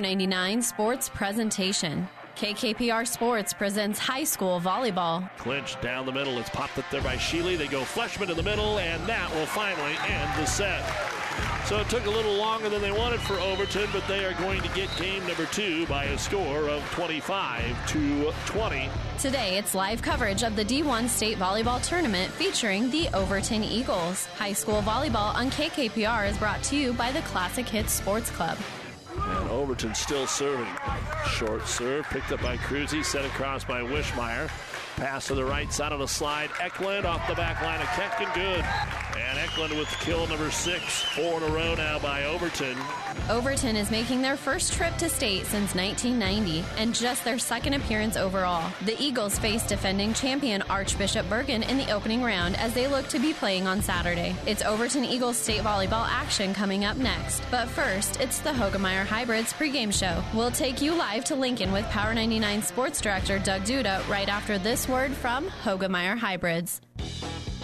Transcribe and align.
99 0.00 0.62
Sports 0.62 1.08
Presentation. 1.08 2.08
KKPR 2.36 3.04
Sports 3.04 3.52
presents 3.52 3.98
high 3.98 4.22
school 4.22 4.60
volleyball. 4.60 5.28
Clinch 5.38 5.76
down 5.80 6.06
the 6.06 6.12
middle. 6.12 6.38
It's 6.38 6.50
popped 6.50 6.78
up 6.78 6.84
there 6.92 7.02
by 7.02 7.16
Sheely. 7.16 7.58
They 7.58 7.66
go 7.66 7.80
Fleshman 7.80 8.30
in 8.30 8.36
the 8.36 8.44
middle, 8.44 8.78
and 8.78 9.04
that 9.08 9.28
will 9.34 9.46
finally 9.46 9.96
end 10.06 10.30
the 10.40 10.46
set. 10.46 10.84
So 11.66 11.80
it 11.80 11.88
took 11.88 12.06
a 12.06 12.10
little 12.10 12.34
longer 12.34 12.68
than 12.68 12.80
they 12.80 12.92
wanted 12.92 13.18
for 13.18 13.40
Overton, 13.40 13.88
but 13.92 14.06
they 14.06 14.24
are 14.24 14.34
going 14.34 14.62
to 14.62 14.68
get 14.68 14.88
game 14.98 15.26
number 15.26 15.46
two 15.46 15.84
by 15.86 16.04
a 16.04 16.16
score 16.16 16.68
of 16.68 16.88
25 16.92 17.88
to 17.88 18.32
20. 18.46 18.88
Today, 19.18 19.58
it's 19.58 19.74
live 19.74 20.00
coverage 20.00 20.44
of 20.44 20.54
the 20.54 20.64
D1 20.64 21.08
State 21.08 21.38
Volleyball 21.38 21.84
Tournament 21.84 22.30
featuring 22.34 22.88
the 22.90 23.08
Overton 23.14 23.64
Eagles. 23.64 24.26
High 24.36 24.52
school 24.52 24.80
volleyball 24.80 25.34
on 25.34 25.50
KKPR 25.50 26.30
is 26.30 26.38
brought 26.38 26.62
to 26.62 26.76
you 26.76 26.92
by 26.92 27.10
the 27.10 27.22
Classic 27.22 27.68
Hits 27.68 27.94
Sports 27.94 28.30
Club. 28.30 28.56
And 29.20 29.50
Overton 29.50 29.94
still 29.94 30.26
serving. 30.26 30.72
Short 31.26 31.66
serve 31.66 32.06
picked 32.06 32.32
up 32.32 32.40
by 32.40 32.56
Cruzy, 32.56 33.04
set 33.04 33.24
across 33.24 33.64
by 33.64 33.80
Wishmeyer. 33.80 34.48
Pass 34.96 35.28
to 35.28 35.34
the 35.34 35.44
right 35.44 35.72
side 35.72 35.92
of 35.92 35.98
the 35.98 36.08
slide. 36.08 36.50
Eklund 36.60 37.06
off 37.06 37.26
the 37.28 37.34
back 37.34 37.62
line 37.62 37.80
of 37.80 37.86
Ketkin. 37.88 38.32
Good. 38.34 39.07
And 39.18 39.38
Eklund 39.38 39.76
with 39.76 39.88
kill 40.00 40.26
number 40.28 40.50
six. 40.50 41.02
Four 41.02 41.38
in 41.38 41.42
a 41.42 41.52
row 41.52 41.74
now 41.74 41.98
by 41.98 42.24
Overton. 42.24 42.76
Overton 43.28 43.76
is 43.76 43.90
making 43.90 44.22
their 44.22 44.36
first 44.36 44.72
trip 44.72 44.96
to 44.98 45.08
state 45.08 45.44
since 45.46 45.74
1990 45.74 46.64
and 46.76 46.94
just 46.94 47.24
their 47.24 47.38
second 47.38 47.74
appearance 47.74 48.16
overall. 48.16 48.70
The 48.84 48.96
Eagles 49.02 49.38
face 49.38 49.66
defending 49.66 50.14
champion 50.14 50.62
Archbishop 50.62 51.26
Bergan 51.26 51.68
in 51.68 51.78
the 51.78 51.90
opening 51.90 52.22
round 52.22 52.56
as 52.56 52.74
they 52.74 52.86
look 52.86 53.08
to 53.08 53.18
be 53.18 53.32
playing 53.32 53.66
on 53.66 53.82
Saturday. 53.82 54.36
It's 54.46 54.62
Overton 54.62 55.04
Eagles 55.04 55.36
state 55.36 55.62
volleyball 55.62 56.06
action 56.08 56.54
coming 56.54 56.84
up 56.84 56.96
next. 56.96 57.42
But 57.50 57.68
first, 57.68 58.20
it's 58.20 58.38
the 58.38 58.50
Hoegemeyer 58.50 59.04
Hybrids 59.04 59.52
pregame 59.52 59.92
show. 59.92 60.22
We'll 60.32 60.50
take 60.50 60.80
you 60.80 60.94
live 60.94 61.24
to 61.24 61.34
Lincoln 61.34 61.72
with 61.72 61.84
Power 61.86 62.14
99 62.14 62.62
Sports 62.62 63.00
Director 63.00 63.38
Doug 63.38 63.62
Duda 63.62 64.06
right 64.08 64.28
after 64.28 64.58
this 64.58 64.88
word 64.88 65.12
from 65.12 65.48
Hoegemeyer 65.48 66.16
Hybrids. 66.16 66.80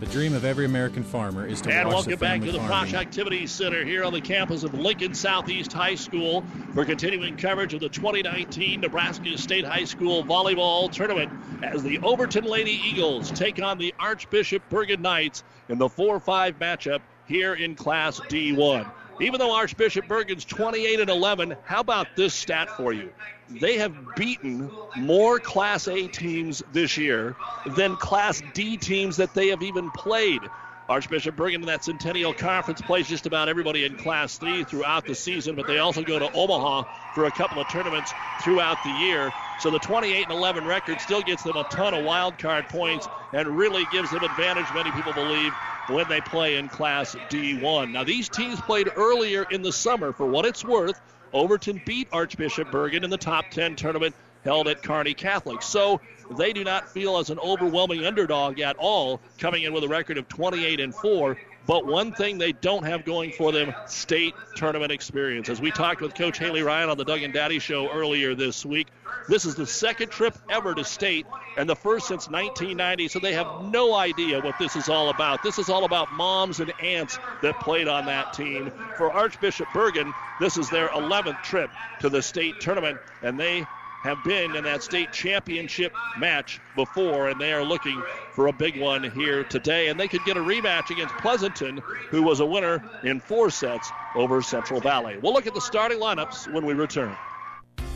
The 0.00 0.06
dream 0.06 0.32
of 0.32 0.46
every 0.46 0.64
American 0.64 1.04
farmer 1.04 1.46
is 1.46 1.60
to 1.60 1.70
and 1.70 1.86
watch 1.86 1.94
welcome 1.94 2.12
the 2.12 2.16
back 2.16 2.40
to 2.40 2.52
the 2.52 2.58
farming. 2.58 2.94
Frosh 2.94 2.98
Activities 2.98 3.50
Center 3.50 3.84
here 3.84 4.02
on 4.02 4.14
the 4.14 4.20
campus 4.22 4.62
of 4.62 4.72
Lincoln 4.72 5.12
Southeast 5.12 5.74
High 5.74 5.94
School 5.94 6.42
for 6.72 6.86
continuing 6.86 7.36
coverage 7.36 7.74
of 7.74 7.80
the 7.80 7.90
2019 7.90 8.80
Nebraska 8.80 9.36
State 9.36 9.66
High 9.66 9.84
School 9.84 10.24
Volleyball 10.24 10.90
Tournament 10.90 11.30
as 11.62 11.82
the 11.82 11.98
Overton 11.98 12.44
Lady 12.44 12.80
Eagles 12.82 13.30
take 13.30 13.62
on 13.62 13.76
the 13.76 13.94
Archbishop 13.98 14.62
Bergan 14.70 15.00
Knights 15.00 15.44
in 15.68 15.76
the 15.76 15.88
4-5 15.88 16.54
matchup 16.54 17.00
here 17.26 17.52
in 17.52 17.74
Class 17.74 18.20
D1. 18.20 18.90
Even 19.20 19.38
though 19.38 19.54
Archbishop 19.54 20.06
Bergan's 20.06 20.44
28 20.44 21.00
and 21.00 21.10
11, 21.10 21.56
how 21.64 21.80
about 21.80 22.16
this 22.16 22.32
stat 22.32 22.70
for 22.70 22.92
you? 22.92 23.12
They 23.48 23.78
have 23.78 23.92
beaten 24.16 24.70
more 24.96 25.38
Class 25.38 25.88
A 25.88 26.06
teams 26.08 26.62
this 26.72 26.96
year 26.96 27.36
than 27.76 27.96
Class 27.96 28.42
D 28.54 28.76
teams 28.76 29.16
that 29.16 29.34
they 29.34 29.48
have 29.48 29.62
even 29.62 29.90
played. 29.90 30.40
Archbishop 30.90 31.36
Bergan 31.36 31.54
in 31.54 31.66
that 31.66 31.84
Centennial 31.84 32.34
Conference 32.34 32.80
plays 32.80 33.06
just 33.06 33.24
about 33.24 33.48
everybody 33.48 33.84
in 33.84 33.96
Class 33.96 34.38
3 34.38 34.64
throughout 34.64 35.06
the 35.06 35.14
season, 35.14 35.54
but 35.54 35.68
they 35.68 35.78
also 35.78 36.02
go 36.02 36.18
to 36.18 36.28
Omaha 36.32 36.82
for 37.14 37.26
a 37.26 37.30
couple 37.30 37.62
of 37.62 37.68
tournaments 37.68 38.12
throughout 38.42 38.76
the 38.82 38.90
year. 38.90 39.32
So 39.60 39.70
the 39.70 39.78
28 39.78 40.24
and 40.24 40.32
11 40.32 40.66
record 40.66 41.00
still 41.00 41.22
gets 41.22 41.44
them 41.44 41.56
a 41.56 41.62
ton 41.62 41.94
of 41.94 42.04
wild 42.04 42.38
card 42.38 42.68
points 42.68 43.08
and 43.32 43.46
really 43.56 43.86
gives 43.92 44.10
them 44.10 44.24
advantage, 44.24 44.66
many 44.74 44.90
people 44.90 45.12
believe, 45.12 45.52
when 45.90 46.08
they 46.08 46.20
play 46.22 46.56
in 46.56 46.68
Class 46.68 47.14
D1. 47.30 47.92
Now, 47.92 48.02
these 48.02 48.28
teams 48.28 48.60
played 48.60 48.90
earlier 48.96 49.44
in 49.52 49.62
the 49.62 49.72
summer. 49.72 50.12
For 50.12 50.26
what 50.26 50.44
it's 50.44 50.64
worth, 50.64 51.00
Overton 51.32 51.80
beat 51.84 52.08
Archbishop 52.12 52.68
Bergan 52.72 53.04
in 53.04 53.10
the 53.10 53.16
top 53.16 53.48
10 53.52 53.76
tournament 53.76 54.12
held 54.44 54.68
at 54.68 54.82
Kearney 54.82 55.14
Catholic. 55.14 55.62
So 55.62 56.00
they 56.36 56.52
do 56.52 56.64
not 56.64 56.88
feel 56.88 57.18
as 57.18 57.30
an 57.30 57.38
overwhelming 57.38 58.04
underdog 58.04 58.60
at 58.60 58.76
all, 58.76 59.20
coming 59.38 59.64
in 59.64 59.72
with 59.72 59.84
a 59.84 59.88
record 59.88 60.18
of 60.18 60.28
28 60.28 60.80
and 60.80 60.94
4. 60.94 61.36
But 61.66 61.86
one 61.86 62.12
thing 62.12 62.38
they 62.38 62.52
don't 62.52 62.84
have 62.84 63.04
going 63.04 63.32
for 63.32 63.52
them, 63.52 63.74
state 63.86 64.34
tournament 64.56 64.90
experience. 64.90 65.48
As 65.48 65.60
we 65.60 65.70
talked 65.70 66.00
with 66.00 66.14
Coach 66.14 66.38
Haley 66.38 66.62
Ryan 66.62 66.88
on 66.88 66.96
the 66.96 67.04
Doug 67.04 67.22
and 67.22 67.32
Daddy 67.32 67.58
show 67.58 67.90
earlier 67.90 68.34
this 68.34 68.64
week, 68.64 68.88
this 69.28 69.44
is 69.44 69.54
the 69.54 69.66
second 69.66 70.10
trip 70.10 70.36
ever 70.48 70.74
to 70.74 70.84
state 70.84 71.26
and 71.56 71.68
the 71.68 71.76
first 71.76 72.08
since 72.08 72.28
1990, 72.28 73.08
so 73.08 73.18
they 73.18 73.34
have 73.34 73.46
no 73.70 73.94
idea 73.94 74.40
what 74.40 74.58
this 74.58 74.74
is 74.74 74.88
all 74.88 75.10
about. 75.10 75.42
This 75.42 75.58
is 75.58 75.68
all 75.68 75.84
about 75.84 76.12
moms 76.12 76.60
and 76.60 76.72
aunts 76.80 77.18
that 77.42 77.60
played 77.60 77.88
on 77.88 78.06
that 78.06 78.32
team. 78.32 78.72
For 78.96 79.12
Archbishop 79.12 79.68
Bergan, 79.68 80.12
this 80.40 80.56
is 80.56 80.70
their 80.70 80.88
11th 80.88 81.42
trip 81.42 81.70
to 82.00 82.08
the 82.08 82.22
state 82.22 82.60
tournament, 82.60 82.98
and 83.22 83.38
they 83.38 83.66
have 84.02 84.22
been 84.24 84.56
in 84.56 84.64
that 84.64 84.82
state 84.82 85.12
championship 85.12 85.92
match 86.18 86.60
before, 86.74 87.28
and 87.28 87.40
they 87.40 87.52
are 87.52 87.64
looking 87.64 88.02
for 88.32 88.46
a 88.46 88.52
big 88.52 88.80
one 88.80 89.10
here 89.10 89.44
today. 89.44 89.88
And 89.88 90.00
they 90.00 90.08
could 90.08 90.24
get 90.24 90.36
a 90.36 90.40
rematch 90.40 90.90
against 90.90 91.14
Pleasanton, 91.16 91.82
who 92.08 92.22
was 92.22 92.40
a 92.40 92.46
winner 92.46 92.82
in 93.04 93.20
four 93.20 93.50
sets 93.50 93.90
over 94.14 94.42
Central 94.42 94.80
Valley. 94.80 95.18
We'll 95.22 95.32
look 95.32 95.46
at 95.46 95.54
the 95.54 95.60
starting 95.60 95.98
lineups 95.98 96.52
when 96.52 96.64
we 96.64 96.72
return. 96.74 97.14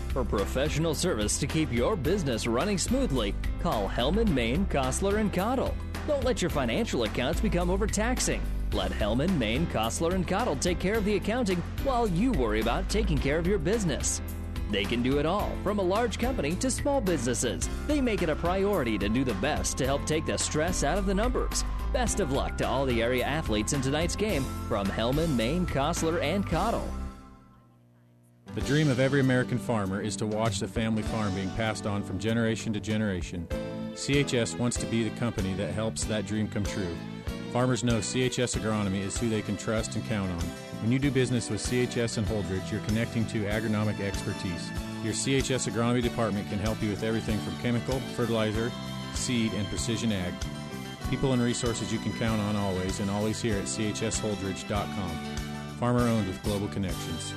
For 0.08 0.24
professional 0.24 0.94
service 0.94 1.38
to 1.40 1.46
keep 1.46 1.72
your 1.72 1.96
business 1.96 2.46
running 2.46 2.78
smoothly, 2.78 3.34
call 3.60 3.88
Hellman, 3.88 4.28
Maine, 4.28 4.66
Kostler, 4.66 5.18
and 5.18 5.32
Cottle. 5.32 5.74
Don't 6.06 6.22
let 6.22 6.42
your 6.42 6.50
financial 6.50 7.04
accounts 7.04 7.40
become 7.40 7.70
overtaxing. 7.70 8.40
Let 8.72 8.92
Hellman, 8.92 9.36
Maine, 9.38 9.66
Kostler, 9.68 10.12
and 10.12 10.28
Cottle 10.28 10.56
take 10.56 10.78
care 10.78 10.94
of 10.94 11.04
the 11.04 11.16
accounting 11.16 11.62
while 11.82 12.06
you 12.06 12.30
worry 12.32 12.60
about 12.60 12.88
taking 12.88 13.18
care 13.18 13.38
of 13.38 13.46
your 13.46 13.58
business. 13.58 14.20
They 14.70 14.84
can 14.84 15.02
do 15.02 15.18
it 15.18 15.26
all, 15.26 15.52
from 15.62 15.78
a 15.78 15.82
large 15.82 16.18
company 16.18 16.54
to 16.56 16.70
small 16.70 17.00
businesses. 17.00 17.68
They 17.86 18.00
make 18.00 18.22
it 18.22 18.28
a 18.28 18.36
priority 18.36 18.98
to 18.98 19.08
do 19.08 19.24
the 19.24 19.34
best 19.34 19.76
to 19.78 19.86
help 19.86 20.04
take 20.06 20.26
the 20.26 20.38
stress 20.38 20.84
out 20.84 20.98
of 20.98 21.06
the 21.06 21.14
numbers. 21.14 21.64
Best 21.92 22.20
of 22.20 22.32
luck 22.32 22.56
to 22.58 22.66
all 22.66 22.86
the 22.86 23.02
area 23.02 23.24
athletes 23.24 23.72
in 23.72 23.80
tonight's 23.80 24.16
game 24.16 24.44
from 24.68 24.86
Hellman, 24.86 25.36
Maine, 25.36 25.66
Kostler, 25.66 26.20
and 26.22 26.46
Cottle. 26.46 26.88
The 28.54 28.60
dream 28.60 28.88
of 28.88 29.00
every 29.00 29.20
American 29.20 29.58
farmer 29.58 30.00
is 30.00 30.14
to 30.16 30.26
watch 30.26 30.60
the 30.60 30.68
family 30.68 31.02
farm 31.02 31.34
being 31.34 31.50
passed 31.50 31.86
on 31.86 32.04
from 32.04 32.20
generation 32.20 32.72
to 32.72 32.80
generation. 32.80 33.48
CHS 33.94 34.58
wants 34.58 34.76
to 34.76 34.86
be 34.86 35.08
the 35.08 35.16
company 35.18 35.54
that 35.54 35.74
helps 35.74 36.04
that 36.04 36.26
dream 36.26 36.48
come 36.48 36.64
true. 36.64 36.96
Farmers 37.52 37.82
know 37.82 37.98
CHS 37.98 38.58
Agronomy 38.58 39.00
is 39.00 39.18
who 39.18 39.28
they 39.28 39.42
can 39.42 39.56
trust 39.56 39.96
and 39.96 40.04
count 40.06 40.30
on. 40.30 40.73
When 40.84 40.92
you 40.92 40.98
do 40.98 41.10
business 41.10 41.48
with 41.48 41.62
CHS 41.62 42.18
and 42.18 42.26
Holdrege, 42.26 42.70
you're 42.70 42.82
connecting 42.82 43.24
to 43.28 43.44
agronomic 43.44 44.00
expertise. 44.00 44.70
Your 45.02 45.14
CHS 45.14 45.66
Agronomy 45.66 46.02
department 46.02 46.46
can 46.50 46.58
help 46.58 46.82
you 46.82 46.90
with 46.90 47.02
everything 47.02 47.38
from 47.38 47.56
chemical, 47.60 48.00
fertilizer, 48.14 48.70
seed, 49.14 49.54
and 49.54 49.66
precision 49.68 50.12
ag. 50.12 50.34
People 51.08 51.32
and 51.32 51.40
resources 51.40 51.90
you 51.90 51.98
can 52.00 52.12
count 52.18 52.38
on 52.42 52.54
always, 52.54 53.00
and 53.00 53.10
always 53.10 53.40
here 53.40 53.56
at 53.56 53.64
chsholdridge.com. 53.64 55.10
Farmer 55.80 56.02
owned 56.02 56.26
with 56.26 56.42
global 56.42 56.68
connections. 56.68 57.32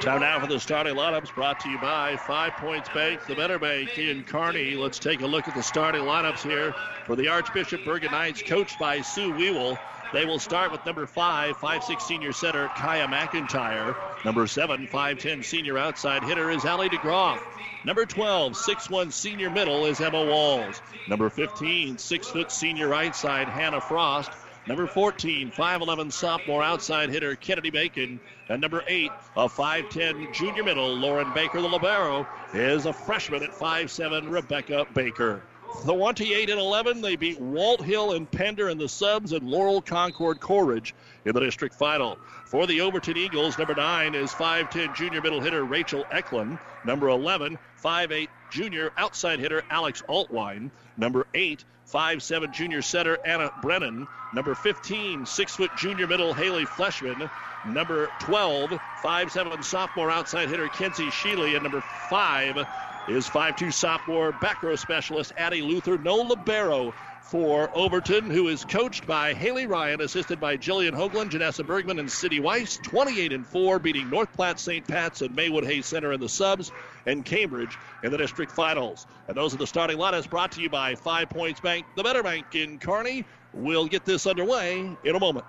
Time 0.00 0.20
now 0.20 0.38
for 0.38 0.46
the 0.46 0.60
starting 0.60 0.94
lineups 0.94 1.34
brought 1.34 1.58
to 1.58 1.68
you 1.68 1.78
by 1.80 2.16
Five 2.16 2.52
Points 2.52 2.88
Bank, 2.90 3.26
the 3.26 3.34
Better 3.34 3.58
Bank 3.58 3.98
in 3.98 4.22
Kearney. 4.22 4.76
Let's 4.76 5.00
take 5.00 5.22
a 5.22 5.26
look 5.26 5.48
at 5.48 5.56
the 5.56 5.62
starting 5.62 6.02
lineups 6.02 6.48
here 6.48 6.72
for 7.04 7.16
the 7.16 7.26
Archbishop 7.26 7.80
Bergan 7.80 8.12
Knights, 8.12 8.44
coached 8.44 8.78
by 8.78 9.00
Sue 9.00 9.32
Weewell. 9.32 9.76
They 10.12 10.26
will 10.26 10.38
start 10.38 10.72
with 10.72 10.84
number 10.84 11.06
five, 11.06 11.56
senior 11.98 12.32
center 12.32 12.68
Kaya 12.68 13.06
McIntyre. 13.06 13.96
Number 14.24 14.46
seven, 14.46 14.86
five-ten 14.86 15.42
senior 15.42 15.78
outside 15.78 16.22
hitter 16.22 16.50
is 16.50 16.66
Allie 16.66 16.90
DeGroff. 16.90 17.40
Number 17.84 18.04
12, 18.04 18.56
six-one 18.56 19.10
senior 19.10 19.50
middle 19.50 19.86
is 19.86 20.00
Emma 20.00 20.22
Walls. 20.22 20.82
Number 21.08 21.30
15, 21.30 21.96
six-foot 21.98 22.52
senior 22.52 22.88
right 22.88 23.16
side 23.16 23.48
Hannah 23.48 23.80
Frost. 23.80 24.30
Number 24.68 24.86
14, 24.86 25.50
5'11 25.50 26.12
sophomore 26.12 26.62
outside 26.62 27.08
hitter 27.08 27.34
Kennedy 27.34 27.70
Bacon. 27.70 28.20
And 28.48 28.60
number 28.60 28.84
8, 28.86 29.10
a 29.36 29.48
5'10 29.48 30.32
junior 30.34 30.62
middle 30.62 30.94
Lauren 30.94 31.32
Baker. 31.32 31.60
The 31.60 31.68
Libero 31.68 32.26
is 32.52 32.86
a 32.86 32.92
freshman 32.92 33.42
at 33.42 33.50
5'7 33.50 34.30
Rebecca 34.30 34.86
Baker. 34.94 35.42
28 35.84 36.50
and 36.50 36.60
11. 36.60 37.00
They 37.00 37.16
beat 37.16 37.40
Walthill 37.40 38.16
and 38.16 38.30
Pender 38.30 38.68
in 38.68 38.78
the 38.78 38.88
subs 38.88 39.32
and 39.32 39.48
Laurel 39.48 39.82
Concord 39.82 40.40
Coleridge 40.40 40.94
in 41.24 41.34
the 41.34 41.40
district 41.40 41.74
final. 41.74 42.18
For 42.46 42.66
the 42.66 42.82
Overton 42.82 43.16
Eagles, 43.16 43.58
number 43.58 43.74
9 43.74 44.14
is 44.14 44.30
5'10 44.32 44.94
junior 44.94 45.20
middle 45.20 45.40
hitter 45.40 45.64
Rachel 45.64 46.04
Eklund. 46.10 46.58
Number 46.84 47.08
11, 47.08 47.58
5'8 47.82 48.28
junior 48.50 48.92
outside 48.96 49.40
hitter 49.40 49.62
Alex 49.70 50.02
Altwine. 50.08 50.70
Number 50.96 51.26
8, 51.34 51.64
5'7 51.90 52.52
junior 52.52 52.82
setter 52.82 53.18
Anna 53.24 53.50
Brennan. 53.62 54.06
Number 54.34 54.54
15, 54.54 55.26
6 55.26 55.56
foot 55.56 55.70
junior 55.76 56.06
middle 56.06 56.34
Haley 56.34 56.64
Fleshman. 56.64 57.30
Number 57.66 58.10
12, 58.20 58.70
5'7 59.02 59.64
sophomore 59.64 60.10
outside 60.10 60.48
hitter 60.48 60.68
Kenzie 60.68 61.06
Sheely. 61.06 61.54
And 61.54 61.62
number 61.62 61.82
5 62.10 62.66
is 63.08 63.28
5'2 63.28 63.72
sophomore 63.72 64.32
back 64.32 64.62
row 64.62 64.76
specialist 64.76 65.32
Addie 65.36 65.62
Luther. 65.62 65.98
No 65.98 66.16
libero 66.16 66.94
for 67.22 67.70
Overton, 67.74 68.30
who 68.30 68.48
is 68.48 68.64
coached 68.64 69.06
by 69.06 69.32
Haley 69.32 69.66
Ryan, 69.66 70.00
assisted 70.00 70.38
by 70.38 70.56
Jillian 70.56 70.92
Hoagland, 70.92 71.30
Janessa 71.30 71.66
Bergman, 71.66 71.98
and 71.98 72.10
City 72.10 72.40
Weiss. 72.40 72.76
28 72.76 73.32
and 73.32 73.46
4, 73.46 73.78
beating 73.78 74.10
North 74.10 74.32
Platte 74.32 74.60
St. 74.60 74.86
Pat's 74.86 75.22
and 75.22 75.34
Maywood 75.34 75.64
Hayes 75.64 75.86
Center 75.86 76.12
in 76.12 76.20
the 76.20 76.28
subs, 76.28 76.70
and 77.06 77.24
Cambridge 77.24 77.76
in 78.02 78.10
the 78.12 78.18
district 78.18 78.52
finals. 78.52 79.06
And 79.28 79.36
those 79.36 79.54
are 79.54 79.58
the 79.58 79.66
starting 79.66 79.98
lineups 79.98 80.28
brought 80.28 80.52
to 80.52 80.60
you 80.60 80.68
by 80.68 80.94
Five 80.94 81.30
Points 81.30 81.60
Bank, 81.60 81.86
the 81.96 82.02
Better 82.02 82.22
Bank 82.22 82.54
in 82.54 82.78
Kearney. 82.78 83.24
We'll 83.54 83.86
get 83.86 84.04
this 84.04 84.26
underway 84.26 84.96
in 85.04 85.16
a 85.16 85.20
moment. 85.20 85.46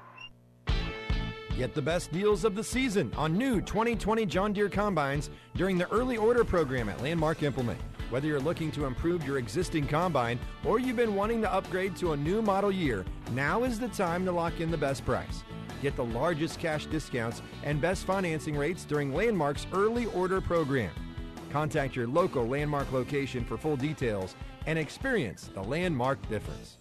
Get 1.58 1.76
the 1.76 1.82
best 1.84 2.12
deals 2.12 2.46
of 2.46 2.56
the 2.56 2.64
season 2.64 3.12
on 3.16 3.38
new 3.38 3.62
2020 3.62 4.26
John 4.26 4.54
Deere 4.54 4.70
combines 4.70 5.30
during 5.56 5.78
the 5.78 5.90
early 5.92 6.18
order 6.18 6.44
program 6.44 6.90
at 6.90 7.00
Landmark 7.04 7.44
Implement. 7.44 7.80
Whether 8.10 8.28
you're 8.28 8.40
looking 8.40 8.72
to 8.72 8.86
improve 8.86 9.24
your 9.24 9.38
existing 9.38 9.86
combine 9.86 10.40
or 10.66 10.80
you've 10.80 10.96
been 10.96 11.14
wanting 11.14 11.44
to 11.44 11.54
upgrade 11.54 11.96
to 11.98 12.14
a 12.14 12.18
new 12.18 12.42
model 12.42 12.72
year, 12.72 13.06
now 13.34 13.66
is 13.66 13.80
the 13.80 13.88
time 13.90 14.26
to 14.26 14.32
lock 14.32 14.62
in 14.62 14.72
the 14.72 14.78
best 14.78 15.06
price. 15.06 15.44
Get 15.84 15.96
the 15.96 16.06
largest 16.06 16.58
cash 16.58 16.88
discounts 16.88 17.44
and 17.64 17.80
best 17.80 18.06
financing 18.06 18.58
rates 18.58 18.84
during 18.84 19.14
Landmark's 19.14 19.68
early 19.74 20.08
order 20.08 20.42
program. 20.42 20.92
Contact 21.52 21.96
your 21.96 22.08
local 22.08 22.48
Landmark 22.48 22.92
location 22.92 23.46
for 23.46 23.58
full 23.58 23.78
details 23.78 24.36
and 24.66 24.80
experience 24.80 25.52
the 25.54 25.62
Landmark 25.62 26.20
difference. 26.30 26.78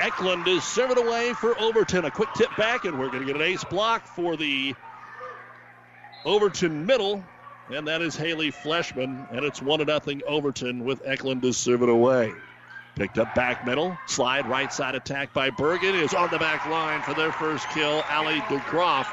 Eklund 0.00 0.46
is 0.46 0.62
serving 0.62 0.98
away 0.98 1.32
for 1.34 1.58
Overton. 1.58 2.04
A 2.04 2.10
quick 2.10 2.28
tip 2.34 2.54
back, 2.56 2.84
and 2.84 2.98
we're 2.98 3.08
going 3.08 3.20
to 3.20 3.26
get 3.26 3.36
an 3.36 3.42
ace 3.42 3.64
block 3.64 4.06
for 4.06 4.36
the 4.36 4.74
Overton 6.24 6.86
middle, 6.86 7.22
and 7.70 7.86
that 7.88 8.00
is 8.00 8.16
Haley 8.16 8.52
Fleshman, 8.52 9.26
and 9.32 9.44
it's 9.44 9.60
1 9.60 9.84
0 9.84 10.20
Overton 10.26 10.84
with 10.84 11.02
Eklund 11.04 11.42
to 11.42 11.52
serve 11.52 11.82
it 11.82 11.88
away. 11.88 12.32
Picked 12.94 13.18
up 13.18 13.34
back 13.34 13.64
middle, 13.66 13.96
slide 14.06 14.48
right 14.48 14.72
side 14.72 14.94
attack 14.94 15.32
by 15.32 15.50
Bergan 15.50 15.94
is 15.94 16.14
on 16.14 16.30
the 16.30 16.38
back 16.38 16.66
line 16.66 17.00
for 17.02 17.14
their 17.14 17.32
first 17.32 17.68
kill. 17.70 18.02
Ali 18.10 18.40
DeGroff 18.42 19.06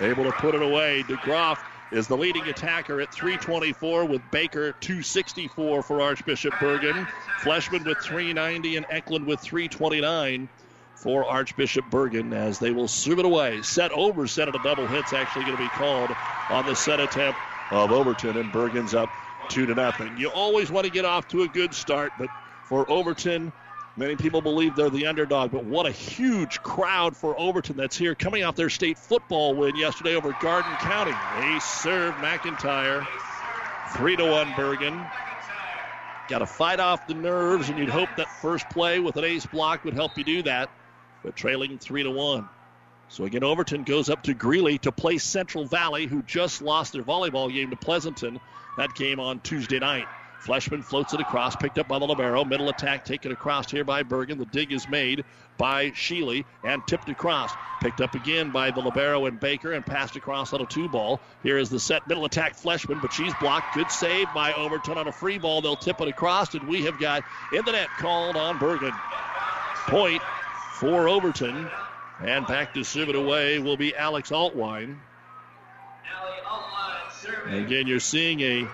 able 0.00 0.24
to 0.24 0.32
put 0.32 0.54
it 0.54 0.62
away. 0.62 1.02
DeGroff 1.08 1.58
is 1.92 2.06
the 2.06 2.16
leading 2.16 2.48
attacker 2.48 3.00
at 3.00 3.12
324 3.12 4.06
with 4.06 4.22
Baker 4.30 4.72
264 4.80 5.82
for 5.82 6.00
Archbishop 6.00 6.54
Bergan. 6.54 7.06
Fleshman 7.42 7.84
with 7.84 7.98
390 7.98 8.76
and 8.76 8.86
Eklund 8.90 9.26
with 9.26 9.40
329 9.40 10.48
for 10.96 11.24
Archbishop 11.24 11.84
Bergan 11.90 12.32
as 12.32 12.58
they 12.58 12.70
will 12.70 12.88
serve 12.88 13.18
it 13.18 13.24
away. 13.24 13.60
Set 13.62 13.92
over 13.92 14.26
set 14.26 14.48
at 14.48 14.54
a 14.54 14.60
double 14.64 14.86
hit's 14.86 15.12
actually 15.12 15.44
going 15.44 15.56
to 15.56 15.62
be 15.62 15.68
called 15.70 16.10
on 16.50 16.64
the 16.64 16.74
set 16.74 17.00
attempt 17.00 17.38
of 17.70 17.90
Overton, 17.90 18.36
and 18.36 18.52
Bergan's 18.52 18.94
up 18.94 19.10
two 19.48 19.66
to 19.66 19.74
nothing. 19.74 20.16
You 20.16 20.28
always 20.28 20.70
want 20.70 20.86
to 20.86 20.92
get 20.92 21.04
off 21.04 21.28
to 21.28 21.42
a 21.42 21.48
good 21.48 21.74
start, 21.74 22.12
but 22.18 22.28
for 22.68 22.88
Overton, 22.90 23.52
many 23.96 24.16
people 24.16 24.40
believe 24.40 24.76
they're 24.76 24.90
the 24.90 25.06
underdog. 25.06 25.50
But 25.50 25.64
what 25.64 25.86
a 25.86 25.90
huge 25.90 26.62
crowd 26.62 27.16
for 27.16 27.38
Overton 27.38 27.76
that's 27.76 27.96
here, 27.96 28.14
coming 28.14 28.44
off 28.44 28.56
their 28.56 28.70
state 28.70 28.98
football 28.98 29.54
win 29.54 29.76
yesterday 29.76 30.14
over 30.14 30.34
Garden 30.40 30.72
County. 30.76 31.12
They 31.40 31.58
serve 31.60 32.14
McIntyre 32.16 33.06
three 33.96 34.16
to 34.16 34.30
one. 34.30 34.48
Bergan. 34.52 35.10
Got 36.28 36.38
to 36.38 36.46
fight 36.46 36.80
off 36.80 37.06
the 37.06 37.14
nerves, 37.14 37.68
and 37.68 37.78
you'd 37.78 37.88
hope 37.88 38.08
that 38.16 38.30
first 38.40 38.68
play 38.70 39.00
with 39.00 39.16
an 39.16 39.24
ace 39.24 39.44
block 39.44 39.84
would 39.84 39.94
help 39.94 40.16
you 40.16 40.24
do 40.24 40.42
that 40.44 40.70
but 41.22 41.36
trailing 41.36 41.78
three 41.78 42.02
to 42.02 42.10
one. 42.10 42.48
So 43.08 43.24
again, 43.24 43.44
Overton 43.44 43.84
goes 43.84 44.08
up 44.08 44.22
to 44.24 44.34
Greeley 44.34 44.78
to 44.78 44.92
play 44.92 45.18
Central 45.18 45.64
Valley, 45.64 46.06
who 46.06 46.22
just 46.22 46.62
lost 46.62 46.92
their 46.92 47.02
volleyball 47.02 47.52
game 47.52 47.70
to 47.70 47.76
Pleasanton. 47.76 48.40
That 48.78 48.94
game 48.94 49.20
on 49.20 49.40
Tuesday 49.40 49.78
night. 49.78 50.06
Fleshman 50.44 50.82
floats 50.82 51.14
it 51.14 51.20
across, 51.20 51.54
picked 51.54 51.78
up 51.78 51.86
by 51.86 51.98
the 52.00 52.04
Libero. 52.04 52.44
Middle 52.44 52.68
attack 52.68 53.04
taken 53.04 53.30
across 53.30 53.70
here 53.70 53.84
by 53.84 54.02
Bergan. 54.02 54.38
The 54.38 54.46
dig 54.46 54.72
is 54.72 54.88
made 54.88 55.24
by 55.56 55.90
Sheely 55.90 56.44
and 56.64 56.84
tipped 56.86 57.08
across. 57.08 57.52
Picked 57.80 58.00
up 58.00 58.16
again 58.16 58.50
by 58.50 58.72
the 58.72 58.80
Libero 58.80 59.26
and 59.26 59.38
Baker 59.38 59.72
and 59.72 59.86
passed 59.86 60.16
across 60.16 60.52
on 60.52 60.60
a 60.60 60.66
two 60.66 60.88
ball. 60.88 61.20
Here 61.44 61.58
is 61.58 61.70
the 61.70 61.78
set 61.78 62.08
middle 62.08 62.24
attack 62.24 62.56
Fleshman, 62.56 63.00
but 63.00 63.12
she's 63.12 63.32
blocked. 63.40 63.74
Good 63.74 63.90
save 63.92 64.26
by 64.34 64.52
Overton 64.54 64.98
on 64.98 65.06
a 65.06 65.12
free 65.12 65.38
ball. 65.38 65.60
They'll 65.60 65.76
tip 65.76 66.00
it 66.00 66.08
across, 66.08 66.54
and 66.54 66.66
we 66.66 66.82
have 66.86 66.98
got 66.98 67.22
in 67.52 67.64
the 67.64 67.72
net 67.72 67.88
called 67.98 68.36
on 68.36 68.58
Bergan. 68.58 68.98
Point 69.86 70.22
for 70.74 71.08
Overton. 71.08 71.70
And 72.20 72.46
back 72.46 72.74
to 72.74 72.84
serve 72.84 73.08
it 73.08 73.14
away 73.14 73.60
will 73.60 73.76
be 73.76 73.94
Alex 73.94 74.30
Altwine. 74.30 74.96
Again, 77.46 77.86
you're 77.86 78.00
seeing 78.00 78.40
a 78.40 78.68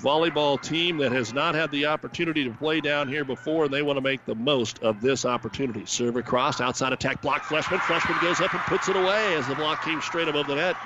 volleyball 0.00 0.60
team 0.60 0.98
that 0.98 1.12
has 1.12 1.32
not 1.32 1.54
had 1.54 1.70
the 1.70 1.86
opportunity 1.86 2.44
to 2.44 2.50
play 2.50 2.80
down 2.80 3.08
here 3.08 3.24
before, 3.24 3.64
and 3.64 3.74
they 3.74 3.82
want 3.82 3.96
to 3.96 4.00
make 4.00 4.24
the 4.24 4.34
most 4.34 4.82
of 4.82 5.00
this 5.00 5.24
opportunity. 5.24 5.84
Serve 5.86 6.16
across, 6.16 6.60
outside 6.60 6.92
attack 6.92 7.20
block, 7.22 7.42
Fleshman. 7.42 7.78
Fleshman 7.78 8.20
goes 8.20 8.40
up 8.40 8.52
and 8.52 8.62
puts 8.62 8.88
it 8.88 8.96
away 8.96 9.34
as 9.34 9.46
the 9.46 9.54
block 9.54 9.82
came 9.84 10.00
straight 10.00 10.28
above 10.28 10.46
the 10.46 10.54
net. 10.54 10.76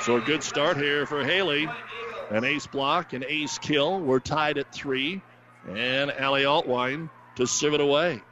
So 0.00 0.16
a 0.16 0.20
good 0.20 0.42
start 0.42 0.76
here 0.76 1.06
for 1.06 1.24
Haley. 1.24 1.68
An 2.30 2.44
ace 2.44 2.66
block, 2.66 3.12
an 3.14 3.24
ace 3.26 3.58
kill. 3.58 4.00
We're 4.00 4.20
tied 4.20 4.58
at 4.58 4.72
three. 4.72 5.22
And 5.68 6.10
Allie 6.12 6.44
Altwine 6.44 7.10
to 7.36 7.46
serve 7.46 7.74
it 7.74 7.80
away. 7.80 8.22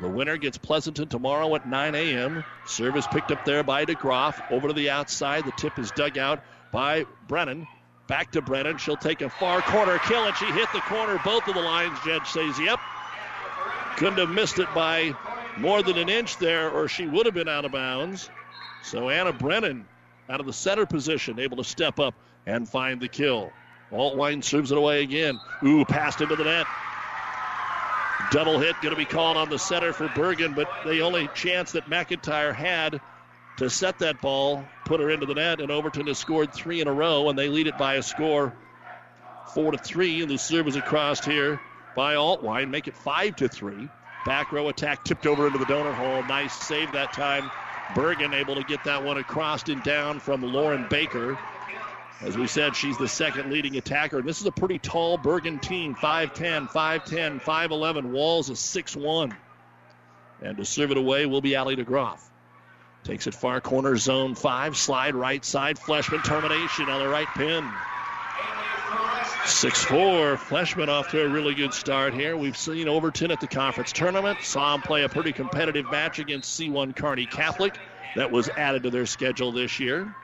The 0.00 0.08
winner 0.08 0.36
gets 0.36 0.58
Pleasanton 0.58 1.08
tomorrow 1.08 1.54
at 1.56 1.68
9 1.68 1.94
a.m. 1.94 2.44
Service 2.66 3.06
picked 3.08 3.32
up 3.32 3.44
there 3.44 3.64
by 3.64 3.84
DeGroff. 3.84 4.52
Over 4.52 4.68
to 4.68 4.74
the 4.74 4.90
outside. 4.90 5.44
The 5.44 5.52
tip 5.52 5.78
is 5.78 5.90
dug 5.90 6.16
out 6.16 6.42
by 6.72 7.04
Brennan. 7.26 7.66
Back 8.08 8.32
to 8.32 8.42
Brennan. 8.42 8.78
She'll 8.78 8.96
take 8.96 9.20
a 9.20 9.28
far 9.28 9.60
corner 9.60 9.98
kill, 9.98 10.24
and 10.24 10.36
she 10.36 10.46
hit 10.46 10.68
the 10.72 10.80
corner. 10.80 11.20
Both 11.24 11.46
of 11.46 11.54
the 11.54 11.60
lines, 11.60 11.98
Judge 12.04 12.26
says, 12.26 12.58
yep. 12.58 12.80
Couldn't 13.96 14.18
have 14.18 14.30
missed 14.30 14.58
it 14.58 14.68
by 14.74 15.14
more 15.58 15.82
than 15.82 15.98
an 15.98 16.08
inch 16.08 16.38
there, 16.38 16.70
or 16.70 16.88
she 16.88 17.06
would 17.06 17.26
have 17.26 17.34
been 17.34 17.48
out 17.48 17.64
of 17.64 17.72
bounds. 17.72 18.30
So 18.82 19.10
Anna 19.10 19.32
Brennan 19.32 19.86
out 20.30 20.40
of 20.40 20.46
the 20.46 20.52
center 20.52 20.86
position, 20.86 21.38
able 21.38 21.58
to 21.58 21.64
step 21.64 21.98
up 22.00 22.14
and 22.46 22.68
find 22.68 23.00
the 23.00 23.08
kill. 23.08 23.52
Altwine 23.92 24.42
serves 24.42 24.72
it 24.72 24.78
away 24.78 25.02
again. 25.02 25.38
Ooh, 25.64 25.84
passed 25.84 26.20
into 26.20 26.36
the 26.36 26.44
net. 26.44 26.66
Double 28.30 28.58
hit 28.58 28.76
going 28.82 28.94
to 28.94 28.98
be 28.98 29.06
called 29.06 29.36
on 29.36 29.48
the 29.48 29.58
center 29.58 29.92
for 29.92 30.08
Bergan, 30.08 30.54
but 30.54 30.68
the 30.84 31.00
only 31.00 31.28
chance 31.34 31.72
that 31.72 31.86
McIntyre 31.86 32.54
had 32.54 33.00
to 33.58 33.68
set 33.68 33.98
that 33.98 34.20
ball, 34.20 34.64
put 34.84 35.00
her 35.00 35.10
into 35.10 35.26
the 35.26 35.34
net, 35.34 35.60
and 35.60 35.70
Overton 35.70 36.06
has 36.06 36.18
scored 36.18 36.52
three 36.52 36.80
in 36.80 36.88
a 36.88 36.92
row, 36.92 37.28
and 37.28 37.38
they 37.38 37.48
lead 37.48 37.66
it 37.66 37.76
by 37.76 37.94
a 37.94 38.02
score 38.02 38.54
four 39.52 39.72
to 39.72 39.78
three. 39.78 40.22
And 40.22 40.30
the 40.30 40.38
serve 40.38 40.68
is 40.68 40.76
across 40.76 41.24
here 41.24 41.60
by 41.96 42.14
Altwine, 42.14 42.70
make 42.70 42.88
it 42.88 42.96
five 42.96 43.36
to 43.36 43.48
three. 43.48 43.88
Back 44.24 44.52
row 44.52 44.68
attack 44.68 45.04
tipped 45.04 45.26
over 45.26 45.46
into 45.46 45.58
the 45.58 45.64
donut 45.64 45.94
hole. 45.94 46.22
Nice 46.24 46.54
save 46.54 46.92
that 46.92 47.12
time. 47.12 47.50
Bergan 47.94 48.34
able 48.34 48.54
to 48.54 48.62
get 48.62 48.84
that 48.84 49.02
one 49.02 49.16
across 49.18 49.68
and 49.68 49.82
down 49.82 50.20
from 50.20 50.42
Lauren 50.42 50.86
Baker. 50.88 51.38
As 52.20 52.36
we 52.36 52.46
said, 52.46 52.76
she's 52.76 52.98
the 52.98 53.08
second 53.08 53.50
leading 53.50 53.76
attacker. 53.76 54.18
And 54.18 54.28
this 54.28 54.40
is 54.40 54.46
a 54.46 54.52
pretty 54.52 54.78
tall 54.78 55.18
Bergan 55.18 55.62
team 55.62 55.94
5'10, 55.94 56.68
5'10, 56.68 57.40
5'11. 57.40 58.10
Walls 58.10 58.50
a 58.50 58.54
6'1. 58.54 59.34
And 60.42 60.56
to 60.56 60.64
serve 60.64 60.90
it 60.90 60.96
away 60.96 61.26
will 61.26 61.40
be 61.40 61.56
Ali 61.56 61.76
DeGroff. 61.76 62.27
Takes 63.08 63.26
it 63.26 63.34
far 63.34 63.58
corner, 63.62 63.96
zone 63.96 64.34
five, 64.34 64.76
slide 64.76 65.14
right 65.14 65.42
side. 65.42 65.78
Fleshman 65.78 66.22
termination 66.22 66.90
on 66.90 67.00
the 67.00 67.08
right 67.08 67.26
pin. 67.34 67.64
6-4. 69.44 70.36
Fleshman 70.36 70.88
off 70.88 71.08
to 71.12 71.24
a 71.24 71.28
really 71.30 71.54
good 71.54 71.72
start 71.72 72.12
here. 72.12 72.36
We've 72.36 72.54
seen 72.54 72.86
Overton 72.86 73.30
at 73.30 73.40
the 73.40 73.46
conference 73.46 73.92
tournament. 73.92 74.40
Saw 74.42 74.74
him 74.74 74.82
play 74.82 75.04
a 75.04 75.08
pretty 75.08 75.32
competitive 75.32 75.90
match 75.90 76.18
against 76.18 76.60
C1 76.60 76.94
Kearney 76.94 77.24
Catholic. 77.24 77.78
That 78.14 78.30
was 78.30 78.50
added 78.50 78.82
to 78.82 78.90
their 78.90 79.06
schedule 79.06 79.52
this 79.52 79.80
year. 79.80 80.14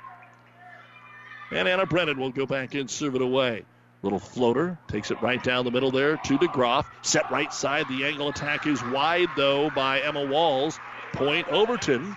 And 1.52 1.66
Anna 1.66 1.86
Brennan 1.86 2.20
will 2.20 2.32
go 2.32 2.44
back 2.44 2.74
and 2.74 2.90
serve 2.90 3.14
it 3.14 3.22
away. 3.22 3.64
Little 4.02 4.18
floater 4.18 4.78
takes 4.88 5.10
it 5.10 5.22
right 5.22 5.42
down 5.42 5.64
the 5.64 5.70
middle 5.70 5.90
there 5.90 6.18
to 6.18 6.38
DeGroff. 6.38 6.84
Set 7.00 7.30
right 7.30 7.50
side. 7.50 7.88
The 7.88 8.04
angle 8.04 8.28
attack 8.28 8.66
is 8.66 8.84
wide, 8.84 9.28
though, 9.38 9.70
by 9.70 10.02
Emma 10.02 10.26
Walls. 10.26 10.78
Point 11.14 11.48
Overton. 11.48 12.14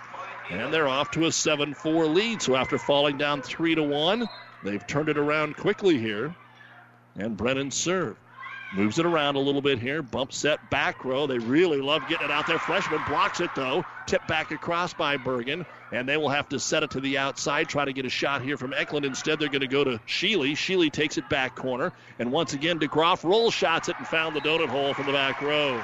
And 0.50 0.72
they're 0.72 0.88
off 0.88 1.10
to 1.12 1.26
a 1.26 1.32
7 1.32 1.74
4 1.74 2.06
lead. 2.06 2.42
So 2.42 2.56
after 2.56 2.78
falling 2.78 3.18
down 3.18 3.42
3 3.42 3.74
to 3.74 3.82
1, 3.82 4.28
they've 4.64 4.86
turned 4.86 5.08
it 5.08 5.18
around 5.18 5.56
quickly 5.56 5.98
here. 5.98 6.34
And 7.16 7.36
Brennan 7.36 7.70
serve. 7.70 8.16
Moves 8.74 8.98
it 8.98 9.06
around 9.06 9.36
a 9.36 9.40
little 9.40 9.62
bit 9.62 9.78
here. 9.78 10.02
Bump 10.02 10.30
set 10.30 10.68
back 10.68 11.04
row. 11.04 11.26
They 11.26 11.38
really 11.38 11.80
love 11.80 12.02
getting 12.06 12.26
it 12.26 12.30
out 12.30 12.46
there. 12.46 12.58
Fleshman 12.58 13.06
blocks 13.08 13.40
it 13.40 13.50
though. 13.54 13.84
Tip 14.06 14.26
back 14.28 14.50
across 14.50 14.92
by 14.92 15.16
Bergan. 15.16 15.64
And 15.90 16.06
they 16.06 16.18
will 16.18 16.28
have 16.28 16.50
to 16.50 16.60
set 16.60 16.82
it 16.82 16.90
to 16.90 17.00
the 17.00 17.16
outside. 17.16 17.68
Try 17.70 17.86
to 17.86 17.94
get 17.94 18.04
a 18.04 18.10
shot 18.10 18.42
here 18.42 18.58
from 18.58 18.74
Eklund. 18.74 19.06
Instead, 19.06 19.38
they're 19.38 19.48
going 19.48 19.62
to 19.62 19.66
go 19.66 19.84
to 19.84 19.98
Sheely. 20.06 20.52
Sheely 20.52 20.92
takes 20.92 21.16
it 21.16 21.28
back 21.30 21.56
corner. 21.56 21.92
And 22.18 22.30
once 22.30 22.52
again, 22.52 22.78
DeGroff 22.78 23.24
roll 23.24 23.50
shots 23.50 23.88
it 23.88 23.96
and 23.96 24.06
found 24.06 24.36
the 24.36 24.40
donut 24.40 24.68
hole 24.68 24.92
from 24.92 25.06
the 25.06 25.12
back 25.12 25.40
row. 25.40 25.82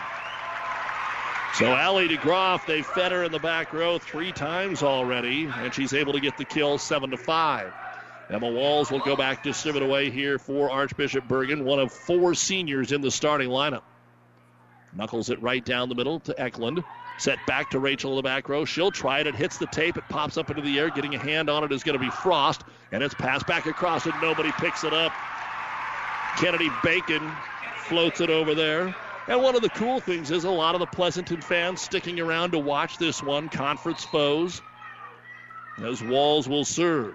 So 1.58 1.66
Allie 1.66 2.08
DeGroff, 2.08 2.66
they 2.66 2.82
fed 2.82 3.12
her 3.12 3.22
in 3.22 3.30
the 3.30 3.38
back 3.38 3.72
row 3.72 3.98
three 3.98 4.32
times 4.32 4.82
already, 4.82 5.44
and 5.44 5.72
she's 5.72 5.94
able 5.94 6.12
to 6.12 6.20
get 6.20 6.36
the 6.36 6.44
kill 6.44 6.78
seven 6.78 7.10
to 7.10 7.16
five. 7.16 7.72
Emma 8.28 8.48
Walls 8.48 8.90
will 8.90 8.98
go 8.98 9.14
back 9.14 9.44
to 9.44 9.54
serve 9.54 9.76
it 9.76 9.82
away 9.82 10.10
here 10.10 10.36
for 10.36 10.68
Archbishop 10.68 11.28
Bergan, 11.28 11.62
one 11.62 11.78
of 11.78 11.92
four 11.92 12.34
seniors 12.34 12.90
in 12.90 13.02
the 13.02 13.10
starting 13.10 13.50
lineup. 13.50 13.82
Knuckles 14.96 15.30
it 15.30 15.40
right 15.42 15.64
down 15.64 15.88
the 15.88 15.94
middle 15.94 16.18
to 16.20 16.40
Eklund. 16.40 16.82
Set 17.18 17.38
back 17.46 17.70
to 17.70 17.78
Rachel 17.78 18.10
in 18.10 18.16
the 18.16 18.22
back 18.22 18.48
row. 18.48 18.64
She'll 18.64 18.90
try 18.90 19.20
it. 19.20 19.28
It 19.28 19.36
hits 19.36 19.56
the 19.56 19.66
tape. 19.66 19.96
It 19.96 20.04
pops 20.08 20.36
up 20.36 20.50
into 20.50 20.62
the 20.62 20.76
air. 20.78 20.90
Getting 20.90 21.14
a 21.14 21.18
hand 21.18 21.48
on 21.48 21.62
it 21.62 21.70
is 21.70 21.84
going 21.84 21.96
to 21.96 22.04
be 22.04 22.10
Frost. 22.10 22.64
And 22.90 23.00
it's 23.00 23.14
passed 23.14 23.46
back 23.46 23.66
across 23.66 24.06
and 24.06 24.14
nobody 24.20 24.50
picks 24.52 24.82
it 24.82 24.92
up. 24.92 25.12
Kennedy 26.36 26.70
Bacon 26.82 27.30
floats 27.76 28.20
it 28.20 28.30
over 28.30 28.56
there. 28.56 28.94
And 29.26 29.42
one 29.42 29.56
of 29.56 29.62
the 29.62 29.70
cool 29.70 30.00
things 30.00 30.30
is 30.30 30.44
a 30.44 30.50
lot 30.50 30.74
of 30.74 30.80
the 30.80 30.86
Pleasanton 30.86 31.40
fans 31.40 31.80
sticking 31.80 32.20
around 32.20 32.50
to 32.50 32.58
watch 32.58 32.98
this 32.98 33.22
one. 33.22 33.48
Conference 33.48 34.04
foes. 34.04 34.60
As 35.82 36.02
Walls 36.02 36.46
will 36.46 36.64
serve. 36.64 37.14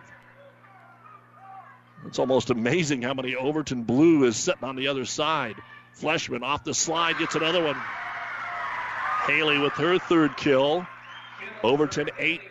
It's 2.08 2.20
almost 2.20 2.50
amazing 2.50 3.02
how 3.04 3.14
many 3.14 3.36
Overton 3.36 3.84
Blue 3.84 4.24
is 4.24 4.38
sitting 4.38 4.64
on 4.64 4.76
the 4.76 4.88
other 4.88 5.06
side. 5.06 5.56
Fleshman 5.94 6.44
off 6.44 6.64
the 6.64 6.74
slide 6.74 7.18
gets 7.20 7.36
another 7.36 7.64
one. 7.64 7.78
Haley 9.28 9.60
with 9.60 9.74
her 9.74 10.00
third 10.00 10.36
kill. 10.36 10.88
Overton 11.62 12.10
eight. 12.18 12.42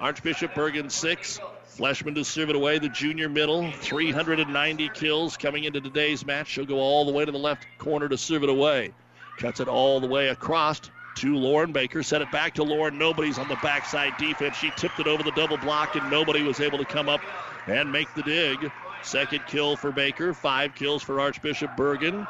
Archbishop 0.00 0.52
Bergan 0.54 0.90
six. 0.90 1.38
Fleshman 1.76 2.14
to 2.14 2.24
serve 2.24 2.48
it 2.48 2.56
away. 2.56 2.78
The 2.78 2.88
junior 2.88 3.28
middle. 3.28 3.70
390 3.70 4.88
kills 4.90 5.36
coming 5.36 5.64
into 5.64 5.80
today's 5.80 6.24
match. 6.24 6.48
She'll 6.48 6.64
go 6.64 6.78
all 6.78 7.04
the 7.04 7.12
way 7.12 7.24
to 7.24 7.32
the 7.32 7.38
left 7.38 7.66
corner 7.78 8.08
to 8.08 8.16
serve 8.16 8.42
it 8.44 8.48
away. 8.48 8.94
Cuts 9.38 9.60
it 9.60 9.68
all 9.68 10.00
the 10.00 10.06
way 10.06 10.28
across 10.28 10.80
to 11.16 11.36
Lauren 11.36 11.72
Baker. 11.72 12.02
Set 12.02 12.22
it 12.22 12.30
back 12.32 12.54
to 12.54 12.62
Lauren. 12.62 12.96
Nobody's 12.96 13.38
on 13.38 13.48
the 13.48 13.58
backside 13.62 14.16
defense. 14.16 14.56
She 14.56 14.70
tipped 14.76 15.00
it 15.00 15.06
over 15.06 15.22
the 15.22 15.32
double 15.32 15.58
block, 15.58 15.96
and 15.96 16.10
nobody 16.10 16.42
was 16.42 16.60
able 16.60 16.78
to 16.78 16.86
come 16.86 17.10
up 17.10 17.20
and 17.66 17.92
make 17.92 18.12
the 18.14 18.22
dig. 18.22 18.70
Second 19.02 19.42
kill 19.46 19.76
for 19.76 19.92
Baker. 19.92 20.32
Five 20.32 20.74
kills 20.74 21.02
for 21.02 21.20
Archbishop 21.20 21.72
Bergan. 21.76 22.26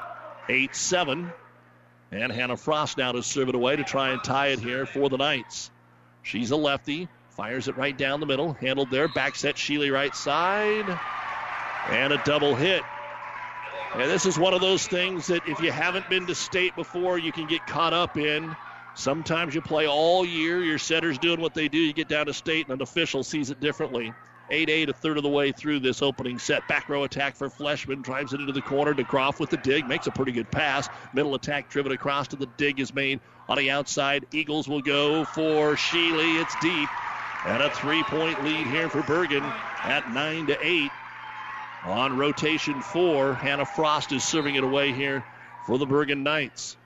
8 0.49 0.75
7. 0.75 1.33
And 2.11 2.33
Hannah 2.33 2.57
Frost 2.57 2.99
now 2.99 3.12
to 3.12 3.23
serve 3.23 3.49
it 3.49 3.55
away 3.55 3.76
to 3.76 3.85
try 3.85 4.11
and 4.11 4.23
tie 4.23 4.49
it 4.49 4.59
here 4.59 4.87
for 4.87 5.09
the 5.09 5.17
Knights. 5.17 5.71
She's 6.23 6.50
a 6.50 6.57
lefty. 6.57 7.09
Fires 7.37 7.69
it 7.69 7.76
right 7.76 7.97
down 7.97 8.21
the 8.21 8.26
middle. 8.26 8.55
Handled 8.55 8.90
there. 8.90 9.09
Back 9.09 9.37
set 9.37 9.57
Sheely 9.57 9.93
right 9.93 10.16
side. 10.16 10.87
And 11.90 12.12
a 12.14 12.23
double 12.25 12.55
hit. 12.55 12.83
And 13.95 14.11
this 14.11 14.25
is 14.25 14.38
one 14.38 14.55
of 14.55 14.62
those 14.62 14.87
things 14.87 15.26
that 15.26 15.47
if 15.47 15.61
you 15.61 15.71
haven't 15.71 16.09
been 16.09 16.26
to 16.28 16.35
state 16.35 16.75
before, 16.75 17.19
you 17.19 17.33
can 17.33 17.47
get 17.47 17.66
caught 17.66 17.93
up 17.93 18.16
in. 18.16 18.57
Sometimes 18.95 19.55
you 19.55 19.61
play 19.61 19.87
all 19.87 20.25
year, 20.25 20.62
your 20.62 20.78
setter's 20.78 21.19
doing 21.19 21.43
what 21.43 21.52
they 21.52 21.69
do. 21.69 21.76
You 21.76 21.93
get 21.93 22.09
down 22.09 22.25
to 22.26 22.33
state, 22.33 22.66
and 22.66 22.75
an 22.75 22.81
official 22.81 23.23
sees 23.23 23.50
it 23.50 23.61
differently. 23.61 24.14
8 24.49 24.71
8, 24.71 24.88
a 24.88 24.93
third 24.95 25.19
of 25.19 25.23
the 25.23 25.28
way 25.28 25.52
through 25.52 25.81
this 25.81 26.00
opening 26.00 26.38
set. 26.38 26.66
Back 26.69 26.88
row 26.88 27.05
attack 27.05 27.37
for 27.37 27.50
Fleshman. 27.50 28.02
Drives 28.02 28.33
it 28.33 28.40
into 28.40 28.52
the 28.52 28.62
corner. 28.62 28.95
DeGroff 28.95 29.40
with 29.40 29.50
the 29.50 29.59
dig. 29.59 29.87
Makes 29.87 30.07
a 30.07 30.11
pretty 30.11 30.33
good 30.33 30.50
pass. 30.50 30.88
Middle 31.12 31.35
attack 31.35 31.69
driven 31.69 31.93
across 31.93 32.28
to 32.28 32.37
the 32.37 32.47
dig 32.57 32.81
is 32.81 32.95
made 32.95 33.21
on 33.49 33.59
the 33.59 33.71
outside. 33.71 34.25
Eagles 34.33 34.69
will 34.69 34.81
go 34.81 35.25
for 35.25 35.75
Sheely. 35.75 36.40
It's 36.40 36.55
deep. 36.62 36.88
And 37.45 37.62
a 37.62 37.71
three 37.71 38.02
point 38.05 38.43
lead 38.43 38.66
here 38.66 38.88
for 38.88 39.02
Bergan 39.02 39.43
at 39.83 40.11
9 40.12 40.47
to 40.47 40.59
8. 40.61 40.90
On 41.85 42.16
rotation 42.16 42.83
four, 42.83 43.35
Hannah 43.35 43.64
Frost 43.64 44.11
is 44.11 44.25
serving 44.25 44.57
it 44.57 44.64
away 44.64 44.93
here 44.93 45.25
for 45.66 45.78
the 45.78 45.87
Bergan 45.87 46.23
Knights. 46.23 46.76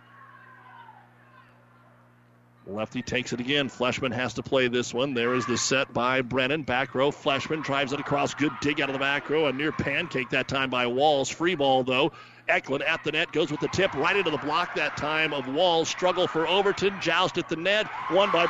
Lefty 2.66 3.00
takes 3.00 3.32
it 3.32 3.40
again. 3.40 3.68
Fleshman 3.68 4.12
has 4.12 4.34
to 4.34 4.42
play 4.42 4.68
this 4.68 4.92
one. 4.92 5.14
There 5.14 5.34
is 5.34 5.46
the 5.46 5.56
set 5.56 5.92
by 5.92 6.20
Brennan. 6.20 6.62
Back 6.62 6.94
row. 6.94 7.10
Fleshman 7.10 7.62
drives 7.62 7.92
it 7.92 8.00
across. 8.00 8.34
Good 8.34 8.52
dig 8.60 8.80
out 8.80 8.90
of 8.90 8.92
the 8.92 8.98
back 8.98 9.28
row. 9.30 9.46
A 9.46 9.52
near 9.52 9.72
pancake 9.72 10.30
that 10.30 10.46
time 10.46 10.70
by 10.70 10.86
Walls. 10.86 11.30
Free 11.30 11.54
ball, 11.54 11.82
though. 11.82 12.12
Eklund 12.48 12.82
at 12.82 13.02
the 13.02 13.12
net 13.12 13.32
goes 13.32 13.50
with 13.50 13.60
the 13.60 13.68
tip 13.68 13.94
right 13.94 14.16
into 14.16 14.30
the 14.30 14.36
block 14.38 14.74
that 14.74 14.96
time 14.96 15.32
of 15.32 15.48
Walls. 15.48 15.88
Struggle 15.88 16.26
for 16.26 16.46
Overton. 16.46 17.00
Joust 17.00 17.38
at 17.38 17.48
the 17.48 17.56
net. 17.56 17.88
Won 18.10 18.30
by 18.30 18.46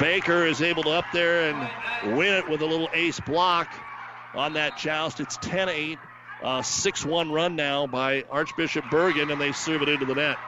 Baker 0.00 0.46
is 0.46 0.62
able 0.62 0.82
to 0.84 0.90
up 0.90 1.06
there 1.12 1.50
and 1.50 2.16
win 2.16 2.34
it 2.34 2.48
with 2.48 2.62
a 2.62 2.66
little 2.66 2.88
ace 2.92 3.20
block 3.20 3.72
on 4.34 4.54
that 4.54 4.78
joust. 4.78 5.20
It's 5.20 5.36
10 5.38 5.68
8. 5.68 5.98
A 6.42 6.64
6 6.64 7.04
1 7.04 7.30
run 7.30 7.54
now 7.54 7.86
by 7.86 8.24
Archbishop 8.30 8.86
Bergan, 8.86 9.30
and 9.30 9.38
they 9.40 9.52
serve 9.52 9.82
it 9.82 9.90
into 9.90 10.06
the 10.06 10.14
net. 10.14 10.38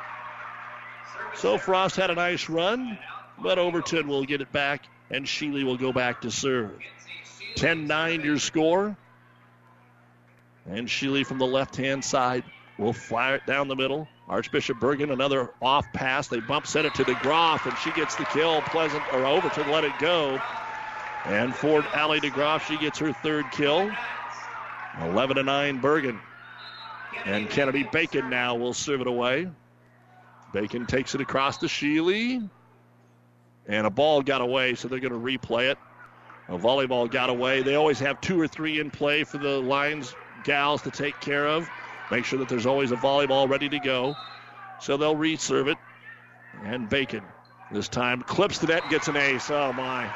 So 1.34 1.58
Frost 1.58 1.96
had 1.96 2.10
a 2.10 2.14
nice 2.14 2.48
run, 2.48 2.98
but 3.38 3.58
Overton 3.58 4.08
will 4.08 4.24
get 4.24 4.40
it 4.40 4.50
back, 4.52 4.86
and 5.10 5.26
Sheely 5.26 5.64
will 5.64 5.76
go 5.76 5.92
back 5.92 6.22
to 6.22 6.30
serve. 6.30 6.78
10 7.56 7.86
9 7.86 8.22
your 8.22 8.38
score. 8.38 8.96
And 10.66 10.88
Sheely 10.88 11.26
from 11.26 11.38
the 11.38 11.46
left 11.46 11.76
hand 11.76 12.04
side 12.04 12.44
will 12.78 12.92
fire 12.92 13.34
it 13.36 13.46
down 13.46 13.68
the 13.68 13.76
middle. 13.76 14.08
Archbishop 14.32 14.78
Bergan, 14.78 15.12
another 15.12 15.50
off 15.60 15.92
pass. 15.92 16.28
They 16.28 16.40
bump 16.40 16.66
set 16.66 16.86
it 16.86 16.94
to 16.94 17.04
DeGroff, 17.04 17.66
and 17.66 17.76
she 17.76 17.92
gets 17.92 18.14
the 18.14 18.24
kill. 18.24 18.62
Pleasant 18.62 19.02
or 19.12 19.26
Overton 19.26 19.70
let 19.70 19.84
it 19.84 19.92
go. 19.98 20.40
And 21.26 21.54
Ford 21.54 21.84
Allie 21.92 22.18
DeGroff, 22.18 22.62
she 22.62 22.78
gets 22.78 22.98
her 23.00 23.12
third 23.12 23.50
kill. 23.52 23.92
11 25.02 25.36
to 25.36 25.42
9 25.42 25.82
Bergan. 25.82 26.18
And 27.26 27.50
Kennedy 27.50 27.82
Bacon 27.82 28.30
now 28.30 28.54
will 28.54 28.72
serve 28.72 29.02
it 29.02 29.06
away. 29.06 29.48
Bacon 30.54 30.86
takes 30.86 31.14
it 31.14 31.20
across 31.20 31.58
to 31.58 31.66
Sheely. 31.66 32.48
And 33.68 33.86
a 33.86 33.90
ball 33.90 34.22
got 34.22 34.40
away, 34.40 34.76
so 34.76 34.88
they're 34.88 34.98
going 34.98 35.12
to 35.12 35.18
replay 35.18 35.70
it. 35.70 35.78
A 36.48 36.56
volleyball 36.56 37.10
got 37.10 37.28
away. 37.28 37.60
They 37.60 37.74
always 37.74 37.98
have 37.98 38.18
two 38.22 38.40
or 38.40 38.48
three 38.48 38.80
in 38.80 38.90
play 38.90 39.24
for 39.24 39.36
the 39.36 39.60
Lions 39.60 40.14
gals 40.42 40.80
to 40.82 40.90
take 40.90 41.20
care 41.20 41.46
of. 41.46 41.68
Make 42.12 42.26
sure 42.26 42.38
that 42.40 42.48
there's 42.50 42.66
always 42.66 42.92
a 42.92 42.96
volleyball 42.96 43.48
ready 43.48 43.70
to 43.70 43.78
go. 43.78 44.14
So 44.80 44.98
they'll 44.98 45.16
reserve 45.16 45.68
it. 45.68 45.78
And 46.62 46.86
Bacon 46.86 47.22
this 47.70 47.88
time 47.88 48.20
clips 48.20 48.58
the 48.58 48.66
net 48.66 48.82
and 48.82 48.90
gets 48.90 49.08
an 49.08 49.16
ace. 49.16 49.50
Oh, 49.50 49.72
my. 49.72 50.12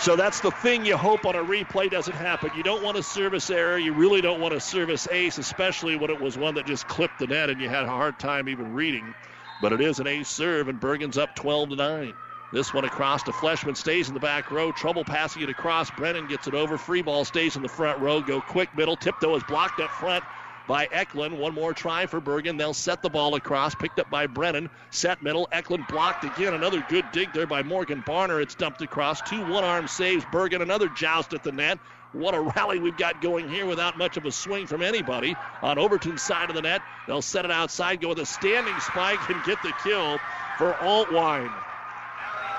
So 0.00 0.16
that's 0.16 0.40
the 0.40 0.50
thing 0.50 0.84
you 0.84 0.98
hope 0.98 1.24
on 1.24 1.34
a 1.34 1.42
replay 1.42 1.90
doesn't 1.90 2.14
happen. 2.14 2.50
You 2.54 2.62
don't 2.62 2.84
want 2.84 2.98
a 2.98 3.02
service 3.02 3.48
error. 3.48 3.78
You 3.78 3.94
really 3.94 4.20
don't 4.20 4.38
want 4.38 4.52
a 4.52 4.60
service 4.60 5.08
ace, 5.10 5.38
especially 5.38 5.96
when 5.96 6.10
it 6.10 6.20
was 6.20 6.36
one 6.36 6.56
that 6.56 6.66
just 6.66 6.86
clipped 6.88 7.18
the 7.20 7.26
net 7.26 7.48
and 7.48 7.58
you 7.58 7.70
had 7.70 7.84
a 7.84 7.88
hard 7.88 8.18
time 8.18 8.46
even 8.50 8.74
reading. 8.74 9.14
But 9.62 9.72
it 9.72 9.80
is 9.80 10.00
an 10.00 10.06
ace 10.06 10.28
serve, 10.28 10.68
and 10.68 10.78
Bergan's 10.78 11.16
up 11.16 11.34
12 11.34 11.70
to 11.70 11.76
9. 11.76 12.14
This 12.52 12.74
one 12.74 12.84
across 12.84 13.22
to 13.22 13.32
Fleshman 13.32 13.78
stays 13.78 14.08
in 14.08 14.14
the 14.14 14.20
back 14.20 14.50
row. 14.50 14.72
Trouble 14.72 15.04
passing 15.04 15.40
it 15.40 15.48
across. 15.48 15.90
Brennan 15.90 16.28
gets 16.28 16.48
it 16.48 16.54
over. 16.54 16.76
Free 16.76 17.00
ball 17.00 17.24
stays 17.24 17.56
in 17.56 17.62
the 17.62 17.68
front 17.68 17.98
row. 17.98 18.20
Go 18.20 18.42
quick 18.42 18.76
middle. 18.76 18.94
Tiptoe 18.94 19.36
is 19.36 19.42
blocked 19.44 19.80
up 19.80 19.90
front 19.90 20.22
by 20.68 20.86
Eklund. 20.92 21.36
One 21.36 21.54
more 21.54 21.72
try 21.72 22.06
for 22.06 22.20
Bergan. 22.20 22.58
They'll 22.58 22.74
set 22.74 23.02
the 23.02 23.08
ball 23.08 23.34
across. 23.34 23.74
Picked 23.74 23.98
up 23.98 24.10
by 24.10 24.28
Brennan. 24.28 24.70
Set 24.90 25.22
middle. 25.22 25.48
Eklund 25.50 25.86
blocked 25.88 26.22
again. 26.24 26.54
Another 26.54 26.84
good 26.88 27.06
dig 27.10 27.32
there 27.32 27.46
by 27.46 27.64
Morgan 27.64 28.04
Barner. 28.06 28.40
It's 28.40 28.54
dumped 28.54 28.82
across. 28.82 29.20
Two 29.22 29.40
one 29.46 29.64
arm 29.64 29.88
saves. 29.88 30.24
Bergan, 30.26 30.62
another 30.62 30.88
joust 30.88 31.32
at 31.32 31.42
the 31.42 31.50
net. 31.50 31.78
What 32.12 32.34
a 32.34 32.40
rally 32.40 32.78
we've 32.78 32.96
got 32.96 33.20
going 33.20 33.48
here 33.48 33.66
without 33.66 33.98
much 33.98 34.16
of 34.16 34.24
a 34.24 34.32
swing 34.32 34.66
from 34.66 34.82
anybody. 34.82 35.34
On 35.62 35.76
Overton's 35.76 36.22
side 36.22 36.48
of 36.48 36.54
the 36.54 36.62
net, 36.62 36.80
they'll 37.06 37.20
set 37.20 37.44
it 37.44 37.50
outside, 37.50 38.00
go 38.00 38.08
with 38.10 38.18
a 38.18 38.26
standing 38.26 38.78
spike, 38.80 39.28
and 39.28 39.42
get 39.44 39.62
the 39.62 39.74
kill 39.82 40.18
for 40.56 40.72
Altwine. 40.74 41.52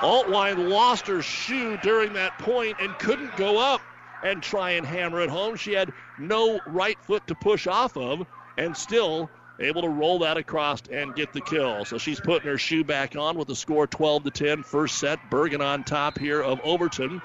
Altwine 0.01 0.70
lost 0.70 1.08
her 1.08 1.22
shoe 1.22 1.78
during 1.78 2.13
that 2.13 2.38
point 2.38 2.78
and 2.80 2.98
couldn't 3.00 3.36
go 3.38 3.58
up 3.58 3.82
and 4.24 4.42
try 4.42 4.72
and 4.72 4.86
hammer 4.86 5.22
it 5.22 5.30
home. 5.30 5.56
She 5.56 5.74
had 5.74 5.94
no 6.18 6.60
right 6.68 6.98
foot 7.04 7.28
to 7.28 7.36
push 7.36 7.68
off 7.68 7.98
of 7.98 8.26
and 8.58 8.76
still 8.76 9.30
able 9.60 9.82
to 9.82 9.90
roll 9.90 10.20
that 10.20 10.38
across 10.38 10.82
and 10.92 11.16
get 11.16 11.34
the 11.34 11.42
kill. 11.42 11.86
So 11.86 11.98
she's 11.98 12.20
putting 12.20 12.50
her 12.50 12.58
shoe 12.58 12.84
back 12.84 13.16
on 13.16 13.38
with 13.38 13.48
the 13.48 13.56
score 13.56 13.88
12 13.88 14.26
to 14.26 14.32
10. 14.32 14.64
First 14.64 14.98
set, 14.98 15.20
Bergan 15.30 15.62
on 15.62 15.84
top 15.84 16.18
here 16.18 16.42
of 16.42 16.60
Overton. 16.64 17.22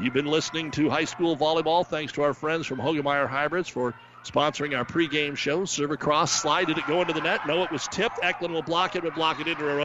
You've 0.00 0.14
been 0.14 0.26
listening 0.26 0.70
to 0.72 0.88
high 0.88 1.04
school 1.04 1.36
volleyball. 1.36 1.86
Thanks 1.86 2.12
to 2.14 2.22
our 2.22 2.34
friends 2.34 2.66
from 2.66 2.78
Hoegemeyer 2.78 3.28
Hybrids 3.28 3.68
for 3.68 3.94
sponsoring 4.24 4.76
our 4.76 4.84
pregame 4.84 5.36
show. 5.36 5.64
Serve 5.64 5.90
across, 5.90 6.30
slide. 6.30 6.66
Did 6.66 6.78
it 6.78 6.86
go 6.86 7.00
into 7.00 7.12
the 7.12 7.20
net? 7.20 7.46
No, 7.46 7.62
it 7.62 7.70
was 7.70 7.86
tipped. 7.88 8.18
Eklund 8.22 8.54
will 8.54 8.62
block 8.62 8.94
it, 8.94 9.02
but 9.02 9.14
block 9.14 9.40
it 9.40 9.48
into 9.48 9.64
her 9.64 9.84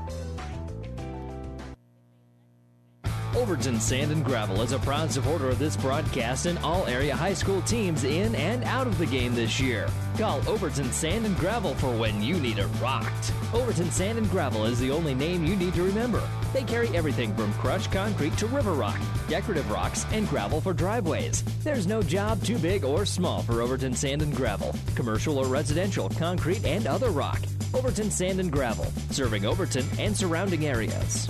Overton 3.41 3.79
Sand 3.79 4.11
and 4.11 4.23
Gravel 4.23 4.61
is 4.61 4.71
a 4.71 4.77
proud 4.77 5.11
supporter 5.11 5.49
of 5.49 5.57
this 5.57 5.75
broadcast 5.75 6.45
and 6.45 6.59
all 6.59 6.85
area 6.85 7.15
high 7.15 7.33
school 7.33 7.59
teams 7.63 8.03
in 8.03 8.35
and 8.35 8.63
out 8.65 8.85
of 8.85 8.99
the 8.99 9.05
game 9.07 9.33
this 9.33 9.59
year. 9.59 9.89
Call 10.15 10.47
Overton 10.47 10.91
Sand 10.91 11.25
and 11.25 11.35
Gravel 11.37 11.73
for 11.73 11.89
when 11.97 12.21
you 12.21 12.39
need 12.39 12.59
it 12.59 12.67
rocked. 12.79 13.33
Overton 13.51 13.89
Sand 13.89 14.19
and 14.19 14.29
Gravel 14.29 14.65
is 14.65 14.79
the 14.79 14.91
only 14.91 15.15
name 15.15 15.43
you 15.43 15.55
need 15.55 15.73
to 15.73 15.81
remember. 15.81 16.21
They 16.53 16.63
carry 16.63 16.95
everything 16.95 17.35
from 17.35 17.51
crushed 17.53 17.91
concrete 17.91 18.37
to 18.37 18.45
river 18.45 18.73
rock, 18.73 18.99
decorative 19.27 19.71
rocks, 19.71 20.05
and 20.11 20.29
gravel 20.29 20.61
for 20.61 20.71
driveways. 20.71 21.43
There's 21.63 21.87
no 21.87 22.03
job 22.03 22.43
too 22.43 22.59
big 22.59 22.83
or 22.85 23.07
small 23.07 23.41
for 23.41 23.63
Overton 23.63 23.95
Sand 23.95 24.21
and 24.21 24.35
Gravel, 24.35 24.75
commercial 24.93 25.39
or 25.39 25.47
residential, 25.47 26.09
concrete, 26.09 26.63
and 26.63 26.85
other 26.85 27.09
rock. 27.09 27.41
Overton 27.73 28.11
Sand 28.11 28.39
and 28.39 28.51
Gravel, 28.51 28.85
serving 29.09 29.47
Overton 29.47 29.87
and 29.97 30.15
surrounding 30.15 30.67
areas. 30.67 31.27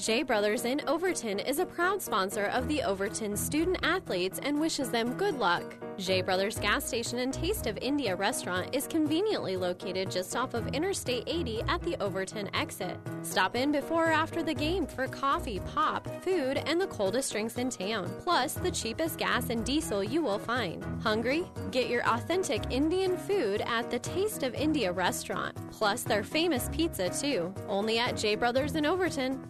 J 0.00 0.22
Brothers 0.22 0.64
in 0.64 0.80
Overton 0.86 1.40
is 1.40 1.58
a 1.58 1.66
proud 1.66 2.00
sponsor 2.00 2.46
of 2.46 2.66
the 2.68 2.82
Overton 2.82 3.36
student 3.36 3.76
athletes 3.82 4.40
and 4.42 4.58
wishes 4.58 4.88
them 4.88 5.12
good 5.18 5.38
luck. 5.38 5.74
J 5.98 6.22
Brothers 6.22 6.58
gas 6.58 6.86
station 6.86 7.18
and 7.18 7.34
Taste 7.34 7.66
of 7.66 7.76
India 7.82 8.16
restaurant 8.16 8.74
is 8.74 8.86
conveniently 8.86 9.58
located 9.58 10.10
just 10.10 10.34
off 10.34 10.54
of 10.54 10.68
Interstate 10.68 11.24
80 11.26 11.60
at 11.68 11.82
the 11.82 11.98
Overton 12.00 12.48
exit. 12.56 12.96
Stop 13.20 13.54
in 13.54 13.72
before 13.72 14.06
or 14.08 14.10
after 14.10 14.42
the 14.42 14.54
game 14.54 14.86
for 14.86 15.06
coffee, 15.06 15.60
pop, 15.74 16.08
food, 16.24 16.62
and 16.64 16.80
the 16.80 16.86
coldest 16.86 17.32
drinks 17.32 17.58
in 17.58 17.68
town, 17.68 18.10
plus 18.20 18.54
the 18.54 18.70
cheapest 18.70 19.18
gas 19.18 19.50
and 19.50 19.66
diesel 19.66 20.02
you 20.02 20.22
will 20.22 20.38
find. 20.38 20.82
Hungry? 21.02 21.44
Get 21.72 21.90
your 21.90 22.08
authentic 22.08 22.62
Indian 22.70 23.18
food 23.18 23.60
at 23.66 23.90
the 23.90 23.98
Taste 23.98 24.44
of 24.44 24.54
India 24.54 24.90
restaurant, 24.90 25.54
plus 25.70 26.04
their 26.04 26.24
famous 26.24 26.70
pizza 26.72 27.10
too, 27.10 27.52
only 27.68 27.98
at 27.98 28.16
J 28.16 28.34
Brothers 28.34 28.76
in 28.76 28.86
Overton. 28.86 29.46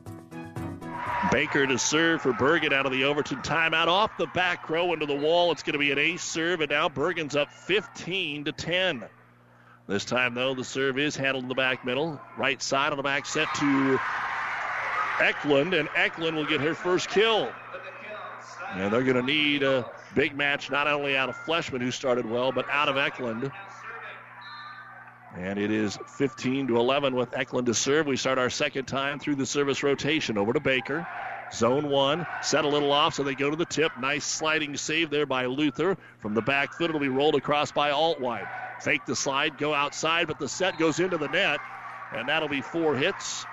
Baker 1.31 1.67
to 1.67 1.79
serve 1.79 2.23
for 2.23 2.33
Bergan 2.33 2.73
out 2.73 2.87
of 2.87 2.93
the 2.93 3.05
Overton 3.05 3.39
timeout 3.39 3.89
off 3.89 4.17
the 4.17 4.27
back 4.29 4.69
row 4.71 4.93
into 4.93 5.07
the 5.07 5.15
wall. 5.15 5.53
It's 5.53 5.63
going 5.63 5.75
to 5.75 5.79
be 5.79 5.93
an 5.93 5.99
ace 5.99 6.23
serve, 6.23 6.61
and 6.61 6.71
now 6.71 6.89
Bergan's 6.89 7.37
up 7.37 7.53
15 7.53 8.45
to 8.45 8.53
10. 8.53 9.05
This 9.87 10.05
time, 10.05 10.35
though, 10.35 10.55
the 10.55 10.65
serve 10.65 10.99
is 10.99 11.17
handled 11.17 11.45
in 11.45 11.49
the 11.49 11.55
back 11.55 11.85
middle. 11.85 12.21
Right 12.37 12.63
side 12.63 12.93
on 12.93 12.97
the 12.97 13.03
back 13.03 13.27
set 13.27 13.53
to 13.57 14.01
Eklund, 15.21 15.75
and 15.75 15.89
Eklund 15.95 16.37
will 16.37 16.47
get 16.47 16.61
her 16.61 16.75
first 16.75 17.11
kill. 17.11 17.53
And 18.73 18.93
they're 18.93 19.03
going 19.03 19.17
to 19.17 19.23
need 19.23 19.63
a 19.63 19.91
big 20.15 20.37
match 20.37 20.71
not 20.71 20.87
only 20.87 21.17
out 21.17 21.29
of 21.29 21.37
Fleshman, 21.37 21.81
who 21.81 21.91
started 21.91 22.25
well, 22.25 22.53
but 22.53 22.69
out 22.71 22.89
of 22.89 22.97
Eklund. 22.97 23.51
And 25.37 25.59
it 25.59 25.71
is 25.71 25.99
15 26.07 26.69
to 26.69 26.77
11 26.79 27.15
with 27.15 27.37
Eklund 27.37 27.67
to 27.67 27.75
serve. 27.75 28.07
We 28.07 28.17
start 28.17 28.39
our 28.39 28.51
second 28.51 28.87
time 28.87 29.19
through 29.19 29.37
the 29.37 29.47
service 29.47 29.83
rotation. 29.83 30.37
Over 30.37 30.53
to 30.53 30.61
Baker. 30.61 31.07
Zone 31.53 31.89
one, 31.89 32.27
set 32.43 32.65
a 32.65 32.69
little 32.69 32.93
off, 32.93 33.15
so 33.15 33.23
they 33.23 33.35
go 33.35 33.51
to 33.51 33.57
the 33.57 33.65
tip. 33.65 33.93
Nice 33.99 34.25
sliding 34.25 34.77
save 34.77 35.11
there 35.11 35.27
by 35.27 35.47
Luther. 35.47 35.97
From 36.21 36.35
the 36.35 36.43
back 36.43 36.75
foot, 36.75 36.91
it'll 36.91 37.01
be 37.01 37.09
rolled 37.09 37.35
across 37.35 37.73
by 37.73 37.91
Altwine. 37.91 38.49
Fake 38.81 39.05
the 39.05 39.17
slide, 39.17 39.59
go 39.59 39.75
outside, 39.75 40.29
but 40.29 40.39
the 40.39 40.49
set 40.49 40.79
goes 40.79 41.01
into 41.01 41.19
the 41.19 41.29
net, 41.29 41.61
and 42.15 42.29
that'll 42.29 42.49
be 42.49 42.63
four 42.63 42.97
hits. 42.97 43.45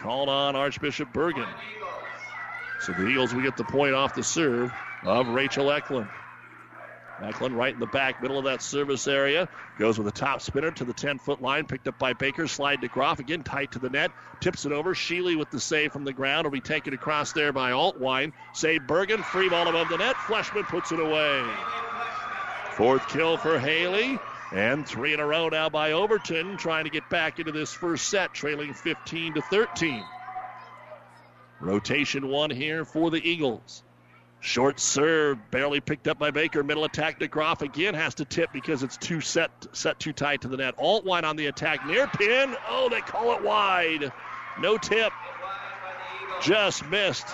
Called 0.00 0.30
on 0.30 0.56
Archbishop 0.56 1.12
Bergan. 1.12 1.48
So 2.80 2.92
the 2.92 3.06
Eagles 3.06 3.34
will 3.34 3.42
get 3.42 3.58
the 3.58 3.64
point 3.64 3.94
off 3.94 4.14
the 4.14 4.22
serve 4.22 4.72
of 5.02 5.28
Rachel 5.28 5.70
Eklund. 5.70 6.08
Eklund 7.22 7.56
right 7.56 7.72
in 7.72 7.80
the 7.80 7.86
back 7.86 8.22
middle 8.22 8.38
of 8.38 8.44
that 8.44 8.62
service 8.62 9.06
area. 9.06 9.48
Goes 9.78 9.98
with 9.98 10.08
a 10.08 10.12
top 10.12 10.40
spinner 10.40 10.70
to 10.72 10.84
the 10.84 10.92
10 10.92 11.18
foot 11.18 11.42
line. 11.42 11.66
Picked 11.66 11.88
up 11.88 11.98
by 11.98 12.12
Baker. 12.12 12.46
Slide 12.46 12.80
to 12.80 12.88
Groff. 12.88 13.18
Again 13.18 13.42
tight 13.42 13.72
to 13.72 13.78
the 13.78 13.90
net. 13.90 14.10
Tips 14.40 14.64
it 14.64 14.72
over. 14.72 14.94
Sheely 14.94 15.36
with 15.36 15.50
the 15.50 15.60
save 15.60 15.92
from 15.92 16.04
the 16.04 16.12
ground. 16.12 16.44
Will 16.44 16.52
be 16.52 16.60
taken 16.60 16.94
across 16.94 17.32
there 17.32 17.52
by 17.52 17.72
Altwine. 17.72 18.32
Save 18.54 18.82
Bergan. 18.82 19.22
Free 19.24 19.48
ball 19.48 19.68
above 19.68 19.88
the 19.88 19.98
net. 19.98 20.16
Fleshman 20.16 20.64
puts 20.64 20.92
it 20.92 21.00
away. 21.00 21.44
Fourth 22.72 23.08
kill 23.08 23.36
for 23.36 23.58
Haley. 23.58 24.18
And 24.52 24.86
three 24.86 25.14
in 25.14 25.20
a 25.20 25.26
row 25.26 25.48
now 25.48 25.68
by 25.68 25.92
Overton, 25.92 26.56
trying 26.56 26.84
to 26.84 26.90
get 26.90 27.08
back 27.08 27.38
into 27.38 27.52
this 27.52 27.72
first 27.72 28.08
set, 28.08 28.34
trailing 28.34 28.74
15 28.74 29.34
to 29.34 29.42
13. 29.42 30.04
Rotation 31.60 32.28
one 32.28 32.50
here 32.50 32.84
for 32.84 33.10
the 33.10 33.28
Eagles. 33.28 33.84
Short 34.42 34.80
serve, 34.80 35.38
barely 35.50 35.80
picked 35.80 36.08
up 36.08 36.18
by 36.18 36.30
Baker. 36.30 36.62
Middle 36.62 36.84
attack 36.84 37.18
to 37.18 37.28
Groff 37.28 37.60
again 37.60 37.92
has 37.92 38.14
to 38.16 38.24
tip 38.24 38.50
because 38.52 38.82
it's 38.82 38.96
too 38.96 39.20
set 39.20 39.50
set 39.72 40.00
too 40.00 40.14
tight 40.14 40.40
to 40.42 40.48
the 40.48 40.56
net. 40.56 40.78
Altwine 40.78 41.24
on 41.24 41.36
the 41.36 41.46
attack 41.46 41.86
near 41.86 42.06
pin. 42.06 42.56
Oh, 42.68 42.88
they 42.88 43.02
call 43.02 43.34
it 43.34 43.42
wide. 43.42 44.10
No 44.58 44.78
tip. 44.78 45.12
Just 46.40 46.86
missed 46.86 47.26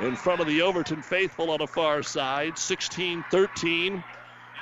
in 0.00 0.16
front 0.16 0.40
of 0.40 0.46
the 0.46 0.62
Overton 0.62 1.02
faithful 1.02 1.50
on 1.50 1.58
the 1.58 1.66
far 1.66 2.02
side. 2.02 2.54
16-13. 2.54 4.02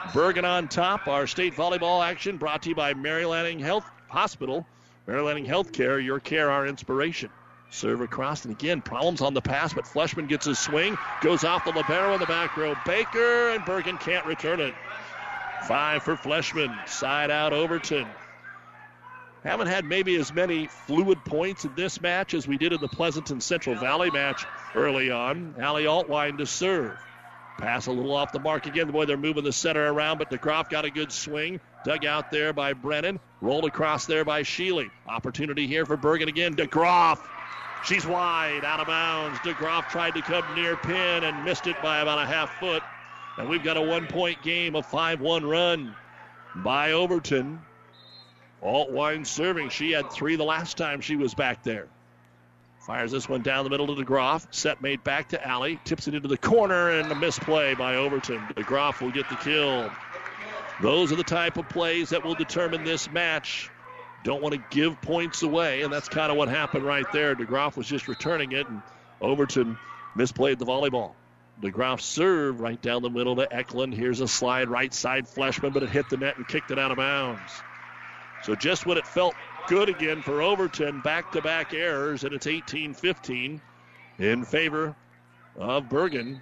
Bergan 0.09 0.45
on 0.45 0.67
top. 0.67 1.07
Our 1.07 1.29
state 1.29 1.55
volleyball 1.55 2.05
action 2.05 2.37
brought 2.37 2.63
to 2.63 2.71
you 2.71 2.75
by 2.75 2.95
Mary 2.95 3.25
Lanning 3.25 3.61
Health 3.61 3.89
Hospital. 4.09 4.67
Mary 5.07 5.23
Lanning 5.23 5.47
Healthcare, 5.47 6.05
your 6.05 6.19
care, 6.19 6.51
our 6.51 6.67
inspiration. 6.67 7.31
Serve 7.71 8.01
across, 8.01 8.45
and 8.45 8.55
again, 8.55 8.81
problems 8.81 9.21
on 9.21 9.35
the 9.35 9.43
pass, 9.43 9.75
but 9.75 9.85
Fleshman 9.85 10.29
gets 10.29 10.47
his 10.47 10.59
swing, 10.59 10.97
goes 11.21 11.45
off 11.45 11.65
the 11.65 11.73
Libero 11.73 12.15
in 12.15 12.21
the 12.21 12.27
back 12.27 12.57
row. 12.57 12.75
Baker 12.87 13.51
and 13.51 13.65
Bergan 13.65 14.01
can't 14.01 14.25
return 14.25 14.61
it. 14.61 14.75
Five 15.67 16.03
for 16.05 16.17
Fleshman. 16.17 16.89
Side 16.89 17.31
out 17.31 17.53
Overton. 17.53 18.07
Haven't 19.43 19.67
had 19.67 19.85
maybe 19.85 20.17
as 20.17 20.33
many 20.33 20.67
fluid 20.67 21.25
points 21.25 21.65
in 21.65 21.75
this 21.75 22.01
match 22.01 22.35
as 22.35 22.49
we 22.49 22.57
did 22.57 22.73
in 22.73 22.81
the 22.81 22.89
Pleasanton 22.89 23.41
Central 23.41 23.77
Valley 23.77 24.11
match 24.11 24.45
early 24.75 25.11
on. 25.11 25.55
Allie 25.59 25.85
Altwine 25.85 26.39
to 26.39 26.47
serve. 26.47 26.99
Pass 27.59 27.87
a 27.87 27.93
little 27.93 28.15
off 28.15 28.33
the 28.33 28.41
mark 28.41 28.67
again. 28.67 28.91
Boy, 28.91 29.07
they're 29.07 29.17
moving 29.17 29.45
the 29.45 29.53
center 29.53 29.93
around, 29.93 30.19
but 30.19 30.31
DeGroff 30.31 30.69
got 30.69 30.85
a 30.85 30.91
good 30.91 31.11
swing. 31.11 31.61
Dug 31.85 32.05
out 32.05 32.31
there 32.31 32.53
by 32.53 32.75
Brennan. 32.75 33.19
Rolled 33.41 33.65
across 33.65 34.07
there 34.07 34.25
by 34.25 34.43
Sheely. 34.43 34.91
Opportunity 35.07 35.67
here 35.67 35.87
for 35.87 35.97
Bergan 35.97 36.29
again. 36.29 36.55
DeGroff. 36.55 37.19
She's 37.87 38.05
wide, 38.05 38.65
out 38.65 38.81
of 38.81 38.89
bounds. 38.89 39.39
DeGroff 39.41 39.89
tried 39.89 40.15
to 40.15 40.23
come 40.23 40.45
near 40.57 40.77
pin 40.77 41.23
and 41.23 41.45
missed 41.45 41.69
it 41.69 41.81
by 41.81 42.01
about 42.01 42.19
a 42.19 42.27
half 42.27 42.59
foot. 42.59 42.83
And 43.39 43.49
we've 43.49 43.63
got 43.63 43.77
a 43.77 43.83
one 43.83 44.09
point 44.09 44.43
game, 44.43 44.75
a 44.75 44.83
5 44.83 45.21
1 45.21 45.45
run 45.45 45.95
by 46.57 46.93
Overton. 46.93 47.61
Altwine 48.61 49.25
serving. 49.25 49.69
She 49.69 49.93
had 49.93 50.11
three 50.11 50.35
the 50.35 50.45
last 50.45 50.77
time 50.77 51.01
she 51.01 51.15
was 51.15 51.33
back 51.35 51.63
there. 51.63 51.87
Fires 52.81 53.13
this 53.13 53.29
one 53.29 53.43
down 53.43 53.63
the 53.63 53.71
middle 53.71 53.87
to 53.87 54.05
DeGroff. 54.05 54.47
Set 54.51 54.83
made 54.83 55.05
back 55.05 55.29
to 55.29 55.47
Alley. 55.47 55.79
Tips 55.85 56.09
it 56.09 56.15
into 56.15 56.29
the 56.29 56.39
corner 56.39 56.91
and 56.91 57.11
a 57.13 57.15
misplay 57.15 57.75
by 57.75 57.95
Overton. 57.95 58.41
DeGroff 58.57 59.01
will 59.01 59.13
get 59.13 59.29
the 59.29 59.37
kill. 59.37 59.91
Those 60.81 61.13
are 61.13 61.17
the 61.17 61.25
type 61.25 61.57
of 61.57 61.69
plays 61.69 62.09
that 62.09 62.25
will 62.25 62.35
determine 62.35 62.83
this 62.83 63.11
match. 63.13 63.71
Don't 64.27 64.43
want 64.43 64.57
to 64.57 64.65
give 64.71 65.01
points 65.03 65.45
away, 65.45 65.83
and 65.83 65.93
that's 65.93 66.09
kind 66.09 66.33
of 66.33 66.37
what 66.37 66.49
happened 66.49 66.85
right 66.85 67.07
there. 67.13 67.37
DeGroff 67.37 67.77
was 67.77 67.87
just 67.87 68.09
returning 68.09 68.51
it, 68.51 68.69
and 68.69 68.83
Overton 69.21 69.79
misplayed 70.17 70.59
the 70.59 70.67
volleyball. 70.67 71.13
DeGroff 71.63 72.01
served 72.01 72.59
right 72.59 72.83
down 72.83 73.03
the 73.03 73.09
middle 73.09 73.37
to 73.37 73.47
Eklund. 73.55 73.95
Here's 73.95 74.21
a 74.21 74.27
slide 74.27 74.69
right 74.69 74.93
side 74.93 75.29
Fleshman, 75.29 75.73
but 75.73 75.85
it 75.85 75.91
hit 75.91 76.09
the 76.09 76.17
net 76.17 76.39
and 76.39 76.49
kicked 76.49 76.73
it 76.73 76.79
out 76.81 76.91
of 76.91 76.97
bounds. 76.97 77.53
So 78.43 78.57
just 78.57 78.85
when 78.85 78.99
it 78.99 79.07
felt 79.07 79.37
good 79.69 79.89
again 79.89 80.23
for 80.23 80.43
Overton, 80.43 81.03
back 81.03 81.31
to 81.31 81.41
back 81.41 81.73
errors, 81.73 82.25
and 82.25 82.35
it's 82.35 82.49
18 82.49 82.95
15 82.95 83.61
in 84.19 84.45
favor 84.45 84.97
of 85.55 85.85
Bergan. 85.85 86.41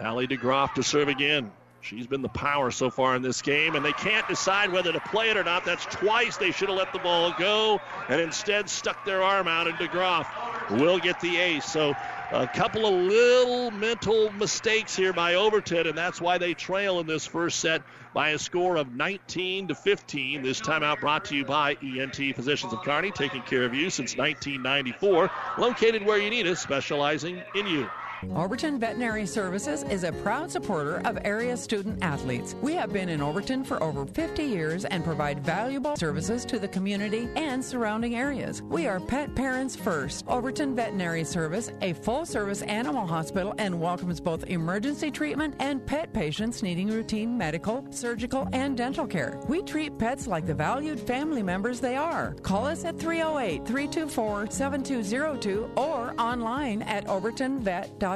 Allie 0.00 0.26
DeGroff 0.26 0.74
to 0.74 0.82
serve 0.82 1.06
again. 1.06 1.52
She's 1.82 2.06
been 2.06 2.22
the 2.22 2.28
power 2.28 2.70
so 2.70 2.90
far 2.90 3.16
in 3.16 3.22
this 3.22 3.42
game, 3.42 3.74
and 3.74 3.84
they 3.84 3.92
can't 3.92 4.26
decide 4.28 4.70
whether 4.70 4.92
to 4.92 5.00
play 5.00 5.30
it 5.30 5.36
or 5.36 5.42
not. 5.42 5.64
That's 5.64 5.84
twice 5.86 6.36
they 6.36 6.52
should 6.52 6.68
have 6.68 6.78
let 6.78 6.92
the 6.92 7.00
ball 7.00 7.34
go, 7.36 7.80
and 8.08 8.20
instead 8.20 8.70
stuck 8.70 9.04
their 9.04 9.20
arm 9.22 9.48
out, 9.48 9.66
and 9.66 9.76
DeGroff 9.76 10.78
will 10.78 10.98
get 10.98 11.20
the 11.20 11.36
ace. 11.38 11.64
So 11.64 11.94
a 12.30 12.46
couple 12.46 12.86
of 12.86 12.94
little 12.94 13.72
mental 13.72 14.30
mistakes 14.32 14.94
here 14.94 15.12
by 15.12 15.34
Overton, 15.34 15.88
and 15.88 15.98
that's 15.98 16.20
why 16.20 16.38
they 16.38 16.54
trail 16.54 17.00
in 17.00 17.06
this 17.08 17.26
first 17.26 17.58
set 17.58 17.82
by 18.14 18.30
a 18.30 18.38
score 18.38 18.76
of 18.76 18.94
19 18.94 19.68
to 19.68 19.74
15. 19.74 20.42
This 20.42 20.60
timeout 20.60 21.00
brought 21.00 21.24
to 21.26 21.36
you 21.36 21.44
by 21.44 21.76
ENT 21.82 22.36
Physicians 22.36 22.72
of 22.72 22.80
Kearney, 22.82 23.10
taking 23.10 23.42
care 23.42 23.64
of 23.64 23.74
you 23.74 23.90
since 23.90 24.16
1994, 24.16 25.30
located 25.58 26.06
where 26.06 26.18
you 26.18 26.30
need 26.30 26.46
us, 26.46 26.60
specializing 26.60 27.42
in 27.56 27.66
you. 27.66 27.90
Overton 28.30 28.78
Veterinary 28.78 29.26
Services 29.26 29.82
is 29.84 30.04
a 30.04 30.12
proud 30.12 30.50
supporter 30.50 31.02
of 31.04 31.18
area 31.24 31.56
student 31.56 32.02
athletes. 32.02 32.54
We 32.62 32.74
have 32.74 32.92
been 32.92 33.08
in 33.08 33.20
Overton 33.20 33.64
for 33.64 33.82
over 33.82 34.06
50 34.06 34.44
years 34.44 34.84
and 34.84 35.04
provide 35.04 35.44
valuable 35.44 35.96
services 35.96 36.44
to 36.46 36.58
the 36.58 36.68
community 36.68 37.28
and 37.34 37.64
surrounding 37.64 38.14
areas. 38.14 38.62
We 38.62 38.86
are 38.86 39.00
pet 39.00 39.34
parents 39.34 39.74
first. 39.74 40.24
Overton 40.28 40.74
Veterinary 40.74 41.24
Service, 41.24 41.72
a 41.82 41.94
full 41.94 42.24
service 42.24 42.62
animal 42.62 43.06
hospital, 43.06 43.54
and 43.58 43.78
welcomes 43.78 44.20
both 44.20 44.44
emergency 44.46 45.10
treatment 45.10 45.56
and 45.58 45.84
pet 45.84 46.12
patients 46.12 46.62
needing 46.62 46.88
routine 46.88 47.36
medical, 47.36 47.84
surgical, 47.90 48.48
and 48.52 48.76
dental 48.76 49.06
care. 49.06 49.40
We 49.48 49.62
treat 49.62 49.98
pets 49.98 50.26
like 50.26 50.46
the 50.46 50.54
valued 50.54 51.00
family 51.00 51.42
members 51.42 51.80
they 51.80 51.96
are. 51.96 52.34
Call 52.42 52.66
us 52.66 52.84
at 52.84 52.98
308 52.98 53.66
324 53.66 54.50
7202 54.50 55.70
or 55.76 56.14
online 56.18 56.82
at 56.82 57.04
overtonvet.com. 57.06 58.11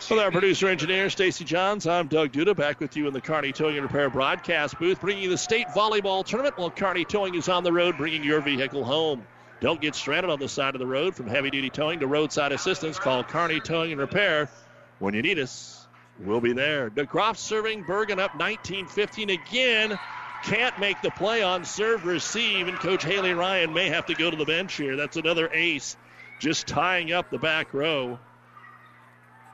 So, 0.00 0.20
our 0.20 0.30
producer 0.30 0.68
engineer 0.68 1.08
Stacy 1.08 1.44
Johns, 1.44 1.86
I'm 1.86 2.08
Doug 2.08 2.32
Duda, 2.32 2.54
back 2.54 2.80
with 2.80 2.96
you 2.96 3.06
in 3.06 3.14
the 3.14 3.20
Carney 3.20 3.52
Towing 3.52 3.76
and 3.76 3.84
Repair 3.84 4.10
broadcast 4.10 4.78
booth, 4.78 5.00
bringing 5.00 5.22
you 5.22 5.30
the 5.30 5.38
state 5.38 5.68
volleyball 5.68 6.24
tournament 6.26 6.58
while 6.58 6.70
Carney 6.70 7.04
Towing 7.04 7.34
is 7.36 7.48
on 7.48 7.64
the 7.64 7.72
road, 7.72 7.96
bringing 7.96 8.22
your 8.24 8.40
vehicle 8.40 8.84
home. 8.84 9.26
Don't 9.60 9.80
get 9.80 9.94
stranded 9.94 10.30
on 10.30 10.38
the 10.38 10.48
side 10.48 10.74
of 10.74 10.78
the 10.78 10.86
road. 10.86 11.14
From 11.14 11.26
heavy 11.26 11.48
duty 11.48 11.70
towing 11.70 12.00
to 12.00 12.06
roadside 12.06 12.52
assistance, 12.52 12.98
call 12.98 13.24
Carney 13.24 13.60
Towing 13.60 13.92
and 13.92 14.00
Repair. 14.00 14.50
When 14.98 15.14
you 15.14 15.22
need 15.22 15.38
us, 15.38 15.86
we'll 16.18 16.42
be 16.42 16.52
there. 16.52 16.90
DeGroff 16.90 17.36
serving 17.36 17.84
Bergan 17.84 18.18
up 18.18 18.36
19 18.36 18.88
15 18.88 19.30
again. 19.30 19.98
Can't 20.44 20.78
make 20.78 21.00
the 21.00 21.10
play 21.12 21.42
on 21.42 21.64
serve 21.64 22.04
receive, 22.04 22.68
and 22.68 22.76
Coach 22.78 23.04
Haley 23.04 23.32
Ryan 23.32 23.72
may 23.72 23.88
have 23.88 24.04
to 24.06 24.14
go 24.14 24.30
to 24.30 24.36
the 24.36 24.44
bench 24.44 24.74
here. 24.74 24.96
That's 24.96 25.16
another 25.16 25.48
ace 25.50 25.96
just 26.38 26.66
tying 26.66 27.12
up 27.12 27.30
the 27.30 27.38
back 27.38 27.72
row. 27.74 28.18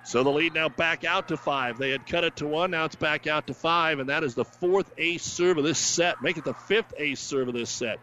So 0.05 0.23
the 0.23 0.31
lead 0.31 0.55
now 0.55 0.69
back 0.69 1.05
out 1.05 1.29
to 1.29 1.37
five. 1.37 1.79
They 1.79 1.90
had 1.90 2.07
cut 2.07 2.25
it 2.25 2.37
to 2.37 2.47
one, 2.47 2.71
now 2.71 2.87
it's 2.87 2.97
back 2.97 3.27
out 3.27 3.47
to 3.49 3.55
five, 3.55 3.99
and 3.99 4.09
that 4.09 4.25
is 4.25 4.35
the 4.35 4.45
fourth 4.45 4.90
ace 4.99 5.23
serve 5.23 5.59
of 5.59 5.64
this 5.64 5.79
set. 5.79 6.23
Make 6.23 6.38
it 6.38 6.45
the 6.45 6.55
fifth 6.55 6.95
ace 6.97 7.21
serve 7.21 7.49
of 7.49 7.55
this 7.55 7.71
set. 7.71 8.01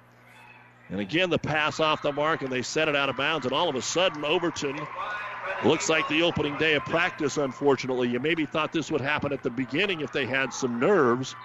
And 0.90 1.02
again, 1.02 1.30
the 1.30 1.40
pass 1.40 1.80
off 1.80 2.02
the 2.02 2.14
mark, 2.14 2.44
and 2.44 2.52
they 2.52 2.62
set 2.62 2.88
it 2.88 2.96
out 2.96 3.10
of 3.10 3.18
bounds. 3.18 3.46
And 3.46 3.54
all 3.54 3.68
of 3.68 3.76
a 3.76 3.82
sudden, 3.82 4.24
Overton 4.24 4.80
looks 5.66 5.90
like 5.90 6.08
the 6.08 6.22
opening 6.22 6.58
day 6.58 6.76
of 6.76 6.86
practice, 6.86 7.38
unfortunately. 7.38 8.10
You 8.10 8.20
maybe 8.20 8.46
thought 8.46 8.72
this 8.72 8.92
would 8.92 9.02
happen 9.02 9.34
at 9.34 9.44
the 9.44 9.50
beginning 9.50 10.02
if 10.02 10.14
they 10.14 10.26
had 10.26 10.54
some 10.54 10.80
nerves, 10.80 11.36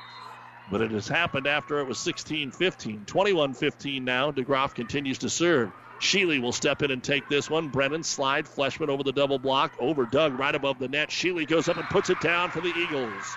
but 0.71 0.81
it 0.81 0.93
has 0.93 1.09
happened 1.09 1.47
after 1.47 1.81
it 1.81 1.89
was 1.89 1.99
16 1.99 2.53
15. 2.53 3.05
21 3.07 3.55
15 3.55 4.05
now. 4.05 4.31
DeGroff 4.31 4.75
continues 4.75 5.19
to 5.19 5.31
serve. 5.31 5.73
Sheely 6.03 6.43
will 6.43 6.53
step 6.53 6.83
in 6.83 6.91
and 6.91 7.03
take 7.03 7.29
this 7.29 7.49
one. 7.49 7.69
Brennan 7.69 8.03
slide 8.03 8.47
Fleshman 8.47 8.89
over 8.89 9.05
the 9.05 9.13
double 9.13 9.39
block. 9.39 9.73
Over 9.79 10.05
Doug 10.05 10.37
right 10.37 10.55
above 10.55 10.81
the 10.81 10.89
net. 10.89 11.11
Sheely 11.11 11.47
goes 11.47 11.69
up 11.69 11.77
and 11.77 11.89
puts 11.91 12.11
it 12.11 12.21
down 12.21 12.51
for 12.51 12.61
the 12.61 12.73
Eagles. 12.77 13.37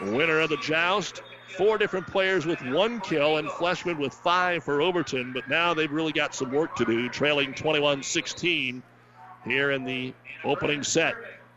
Winner 0.00 0.40
of 0.40 0.50
the 0.50 0.56
joust. 0.56 1.22
Four 1.56 1.78
different 1.78 2.08
players 2.08 2.44
with 2.44 2.60
one 2.72 3.00
kill 3.00 3.36
and 3.36 3.48
Fleshman 3.48 3.98
with 3.98 4.12
five 4.12 4.64
for 4.64 4.82
Overton, 4.82 5.32
but 5.32 5.48
now 5.48 5.74
they've 5.74 5.92
really 5.92 6.12
got 6.12 6.34
some 6.34 6.50
work 6.50 6.74
to 6.76 6.84
do, 6.84 7.08
trailing 7.08 7.54
21 7.54 8.02
16 8.02 8.82
here 9.44 9.70
in 9.70 9.84
the 9.84 10.12
opening 10.44 10.82
set. 10.82 11.14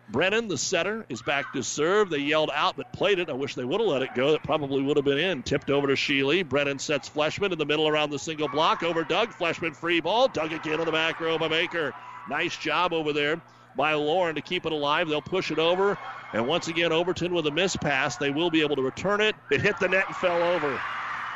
Brennan, 0.09 0.47
the 0.47 0.57
setter, 0.57 1.05
is 1.09 1.21
back 1.21 1.51
to 1.53 1.63
serve. 1.63 2.09
They 2.09 2.19
yelled 2.19 2.51
out 2.53 2.77
but 2.77 2.93
played 2.93 3.19
it. 3.19 3.29
I 3.29 3.33
wish 3.33 3.55
they 3.55 3.65
would 3.65 3.79
have 3.79 3.89
let 3.89 4.01
it 4.03 4.13
go. 4.15 4.31
That 4.31 4.43
probably 4.43 4.83
would 4.83 4.97
have 4.97 5.05
been 5.05 5.17
in. 5.17 5.41
Tipped 5.41 5.69
over 5.69 5.87
to 5.87 5.93
Sheely. 5.93 6.47
Brennan 6.47 6.79
sets 6.79 7.09
Fleshman 7.09 7.51
in 7.51 7.57
the 7.57 7.65
middle 7.65 7.87
around 7.87 8.11
the 8.11 8.19
single 8.19 8.47
block. 8.47 8.83
Over 8.83 9.03
Doug. 9.03 9.29
Fleshman 9.29 9.73
free 9.73 10.01
ball. 10.01 10.27
Doug 10.27 10.53
again 10.53 10.79
on 10.79 10.85
the 10.85 10.91
back 10.91 11.19
row 11.19 11.37
by 11.37 11.47
Baker. 11.47 11.93
Nice 12.29 12.55
job 12.55 12.93
over 12.93 13.13
there 13.13 13.41
by 13.75 13.93
Lauren 13.93 14.35
to 14.35 14.41
keep 14.41 14.65
it 14.65 14.71
alive. 14.71 15.07
They'll 15.07 15.21
push 15.21 15.51
it 15.51 15.59
over. 15.59 15.97
And 16.33 16.47
once 16.47 16.67
again, 16.67 16.91
Overton 16.91 17.33
with 17.33 17.47
a 17.47 17.51
miss 17.51 17.75
pass. 17.75 18.17
They 18.17 18.29
will 18.29 18.51
be 18.51 18.61
able 18.61 18.75
to 18.75 18.81
return 18.81 19.21
it. 19.21 19.35
It 19.51 19.61
hit 19.61 19.79
the 19.79 19.87
net 19.87 20.05
and 20.07 20.15
fell 20.15 20.41
over. 20.41 20.79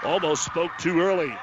Almost 0.04 0.46
spoke 0.46 0.72
too 0.78 1.02
early. 1.02 1.34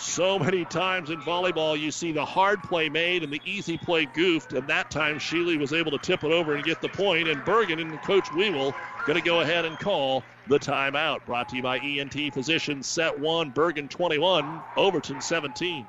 So 0.00 0.38
many 0.38 0.64
times 0.64 1.10
in 1.10 1.18
volleyball, 1.18 1.76
you 1.76 1.90
see 1.90 2.12
the 2.12 2.24
hard 2.24 2.62
play 2.62 2.88
made 2.88 3.24
and 3.24 3.32
the 3.32 3.42
easy 3.44 3.76
play 3.76 4.06
goofed, 4.06 4.52
and 4.52 4.68
that 4.68 4.90
time 4.90 5.18
Sheely 5.18 5.58
was 5.58 5.72
able 5.72 5.90
to 5.90 5.98
tip 5.98 6.22
it 6.22 6.30
over 6.30 6.54
and 6.54 6.64
get 6.64 6.80
the 6.80 6.88
point. 6.88 7.26
And 7.26 7.44
Bergan 7.44 7.80
and 7.80 8.00
Coach 8.00 8.30
Weevil 8.30 8.76
going 9.04 9.16
to 9.16 9.22
go 9.22 9.40
ahead 9.40 9.64
and 9.64 9.76
call 9.76 10.24
the 10.46 10.60
timeout. 10.60 11.24
Brought 11.26 11.48
to 11.48 11.56
you 11.56 11.62
by 11.62 11.80
ENT 11.80 12.32
Physicians. 12.32 12.86
Set 12.86 13.18
one, 13.18 13.50
Bergan 13.52 13.90
21, 13.90 14.62
Overton 14.76 15.20
17. 15.20 15.88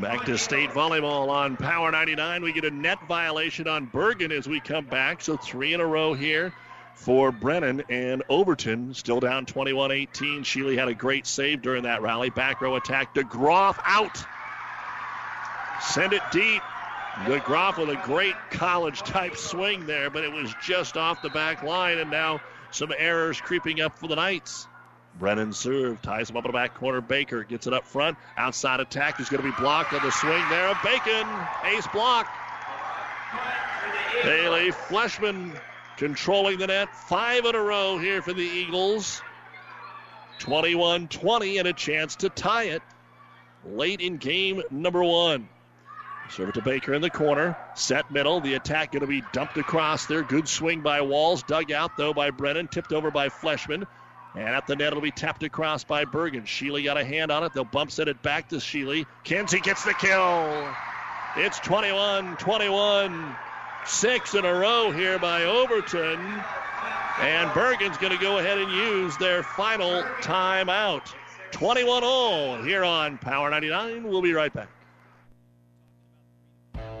Back 0.00 0.26
to 0.26 0.36
state 0.36 0.68
volleyball 0.70 1.30
on 1.30 1.56
Power 1.56 1.90
99. 1.90 2.42
We 2.42 2.52
get 2.52 2.66
a 2.66 2.70
net 2.70 2.98
violation 3.08 3.66
on 3.66 3.86
Bergan 3.86 4.30
as 4.30 4.46
we 4.46 4.60
come 4.60 4.84
back. 4.84 5.22
So 5.22 5.38
three 5.38 5.72
in 5.72 5.80
a 5.80 5.86
row 5.86 6.12
here 6.12 6.52
for 6.94 7.32
Brennan 7.32 7.82
and 7.88 8.22
Overton. 8.28 8.92
Still 8.92 9.20
down 9.20 9.46
21 9.46 9.92
18. 9.92 10.42
Sheely 10.42 10.76
had 10.76 10.88
a 10.88 10.94
great 10.94 11.26
save 11.26 11.62
during 11.62 11.84
that 11.84 12.02
rally. 12.02 12.28
Back 12.28 12.60
row 12.60 12.76
attack. 12.76 13.14
DeGroff 13.14 13.78
out. 13.86 14.22
Send 15.80 16.12
it 16.12 16.22
deep. 16.30 16.60
DeGroff 17.24 17.78
with 17.78 17.88
a 17.88 18.00
great 18.04 18.34
college 18.50 19.00
type 19.00 19.34
swing 19.34 19.86
there, 19.86 20.10
but 20.10 20.24
it 20.24 20.30
was 20.30 20.54
just 20.62 20.98
off 20.98 21.22
the 21.22 21.30
back 21.30 21.62
line. 21.62 21.96
And 21.96 22.10
now 22.10 22.42
some 22.70 22.92
errors 22.98 23.40
creeping 23.40 23.80
up 23.80 23.98
for 23.98 24.08
the 24.08 24.16
Knights. 24.16 24.68
Brennan 25.18 25.52
serve, 25.52 26.02
ties 26.02 26.28
him 26.28 26.36
up 26.36 26.44
in 26.44 26.50
the 26.50 26.52
back 26.52 26.74
corner. 26.74 27.00
Baker 27.00 27.42
gets 27.42 27.66
it 27.66 27.72
up 27.72 27.86
front. 27.86 28.18
Outside 28.36 28.80
attack 28.80 29.18
is 29.18 29.28
going 29.28 29.42
to 29.42 29.48
be 29.48 29.56
blocked 29.58 29.92
on 29.94 30.02
the 30.02 30.10
swing 30.10 30.42
there 30.50 30.78
Bacon. 30.84 31.26
Ace 31.64 31.86
block. 31.88 32.26
Haley 34.22 34.72
Fleshman 34.72 35.58
controlling 35.96 36.58
the 36.58 36.66
net. 36.66 36.94
Five 36.94 37.44
in 37.46 37.54
a 37.54 37.60
row 37.60 37.98
here 37.98 38.20
for 38.20 38.32
the 38.32 38.42
Eagles. 38.42 39.22
21 40.38 41.08
20 41.08 41.58
and 41.58 41.68
a 41.68 41.72
chance 41.72 42.16
to 42.16 42.28
tie 42.28 42.64
it 42.64 42.82
late 43.64 44.00
in 44.00 44.18
game 44.18 44.62
number 44.70 45.02
one. 45.02 45.48
Serve 46.28 46.50
it 46.50 46.54
to 46.54 46.62
Baker 46.62 46.92
in 46.92 47.00
the 47.00 47.10
corner. 47.10 47.56
Set 47.74 48.10
middle. 48.10 48.40
The 48.40 48.54
attack 48.54 48.92
going 48.92 49.00
to 49.00 49.06
be 49.06 49.22
dumped 49.32 49.56
across 49.56 50.06
there. 50.06 50.22
Good 50.22 50.48
swing 50.48 50.80
by 50.80 51.00
Walls. 51.00 51.42
Dug 51.44 51.70
out, 51.70 51.96
though, 51.96 52.12
by 52.12 52.30
Brennan. 52.30 52.68
Tipped 52.68 52.92
over 52.92 53.10
by 53.10 53.28
Fleshman. 53.28 53.86
And 54.36 54.48
at 54.48 54.66
the 54.66 54.76
net, 54.76 54.88
it'll 54.88 55.00
be 55.00 55.10
tapped 55.10 55.42
across 55.42 55.82
by 55.82 56.04
Bergan. 56.04 56.42
Sheely 56.42 56.84
got 56.84 56.98
a 56.98 57.04
hand 57.04 57.32
on 57.32 57.42
it. 57.42 57.54
They'll 57.54 57.64
bump 57.64 57.90
set 57.90 58.06
it 58.06 58.20
back 58.22 58.50
to 58.50 58.56
Sheely. 58.56 59.06
Kinsey 59.24 59.60
gets 59.60 59.84
the 59.84 59.94
kill. 59.94 60.74
It's 61.36 61.58
21 61.60 62.36
21. 62.36 63.36
Six 63.86 64.34
in 64.34 64.44
a 64.44 64.52
row 64.52 64.90
here 64.90 65.18
by 65.18 65.44
Overton. 65.44 66.20
And 67.18 67.50
Bergan's 67.50 67.96
going 67.96 68.12
to 68.12 68.22
go 68.22 68.38
ahead 68.38 68.58
and 68.58 68.70
use 68.70 69.16
their 69.16 69.42
final 69.42 70.02
timeout. 70.20 71.14
21 71.52 72.04
all 72.04 72.62
here 72.62 72.84
on 72.84 73.16
Power 73.16 73.48
99. 73.48 74.04
We'll 74.04 74.20
be 74.20 74.34
right 74.34 74.52
back. 74.52 74.68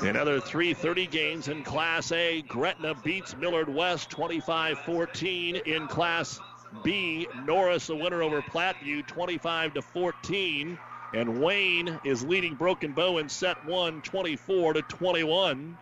Another 0.00 0.40
3:30 0.40 1.10
games 1.10 1.48
in 1.48 1.62
Class 1.62 2.12
A. 2.12 2.42
Gretna 2.42 2.94
beats 2.94 3.36
Millard 3.36 3.68
West 3.68 4.10
25-14 4.10 5.66
in 5.66 5.86
Class 5.86 6.40
B. 6.82 7.26
Norris 7.46 7.88
a 7.88 7.94
winner 7.94 8.22
over 8.22 8.42
Platteview 8.42 9.06
25 9.06 9.74
to 9.74 9.82
14, 9.82 10.78
and 11.14 11.40
Wayne 11.40 11.98
is 12.04 12.24
leading 12.24 12.54
Broken 12.54 12.92
Bow 12.92 13.18
in 13.18 13.28
set 13.28 13.64
one 13.64 14.02
24 14.02 14.74
to 14.74 14.82
21. 14.82 15.78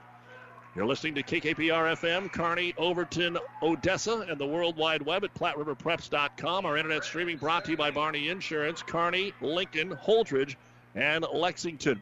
You're 0.75 0.87
listening 0.87 1.15
to 1.17 1.23
KKPR 1.23 1.93
FM, 1.97 2.33
Kearney, 2.33 2.75
Overton, 2.79 3.39
Odessa, 3.63 4.21
and 4.21 4.39
the 4.39 4.47
World 4.47 4.77
Wide 4.77 5.03
Web 5.03 5.25
at 5.25 5.35
PlatteRiverPreps.com. 5.35 6.65
Our 6.65 6.77
internet 6.77 7.05
streaming 7.05 7.37
brought 7.37 7.65
to 7.67 7.73
you 7.73 7.77
by 7.77 7.91
Barney 7.91 8.29
Insurance, 8.29 8.83
Kearney, 8.83 9.35
Lincoln, 9.43 9.91
Holdrege, 9.91 10.57
and 10.95 11.27
Lexington. 11.33 12.01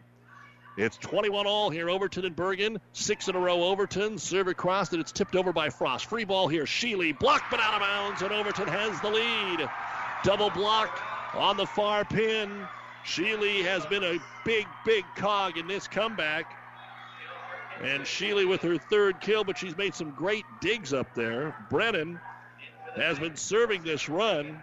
It's 0.80 0.96
21 0.96 1.46
all 1.46 1.68
here, 1.68 1.90
Overton 1.90 2.24
and 2.24 2.34
Bergan. 2.34 2.78
Six 2.94 3.28
in 3.28 3.36
a 3.36 3.38
row, 3.38 3.64
Overton. 3.64 4.16
Serve 4.16 4.48
across 4.48 4.90
and 4.92 5.00
it's 5.02 5.12
tipped 5.12 5.36
over 5.36 5.52
by 5.52 5.68
Frost. 5.68 6.06
Free 6.06 6.24
ball 6.24 6.48
here. 6.48 6.64
Sheely 6.64 7.16
blocked 7.18 7.50
but 7.50 7.60
out 7.60 7.74
of 7.74 7.80
bounds, 7.80 8.22
and 8.22 8.32
Overton 8.32 8.66
has 8.66 8.98
the 9.02 9.10
lead. 9.10 9.68
Double 10.24 10.48
block 10.48 10.98
on 11.34 11.58
the 11.58 11.66
far 11.66 12.06
pin. 12.06 12.66
Sheely 13.04 13.62
has 13.64 13.84
been 13.84 14.02
a 14.02 14.18
big, 14.46 14.66
big 14.86 15.04
cog 15.16 15.58
in 15.58 15.66
this 15.66 15.86
comeback. 15.86 16.50
And 17.82 18.04
Sheely 18.04 18.48
with 18.48 18.62
her 18.62 18.78
third 18.78 19.20
kill, 19.20 19.44
but 19.44 19.58
she's 19.58 19.76
made 19.76 19.94
some 19.94 20.12
great 20.12 20.46
digs 20.62 20.94
up 20.94 21.14
there. 21.14 21.54
Brennan 21.68 22.18
has 22.96 23.18
been 23.18 23.36
serving 23.36 23.82
this 23.82 24.08
run. 24.08 24.62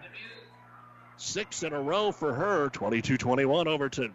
Six 1.16 1.62
in 1.62 1.72
a 1.72 1.80
row 1.80 2.10
for 2.10 2.34
her. 2.34 2.70
22 2.70 3.18
21 3.18 3.68
Overton. 3.68 4.14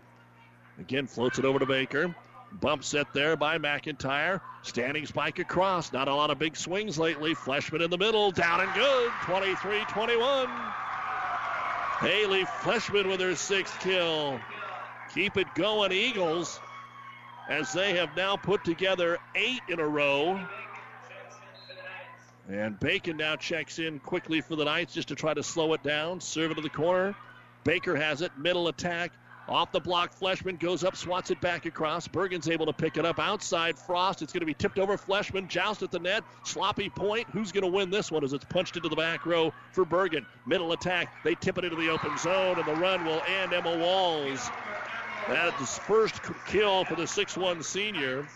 Again, 0.80 1.08
floats 1.08 1.40
it 1.40 1.46
over 1.46 1.60
to 1.60 1.66
Baker. 1.66 2.16
Bump 2.60 2.84
set 2.84 3.14
there 3.14 3.36
by 3.36 3.58
McIntyre. 3.58 4.42
Standing 4.62 5.06
spike 5.06 5.40
across. 5.40 5.92
Not 5.92 6.08
a 6.08 6.16
lot 6.16 6.30
of 6.30 6.40
big 6.40 6.56
swings 6.56 6.98
lately. 6.98 7.34
Fleshman 7.34 7.82
in 7.82 7.90
the 7.90 7.98
middle. 7.98 8.32
Down 8.32 8.62
and 8.62 8.74
good. 8.74 9.12
23 9.24 9.86
21. 9.86 10.48
Haley 12.00 12.46
Fleshman 12.46 13.08
with 13.08 13.22
her 13.22 13.36
sixth 13.36 13.80
kill. 13.80 14.40
Keep 15.14 15.38
it 15.38 15.48
going, 15.56 15.92
Eagles, 15.92 16.60
as 17.48 17.72
they 17.72 17.96
have 17.96 18.16
now 18.18 18.36
put 18.36 18.64
together 18.64 19.20
eight 19.36 19.62
in 19.70 19.80
a 19.80 19.88
row. 19.88 20.46
And 22.50 22.80
Bacon 22.80 23.18
now 23.18 23.36
checks 23.36 23.80
in 23.80 24.00
quickly 24.00 24.42
for 24.42 24.56
the 24.56 24.66
Knights 24.66 24.94
just 24.94 25.08
to 25.10 25.16
try 25.16 25.34
to 25.34 25.44
slow 25.44 25.74
it 25.74 25.84
down. 25.84 26.20
Serve 26.20 26.52
it 26.52 26.56
to 26.56 26.62
the 26.62 26.70
corner. 26.70 27.16
Baker 27.64 27.96
has 27.96 28.22
it. 28.22 28.32
Middle 28.38 28.68
attack. 28.68 29.12
Off 29.50 29.74
the 29.74 29.80
block, 29.80 30.18
Fleshman 30.18 30.58
goes 30.58 30.86
up, 30.86 30.96
swats 30.96 31.30
it 31.30 31.42
back 31.42 31.66
across. 31.66 32.08
Bergan's 32.08 32.48
able 32.48 32.66
to 32.66 32.72
pick 32.72 32.96
it 32.96 33.06
up 33.06 33.20
outside. 33.20 33.78
Frost, 33.78 34.22
it's 34.22 34.32
going 34.32 34.40
to 34.40 34.46
be 34.46 34.54
tipped 34.54 34.80
over. 34.80 34.98
Fleshman, 34.98 35.50
joust 35.50 35.84
at 35.84 35.92
the 35.92 36.00
net. 36.00 36.24
Sloppy 36.44 36.90
point. 36.90 37.28
Who's 37.32 37.52
going 37.52 37.64
to 37.64 37.70
win 37.70 37.90
this 37.90 38.10
one 38.10 38.24
as 38.24 38.32
it's 38.32 38.46
punched 38.46 38.78
into 38.78 38.88
the 38.88 38.96
back 38.96 39.26
row 39.26 39.54
for 39.74 39.86
Bergan? 39.86 40.26
Middle 40.46 40.72
attack. 40.72 41.14
They 41.26 41.36
tip 41.36 41.58
it 41.58 41.66
into 41.66 41.76
the 41.76 41.90
open 41.90 42.18
zone, 42.18 42.58
and 42.58 42.66
the 42.66 42.76
run 42.76 43.04
will 43.04 43.22
end. 43.28 43.52
Emma 43.52 43.78
Walls. 43.78 44.50
That's 45.28 45.60
his 45.60 45.78
first 45.78 46.22
kill 46.48 46.86
for 46.86 46.96
the 46.96 47.04
6-1 47.04 47.64
senior. 47.66 48.28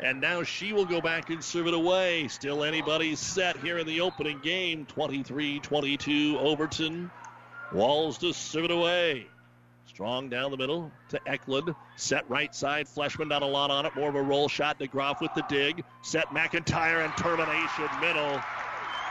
And 0.00 0.20
now 0.20 0.44
she 0.44 0.72
will 0.72 0.86
go 0.86 1.00
back 1.00 1.30
and 1.30 1.42
serve 1.42 1.66
it 1.66 1.74
away. 1.74 2.28
Still 2.28 2.62
anybody's 2.62 3.18
set 3.18 3.56
here 3.56 3.78
in 3.78 3.86
the 3.88 4.00
opening 4.00 4.38
game. 4.38 4.86
23 4.86 5.58
22 5.60 6.38
Overton. 6.38 7.10
Walls 7.72 8.18
to 8.18 8.32
serve 8.32 8.64
it 8.64 8.70
away. 8.70 9.26
Strong 10.02 10.30
down 10.30 10.50
the 10.50 10.56
middle 10.56 10.90
to 11.10 11.20
Eklund. 11.28 11.76
Set 11.94 12.28
right 12.28 12.52
side. 12.52 12.88
Fleshman 12.88 13.28
not 13.28 13.42
a 13.42 13.46
lot 13.46 13.70
on 13.70 13.86
it. 13.86 13.94
More 13.94 14.08
of 14.08 14.16
a 14.16 14.22
roll 14.22 14.48
shot. 14.48 14.80
DeGroff 14.80 15.20
with 15.20 15.32
the 15.34 15.44
dig. 15.48 15.84
Set 16.02 16.26
McIntyre 16.30 17.04
and 17.04 17.16
termination 17.16 17.88
middle 18.00 18.42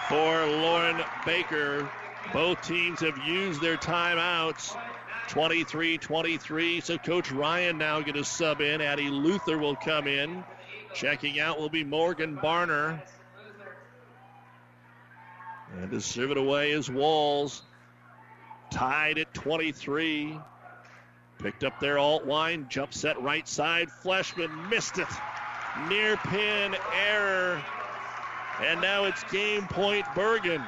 for 0.10 0.46
Lauren 0.46 1.02
Baker. 1.26 1.90
Both 2.34 2.62
teams 2.64 3.00
have 3.00 3.18
used 3.20 3.62
their 3.62 3.78
timeouts. 3.78 4.78
23 5.30 5.98
23. 5.98 6.82
So 6.82 6.98
Coach 6.98 7.32
Ryan 7.32 7.78
now 7.78 8.02
going 8.02 8.16
to 8.16 8.26
sub 8.26 8.60
in. 8.60 8.82
Addie 8.82 9.10
Luther 9.10 9.58
will 9.58 9.78
come 9.78 10.08
in. 10.08 10.44
Checking 10.94 11.40
out 11.40 11.58
will 11.58 11.70
be 11.70 11.86
Morgan 11.86 12.36
Barner. 12.36 13.02
And 15.80 15.90
to 15.90 16.02
serve 16.02 16.32
it 16.32 16.38
away 16.38 16.72
is 16.72 16.92
Walls. 16.92 17.64
Tied 18.72 19.20
at 19.20 19.34
23. 19.34 20.38
Picked 21.42 21.64
up 21.64 21.80
their 21.80 21.96
Altwine. 21.96 22.68
Jump 22.70 22.94
set 22.94 23.22
right 23.22 23.48
side. 23.48 23.90
Fleshman 24.04 24.70
missed 24.70 25.00
it. 25.00 25.08
Near 25.90 26.18
pin 26.18 26.76
error. 26.96 27.62
And 28.62 28.80
now 28.80 29.06
it's 29.06 29.24
game 29.32 29.68
point 29.68 30.06
Bergan. 30.08 30.66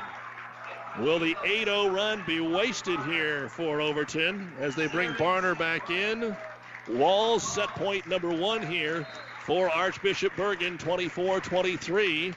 Will 1.00 1.20
the 1.20 1.36
8 1.44 1.66
0 1.66 1.90
run 1.90 2.24
be 2.26 2.40
wasted 2.40 3.00
here 3.02 3.50
for 3.50 3.82
Overton 3.82 4.52
as 4.60 4.76
they 4.76 4.88
bring 4.88 5.12
Barner 5.12 5.58
back 5.58 5.90
in? 5.90 6.36
Walls 6.88 7.44
set 7.44 7.70
point 7.70 8.08
number 8.08 8.30
one 8.30 8.66
here 8.66 9.08
for 9.46 9.70
Archbishop 9.70 10.34
Bergan, 10.34 10.80
24 10.80 11.40
23. 11.40 12.34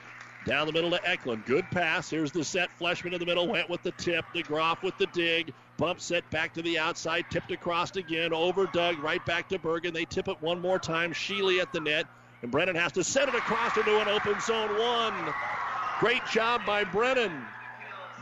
Down 0.46 0.66
the 0.66 0.72
middle 0.72 0.90
to 0.90 1.08
Eklund. 1.08 1.44
Good 1.44 1.64
pass. 1.70 2.08
Here's 2.08 2.30
the 2.30 2.44
set. 2.44 2.70
Fleshman 2.78 3.12
in 3.12 3.18
the 3.18 3.26
middle 3.26 3.48
went 3.48 3.68
with 3.68 3.82
the 3.82 3.90
tip. 3.92 4.24
DeGroff 4.34 4.82
with 4.82 4.96
the 4.96 5.06
dig. 5.06 5.52
Bump 5.76 6.00
set 6.00 6.28
back 6.30 6.54
to 6.54 6.62
the 6.62 6.78
outside. 6.78 7.26
Tipped 7.30 7.50
across 7.50 7.94
again. 7.96 8.32
Over 8.32 8.66
Doug. 8.66 8.98
Right 8.98 9.24
back 9.24 9.48
to 9.50 9.58
Bergan. 9.58 9.92
They 9.92 10.04
tip 10.04 10.28
it 10.28 10.40
one 10.40 10.60
more 10.60 10.78
time. 10.78 11.12
Sheely 11.12 11.60
at 11.60 11.72
the 11.72 11.80
net. 11.80 12.06
And 12.42 12.50
Brennan 12.50 12.76
has 12.76 12.92
to 12.92 13.04
set 13.04 13.28
it 13.28 13.34
across 13.34 13.76
into 13.76 13.98
an 14.00 14.08
open 14.08 14.40
zone 14.40 14.78
one. 14.78 15.34
Great 16.00 16.24
job 16.26 16.64
by 16.66 16.84
Brennan. 16.84 17.32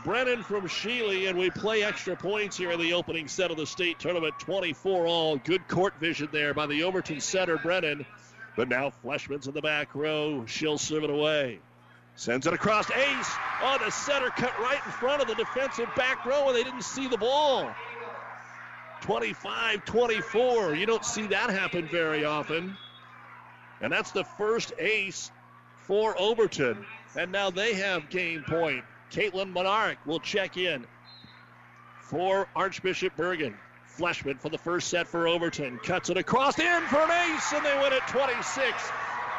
Brennan 0.03 0.43
from 0.43 0.67
Sheely, 0.67 1.27
and 1.27 1.37
we 1.37 1.49
play 1.49 1.83
extra 1.83 2.15
points 2.15 2.55
here 2.55 2.71
in 2.71 2.79
the 2.79 2.93
opening 2.93 3.27
set 3.27 3.49
of 3.49 3.57
the 3.57 3.65
state 3.65 3.99
tournament. 3.99 4.35
24 4.39 5.07
all. 5.07 5.37
Good 5.37 5.67
court 5.67 5.95
vision 5.99 6.29
there 6.31 6.53
by 6.53 6.67
the 6.67 6.83
Overton 6.83 7.19
setter, 7.19 7.57
Brennan. 7.57 8.05
But 8.55 8.69
now 8.69 8.91
Fleshman's 9.03 9.47
in 9.47 9.53
the 9.53 9.61
back 9.61 9.95
row. 9.95 10.45
She'll 10.45 10.77
serve 10.77 11.03
it 11.03 11.09
away. 11.09 11.59
Sends 12.15 12.47
it 12.47 12.53
across. 12.53 12.89
Ace. 12.91 13.31
Oh, 13.61 13.77
the 13.83 13.91
setter 13.91 14.29
cut 14.29 14.57
right 14.59 14.79
in 14.85 14.91
front 14.93 15.21
of 15.21 15.27
the 15.27 15.35
defensive 15.35 15.89
back 15.95 16.25
row, 16.25 16.47
and 16.47 16.55
they 16.55 16.63
didn't 16.63 16.83
see 16.83 17.07
the 17.07 17.17
ball. 17.17 17.69
25 19.01 19.85
24. 19.85 20.75
You 20.75 20.85
don't 20.85 21.05
see 21.05 21.27
that 21.27 21.49
happen 21.49 21.87
very 21.87 22.23
often. 22.23 22.77
And 23.81 23.91
that's 23.91 24.11
the 24.11 24.23
first 24.23 24.73
ace 24.79 25.29
for 25.85 26.19
Overton. 26.19 26.85
And 27.17 27.31
now 27.31 27.49
they 27.49 27.73
have 27.73 28.09
game 28.09 28.43
point. 28.47 28.83
Caitlin 29.11 29.51
Monarch 29.51 29.97
will 30.05 30.19
check 30.19 30.57
in 30.57 30.85
for 32.01 32.47
Archbishop 32.55 33.15
Bergan. 33.15 33.53
Fleshman 33.97 34.39
for 34.39 34.49
the 34.49 34.57
first 34.57 34.87
set 34.87 35.07
for 35.07 35.27
Overton. 35.27 35.79
Cuts 35.79 36.09
it 36.09 36.17
across 36.17 36.57
in 36.59 36.81
for 36.83 36.99
an 36.99 37.11
ace, 37.11 37.53
and 37.53 37.65
they 37.65 37.77
win 37.81 37.93
it 37.93 38.01
26 38.07 38.73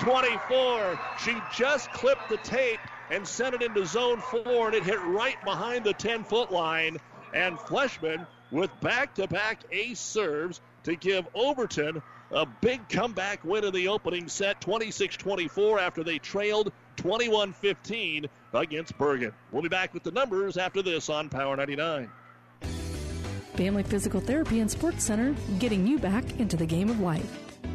24. 0.01 0.99
She 1.25 1.37
just 1.55 1.93
clipped 1.93 2.29
the 2.29 2.37
tape 2.39 2.81
and 3.11 3.27
sent 3.27 3.55
it 3.55 3.63
into 3.63 3.87
zone 3.87 4.21
four, 4.21 4.67
and 4.67 4.75
it 4.75 4.83
hit 4.83 5.01
right 5.05 5.43
behind 5.45 5.85
the 5.85 5.93
10 5.93 6.25
foot 6.25 6.51
line. 6.51 6.99
And 7.35 7.59
Fleshman 7.59 8.27
with 8.51 8.71
back 8.81 9.15
to 9.15 9.27
back 9.27 9.61
ace 9.71 10.01
serves 10.01 10.61
to 10.85 10.97
give 10.97 11.27
Overton 11.35 12.03
a 12.33 12.47
big 12.47 12.89
comeback 12.89 13.45
win 13.45 13.65
in 13.65 13.73
the 13.73 13.89
opening 13.89 14.29
set, 14.29 14.61
26 14.61 15.17
24, 15.17 15.79
after 15.79 16.03
they 16.03 16.19
trailed 16.19 16.73
21 16.97 17.53
15 17.53 18.27
against 18.55 18.97
Bergan. 18.99 19.33
We'll 19.53 19.63
be 19.63 19.69
back 19.69 19.95
with 19.95 20.03
the 20.03 20.11
numbers 20.11 20.57
after 20.57 20.83
this 20.83 21.09
on 21.09 21.29
Power 21.29 21.57
99. 21.57 22.11
Family 23.55 23.83
Physical 23.85 24.21
Therapy 24.21 24.61
and 24.61 24.71
Sports 24.71 25.05
Center, 25.05 25.35
getting 25.59 25.87
you 25.87 25.99
back 25.99 26.25
into 26.39 26.57
the 26.57 26.67
game 26.67 26.91
of 26.91 27.01
life. 27.01 27.46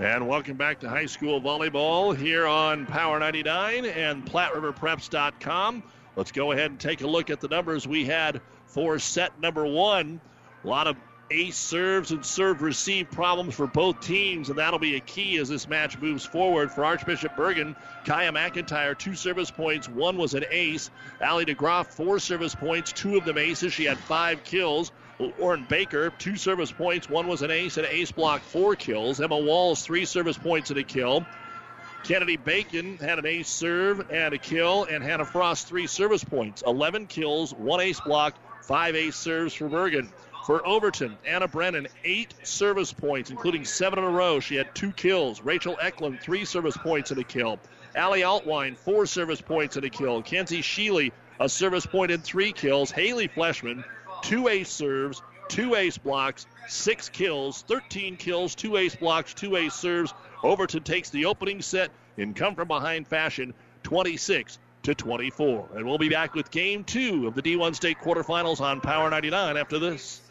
And 0.00 0.26
welcome 0.26 0.56
back 0.56 0.80
to 0.80 0.88
high 0.88 1.06
school 1.06 1.40
volleyball 1.40 2.16
here 2.16 2.48
on 2.48 2.84
Power 2.84 3.20
99 3.20 3.84
and 3.84 4.26
PlatteRiverPreps.com. 4.26 5.84
Let's 6.16 6.32
go 6.32 6.50
ahead 6.50 6.72
and 6.72 6.80
take 6.80 7.02
a 7.02 7.06
look 7.06 7.30
at 7.30 7.40
the 7.40 7.46
numbers 7.46 7.86
we 7.86 8.04
had 8.04 8.40
for 8.66 8.98
set 8.98 9.40
number 9.40 9.64
one. 9.64 10.20
A 10.64 10.66
lot 10.66 10.88
of 10.88 10.96
ace 11.30 11.56
serves 11.56 12.10
and 12.10 12.26
serve 12.26 12.60
receive 12.60 13.08
problems 13.12 13.54
for 13.54 13.68
both 13.68 14.00
teams, 14.00 14.48
and 14.48 14.58
that'll 14.58 14.80
be 14.80 14.96
a 14.96 15.00
key 15.00 15.36
as 15.38 15.48
this 15.48 15.68
match 15.68 15.96
moves 16.00 16.24
forward. 16.24 16.72
For 16.72 16.84
Archbishop 16.84 17.36
Bergan, 17.36 17.76
Kaya 18.04 18.32
McIntyre, 18.32 18.98
two 18.98 19.14
service 19.14 19.52
points, 19.52 19.88
one 19.88 20.16
was 20.16 20.34
an 20.34 20.44
ace. 20.50 20.90
Allie 21.20 21.44
DeGroff, 21.44 21.86
four 21.86 22.18
service 22.18 22.56
points, 22.56 22.92
two 22.92 23.16
of 23.16 23.24
them 23.24 23.38
aces. 23.38 23.72
She 23.72 23.84
had 23.84 23.98
five 23.98 24.42
kills. 24.42 24.90
Lauren 25.18 25.64
Baker, 25.68 26.10
two 26.10 26.36
service 26.36 26.72
points, 26.72 27.08
one 27.08 27.26
was 27.26 27.42
an 27.42 27.50
ace, 27.50 27.76
and 27.76 27.86
an 27.86 27.92
ace 27.92 28.10
block, 28.10 28.42
four 28.42 28.74
kills. 28.74 29.20
Emma 29.20 29.38
Walls, 29.38 29.82
three 29.82 30.04
service 30.04 30.36
points 30.36 30.70
and 30.70 30.78
a 30.78 30.82
kill. 30.82 31.24
Kennedy 32.02 32.36
Bacon 32.36 32.98
had 32.98 33.18
an 33.18 33.26
ace 33.26 33.48
serve 33.48 34.10
and 34.10 34.34
a 34.34 34.38
kill, 34.38 34.84
and 34.84 35.02
Hannah 35.02 35.24
Frost, 35.24 35.68
three 35.68 35.86
service 35.86 36.24
points, 36.24 36.62
11 36.66 37.06
kills, 37.06 37.54
one 37.54 37.80
ace 37.80 38.00
block, 38.00 38.34
five 38.62 38.94
ace 38.94 39.16
serves 39.16 39.54
for 39.54 39.68
Bergan. 39.68 40.08
For 40.44 40.66
Overton, 40.66 41.16
Anna 41.26 41.48
Brennan, 41.48 41.88
eight 42.04 42.34
service 42.42 42.92
points, 42.92 43.30
including 43.30 43.64
seven 43.64 43.98
in 43.98 44.04
a 44.04 44.10
row. 44.10 44.40
She 44.40 44.56
had 44.56 44.74
two 44.74 44.92
kills. 44.92 45.40
Rachel 45.40 45.78
Eklund, 45.80 46.20
three 46.20 46.44
service 46.44 46.76
points 46.76 47.10
and 47.10 47.18
a 47.18 47.24
kill. 47.24 47.58
Allie 47.94 48.20
Altwine, 48.20 48.76
four 48.76 49.06
service 49.06 49.40
points 49.40 49.76
and 49.76 49.86
a 49.86 49.88
kill. 49.88 50.20
Kenzie 50.20 50.60
Sheely, 50.60 51.12
a 51.40 51.48
service 51.48 51.86
point 51.86 52.12
and 52.12 52.22
three 52.22 52.52
kills. 52.52 52.90
Haley 52.90 53.28
Fleshman, 53.28 53.84
two 54.24 54.48
ace 54.48 54.70
serves, 54.70 55.22
two 55.48 55.74
ace 55.74 55.98
blocks, 55.98 56.46
six 56.66 57.08
kills, 57.08 57.62
13 57.62 58.16
kills, 58.16 58.54
two 58.54 58.76
ace 58.76 58.96
blocks, 58.96 59.34
two 59.34 59.56
ace 59.56 59.74
serves. 59.74 60.14
Overton 60.42 60.82
takes 60.82 61.10
the 61.10 61.26
opening 61.26 61.60
set 61.60 61.90
in 62.16 62.34
come 62.34 62.54
from 62.54 62.68
behind 62.68 63.06
fashion, 63.06 63.54
26 63.82 64.58
to 64.82 64.94
24. 64.94 65.68
And 65.74 65.86
we'll 65.86 65.98
be 65.98 66.08
back 66.08 66.34
with 66.34 66.50
game 66.50 66.84
two 66.84 67.26
of 67.26 67.34
the 67.34 67.42
D1 67.42 67.74
State 67.74 67.98
quarterfinals 67.98 68.60
on 68.60 68.80
Power 68.80 69.10
99 69.10 69.56
after 69.56 69.78
this. 69.78 70.22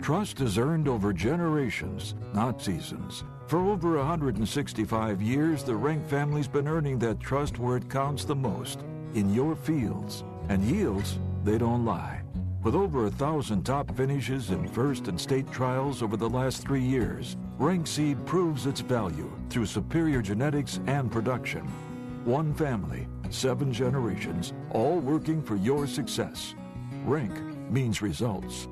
Trust 0.00 0.40
is 0.40 0.58
earned 0.58 0.88
over 0.88 1.12
generations, 1.12 2.14
not 2.34 2.60
seasons. 2.60 3.24
For 3.46 3.58
over 3.58 3.96
165 3.98 5.20
years, 5.20 5.62
the 5.62 5.76
Rank 5.76 6.06
family's 6.08 6.48
been 6.48 6.68
earning 6.68 6.98
that 7.00 7.20
trust 7.20 7.58
where 7.58 7.76
it 7.76 7.90
counts 7.90 8.24
the 8.24 8.34
most 8.34 8.80
in 9.14 9.32
your 9.32 9.54
fields. 9.54 10.24
And 10.48 10.62
yields, 10.64 11.18
they 11.42 11.56
don't 11.56 11.86
lie. 11.86 12.23
With 12.64 12.74
over 12.74 13.04
a 13.04 13.10
thousand 13.10 13.64
top 13.64 13.94
finishes 13.94 14.50
in 14.50 14.66
first 14.66 15.08
and 15.08 15.20
state 15.20 15.52
trials 15.52 16.02
over 16.02 16.16
the 16.16 16.30
last 16.30 16.62
three 16.62 16.80
years, 16.80 17.36
Rank 17.58 17.86
Seed 17.86 18.24
proves 18.24 18.64
its 18.64 18.80
value 18.80 19.30
through 19.50 19.66
superior 19.66 20.22
genetics 20.22 20.80
and 20.86 21.12
production. 21.12 21.60
One 22.24 22.54
family, 22.54 23.06
seven 23.28 23.70
generations, 23.70 24.54
all 24.70 24.98
working 24.98 25.42
for 25.42 25.56
your 25.56 25.86
success. 25.86 26.54
Rank 27.04 27.38
means 27.70 28.00
results. 28.00 28.66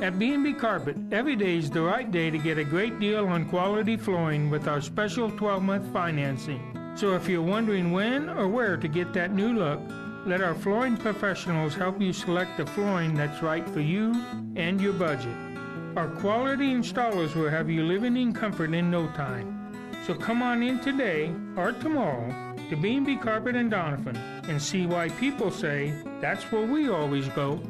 At 0.00 0.20
B&B 0.20 0.52
Carpet, 0.52 0.96
every 1.10 1.34
day 1.34 1.56
is 1.56 1.68
the 1.68 1.82
right 1.82 2.08
day 2.08 2.30
to 2.30 2.38
get 2.38 2.58
a 2.58 2.64
great 2.64 3.00
deal 3.00 3.26
on 3.26 3.48
quality 3.48 3.96
flooring 3.96 4.50
with 4.50 4.68
our 4.68 4.80
special 4.80 5.32
12-month 5.32 5.92
financing. 5.92 6.62
So 6.94 7.14
if 7.14 7.28
you're 7.28 7.42
wondering 7.42 7.90
when 7.90 8.28
or 8.28 8.46
where 8.46 8.76
to 8.76 8.86
get 8.86 9.12
that 9.14 9.34
new 9.34 9.52
look, 9.52 9.80
let 10.26 10.40
our 10.40 10.54
flooring 10.54 10.96
professionals 10.96 11.74
help 11.74 12.00
you 12.00 12.12
select 12.12 12.56
the 12.56 12.66
flooring 12.66 13.14
that's 13.14 13.42
right 13.42 13.68
for 13.70 13.80
you 13.80 14.12
and 14.56 14.80
your 14.80 14.92
budget. 14.92 15.36
Our 15.96 16.08
quality 16.08 16.72
installers 16.74 17.34
will 17.34 17.48
have 17.48 17.70
you 17.70 17.84
living 17.84 18.16
in 18.16 18.32
comfort 18.32 18.74
in 18.74 18.90
no 18.90 19.06
time. 19.08 19.54
So 20.06 20.14
come 20.14 20.42
on 20.42 20.62
in 20.62 20.80
today 20.80 21.32
or 21.56 21.72
tomorrow 21.72 22.54
to 22.70 22.76
B&B 22.76 23.16
Carpet 23.16 23.56
and 23.56 23.70
Donovan 23.70 24.16
and 24.48 24.60
see 24.60 24.86
why 24.86 25.08
people 25.10 25.50
say 25.50 25.92
that's 26.20 26.44
where 26.52 26.66
we 26.66 26.88
always 26.88 27.28
go. 27.28 27.60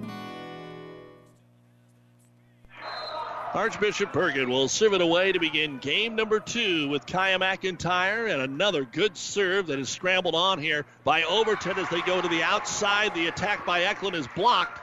Archbishop 3.54 4.12
Bergan 4.12 4.48
will 4.48 4.68
serve 4.68 4.92
it 4.92 5.00
away 5.00 5.32
to 5.32 5.40
begin 5.40 5.78
game 5.78 6.14
number 6.14 6.38
two 6.38 6.86
with 6.90 7.06
Kaya 7.06 7.38
McIntyre 7.38 8.30
and 8.30 8.42
another 8.42 8.84
good 8.84 9.16
serve 9.16 9.68
that 9.68 9.78
is 9.78 9.88
scrambled 9.88 10.34
on 10.34 10.58
here 10.58 10.84
by 11.02 11.22
Overton 11.22 11.78
as 11.78 11.88
they 11.88 12.02
go 12.02 12.20
to 12.20 12.28
the 12.28 12.42
outside. 12.42 13.14
The 13.14 13.26
attack 13.26 13.64
by 13.64 13.84
Eklund 13.84 14.14
is 14.16 14.28
blocked. 14.36 14.78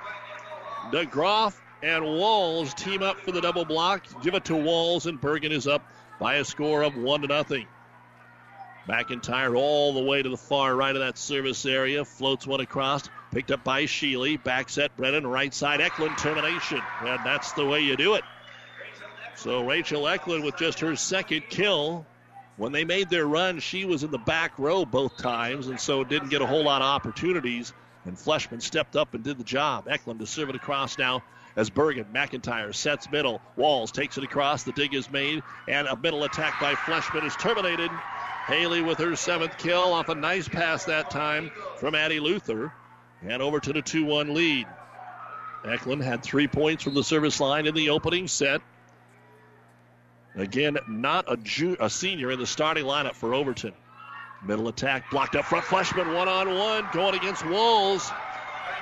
DeGroff 0.92 1.56
and 1.84 2.04
Walls 2.04 2.74
team 2.74 3.04
up 3.04 3.20
for 3.20 3.32
the 3.32 3.40
double 3.40 3.66
block. 3.66 4.04
Give 4.24 4.34
it 4.34 4.46
to 4.46 4.56
Walls, 4.56 5.06
and 5.06 5.22
Bergan 5.22 5.52
is 5.52 5.68
up 5.68 5.88
by 6.20 6.36
a 6.36 6.44
score 6.44 6.82
of 6.82 6.98
one 6.98 7.22
to 7.22 7.28
nothing. 7.28 7.68
McIntyre 8.88 9.56
all 9.56 9.94
the 9.94 10.04
way 10.04 10.24
to 10.24 10.30
the 10.30 10.38
far 10.38 10.76
right 10.76 10.96
of 10.96 11.02
that 11.02 11.20
service 11.20 11.68
area. 11.68 12.04
Floats 12.04 12.48
one 12.48 12.62
across. 12.62 13.10
Picked 13.32 13.52
up 13.52 13.64
by 13.64 13.84
Sheely. 13.84 14.44
Back 14.44 14.70
set 14.70 14.96
Brennan. 14.98 15.26
Right 15.28 15.54
side 15.54 15.82
Eklund 15.82 16.18
termination. 16.18 16.82
And 17.02 17.20
that's 17.26 17.52
the 17.54 17.66
way 17.66 17.82
you 17.82 17.96
do 17.96 18.16
it. 18.16 18.24
So 19.38 19.64
Rachel 19.64 20.08
Eklund 20.08 20.44
with 20.44 20.58
just 20.58 20.80
her 20.80 20.96
second 20.96 21.44
kill. 21.50 22.06
When 22.58 22.72
they 22.72 22.86
made 22.86 23.10
their 23.10 23.28
run, 23.28 23.60
she 23.60 23.84
was 23.84 24.04
in 24.04 24.12
the 24.12 24.18
back 24.18 24.58
row 24.58 24.86
both 24.86 25.18
times, 25.18 25.68
and 25.68 25.80
so 25.80 26.04
didn't 26.06 26.30
get 26.30 26.42
a 26.42 26.48
whole 26.48 26.64
lot 26.64 26.82
of 26.82 26.88
opportunities. 26.88 27.74
And 28.06 28.18
Fleshman 28.18 28.62
stepped 28.62 28.96
up 28.96 29.14
and 29.14 29.24
did 29.24 29.38
the 29.38 29.44
job. 29.44 29.88
Eklund 29.90 30.20
to 30.20 30.28
serve 30.28 30.50
it 30.50 30.56
across 30.56 30.98
now 30.98 31.22
as 31.58 31.70
Bergan. 31.70 32.14
McIntyre 32.14 32.74
sets 32.74 33.12
middle. 33.12 33.42
Walls 33.58 33.92
takes 33.92 34.18
it 34.18 34.24
across. 34.24 34.64
The 34.64 34.72
dig 34.72 34.94
is 34.94 35.12
made, 35.12 35.44
and 35.68 35.88
a 35.88 35.98
middle 35.98 36.24
attack 36.24 36.62
by 36.62 36.76
Fleshman 36.76 37.26
is 37.26 37.36
terminated. 37.36 37.92
Haley 38.48 38.82
with 38.82 39.00
her 39.00 39.16
seventh 39.16 39.58
kill 39.58 39.94
off 39.94 40.08
a 40.10 40.16
nice 40.16 40.48
pass 40.48 40.86
that 40.86 41.10
time 41.10 41.52
from 41.78 41.94
Addie 41.94 42.20
Luther. 42.20 42.72
And 43.22 43.42
over 43.42 43.60
to 43.60 43.74
the 43.74 43.82
2 43.82 44.06
1 44.06 44.34
lead. 44.34 44.68
Eklund 45.66 46.04
had 46.04 46.22
three 46.24 46.48
points 46.48 46.84
from 46.84 46.94
the 46.94 47.04
service 47.04 47.40
line 47.40 47.66
in 47.66 47.74
the 47.74 47.90
opening 47.90 48.28
set. 48.28 48.62
Again, 50.38 50.78
not 50.88 51.26
a, 51.28 51.38
ju- 51.38 51.78
a 51.80 51.90
senior 51.90 52.32
in 52.32 52.40
the 52.40 52.46
starting 52.46 52.86
lineup 52.86 53.14
for 53.14 53.34
Overton. 53.34 53.74
Middle 54.44 54.68
attack 54.68 55.10
blocked 55.10 55.36
up 55.36 55.46
front. 55.46 55.66
Fleshman 55.66 56.14
one 56.14 56.28
on 56.28 56.54
one 56.56 56.88
going 56.92 57.16
against 57.16 57.46
Walls. 57.46 58.12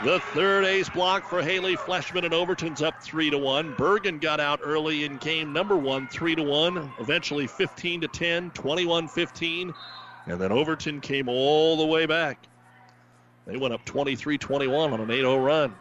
The 0.04 0.20
third 0.20 0.66
ace 0.66 0.90
block 0.90 1.30
for 1.30 1.42
Haley 1.42 1.78
Fleshman 1.78 2.26
and 2.26 2.34
Overton's 2.34 2.82
up 2.82 3.02
three 3.02 3.30
to 3.30 3.38
one. 3.38 3.76
Bergan 3.76 4.20
got 4.20 4.40
out 4.40 4.60
early 4.64 5.06
in 5.06 5.18
game 5.18 5.54
number 5.54 5.78
one, 5.78 6.08
three 6.08 6.36
to 6.36 6.44
one. 6.44 6.92
Eventually 7.00 7.48
15 7.48 8.02
to 8.02 8.08
10, 8.08 8.52
21-15, 8.52 9.74
and 10.26 10.42
then 10.42 10.52
Overton 10.52 11.00
came 11.00 11.30
all 11.30 11.78
the 11.78 11.86
way 11.86 12.06
back. 12.06 12.38
They 13.46 13.56
went 13.56 13.74
up 13.74 13.86
23-21 13.86 14.92
on 14.92 15.00
an 15.00 15.08
8-0 15.08 15.46
run. 15.46 15.76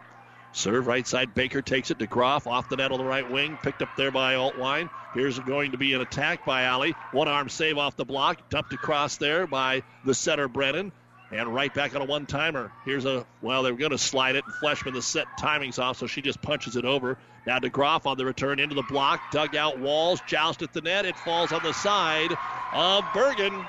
Serve 0.53 0.87
right 0.87 1.07
side. 1.07 1.35
Baker 1.35 1.63
takes 1.63 1.91
it 1.91 1.99
to 1.99 2.07
Groff 2.07 2.47
off 2.47 2.69
the 2.69 2.77
net 2.77 2.93
on 2.93 2.99
the 2.99 3.05
right 3.05 3.29
wing. 3.29 3.59
Picked 3.63 3.83
up 3.83 3.89
there 3.97 4.11
by 4.11 4.35
Altwine. 4.35 4.91
Here's 5.15 5.39
going 5.39 5.73
to 5.73 5.79
be 5.79 5.95
an 5.95 6.01
attack 6.03 6.45
by 6.45 6.65
Alley. 6.65 6.95
One 7.13 7.29
arm 7.29 7.49
save 7.49 7.79
off 7.79 7.97
the 7.97 8.05
block. 8.05 8.51
Dumped 8.51 8.73
across 8.73 9.17
there 9.17 9.47
by 9.47 9.83
the 10.05 10.15
setter 10.15 10.49
Brennan. 10.49 10.93
And 11.31 11.55
right 11.55 11.73
back 11.73 11.97
on 11.97 12.03
a 12.03 12.05
one 12.05 12.27
timer. 12.27 12.71
Here's 12.85 13.07
a, 13.07 13.25
well, 13.41 13.63
they're 13.63 13.75
going 13.75 13.93
to 13.93 13.99
slide 13.99 14.37
it. 14.37 14.45
And 14.45 14.55
Fleshman, 14.55 14.93
the 14.93 15.01
set 15.01 15.27
timing's 15.39 15.79
off, 15.79 15.97
so 15.97 16.07
she 16.07 16.21
just 16.21 16.43
punches 16.43 16.77
it 16.77 16.85
over. 16.85 17.17
Now 17.47 17.59
to 17.59 17.71
Groff 17.71 18.07
on 18.07 18.19
the 18.19 18.27
return 18.27 18.61
into 18.61 18.75
the 18.75 18.83
block. 18.83 19.31
Dug 19.31 19.57
out 19.57 19.79
walls. 19.79 20.21
Joust 20.27 20.61
at 20.61 20.75
the 20.75 20.83
net. 20.83 21.07
It 21.07 21.17
falls 21.17 21.51
on 21.53 21.63
the 21.63 21.73
side 21.73 22.33
of 22.75 23.05
Bergan. 23.05 23.67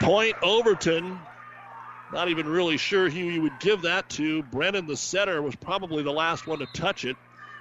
Point 0.00 0.36
Overton. 0.42 1.18
Not 2.12 2.28
even 2.28 2.48
really 2.48 2.76
sure 2.76 3.10
who 3.10 3.18
you 3.18 3.42
would 3.42 3.58
give 3.58 3.82
that 3.82 4.08
to. 4.10 4.42
Brennan, 4.44 4.86
the 4.86 4.96
setter, 4.96 5.42
was 5.42 5.56
probably 5.56 6.02
the 6.02 6.12
last 6.12 6.46
one 6.46 6.60
to 6.60 6.66
touch 6.66 7.04
it. 7.04 7.16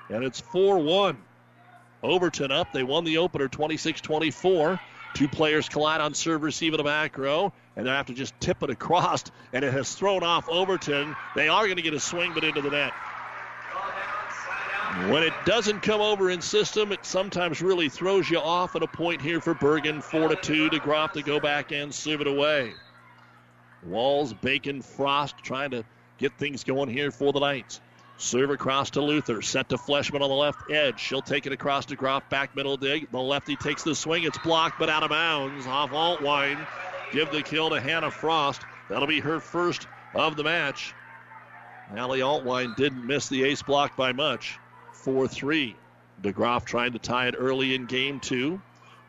And 0.09 0.23
it's 0.23 0.39
4 0.39 0.79
1. 0.79 1.17
Overton 2.03 2.51
up. 2.51 2.71
They 2.71 2.83
won 2.83 3.03
the 3.03 3.17
opener 3.17 3.47
26 3.47 4.01
24. 4.01 4.79
Two 5.15 5.27
players 5.29 5.69
collide 5.69 6.01
on 6.01 6.13
serve 6.13 6.43
receive 6.43 6.73
in 6.73 6.77
the 6.77 6.83
back 6.83 7.17
row, 7.17 7.53
and 7.77 7.87
they 7.87 7.89
have 7.89 8.07
to 8.07 8.13
just 8.13 8.37
tip 8.41 8.61
it 8.63 8.69
across, 8.69 9.23
and 9.53 9.63
it 9.63 9.71
has 9.71 9.95
thrown 9.95 10.23
off 10.23 10.49
Overton. 10.49 11.15
They 11.35 11.47
are 11.47 11.63
going 11.63 11.77
to 11.77 11.81
get 11.81 11.93
a 11.93 12.01
swing, 12.01 12.33
but 12.33 12.43
into 12.43 12.61
the 12.61 12.69
net. 12.69 12.91
When 15.09 15.23
it 15.23 15.33
doesn't 15.45 15.81
come 15.81 16.01
over 16.01 16.29
in 16.29 16.41
system, 16.41 16.91
it 16.91 17.05
sometimes 17.05 17.61
really 17.61 17.89
throws 17.89 18.29
you 18.29 18.39
off 18.39 18.75
at 18.75 18.83
a 18.83 18.87
point 18.87 19.21
here 19.21 19.39
for 19.39 19.55
Bergan, 19.55 20.03
4 20.03 20.29
to 20.29 20.35
2 20.35 20.69
to 20.69 20.79
Groff 20.79 21.13
to 21.13 21.21
go 21.21 21.39
back 21.39 21.71
and 21.71 21.93
serve 21.93 22.21
it 22.21 22.27
away. 22.27 22.73
Walls, 23.85 24.33
Bacon, 24.33 24.81
Frost 24.81 25.35
trying 25.43 25.71
to 25.71 25.83
get 26.17 26.37
things 26.37 26.63
going 26.63 26.89
here 26.89 27.11
for 27.11 27.31
the 27.31 27.39
Knights. 27.39 27.81
Serve 28.17 28.49
across 28.49 28.91
to 28.91 29.01
Luther. 29.01 29.41
Set 29.41 29.69
to 29.69 29.77
Fleshman 29.77 30.21
on 30.21 30.29
the 30.29 30.35
left 30.35 30.71
edge. 30.71 30.99
She'll 30.99 31.21
take 31.21 31.45
it 31.45 31.51
across 31.51 31.85
to 31.87 31.95
Groff. 31.95 32.29
Back 32.29 32.55
middle 32.55 32.77
dig. 32.77 33.11
The 33.11 33.19
lefty 33.19 33.55
takes 33.57 33.83
the 33.83 33.93
swing. 33.93 34.23
It's 34.23 34.37
blocked, 34.37 34.79
but 34.79 34.89
out 34.89 35.03
of 35.03 35.09
bounds. 35.09 35.67
Off 35.67 35.91
Altwine. 35.91 36.65
Give 37.11 37.29
the 37.31 37.41
kill 37.41 37.69
to 37.71 37.81
Hannah 37.81 38.11
Frost. 38.11 38.61
That'll 38.89 39.07
be 39.07 39.19
her 39.19 39.39
first 39.39 39.87
of 40.13 40.37
the 40.37 40.43
match. 40.43 40.93
Allie 41.95 42.21
Altwine 42.21 42.75
didn't 42.75 43.05
miss 43.05 43.27
the 43.27 43.43
ace 43.43 43.61
block 43.61 43.95
by 43.97 44.13
much. 44.13 44.57
4 44.93 45.27
3. 45.27 45.75
DeGroff 46.21 46.65
trying 46.65 46.93
to 46.93 46.99
tie 46.99 47.27
it 47.27 47.35
early 47.37 47.75
in 47.75 47.85
game 47.85 48.19
two. 48.19 48.61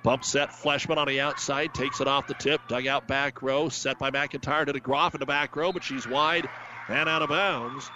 Bump 0.06 0.24
set. 0.24 0.50
Fleshman 0.50 0.98
on 0.98 1.08
the 1.08 1.20
outside. 1.20 1.74
Takes 1.74 2.00
it 2.00 2.06
off 2.06 2.28
the 2.28 2.34
tip. 2.34 2.60
Dug 2.68 2.86
out 2.86 3.08
back 3.08 3.42
row. 3.42 3.68
Set 3.68 3.98
by 3.98 4.12
McIntyre 4.12 4.64
to 4.64 4.72
DeGroff 4.72 5.14
in 5.14 5.18
the 5.18 5.26
back 5.26 5.56
row, 5.56 5.72
but 5.72 5.82
she's 5.82 6.06
wide 6.06 6.48
and 6.86 7.08
out 7.08 7.22
of 7.22 7.28
bounds. 7.30 7.90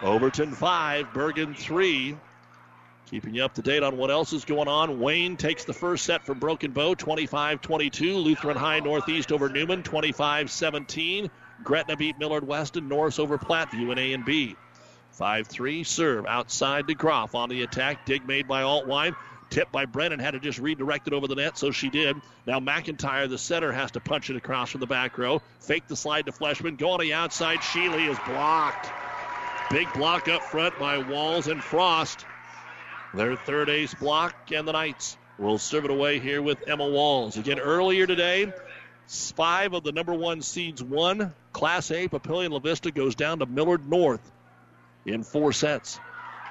Overton 0.00 0.52
5, 0.52 1.08
Bergan 1.12 1.54
3. 1.54 2.16
Keeping 3.10 3.34
you 3.34 3.44
up 3.44 3.52
to 3.52 3.60
date 3.60 3.82
on 3.82 3.98
what 3.98 4.10
else 4.10 4.32
is 4.32 4.46
going 4.46 4.66
on. 4.66 4.98
Wayne 4.98 5.36
takes 5.36 5.66
the 5.66 5.74
first 5.74 6.06
set 6.06 6.24
from 6.24 6.38
Broken 6.38 6.70
Bow, 6.70 6.94
25 6.94 7.60
22. 7.60 8.14
Lutheran 8.14 8.56
High 8.56 8.80
Northeast 8.80 9.30
over 9.30 9.50
Newman, 9.50 9.82
25 9.82 10.50
17. 10.50 11.30
Gretna 11.62 11.96
beat 11.98 12.18
Millard 12.18 12.46
West 12.46 12.78
and 12.78 12.88
Norris 12.88 13.18
over 13.18 13.36
Platteview 13.36 13.92
in 13.92 13.98
A 13.98 14.14
and 14.14 14.24
B. 14.24 14.56
5 15.10 15.46
3 15.46 15.84
serve 15.84 16.24
outside 16.24 16.86
to 16.88 16.94
Groff 16.94 17.34
on 17.34 17.50
the 17.50 17.60
attack. 17.62 18.06
Dig 18.06 18.26
made 18.26 18.48
by 18.48 18.62
Altwine. 18.62 19.14
Tipped 19.48 19.72
by 19.72 19.86
Brennan, 19.86 20.18
had 20.18 20.32
to 20.32 20.40
just 20.40 20.58
redirect 20.58 21.06
it 21.06 21.12
over 21.12 21.28
the 21.28 21.36
net, 21.36 21.56
so 21.56 21.70
she 21.70 21.88
did. 21.88 22.16
Now 22.46 22.60
McIntyre, 22.60 23.28
the 23.28 23.38
center, 23.38 23.72
has 23.72 23.92
to 23.92 24.00
punch 24.00 24.28
it 24.28 24.36
across 24.36 24.70
from 24.70 24.80
the 24.80 24.86
back 24.86 25.16
row. 25.18 25.40
Fake 25.60 25.86
the 25.86 25.96
slide 25.96 26.26
to 26.26 26.32
Fleshman. 26.32 26.76
Go 26.76 26.90
on 26.90 27.00
the 27.00 27.14
outside. 27.14 27.60
Sheely 27.60 28.10
is 28.10 28.18
blocked. 28.26 28.90
Big 29.70 29.92
block 29.94 30.28
up 30.28 30.42
front 30.42 30.78
by 30.78 30.98
Walls 30.98 31.46
and 31.46 31.62
Frost. 31.62 32.26
Their 33.14 33.36
third 33.36 33.68
ace 33.70 33.94
block, 33.94 34.34
and 34.52 34.66
the 34.66 34.72
Knights 34.72 35.16
will 35.38 35.58
serve 35.58 35.84
it 35.84 35.90
away 35.90 36.18
here 36.18 36.42
with 36.42 36.68
Emma 36.68 36.86
Walls. 36.86 37.36
Again, 37.36 37.58
earlier 37.58 38.06
today, 38.06 38.52
five 39.08 39.74
of 39.74 39.84
the 39.84 39.92
number 39.92 40.14
one 40.14 40.42
seeds 40.42 40.82
won. 40.82 41.34
Class 41.52 41.90
A, 41.90 42.08
Papillion 42.08 42.50
La 42.50 42.58
Vista 42.58 42.90
goes 42.90 43.14
down 43.14 43.38
to 43.38 43.46
Millard 43.46 43.88
North 43.88 44.32
in 45.04 45.22
four 45.22 45.52
sets. 45.52 45.98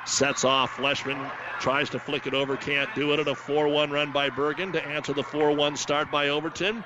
Sets 0.06 0.44
off. 0.44 0.78
Fleshman 0.78 1.32
tries 1.60 1.90
to 1.90 2.00
flick 2.00 2.28
it 2.28 2.34
over, 2.34 2.56
can't 2.56 2.94
do 2.96 3.12
it. 3.14 3.20
At 3.20 3.28
a 3.28 3.36
4 3.36 3.68
1 3.68 3.90
run 3.90 4.12
by 4.12 4.30
Bergan 4.30 4.72
to 4.74 4.86
answer 4.86 5.14
the 5.14 5.24
4 5.24 5.52
1 5.56 5.76
start 5.76 6.12
by 6.12 6.30
Overton. 6.30 6.84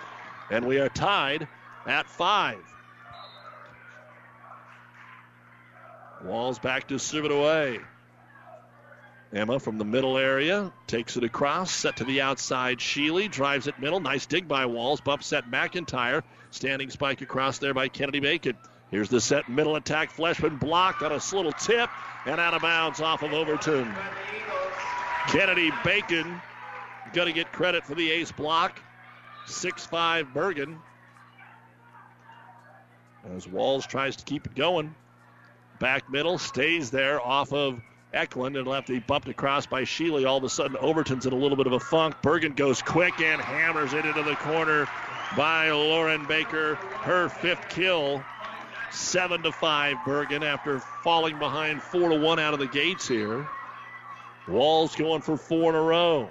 And 0.49 0.65
we 0.65 0.79
are 0.79 0.89
tied 0.89 1.47
at 1.85 2.09
five. 2.09 2.63
Walls 6.23 6.59
back 6.59 6.87
to 6.87 6.97
serve 6.97 7.25
it 7.25 7.31
away. 7.31 7.79
Emma 9.31 9.59
from 9.59 9.77
the 9.77 9.85
middle 9.85 10.17
area 10.17 10.71
takes 10.87 11.15
it 11.15 11.23
across, 11.23 11.71
set 11.71 11.97
to 11.97 12.03
the 12.03 12.21
outside. 12.21 12.79
Sheely 12.79 13.29
drives 13.29 13.67
it 13.67 13.79
middle. 13.79 13.99
Nice 13.99 14.25
dig 14.25 14.47
by 14.47 14.65
Walls. 14.65 15.01
Bump 15.01 15.23
set 15.23 15.49
McIntyre. 15.51 16.23
Standing 16.51 16.89
spike 16.89 17.21
across 17.21 17.59
there 17.59 17.75
by 17.75 17.89
Kennedy 17.89 18.19
Bacon. 18.19 18.57
Here's 18.91 19.09
the 19.09 19.21
set 19.21 19.49
middle 19.49 19.75
attack. 19.75 20.11
Fleshman 20.11 20.59
blocked 20.59 21.03
on 21.03 21.11
a 21.11 21.19
little 21.35 21.51
tip 21.51 21.89
and 22.25 22.39
out 22.39 22.53
of 22.53 22.61
bounds 22.61 23.01
off 23.01 23.21
of 23.21 23.33
Overton. 23.33 23.93
Kennedy 25.27 25.71
Bacon 25.83 26.41
going 27.13 27.27
to 27.27 27.33
get 27.33 27.51
credit 27.51 27.85
for 27.85 27.95
the 27.95 28.09
ace 28.09 28.31
block. 28.31 28.81
6 29.45 29.85
5 29.85 30.27
Bergan. 30.33 30.77
As 33.35 33.47
Walls 33.47 33.85
tries 33.85 34.15
to 34.17 34.25
keep 34.25 34.45
it 34.45 34.55
going. 34.55 34.95
Back 35.79 36.09
middle 36.09 36.37
stays 36.37 36.89
there 36.91 37.21
off 37.21 37.53
of 37.53 37.79
Eklund 38.11 38.57
and 38.57 38.67
lefty 38.67 38.99
bumped 38.99 39.29
across 39.29 39.65
by 39.65 39.83
Sheely. 39.83 40.27
All 40.27 40.37
of 40.37 40.43
a 40.43 40.49
sudden, 40.49 40.77
Overton's 40.77 41.25
in 41.25 41.33
a 41.33 41.35
little 41.35 41.57
bit 41.57 41.67
of 41.67 41.73
a 41.73 41.79
funk. 41.79 42.15
Bergan 42.23 42.55
goes 42.55 42.81
quick 42.81 43.19
and 43.21 43.39
hammers 43.39 43.93
it 43.93 44.05
into 44.05 44.23
the 44.23 44.35
corner 44.35 44.87
by 45.37 45.69
Lauren 45.69 46.25
Baker. 46.25 46.75
Her 46.75 47.29
fifth 47.29 47.69
kill. 47.69 48.23
Seven 48.91 49.43
to 49.43 49.51
five, 49.51 49.97
Bergan 50.05 50.43
after 50.43 50.79
falling 51.03 51.37
behind 51.39 51.81
four 51.81 52.09
to 52.09 52.19
one 52.19 52.39
out 52.39 52.53
of 52.53 52.59
the 52.59 52.67
gates 52.67 53.07
here. 53.07 53.47
Walls 54.47 54.95
going 54.95 55.21
for 55.21 55.37
four 55.37 55.69
in 55.69 55.75
a 55.75 55.81
row. 55.81 56.29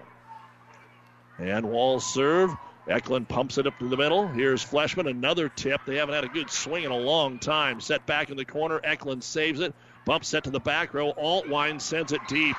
And 1.39 1.71
Walls 1.71 2.05
serve. 2.13 2.55
Eklund 2.89 3.29
pumps 3.29 3.59
it 3.59 3.67
up 3.67 3.79
to 3.79 3.89
the 3.89 3.97
middle. 3.97 4.27
Here's 4.27 4.65
Fleshman, 4.65 5.09
another 5.09 5.49
tip. 5.49 5.83
They 5.87 5.97
haven't 5.97 6.15
had 6.15 6.25
a 6.25 6.29
good 6.29 6.51
swing 6.51 6.85
in 6.85 6.91
a 6.91 6.97
long 6.97 7.39
time. 7.39 7.81
Set 7.81 8.07
back 8.07 8.31
in 8.31 8.37
the 8.37 8.47
corner. 8.47 8.81
Eklund 8.83 9.23
saves 9.23 9.61
it. 9.61 9.75
Bump 10.05 10.25
set 10.25 10.45
to 10.45 10.51
the 10.51 10.61
back 10.61 10.95
row. 10.95 11.13
Altwine 11.13 11.81
sends 11.81 12.13
it 12.13 12.23
deep. 12.29 12.57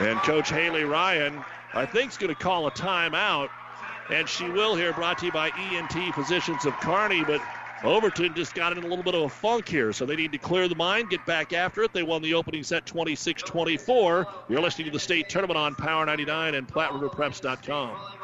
And 0.00 0.18
Coach 0.20 0.48
Haley 0.48 0.84
Ryan, 0.84 1.44
I 1.74 1.86
think, 1.86 2.12
is 2.12 2.16
going 2.16 2.34
to 2.34 2.40
call 2.40 2.66
a 2.66 2.70
timeout. 2.70 3.50
And 4.10 4.28
she 4.28 4.48
will 4.48 4.74
here, 4.74 4.92
brought 4.92 5.18
to 5.18 5.26
you 5.26 5.32
by 5.32 5.50
ENT 5.50 6.14
Physicians 6.14 6.64
of 6.64 6.72
Kearney. 6.80 7.24
But 7.24 7.42
Overton 7.84 8.34
just 8.34 8.54
got 8.54 8.72
in 8.72 8.82
a 8.82 8.86
little 8.86 9.04
bit 9.04 9.14
of 9.14 9.22
a 9.22 9.28
funk 9.28 9.68
here, 9.68 9.92
so 9.92 10.06
they 10.06 10.16
need 10.16 10.32
to 10.32 10.38
clear 10.38 10.68
the 10.68 10.74
mind, 10.74 11.10
get 11.10 11.24
back 11.26 11.52
after 11.52 11.82
it. 11.82 11.92
They 11.92 12.02
won 12.02 12.22
the 12.22 12.34
opening 12.34 12.62
set 12.62 12.86
26 12.86 13.42
24. 13.42 14.26
You're 14.48 14.60
listening 14.62 14.86
to 14.86 14.92
the 14.92 14.98
state 14.98 15.28
tournament 15.28 15.58
on 15.58 15.74
Power 15.74 16.06
99 16.06 16.54
and 16.54 16.66
PlatteRiverPreps.com. 16.66 18.23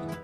week. 0.00 0.23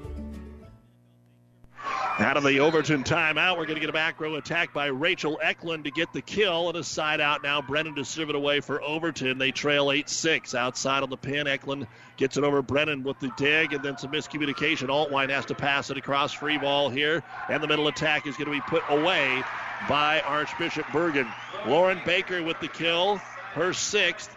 Out 2.19 2.35
of 2.35 2.43
the 2.43 2.59
Overton 2.59 3.03
timeout, 3.03 3.57
we're 3.57 3.65
going 3.65 3.75
to 3.75 3.79
get 3.79 3.89
a 3.89 3.93
back 3.93 4.19
row 4.19 4.35
attack 4.35 4.73
by 4.73 4.87
Rachel 4.87 5.39
Eklund 5.41 5.85
to 5.85 5.91
get 5.91 6.11
the 6.11 6.21
kill 6.21 6.67
and 6.67 6.77
a 6.77 6.83
side 6.83 7.21
out 7.21 7.41
now. 7.41 7.61
Brennan 7.61 7.95
to 7.95 8.05
serve 8.05 8.29
it 8.29 8.35
away 8.35 8.59
for 8.59 8.81
Overton. 8.83 9.37
They 9.37 9.51
trail 9.51 9.91
8 9.91 10.09
6. 10.09 10.53
Outside 10.53 11.03
on 11.03 11.09
the 11.09 11.17
pin, 11.17 11.47
Eklund 11.47 11.87
gets 12.17 12.37
it 12.37 12.43
over 12.43 12.61
Brennan 12.61 13.03
with 13.03 13.19
the 13.19 13.31
dig 13.37 13.73
and 13.73 13.81
then 13.81 13.97
some 13.97 14.11
miscommunication. 14.11 14.89
Altwine 14.89 15.29
has 15.29 15.45
to 15.45 15.55
pass 15.55 15.89
it 15.89 15.97
across 15.97 16.33
free 16.33 16.57
ball 16.57 16.89
here, 16.89 17.23
and 17.49 17.63
the 17.63 17.67
middle 17.67 17.87
attack 17.87 18.27
is 18.27 18.35
going 18.35 18.47
to 18.47 18.51
be 18.51 18.61
put 18.61 18.83
away 18.89 19.41
by 19.87 20.19
Archbishop 20.19 20.85
Bergan. 20.87 21.31
Lauren 21.65 22.01
Baker 22.05 22.43
with 22.43 22.59
the 22.59 22.67
kill, 22.67 23.17
her 23.53 23.73
sixth. 23.73 24.35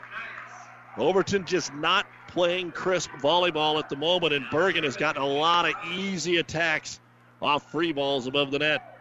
Overton 0.96 1.44
just 1.44 1.74
not 1.74 2.06
playing 2.28 2.70
crisp 2.70 3.10
volleyball 3.20 3.80
at 3.80 3.88
the 3.88 3.96
moment, 3.96 4.32
and 4.32 4.46
Bergan 4.46 4.84
has 4.84 4.96
gotten 4.96 5.20
a 5.20 5.26
lot 5.26 5.68
of 5.68 5.74
easy 5.92 6.36
attacks 6.36 7.00
off 7.42 7.70
free 7.70 7.92
balls 7.92 8.26
above 8.26 8.50
the 8.50 8.58
net. 8.58 8.94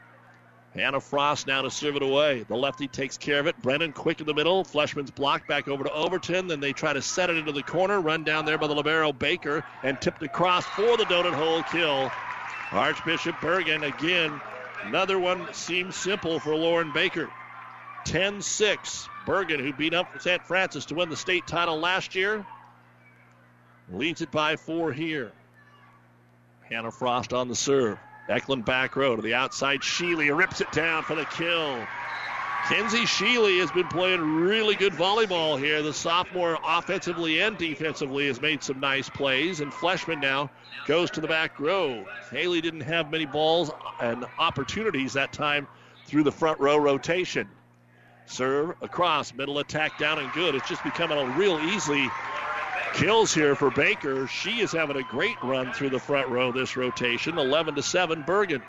Hannah 0.73 0.99
Frost 0.99 1.45
now 1.45 1.61
to 1.61 1.69
serve 1.69 1.95
it 1.95 2.01
away. 2.01 2.43
The 2.47 2.55
lefty 2.55 2.87
takes 2.87 3.17
care 3.17 3.39
of 3.39 3.45
it. 3.45 3.61
Brennan 3.61 3.93
quick 3.93 4.19
in 4.19 4.25
the 4.25 4.33
middle. 4.33 4.63
Fleshman's 4.63 5.11
blocked 5.11 5.47
back 5.47 5.67
over 5.67 5.83
to 5.83 5.93
Overton. 5.93 6.47
Then 6.47 6.59
they 6.59 6.73
try 6.73 6.93
to 6.93 7.01
set 7.01 7.29
it 7.29 7.37
into 7.37 7.51
the 7.51 7.61
corner. 7.61 8.01
Run 8.01 8.23
down 8.23 8.45
there 8.45 8.57
by 8.57 8.65
the 8.65 8.73
Libero 8.73 9.13
Baker 9.13 9.63
and 9.83 10.01
tipped 10.01 10.23
across 10.23 10.65
for 10.65 10.97
the 10.97 11.05
donut 11.05 11.35
hole 11.35 11.61
kill. 11.63 12.11
Archbishop 12.71 13.35
Bergan 13.35 13.83
again. 13.83 14.41
Another 14.83 15.19
one 15.19 15.53
seems 15.53 15.95
simple 15.95 16.39
for 16.39 16.55
Lauren 16.55 16.91
Baker. 16.91 17.29
10 18.05 18.41
6. 18.41 19.09
Bergan, 19.27 19.59
who 19.59 19.73
beat 19.73 19.93
up 19.93 20.07
St. 20.19 20.43
Francis 20.43 20.85
to 20.85 20.95
win 20.95 21.09
the 21.09 21.15
state 21.15 21.45
title 21.47 21.79
last 21.79 22.15
year, 22.15 22.45
leads 23.91 24.21
it 24.21 24.31
by 24.31 24.55
four 24.55 24.91
here. 24.91 25.31
Hannah 26.63 26.91
Frost 26.91 27.31
on 27.31 27.47
the 27.47 27.55
serve. 27.55 27.99
Eklund 28.29 28.65
back 28.65 28.95
row 28.95 29.15
to 29.15 29.21
the 29.21 29.33
outside. 29.33 29.81
Sheely 29.81 30.35
rips 30.35 30.61
it 30.61 30.71
down 30.71 31.03
for 31.03 31.15
the 31.15 31.25
kill. 31.25 31.85
Kenzie 32.69 32.99
Sheely 32.99 33.59
has 33.59 33.71
been 33.71 33.89
playing 33.89 34.21
really 34.21 34.75
good 34.75 34.93
volleyball 34.93 35.59
here. 35.59 35.81
The 35.81 35.91
sophomore, 35.91 36.57
offensively 36.65 37.41
and 37.41 37.57
defensively, 37.57 38.27
has 38.27 38.39
made 38.39 38.63
some 38.63 38.79
nice 38.79 39.09
plays. 39.09 39.59
And 39.59 39.73
Fleshman 39.73 40.21
now 40.21 40.49
goes 40.87 41.11
to 41.11 41.21
the 41.21 41.27
back 41.27 41.59
row. 41.59 42.05
Haley 42.31 42.61
didn't 42.61 42.81
have 42.81 43.11
many 43.11 43.25
balls 43.25 43.69
and 43.99 44.25
opportunities 44.39 45.13
that 45.13 45.33
time 45.33 45.67
through 46.05 46.23
the 46.23 46.31
front 46.31 46.59
row 46.61 46.77
rotation. 46.77 47.49
Serve 48.25 48.75
across, 48.81 49.33
middle 49.33 49.59
attack 49.59 49.97
down 49.99 50.19
and 50.19 50.31
good. 50.31 50.55
It's 50.55 50.69
just 50.69 50.83
becoming 50.85 51.17
a 51.17 51.37
real 51.37 51.59
easy 51.59 52.09
kills 52.93 53.33
here 53.33 53.55
for 53.55 53.71
Baker. 53.71 54.27
She 54.27 54.61
is 54.61 54.71
having 54.71 54.97
a 54.97 55.03
great 55.03 55.41
run 55.43 55.73
through 55.73 55.89
the 55.89 55.99
front 55.99 56.29
row 56.29 56.51
this 56.51 56.77
rotation. 56.77 57.37
11 57.37 57.75
to 57.75 57.81
7 57.81 58.23
Bergan. 58.23 58.61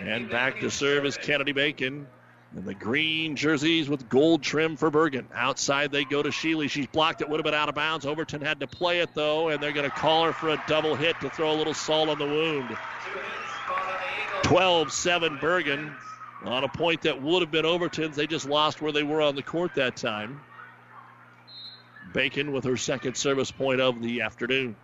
And 0.00 0.28
back 0.28 0.60
to 0.60 0.70
serve 0.70 1.04
is 1.04 1.16
Kennedy 1.16 1.52
Bacon. 1.52 2.06
And 2.54 2.64
the 2.64 2.74
green 2.74 3.34
jerseys 3.34 3.88
with 3.88 4.08
gold 4.08 4.42
trim 4.42 4.76
for 4.76 4.90
Bergan. 4.90 5.26
Outside 5.34 5.90
they 5.90 6.04
go 6.04 6.22
to 6.22 6.28
Sheely. 6.28 6.70
She's 6.70 6.86
blocked 6.86 7.20
it, 7.20 7.28
would 7.28 7.40
have 7.40 7.44
been 7.44 7.54
out 7.54 7.68
of 7.68 7.74
bounds. 7.74 8.06
Overton 8.06 8.40
had 8.40 8.60
to 8.60 8.66
play 8.66 9.00
it 9.00 9.10
though, 9.14 9.48
and 9.48 9.62
they're 9.62 9.72
going 9.72 9.90
to 9.90 9.96
call 9.96 10.24
her 10.24 10.32
for 10.32 10.50
a 10.50 10.62
double 10.68 10.94
hit 10.94 11.20
to 11.20 11.30
throw 11.30 11.52
a 11.52 11.56
little 11.56 11.74
salt 11.74 12.08
on 12.08 12.18
the 12.18 12.26
wound. 12.26 12.76
12 14.44 14.92
7 14.92 15.38
Bergan 15.38 15.94
on 16.44 16.62
a 16.62 16.68
point 16.68 17.02
that 17.02 17.20
would 17.20 17.42
have 17.42 17.50
been 17.50 17.64
Overton's. 17.64 18.14
They 18.14 18.26
just 18.26 18.48
lost 18.48 18.80
where 18.80 18.92
they 18.92 19.02
were 19.02 19.20
on 19.20 19.34
the 19.34 19.42
court 19.42 19.74
that 19.74 19.96
time. 19.96 20.40
Bacon 22.14 22.52
with 22.52 22.64
her 22.64 22.78
second 22.78 23.16
service 23.16 23.50
point 23.50 23.80
of 23.82 24.00
the 24.00 24.22
afternoon. 24.22 24.76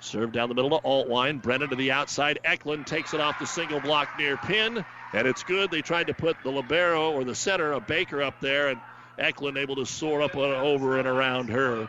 Serve 0.00 0.32
down 0.32 0.48
the 0.48 0.54
middle 0.54 0.70
to 0.70 0.86
Altwine. 0.86 1.42
Brennan 1.42 1.70
to 1.70 1.76
the 1.76 1.92
outside. 1.92 2.38
Eklund 2.44 2.86
takes 2.86 3.12
it 3.12 3.20
off 3.20 3.38
the 3.38 3.46
single 3.46 3.80
block 3.80 4.08
near 4.18 4.36
pin, 4.36 4.84
and 5.12 5.26
it's 5.26 5.42
good. 5.42 5.70
They 5.70 5.82
tried 5.82 6.06
to 6.06 6.14
put 6.14 6.36
the 6.42 6.50
libero 6.50 7.12
or 7.12 7.24
the 7.24 7.34
center 7.34 7.72
a 7.72 7.80
Baker 7.80 8.22
up 8.22 8.40
there, 8.40 8.68
and 8.68 8.80
Eklund 9.18 9.58
able 9.58 9.76
to 9.76 9.86
soar 9.86 10.22
up 10.22 10.36
uh, 10.36 10.40
over 10.40 10.98
and 10.98 11.08
around 11.08 11.50
her. 11.50 11.88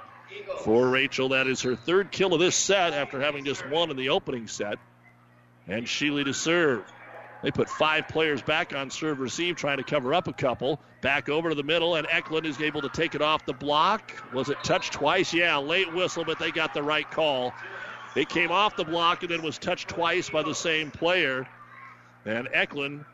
For 0.64 0.90
Rachel, 0.90 1.30
that 1.30 1.48
is 1.48 1.62
her 1.62 1.76
third 1.76 2.12
kill 2.12 2.34
of 2.34 2.40
this 2.40 2.56
set 2.56 2.94
after 2.94 3.22
having 3.22 3.46
just 3.46 3.68
one 3.70 3.92
in 3.92 3.98
the 3.98 4.10
opening 4.10 4.48
set. 4.48 4.80
And 5.68 5.86
Sheely 5.86 6.26
to 6.26 6.34
serve. 6.34 6.84
They 7.42 7.52
put 7.52 7.70
five 7.70 8.08
players 8.08 8.42
back 8.42 8.74
on 8.74 8.90
serve 8.90 9.20
receive, 9.20 9.56
trying 9.56 9.78
to 9.78 9.84
cover 9.84 10.14
up 10.14 10.28
a 10.28 10.34
couple. 10.34 10.80
Back 11.02 11.30
over 11.30 11.50
to 11.50 11.56
the 11.56 11.64
middle, 11.64 11.96
and 11.96 12.08
Eklund 12.10 12.46
is 12.46 12.60
able 12.62 12.82
to 12.82 12.90
take 12.90 13.16
it 13.16 13.22
off 13.22 13.46
the 13.46 13.54
block. 13.54 14.12
Was 14.34 14.50
it 14.50 14.64
touched 14.64 14.94
twice? 14.94 15.34
Yeah, 15.34 15.58
late 15.58 15.94
whistle, 15.94 16.26
but 16.26 16.40
they 16.40 16.52
got 16.52 16.74
the 16.74 16.82
right 16.82 17.10
call. 17.10 17.54
It 18.16 18.30
came 18.30 18.52
off 18.52 18.76
the 18.78 18.86
block 18.86 19.24
and 19.24 19.32
then 19.32 19.44
was 19.44 19.58
touched 19.58 19.90
twice 19.90 20.30
by 20.30 20.44
the 20.44 20.56
same 20.56 20.90
player. 20.90 21.48
And 22.26 22.48
Eklund 22.52 23.06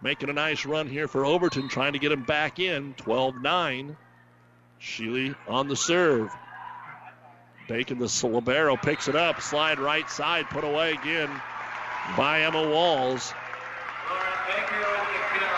making 0.00 0.30
a 0.30 0.32
nice 0.32 0.64
run 0.64 0.88
here 0.88 1.08
for 1.08 1.26
Overton, 1.26 1.68
trying 1.68 1.94
to 1.94 1.98
get 1.98 2.12
him 2.12 2.22
back 2.22 2.60
in. 2.60 2.94
12 2.94 3.42
9. 3.42 3.96
Sheely 4.80 5.34
on 5.48 5.68
the 5.68 5.76
serve. 5.76 6.30
Bacon 7.68 7.98
the 7.98 8.26
libero 8.26 8.76
picks 8.76 9.08
it 9.08 9.16
up, 9.16 9.40
slide 9.40 9.78
right 9.78 10.08
side, 10.10 10.48
put 10.50 10.64
away 10.64 10.92
again 10.92 11.30
by 12.16 12.42
Emma 12.42 12.68
Walls. 12.68 13.32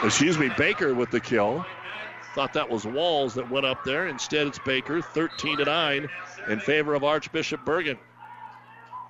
Excuse 0.03 0.39
me, 0.39 0.51
Baker 0.57 0.95
with 0.95 1.11
the 1.11 1.21
kill. 1.21 1.65
Thought 2.35 2.53
that 2.53 2.69
was 2.69 2.85
Walls 2.85 3.35
that 3.35 3.51
went 3.51 3.65
up 3.65 3.83
there. 3.85 4.07
Instead, 4.07 4.47
it's 4.47 4.59
Baker, 4.59 5.01
13 5.01 5.59
to 5.59 5.65
9, 5.65 6.09
in 6.49 6.61
favor 6.61 6.95
of 6.95 7.03
Archbishop 7.03 7.65
Bergan. 7.65 7.99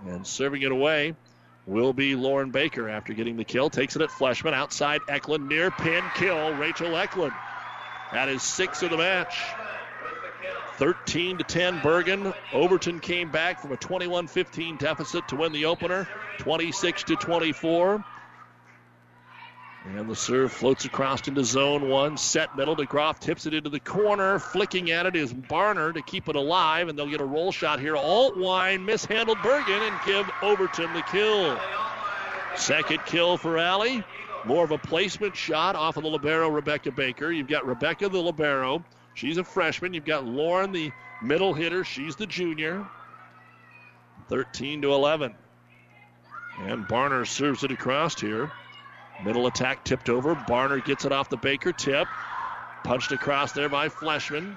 And 0.06 0.26
serving 0.26 0.62
it 0.62 0.70
away 0.70 1.16
will 1.66 1.92
be 1.92 2.14
Lauren 2.14 2.50
Baker 2.50 2.88
after 2.88 3.12
getting 3.12 3.36
the 3.36 3.44
kill. 3.44 3.70
Takes 3.70 3.96
it 3.96 4.02
at 4.02 4.10
Fleshman. 4.10 4.54
Outside 4.54 5.00
Eklund. 5.08 5.48
Near 5.48 5.70
pin 5.70 6.04
kill. 6.14 6.54
Rachel 6.54 6.96
Eklund. 6.96 7.32
That 8.12 8.28
is 8.28 8.42
six 8.42 8.82
of 8.82 8.90
the 8.90 8.96
match. 8.96 9.36
13 10.78 11.38
to 11.38 11.44
10 11.44 11.80
Bergan. 11.80 12.34
Overton 12.52 13.00
came 13.00 13.30
back 13.30 13.60
from 13.60 13.72
a 13.72 13.76
21-15 13.76 14.78
deficit 14.78 15.26
to 15.28 15.36
win 15.36 15.52
the 15.52 15.64
opener. 15.64 16.08
26 16.38 17.04
to 17.04 17.16
24. 17.16 18.04
And 19.86 20.10
the 20.10 20.16
serve 20.16 20.52
floats 20.52 20.84
across 20.84 21.28
into 21.28 21.44
zone 21.44 21.88
one. 21.88 22.16
Set 22.16 22.56
middle. 22.56 22.76
DeGroff 22.76 23.20
tips 23.20 23.46
it 23.46 23.54
into 23.54 23.70
the 23.70 23.78
corner. 23.78 24.38
Flicking 24.38 24.90
at 24.90 25.06
it 25.06 25.14
is 25.14 25.32
Barner 25.32 25.94
to 25.94 26.02
keep 26.02 26.28
it 26.28 26.34
alive, 26.34 26.88
and 26.88 26.98
they'll 26.98 27.08
get 27.08 27.20
a 27.20 27.24
roll 27.24 27.52
shot 27.52 27.78
here. 27.78 27.94
Altwine 27.94 28.84
mishandled 28.84 29.38
Bergan 29.38 29.88
and 29.88 30.00
give 30.04 30.28
Overton 30.42 30.92
the 30.92 31.02
kill. 31.02 31.58
Second 32.56 33.04
kill 33.06 33.36
for 33.36 33.58
Alley. 33.58 34.02
More 34.44 34.64
of 34.64 34.72
a 34.72 34.78
placement 34.78 35.36
shot 35.36 35.76
off 35.76 35.96
of 35.96 36.02
the 36.02 36.08
Libero, 36.08 36.48
Rebecca 36.48 36.90
Baker. 36.90 37.30
You've 37.30 37.48
got 37.48 37.66
Rebecca, 37.66 38.08
the 38.08 38.18
Libero. 38.18 38.84
She's 39.16 39.38
a 39.38 39.44
freshman. 39.44 39.94
You've 39.94 40.04
got 40.04 40.26
Lauren, 40.26 40.72
the 40.72 40.92
middle 41.22 41.54
hitter. 41.54 41.84
She's 41.84 42.16
the 42.16 42.26
junior. 42.26 42.86
13 44.28 44.82
to 44.82 44.92
11. 44.92 45.34
And 46.60 46.86
Barner 46.86 47.26
serves 47.26 47.64
it 47.64 47.72
across 47.72 48.20
here. 48.20 48.52
Middle 49.24 49.46
attack 49.46 49.84
tipped 49.84 50.10
over. 50.10 50.34
Barner 50.34 50.84
gets 50.84 51.06
it 51.06 51.12
off 51.12 51.30
the 51.30 51.38
Baker 51.38 51.72
tip. 51.72 52.06
Punched 52.84 53.10
across 53.10 53.52
there 53.52 53.70
by 53.70 53.88
Fleshman. 53.88 54.54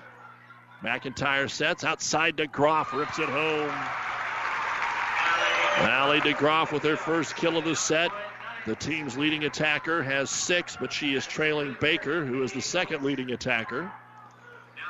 McIntyre 0.83 1.49
sets 1.49 1.85
outside 1.85 2.35
DeGroff, 2.35 2.91
rips 2.91 3.17
it 3.17 3.29
home. 3.29 3.71
Allie 5.87 6.19
DeGroff 6.19 6.73
with 6.73 6.83
her 6.83 6.97
first 6.97 7.37
kill 7.37 7.55
of 7.55 7.63
the 7.63 7.77
set. 7.77 8.11
The 8.65 8.75
team's 8.75 9.17
leading 9.17 9.45
attacker 9.45 10.03
has 10.03 10.29
six, 10.29 10.75
but 10.75 10.91
she 10.91 11.13
is 11.13 11.25
trailing 11.25 11.77
Baker, 11.79 12.25
who 12.25 12.43
is 12.43 12.51
the 12.51 12.61
second 12.61 13.03
leading 13.03 13.31
attacker. 13.31 13.89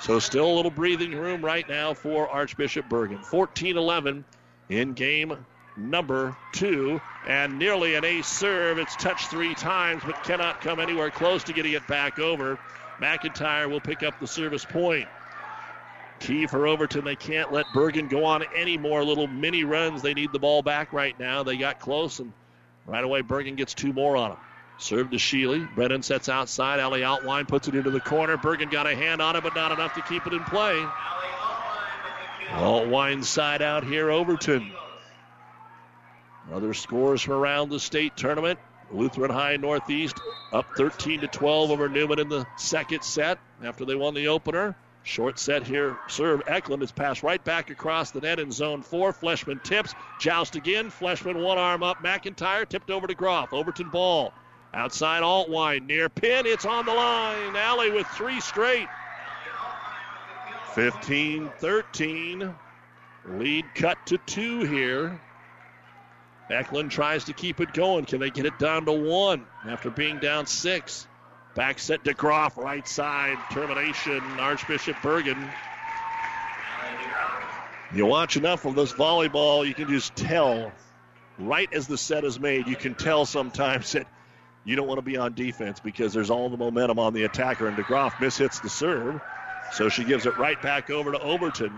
So 0.01 0.19
still 0.19 0.45
a 0.45 0.55
little 0.55 0.71
breathing 0.71 1.11
room 1.11 1.43
right 1.43 1.67
now 1.67 1.93
for 1.93 2.27
Archbishop 2.29 2.87
Bergan. 2.87 3.23
14 3.23 3.77
11 3.77 4.23
in 4.69 4.93
game 4.93 5.45
number 5.75 6.35
two. 6.53 7.01
And 7.27 7.59
nearly 7.59 7.95
an 7.95 8.05
ace 8.05 8.27
serve. 8.27 8.79
It's 8.79 8.95
touched 8.95 9.29
three 9.29 9.53
times, 9.55 10.01
but 10.05 10.23
cannot 10.23 10.61
come 10.61 10.79
anywhere 10.79 11.11
close 11.11 11.43
to 11.45 11.53
getting 11.53 11.73
it 11.73 11.85
back 11.87 12.17
over. 12.17 12.59
McIntyre 12.99 13.69
will 13.69 13.81
pick 13.81 14.03
up 14.03 14.19
the 14.19 14.27
service 14.27 14.65
point. 14.65 15.07
Key 16.19 16.47
for 16.47 16.67
Overton. 16.67 17.05
They 17.05 17.15
can't 17.15 17.51
let 17.51 17.65
Bergan 17.67 18.09
go 18.09 18.25
on 18.25 18.43
any 18.55 18.77
more 18.77 19.03
little 19.03 19.27
mini 19.27 19.63
runs. 19.63 20.01
They 20.01 20.13
need 20.13 20.31
the 20.33 20.39
ball 20.39 20.61
back 20.61 20.91
right 20.91 21.17
now. 21.17 21.43
They 21.43 21.55
got 21.55 21.79
close, 21.79 22.19
and 22.19 22.33
right 22.85 23.03
away, 23.03 23.21
Bergan 23.21 23.55
gets 23.55 23.73
two 23.73 23.93
more 23.93 24.17
on 24.17 24.31
them. 24.31 24.39
Serve 24.79 25.11
to 25.11 25.17
Sheely. 25.17 25.73
Brennan 25.75 26.01
sets 26.01 26.29
outside. 26.29 26.79
Allie 26.79 27.01
Altwine 27.01 27.47
puts 27.47 27.67
it 27.67 27.75
into 27.75 27.91
the 27.91 27.99
corner. 27.99 28.37
Bergan 28.37 28.71
got 28.71 28.87
a 28.87 28.95
hand 28.95 29.21
on 29.21 29.35
it, 29.35 29.43
but 29.43 29.53
not 29.53 29.73
enough 29.73 29.93
to 29.95 30.01
keep 30.01 30.25
it 30.25 30.31
in 30.31 30.43
play. 30.45 30.85
Altwine 32.51 33.23
side 33.23 33.61
out 33.61 33.83
here, 33.83 34.09
Overton. 34.09 34.71
Other 36.51 36.73
scores 36.73 37.21
from 37.21 37.33
around 37.33 37.69
the 37.69 37.79
state 37.79 38.15
tournament. 38.15 38.57
Lutheran 38.91 39.29
High 39.29 39.57
Northeast 39.57 40.19
up 40.51 40.65
13 40.75 41.21
to 41.21 41.27
12 41.27 41.69
over 41.71 41.89
Newman 41.89 42.17
in 42.17 42.29
the 42.29 42.47
second 42.57 43.03
set 43.03 43.37
after 43.61 43.85
they 43.85 43.95
won 43.95 44.13
the 44.13 44.29
opener. 44.29 44.75
Short 45.03 45.39
set 45.39 45.67
here. 45.67 45.97
Serve 46.07 46.41
Eklund 46.47 46.83
is 46.83 46.91
passed 46.91 47.21
right 47.21 47.43
back 47.43 47.69
across 47.69 48.11
the 48.11 48.21
net 48.21 48.39
in 48.39 48.51
zone 48.51 48.81
four. 48.81 49.11
Fleshman 49.11 49.63
tips. 49.63 49.93
Joust 50.19 50.55
again. 50.55 50.89
Fleshman 50.89 51.41
one 51.43 51.57
arm 51.57 51.83
up. 51.83 52.01
McIntyre 52.01 52.67
tipped 52.67 52.89
over 52.89 53.07
to 53.07 53.13
Groff. 53.13 53.53
Overton 53.53 53.89
ball. 53.89 54.33
Outside 54.73 55.23
Altwine 55.23 55.85
near 55.87 56.09
pin. 56.09 56.45
It's 56.45 56.65
on 56.65 56.85
the 56.85 56.93
line. 56.93 57.55
Alley 57.55 57.91
with 57.91 58.07
three 58.07 58.39
straight. 58.39 58.87
15 60.73 61.49
13. 61.57 62.55
Lead 63.27 63.65
cut 63.75 63.97
to 64.07 64.17
two 64.19 64.63
here. 64.63 65.19
Eklund 66.49 66.91
tries 66.91 67.25
to 67.25 67.33
keep 67.33 67.59
it 67.59 67.73
going. 67.73 68.05
Can 68.05 68.19
they 68.19 68.29
get 68.29 68.45
it 68.45 68.57
down 68.57 68.85
to 68.85 68.91
one 68.91 69.45
after 69.65 69.89
being 69.89 70.19
down 70.19 70.45
six? 70.45 71.07
Back 71.55 71.79
set 71.79 72.03
to 72.05 72.13
Groff, 72.13 72.57
right 72.57 72.87
side. 72.87 73.37
Termination, 73.51 74.21
Archbishop 74.39 74.95
Bergan. 74.97 75.51
You 77.93 78.05
watch 78.05 78.37
enough 78.37 78.65
of 78.65 78.75
this 78.75 78.93
volleyball, 78.93 79.67
you 79.67 79.73
can 79.73 79.89
just 79.89 80.15
tell 80.15 80.71
right 81.39 81.71
as 81.73 81.87
the 81.87 81.97
set 81.97 82.23
is 82.23 82.39
made, 82.39 82.67
you 82.67 82.75
can 82.75 82.93
tell 82.93 83.25
sometimes 83.25 83.93
that 83.93 84.05
you 84.65 84.75
don't 84.75 84.87
want 84.87 84.97
to 84.97 85.03
be 85.05 85.17
on 85.17 85.33
defense 85.33 85.79
because 85.79 86.13
there's 86.13 86.29
all 86.29 86.49
the 86.49 86.57
momentum 86.57 86.99
on 86.99 87.13
the 87.13 87.23
attacker, 87.23 87.67
and 87.67 87.77
DeGroff 87.77 88.11
mishits 88.13 88.61
the 88.61 88.69
serve. 88.69 89.21
So 89.71 89.89
she 89.89 90.03
gives 90.03 90.25
it 90.25 90.37
right 90.37 90.61
back 90.61 90.89
over 90.89 91.11
to 91.11 91.19
Overton. 91.19 91.73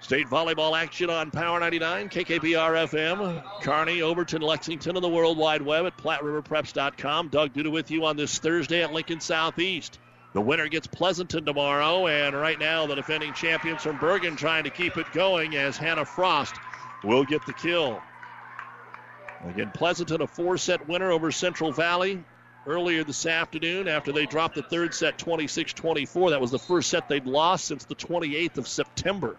State 0.00 0.28
volleyball 0.28 0.76
action 0.76 1.10
on 1.10 1.30
Power 1.30 1.60
99, 1.60 2.08
KKPR 2.08 2.88
FM, 2.88 3.62
Kearney, 3.62 4.00
Overton, 4.00 4.40
Lexington, 4.40 4.96
and 4.96 5.04
the 5.04 5.08
World 5.08 5.36
Wide 5.36 5.60
Web 5.60 5.84
at 5.84 5.96
PlatteRiverPreps.com. 5.98 7.28
Doug 7.28 7.52
Duda 7.52 7.70
with 7.70 7.90
you 7.90 8.06
on 8.06 8.16
this 8.16 8.38
Thursday 8.38 8.82
at 8.82 8.94
Lincoln 8.94 9.20
Southeast. 9.20 9.98
The 10.32 10.40
winner 10.40 10.68
gets 10.68 10.86
Pleasanton 10.86 11.44
tomorrow, 11.44 12.06
and 12.06 12.34
right 12.34 12.58
now 12.58 12.86
the 12.86 12.94
defending 12.94 13.34
champions 13.34 13.82
from 13.82 13.98
Bergan 13.98 14.38
trying 14.38 14.64
to 14.64 14.70
keep 14.70 14.96
it 14.96 15.12
going 15.12 15.56
as 15.56 15.76
Hannah 15.76 16.04
Frost 16.04 16.54
will 17.04 17.24
get 17.24 17.44
the 17.46 17.52
kill. 17.52 18.00
Again, 19.46 19.70
Pleasanton, 19.72 20.20
a 20.20 20.26
four 20.26 20.58
set 20.58 20.86
winner 20.88 21.10
over 21.10 21.32
Central 21.32 21.72
Valley 21.72 22.22
earlier 22.66 23.04
this 23.04 23.24
afternoon 23.24 23.88
after 23.88 24.12
they 24.12 24.26
dropped 24.26 24.54
the 24.54 24.62
third 24.62 24.94
set 24.94 25.18
26 25.18 25.72
24. 25.72 26.30
That 26.30 26.40
was 26.40 26.50
the 26.50 26.58
first 26.58 26.90
set 26.90 27.08
they'd 27.08 27.26
lost 27.26 27.64
since 27.64 27.84
the 27.84 27.94
28th 27.94 28.58
of 28.58 28.68
September. 28.68 29.36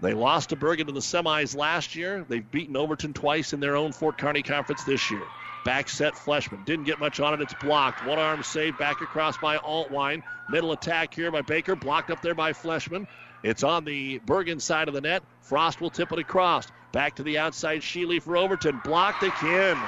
They 0.00 0.14
lost 0.14 0.50
to 0.50 0.56
Bergan 0.56 0.88
in 0.88 0.94
the 0.94 1.00
semis 1.00 1.56
last 1.56 1.96
year. 1.96 2.24
They've 2.28 2.48
beaten 2.50 2.76
Overton 2.76 3.12
twice 3.12 3.52
in 3.52 3.60
their 3.60 3.76
own 3.76 3.92
Fort 3.92 4.16
Kearney 4.16 4.42
Conference 4.42 4.84
this 4.84 5.10
year. 5.10 5.24
Back 5.64 5.88
set 5.88 6.14
Fleshman. 6.14 6.64
Didn't 6.64 6.86
get 6.86 7.00
much 7.00 7.20
on 7.20 7.34
it. 7.34 7.40
It's 7.40 7.54
blocked. 7.54 8.06
One 8.06 8.18
arm 8.18 8.42
save 8.42 8.78
back 8.78 9.00
across 9.02 9.36
by 9.38 9.58
Altwine. 9.58 10.22
Middle 10.48 10.72
attack 10.72 11.12
here 11.12 11.32
by 11.32 11.42
Baker. 11.42 11.74
Blocked 11.74 12.10
up 12.10 12.22
there 12.22 12.34
by 12.34 12.52
Fleshman. 12.52 13.06
It's 13.42 13.62
on 13.62 13.84
the 13.84 14.18
Bergan 14.20 14.60
side 14.60 14.88
of 14.88 14.94
the 14.94 15.00
net. 15.00 15.22
Frost 15.42 15.80
will 15.80 15.90
tip 15.90 16.12
it 16.12 16.18
across. 16.18 16.66
Back 16.92 17.16
to 17.16 17.22
the 17.22 17.38
outside. 17.38 17.80
Sheely 17.80 18.20
for 18.20 18.36
Overton. 18.36 18.80
Blocked 18.82 19.22
again. 19.22 19.78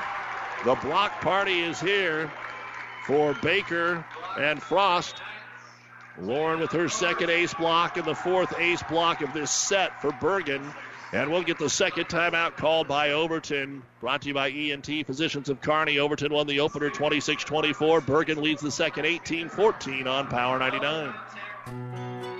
The 0.64 0.74
block 0.76 1.20
party 1.20 1.60
is 1.60 1.80
here 1.80 2.30
for 3.06 3.34
Baker 3.42 4.04
and 4.38 4.62
Frost. 4.62 5.16
Lauren 6.18 6.60
with 6.60 6.72
her 6.72 6.88
second 6.88 7.30
ace 7.30 7.54
block 7.54 7.96
and 7.96 8.04
the 8.04 8.14
fourth 8.14 8.58
ace 8.58 8.82
block 8.84 9.22
of 9.22 9.32
this 9.32 9.50
set 9.50 10.02
for 10.02 10.10
Bergan. 10.10 10.74
And 11.12 11.30
we'll 11.30 11.42
get 11.42 11.58
the 11.58 11.70
second 11.70 12.04
timeout 12.04 12.56
called 12.56 12.86
by 12.86 13.10
Overton. 13.10 13.82
Brought 14.00 14.22
to 14.22 14.28
you 14.28 14.34
by 14.34 14.50
ENT 14.50 15.06
Physicians 15.06 15.48
of 15.48 15.60
Kearney. 15.60 15.98
Overton 15.98 16.32
won 16.32 16.46
the 16.46 16.60
opener 16.60 16.90
26 16.90 17.42
24. 17.42 18.00
Bergan 18.02 18.36
leads 18.36 18.62
the 18.62 18.70
second 18.70 19.06
18 19.06 19.48
14 19.48 20.06
on 20.06 20.28
Power 20.28 20.58
99. 20.58 22.39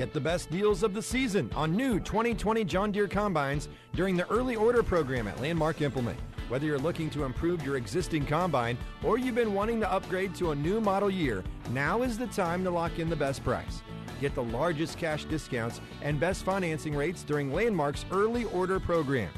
Get 0.00 0.14
the 0.14 0.18
best 0.18 0.50
deals 0.50 0.82
of 0.82 0.94
the 0.94 1.02
season 1.02 1.50
on 1.54 1.76
new 1.76 2.00
2020 2.00 2.64
John 2.64 2.90
Deere 2.90 3.06
combines 3.06 3.68
during 3.92 4.16
the 4.16 4.26
early 4.30 4.56
order 4.56 4.82
program 4.82 5.28
at 5.28 5.38
Landmark 5.42 5.82
Implement. 5.82 6.18
Whether 6.48 6.64
you're 6.64 6.78
looking 6.78 7.10
to 7.10 7.24
improve 7.24 7.62
your 7.62 7.76
existing 7.76 8.24
combine 8.24 8.78
or 9.04 9.18
you've 9.18 9.34
been 9.34 9.52
wanting 9.52 9.78
to 9.80 9.92
upgrade 9.92 10.34
to 10.36 10.52
a 10.52 10.54
new 10.54 10.80
model 10.80 11.10
year, 11.10 11.44
now 11.68 12.00
is 12.00 12.16
the 12.16 12.28
time 12.28 12.64
to 12.64 12.70
lock 12.70 12.98
in 12.98 13.10
the 13.10 13.14
best 13.14 13.44
price. 13.44 13.82
Get 14.22 14.34
the 14.34 14.42
largest 14.42 14.96
cash 14.96 15.26
discounts 15.26 15.82
and 16.00 16.18
best 16.18 16.44
financing 16.44 16.96
rates 16.96 17.22
during 17.22 17.52
Landmark's 17.52 18.06
early 18.10 18.44
order 18.44 18.80
program. 18.80 19.28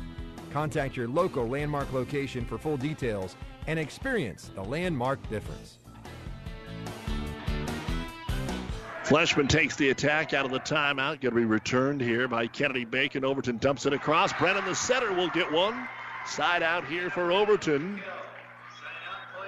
Contact 0.53 0.97
your 0.97 1.09
local 1.09 1.49
Landmark 1.49 1.93
location 1.93 2.45
for 2.45 2.57
full 2.57 2.77
details 2.77 3.35
and 3.67 3.81
experience 3.81 4.53
the 4.55 4.63
Landmark 4.63 5.29
difference. 5.29 5.79
Fleshman 9.05 9.49
takes 9.49 9.77
the 9.77 9.91
attack 9.91 10.33
out 10.33 10.45
of 10.45 10.53
the 10.53 10.61
timeout. 10.61 11.21
Going 11.21 11.21
to 11.21 11.31
be 11.33 11.45
returned 11.45 12.01
here 12.01 12.29
by 12.29 12.47
Kennedy 12.47 12.85
Bacon. 12.85 13.25
Overton 13.25 13.59
dumps 13.59 13.85
it 13.85 13.93
across. 13.93 14.33
Brennan, 14.33 14.65
the 14.65 14.75
setter, 14.75 15.13
will 15.13 15.29
get 15.29 15.51
one. 15.51 15.89
Side 16.25 16.63
out 16.63 16.87
here 16.87 17.11
for 17.11 17.33
Overton. 17.33 18.01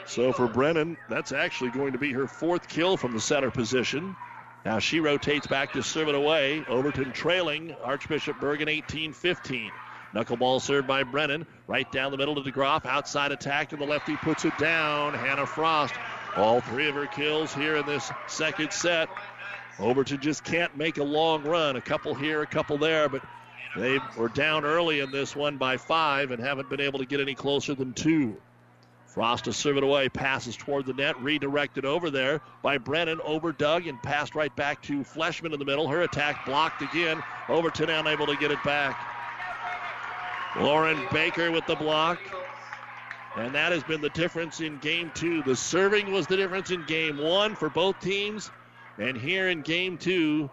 So 0.06 0.32
for 0.32 0.48
Brennan, 0.48 0.96
that's 1.08 1.32
actually 1.32 1.70
going 1.70 1.92
to 1.92 1.98
be 1.98 2.12
her 2.12 2.26
fourth 2.26 2.68
kill 2.68 2.96
from 2.96 3.12
the 3.12 3.20
center 3.20 3.50
position. 3.50 4.16
Now 4.64 4.80
she 4.80 4.98
rotates 4.98 5.46
back 5.46 5.72
to 5.74 5.82
serve 5.82 6.08
it 6.08 6.14
away. 6.14 6.64
Overton 6.68 7.12
trailing 7.12 7.76
Archbishop 7.82 8.38
Bergan 8.38 8.68
18 8.68 9.12
15. 9.12 9.70
Knuckleball 10.14 10.60
served 10.60 10.86
by 10.86 11.02
Brennan. 11.02 11.46
Right 11.66 11.90
down 11.90 12.12
the 12.12 12.18
middle 12.18 12.34
to 12.34 12.40
DeGroff. 12.40 12.86
Outside 12.86 13.32
attack 13.32 13.70
to 13.70 13.76
the 13.76 13.84
lefty. 13.84 14.16
Puts 14.16 14.44
it 14.44 14.56
down. 14.58 15.14
Hannah 15.14 15.46
Frost. 15.46 15.94
All 16.36 16.60
three 16.60 16.88
of 16.88 16.94
her 16.94 17.06
kills 17.06 17.54
here 17.54 17.76
in 17.76 17.86
this 17.86 18.10
second 18.26 18.72
set. 18.72 19.08
Overton 19.78 20.20
just 20.20 20.44
can't 20.44 20.76
make 20.76 20.98
a 20.98 21.04
long 21.04 21.42
run. 21.42 21.76
A 21.76 21.80
couple 21.80 22.14
here, 22.14 22.42
a 22.42 22.46
couple 22.46 22.78
there, 22.78 23.08
but 23.08 23.22
they 23.76 23.98
were 24.16 24.28
down 24.28 24.64
early 24.64 25.00
in 25.00 25.10
this 25.10 25.34
one 25.34 25.56
by 25.56 25.76
five 25.76 26.30
and 26.30 26.42
haven't 26.42 26.70
been 26.70 26.80
able 26.80 27.00
to 27.00 27.06
get 27.06 27.20
any 27.20 27.34
closer 27.34 27.74
than 27.74 27.92
two. 27.92 28.36
Frost 29.06 29.44
to 29.44 29.52
serve 29.52 29.76
it 29.76 29.84
away, 29.84 30.08
passes 30.08 30.56
toward 30.56 30.86
the 30.86 30.92
net, 30.92 31.20
redirected 31.20 31.84
over 31.84 32.10
there 32.10 32.40
by 32.62 32.78
Brennan, 32.78 33.20
over 33.22 33.52
Doug, 33.52 33.86
and 33.86 34.02
passed 34.02 34.34
right 34.34 34.54
back 34.56 34.82
to 34.82 35.04
Fleshman 35.04 35.52
in 35.52 35.58
the 35.58 35.64
middle. 35.64 35.86
Her 35.86 36.02
attack 36.02 36.44
blocked 36.46 36.82
again. 36.82 37.22
Overton 37.48 37.90
unable 37.90 38.26
to 38.26 38.36
get 38.36 38.50
it 38.50 38.62
back. 38.64 38.98
Lauren 40.56 41.00
Baker 41.12 41.50
with 41.52 41.66
the 41.66 41.76
block. 41.76 42.18
And 43.36 43.54
that 43.54 43.72
has 43.72 43.82
been 43.82 44.00
the 44.00 44.10
difference 44.10 44.60
in 44.60 44.78
game 44.78 45.10
two. 45.14 45.42
The 45.42 45.56
serving 45.56 46.12
was 46.12 46.26
the 46.26 46.36
difference 46.36 46.70
in 46.70 46.84
game 46.84 47.18
one 47.18 47.56
for 47.56 47.68
both 47.68 47.98
teams. 48.00 48.50
And 48.98 49.16
here 49.16 49.48
in 49.48 49.62
game 49.62 49.98
two, 49.98 50.50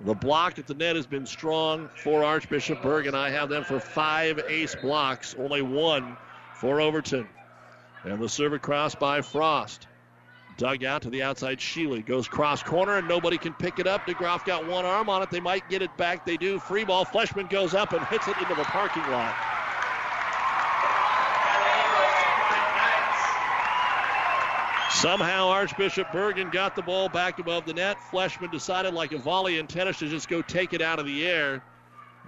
the 0.00 0.14
block 0.14 0.58
at 0.58 0.66
the 0.66 0.74
net 0.74 0.96
has 0.96 1.06
been 1.06 1.26
strong 1.26 1.88
for 2.02 2.24
Archbishop 2.24 2.82
Berg, 2.82 3.06
and 3.06 3.16
I 3.16 3.30
have 3.30 3.48
them 3.48 3.64
for 3.64 3.80
five 3.80 4.40
ace 4.48 4.74
blocks, 4.74 5.34
only 5.38 5.62
one 5.62 6.16
for 6.54 6.80
Overton. 6.80 7.28
And 8.04 8.20
the 8.20 8.28
serve 8.28 8.52
across 8.52 8.94
by 8.94 9.20
Frost. 9.20 9.86
Dug 10.56 10.84
out 10.84 11.02
to 11.02 11.10
the 11.10 11.22
outside. 11.22 11.58
Sheely 11.58 12.04
goes 12.04 12.28
cross 12.28 12.62
corner 12.62 12.98
and 12.98 13.08
nobody 13.08 13.38
can 13.38 13.54
pick 13.54 13.78
it 13.78 13.86
up. 13.86 14.06
DeGroff 14.06 14.44
got 14.44 14.66
one 14.66 14.84
arm 14.84 15.08
on 15.08 15.22
it. 15.22 15.30
They 15.30 15.40
might 15.40 15.66
get 15.70 15.80
it 15.80 15.94
back. 15.96 16.26
They 16.26 16.36
do. 16.36 16.58
Free 16.58 16.84
ball. 16.84 17.04
Fleshman 17.04 17.48
goes 17.48 17.72
up 17.74 17.92
and 17.92 18.04
hits 18.06 18.28
it 18.28 18.36
into 18.38 18.54
the 18.54 18.64
parking 18.64 19.02
lot. 19.04 19.34
Somehow 24.92 25.48
Archbishop 25.48 26.08
Bergan 26.08 26.50
got 26.50 26.74
the 26.74 26.82
ball 26.82 27.08
back 27.08 27.38
above 27.38 27.64
the 27.64 27.74
net. 27.74 27.96
Fleshman 28.10 28.50
decided, 28.50 28.92
like 28.92 29.12
a 29.12 29.18
volley 29.18 29.58
in 29.58 29.66
tennis, 29.66 29.98
to 30.00 30.08
just 30.08 30.28
go 30.28 30.42
take 30.42 30.72
it 30.72 30.82
out 30.82 30.98
of 30.98 31.06
the 31.06 31.26
air 31.26 31.62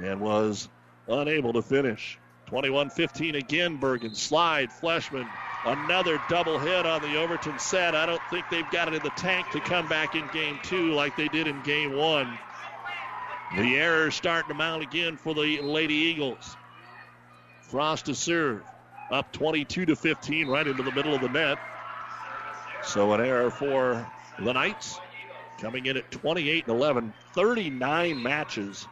and 0.02 0.20
was 0.20 0.68
unable 1.08 1.52
to 1.52 1.62
finish. 1.62 2.18
21 2.46 2.90
15 2.90 3.34
again, 3.34 3.80
Bergan. 3.80 4.14
Slide, 4.14 4.70
Fleshman. 4.70 5.28
Another 5.64 6.20
double 6.28 6.58
hit 6.58 6.86
on 6.86 7.02
the 7.02 7.16
Overton 7.16 7.58
set. 7.58 7.94
I 7.94 8.06
don't 8.06 8.22
think 8.30 8.46
they've 8.50 8.68
got 8.70 8.88
it 8.88 8.94
in 8.94 9.02
the 9.02 9.10
tank 9.10 9.50
to 9.50 9.60
come 9.60 9.88
back 9.88 10.14
in 10.14 10.26
game 10.32 10.58
two 10.62 10.92
like 10.92 11.16
they 11.16 11.28
did 11.28 11.46
in 11.46 11.62
game 11.62 11.96
one. 11.96 12.38
The 13.56 13.76
errors 13.76 14.14
starting 14.14 14.48
to 14.48 14.54
mount 14.54 14.82
again 14.82 15.16
for 15.16 15.34
the 15.34 15.60
Lady 15.60 15.94
Eagles. 15.94 16.56
Frost 17.70 18.06
to 18.06 18.14
serve. 18.14 18.62
Up 19.10 19.30
22 19.32 19.86
to 19.86 19.96
15, 19.96 20.48
right 20.48 20.66
into 20.66 20.82
the 20.82 20.92
middle 20.92 21.14
of 21.14 21.20
the 21.20 21.28
net. 21.28 21.58
So 22.84 23.12
an 23.12 23.20
error 23.20 23.50
for 23.50 24.06
the 24.38 24.52
Knights. 24.52 24.98
Coming 25.58 25.86
in 25.86 25.96
at 25.96 26.10
28 26.10 26.66
and 26.66 26.74
11, 26.74 27.12
39 27.34 28.22
matches. 28.22 28.88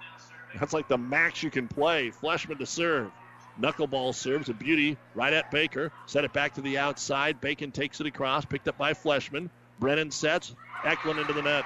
That's 0.59 0.72
like 0.72 0.88
the 0.88 0.99
max 0.99 1.43
you 1.43 1.51
can 1.51 1.68
play. 1.68 2.11
Fleshman 2.11 2.59
to 2.59 2.66
serve. 2.66 3.11
Knuckleball 3.61 4.14
serves 4.14 4.49
a 4.49 4.55
beauty 4.55 4.97
right 5.14 5.32
at 5.32 5.51
Baker. 5.51 5.93
Set 6.07 6.24
it 6.24 6.32
back 6.32 6.55
to 6.55 6.61
the 6.61 6.78
outside. 6.78 7.41
Bacon 7.41 7.72
takes 7.72 8.01
it 8.01 8.07
across. 8.07 8.45
Picked 8.45 8.68
up 8.68 8.78
by 8.78 8.95
Fleshman. 8.95 9.51
Brennan 9.78 10.11
sets. 10.11 10.55
Eklund 10.84 11.18
into 11.18 11.32
the 11.32 11.43
net. 11.43 11.64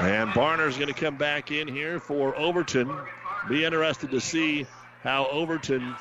And 0.00 0.32
Barner's 0.32 0.76
going 0.76 0.92
to 0.92 0.98
come 0.98 1.16
back 1.16 1.50
in 1.50 1.66
here 1.66 1.98
for 1.98 2.36
Overton. 2.36 2.96
Be 3.48 3.64
interested 3.64 4.12
to 4.12 4.20
see 4.20 4.66
how 5.02 5.26
Overton 5.26 5.96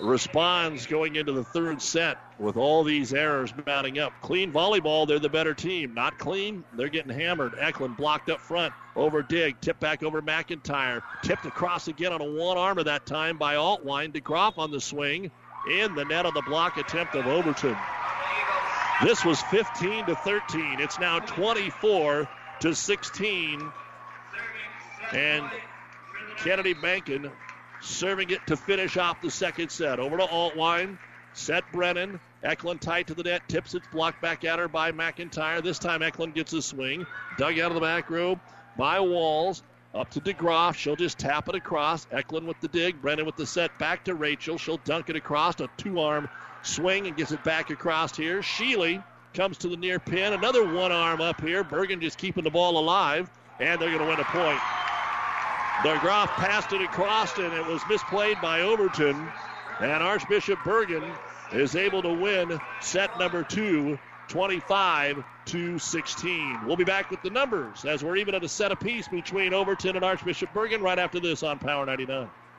responds 0.00 0.86
going 0.86 1.16
into 1.16 1.32
the 1.32 1.44
third 1.44 1.80
set 1.80 2.18
with 2.38 2.56
all 2.56 2.84
these 2.84 3.14
errors 3.14 3.52
mounting 3.66 3.98
up. 3.98 4.12
Clean 4.20 4.52
volleyball, 4.52 5.06
they're 5.06 5.18
the 5.18 5.28
better 5.28 5.54
team. 5.54 5.94
Not 5.94 6.18
clean, 6.18 6.64
they're 6.74 6.88
getting 6.88 7.12
hammered. 7.12 7.54
Eklund 7.58 7.96
blocked 7.96 8.28
up 8.28 8.40
front 8.40 8.74
over 8.94 9.22
Dig, 9.22 9.60
tip 9.60 9.80
back 9.80 10.02
over 10.02 10.20
McIntyre, 10.20 11.02
tipped 11.22 11.46
across 11.46 11.88
again 11.88 12.12
on 12.12 12.20
a 12.20 12.24
one 12.24 12.58
armor 12.58 12.82
that 12.84 13.06
time 13.06 13.38
by 13.38 13.54
Altwine. 13.54 14.12
DeGroff 14.12 14.58
on 14.58 14.70
the 14.70 14.80
swing, 14.80 15.30
in 15.70 15.94
the 15.94 16.04
net 16.04 16.26
on 16.26 16.34
the 16.34 16.42
block 16.42 16.76
attempt 16.76 17.14
of 17.14 17.26
Overton. 17.26 17.76
This 19.02 19.24
was 19.24 19.40
15 19.42 20.06
to 20.06 20.14
13. 20.14 20.80
It's 20.80 20.98
now 20.98 21.18
24 21.18 22.28
to 22.60 22.74
16. 22.74 23.72
And 25.12 25.50
Kennedy 26.38 26.72
Bacon 26.72 27.30
serving 27.80 28.30
it 28.30 28.46
to 28.46 28.56
finish 28.56 28.96
off 28.96 29.20
the 29.20 29.30
second 29.30 29.70
set. 29.70 29.98
Over 29.98 30.18
to 30.18 30.24
Altwine. 30.24 30.98
Set 31.34 31.64
Brennan. 31.72 32.18
Eklund 32.42 32.80
tight 32.80 33.08
to 33.08 33.14
the 33.14 33.22
net. 33.22 33.48
Tips 33.48 33.74
it. 33.74 33.82
Blocked 33.92 34.22
back 34.22 34.44
at 34.44 34.58
her 34.58 34.68
by 34.68 34.92
McIntyre. 34.92 35.62
This 35.62 35.78
time 35.78 36.02
Eklund 36.02 36.34
gets 36.34 36.52
a 36.52 36.62
swing. 36.62 37.06
Dug 37.36 37.58
out 37.58 37.70
of 37.70 37.74
the 37.74 37.80
back 37.80 38.08
row 38.10 38.40
by 38.78 39.00
Walls. 39.00 39.62
Up 39.94 40.10
to 40.10 40.20
DeGroff. 40.20 40.74
She'll 40.74 40.96
just 40.96 41.18
tap 41.18 41.48
it 41.48 41.54
across. 41.54 42.06
Eklund 42.10 42.46
with 42.46 42.60
the 42.60 42.68
dig. 42.68 43.00
Brennan 43.00 43.26
with 43.26 43.36
the 43.36 43.46
set. 43.46 43.78
Back 43.78 44.04
to 44.04 44.14
Rachel. 44.14 44.58
She'll 44.58 44.78
dunk 44.78 45.10
it 45.10 45.16
across. 45.16 45.60
A 45.60 45.68
two 45.76 46.00
arm 46.00 46.28
swing 46.62 47.06
and 47.06 47.16
gets 47.16 47.32
it 47.32 47.44
back 47.44 47.70
across 47.70 48.16
here. 48.16 48.40
Sheely 48.40 49.02
comes 49.34 49.58
to 49.58 49.68
the 49.68 49.76
near 49.76 49.98
pin. 49.98 50.32
Another 50.32 50.64
one 50.64 50.92
arm 50.92 51.20
up 51.20 51.40
here. 51.40 51.62
Bergan 51.64 52.00
just 52.00 52.18
keeping 52.18 52.44
the 52.44 52.50
ball 52.50 52.78
alive. 52.78 53.30
And 53.60 53.80
they're 53.80 53.90
going 53.90 54.00
to 54.00 54.06
win 54.06 54.20
a 54.20 54.24
point. 54.24 54.60
DeGroff 55.82 56.28
passed 56.28 56.72
it 56.72 56.80
across 56.82 57.36
and 57.38 57.52
it 57.52 57.66
was 57.66 57.80
misplayed 57.82 58.40
by 58.40 58.62
Overton. 58.62 59.28
And 59.78 60.02
Archbishop 60.02 60.58
Bergan 60.60 61.14
is 61.52 61.76
able 61.76 62.02
to 62.02 62.12
win 62.12 62.58
set 62.80 63.18
number 63.18 63.42
two, 63.42 63.98
25 64.28 65.22
to 65.46 65.78
16. 65.78 66.60
We'll 66.66 66.76
be 66.76 66.84
back 66.84 67.10
with 67.10 67.22
the 67.22 67.30
numbers 67.30 67.84
as 67.84 68.02
we're 68.02 68.16
even 68.16 68.34
at 68.34 68.42
a 68.42 68.48
set 68.48 68.72
apiece 68.72 69.06
between 69.06 69.52
Overton 69.52 69.96
and 69.96 70.04
Archbishop 70.04 70.52
Bergan 70.54 70.80
right 70.80 70.98
after 70.98 71.20
this 71.20 71.42
on 71.42 71.58
Power 71.58 71.84
99. 71.84 72.28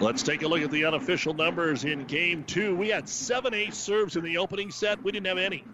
Let's 0.00 0.22
take 0.22 0.42
a 0.42 0.48
look 0.48 0.62
at 0.62 0.70
the 0.70 0.84
unofficial 0.84 1.34
numbers 1.34 1.84
in 1.84 2.04
game 2.04 2.44
two. 2.44 2.76
We 2.76 2.88
had 2.88 3.08
seven 3.08 3.52
ace 3.52 3.76
serves 3.76 4.14
in 4.14 4.22
the 4.22 4.38
opening 4.38 4.70
set. 4.70 5.02
We 5.02 5.10
didn't 5.10 5.26
have 5.26 5.38
any 5.38 5.64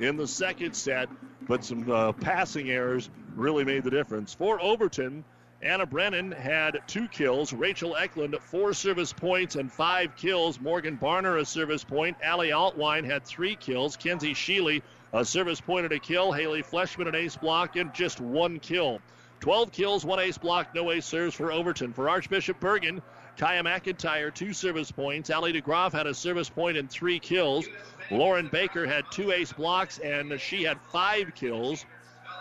in 0.00 0.16
the 0.16 0.26
second 0.26 0.72
set, 0.72 1.10
but 1.42 1.62
some 1.62 1.90
uh, 1.90 2.12
passing 2.12 2.70
errors 2.70 3.10
really 3.36 3.62
made 3.62 3.84
the 3.84 3.90
difference. 3.90 4.32
For 4.32 4.58
Overton, 4.58 5.22
Anna 5.60 5.84
Brennan 5.84 6.32
had 6.32 6.80
two 6.86 7.08
kills. 7.08 7.52
Rachel 7.52 7.94
Eklund, 7.94 8.34
four 8.40 8.72
service 8.72 9.12
points 9.12 9.56
and 9.56 9.70
five 9.70 10.16
kills. 10.16 10.58
Morgan 10.58 10.96
Barner, 10.96 11.38
a 11.38 11.44
service 11.44 11.84
point. 11.84 12.16
Allie 12.22 12.52
Altwine 12.52 13.04
had 13.04 13.26
three 13.26 13.54
kills. 13.54 13.98
Kenzie 13.98 14.32
Sheely, 14.32 14.80
a 15.12 15.26
service 15.26 15.60
point 15.60 15.84
and 15.84 15.92
a 15.92 15.98
kill. 15.98 16.32
Haley 16.32 16.62
Fleshman, 16.62 17.06
an 17.06 17.14
ace 17.14 17.36
block, 17.36 17.76
and 17.76 17.92
just 17.92 18.18
one 18.18 18.60
kill. 18.60 19.02
12 19.40 19.72
kills, 19.72 20.06
one 20.06 20.20
ace 20.20 20.38
block, 20.38 20.74
no 20.74 20.90
ace 20.90 21.04
serves 21.04 21.34
for 21.34 21.52
Overton. 21.52 21.92
For 21.92 22.08
Archbishop 22.08 22.58
Bergan, 22.60 23.02
Kaya 23.36 23.62
McIntyre, 23.62 24.32
two 24.32 24.52
service 24.52 24.92
points. 24.92 25.30
Ali 25.30 25.52
DeGroff 25.52 25.92
had 25.92 26.06
a 26.06 26.14
service 26.14 26.48
point 26.48 26.76
and 26.76 26.88
three 26.88 27.18
kills. 27.18 27.66
Lauren 28.10 28.48
Baker 28.48 28.86
had 28.86 29.04
two 29.10 29.32
ace 29.32 29.52
blocks, 29.52 29.98
and 29.98 30.40
she 30.40 30.62
had 30.62 30.80
five 30.92 31.34
kills. 31.34 31.84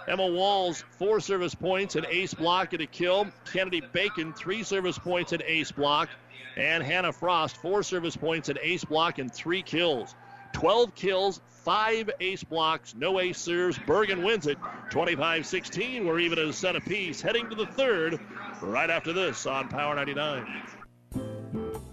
Emma 0.08 0.28
Walls, 0.28 0.84
four 0.98 1.20
service 1.20 1.56
points, 1.56 1.96
an 1.96 2.06
ace 2.10 2.34
block, 2.34 2.74
and 2.74 2.82
a 2.82 2.86
kill. 2.86 3.28
Kennedy 3.52 3.82
Bacon, 3.82 4.34
three 4.34 4.64
service 4.64 5.00
points, 5.00 5.32
an 5.32 5.42
ace 5.46 5.72
block. 5.72 6.10
And 6.58 6.84
Hannah 6.84 7.14
Frost, 7.14 7.58
four 7.58 7.82
service 7.82 8.16
points, 8.16 8.50
an 8.50 8.58
ace 8.62 8.86
block, 8.86 9.18
and 9.18 9.34
three 9.34 9.64
kills. 9.64 10.14
12 10.54 10.94
kills, 10.94 11.42
five 11.64 12.10
ace 12.20 12.44
blocks, 12.44 12.94
no 12.96 13.20
ace 13.20 13.40
serves. 13.40 13.80
Bergan 13.80 14.24
wins 14.24 14.46
it 14.46 14.58
25 14.92 15.46
16. 15.46 16.06
We're 16.06 16.20
even 16.20 16.38
at 16.38 16.46
a 16.46 16.54
set 16.54 16.76
apiece, 16.76 17.22
heading 17.22 17.50
to 17.50 17.56
the 17.56 17.66
third 17.66 18.20
right 18.62 18.90
after 18.90 19.14
this 19.14 19.46
on 19.48 19.68
Power 19.70 19.96
99. 19.96 20.83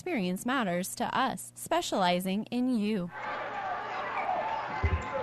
experience 0.00 0.46
matters 0.46 0.94
to 0.94 1.04
us, 1.14 1.52
specializing 1.54 2.44
in 2.50 2.74
you. 2.74 3.10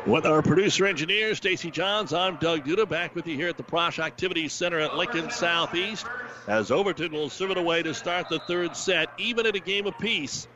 With 0.05 0.28
our 0.28 0.43
producer 0.43 0.86
engineer, 0.86 1.34
Stacy 1.34 1.71
Johns, 1.71 2.13
I'm 2.13 2.36
Doug 2.36 2.63
Duda, 2.63 2.88
back 2.88 3.15
with 3.15 3.25
you 3.25 3.36
here 3.36 3.49
at 3.49 3.57
the 3.57 3.63
Prosh 3.63 3.97
Activities 3.97 4.53
Center 4.53 4.78
at 4.80 4.95
Lincoln 4.95 5.32
Southeast. 5.32 6.05
As 6.45 6.69
Overton 6.69 7.11
will 7.11 7.32
serve 7.32 7.49
it 7.49 7.57
away 7.57 7.82
to 7.82 7.95
start 7.95 8.30
the 8.30 8.38
third 8.38 8.78
set, 8.78 9.09
even 9.17 9.47
at 9.47 9.55
a 9.55 9.59
game 9.59 9.88
apiece. 9.88 10.47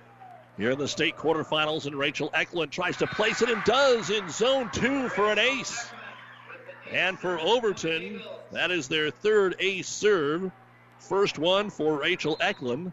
Here 0.55 0.69
in 0.69 0.78
the 0.78 0.88
state 0.88 1.17
quarterfinals, 1.17 1.88
and 1.88 1.95
Rachel 1.95 2.30
Eklund 2.32 2.72
tries 2.72 2.97
to 2.97 3.07
place 3.07 3.41
it 3.41 3.49
and 3.49 3.63
does 3.63 4.11
in 4.11 4.30
zone 4.30 4.69
two 4.72 5.09
for 5.09 5.32
an 5.32 5.39
ace. 5.39 5.91
And 6.91 7.17
for 7.17 7.39
Overton, 7.39 8.22
that 8.51 8.69
is 8.69 8.88
their 8.88 9.09
third 9.09 9.55
ace 9.59 9.89
serve. 9.89 10.51
First 10.99 11.39
one 11.39 11.72
for 11.72 11.99
Rachel 11.99 12.38
Eklund. 12.39 12.91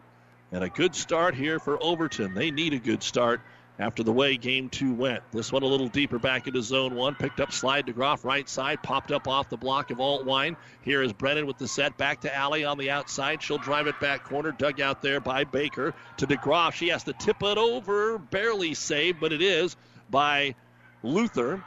And 0.51 0.63
a 0.63 0.69
good 0.69 0.95
start 0.95 1.35
here 1.35 1.59
for 1.59 1.81
Overton. 1.81 2.33
They 2.33 2.49
need 2.51 2.73
a 2.73 2.79
good 2.79 3.03
start 3.03 3.41
after 3.77 4.03
the 4.03 4.11
way 4.11 4.35
game 4.35 4.67
two 4.67 4.93
went. 4.93 5.23
This 5.31 5.51
one 5.51 5.63
a 5.63 5.67
little 5.67 5.87
deeper 5.87 6.19
back 6.19 6.47
into 6.47 6.61
zone 6.61 6.95
one. 6.95 7.15
Picked 7.15 7.39
up 7.39 7.51
slide 7.51 7.85
DeGroff 7.85 8.25
right 8.25 8.49
side. 8.49 8.81
Popped 8.83 9.11
up 9.11 9.27
off 9.27 9.49
the 9.49 9.57
block 9.57 9.91
of 9.91 9.99
Altwine. 9.99 10.55
Here 10.81 11.01
is 11.01 11.13
Brennan 11.13 11.45
with 11.45 11.57
the 11.57 11.67
set. 11.67 11.97
Back 11.97 12.21
to 12.21 12.35
Alley 12.35 12.65
on 12.65 12.77
the 12.77 12.89
outside. 12.89 13.41
She'll 13.43 13.59
drive 13.59 13.87
it 13.87 13.99
back 13.99 14.25
corner. 14.25 14.51
Dug 14.51 14.81
out 14.81 15.01
there 15.01 15.19
by 15.19 15.43
Baker 15.43 15.93
to 16.17 16.27
DeGroff. 16.27 16.73
She 16.73 16.89
has 16.89 17.03
to 17.03 17.13
tip 17.13 17.43
it 17.43 17.57
over. 17.57 18.17
Barely 18.17 18.73
saved, 18.73 19.19
but 19.19 19.31
it 19.31 19.41
is 19.41 19.77
by 20.09 20.55
Luther. 21.03 21.63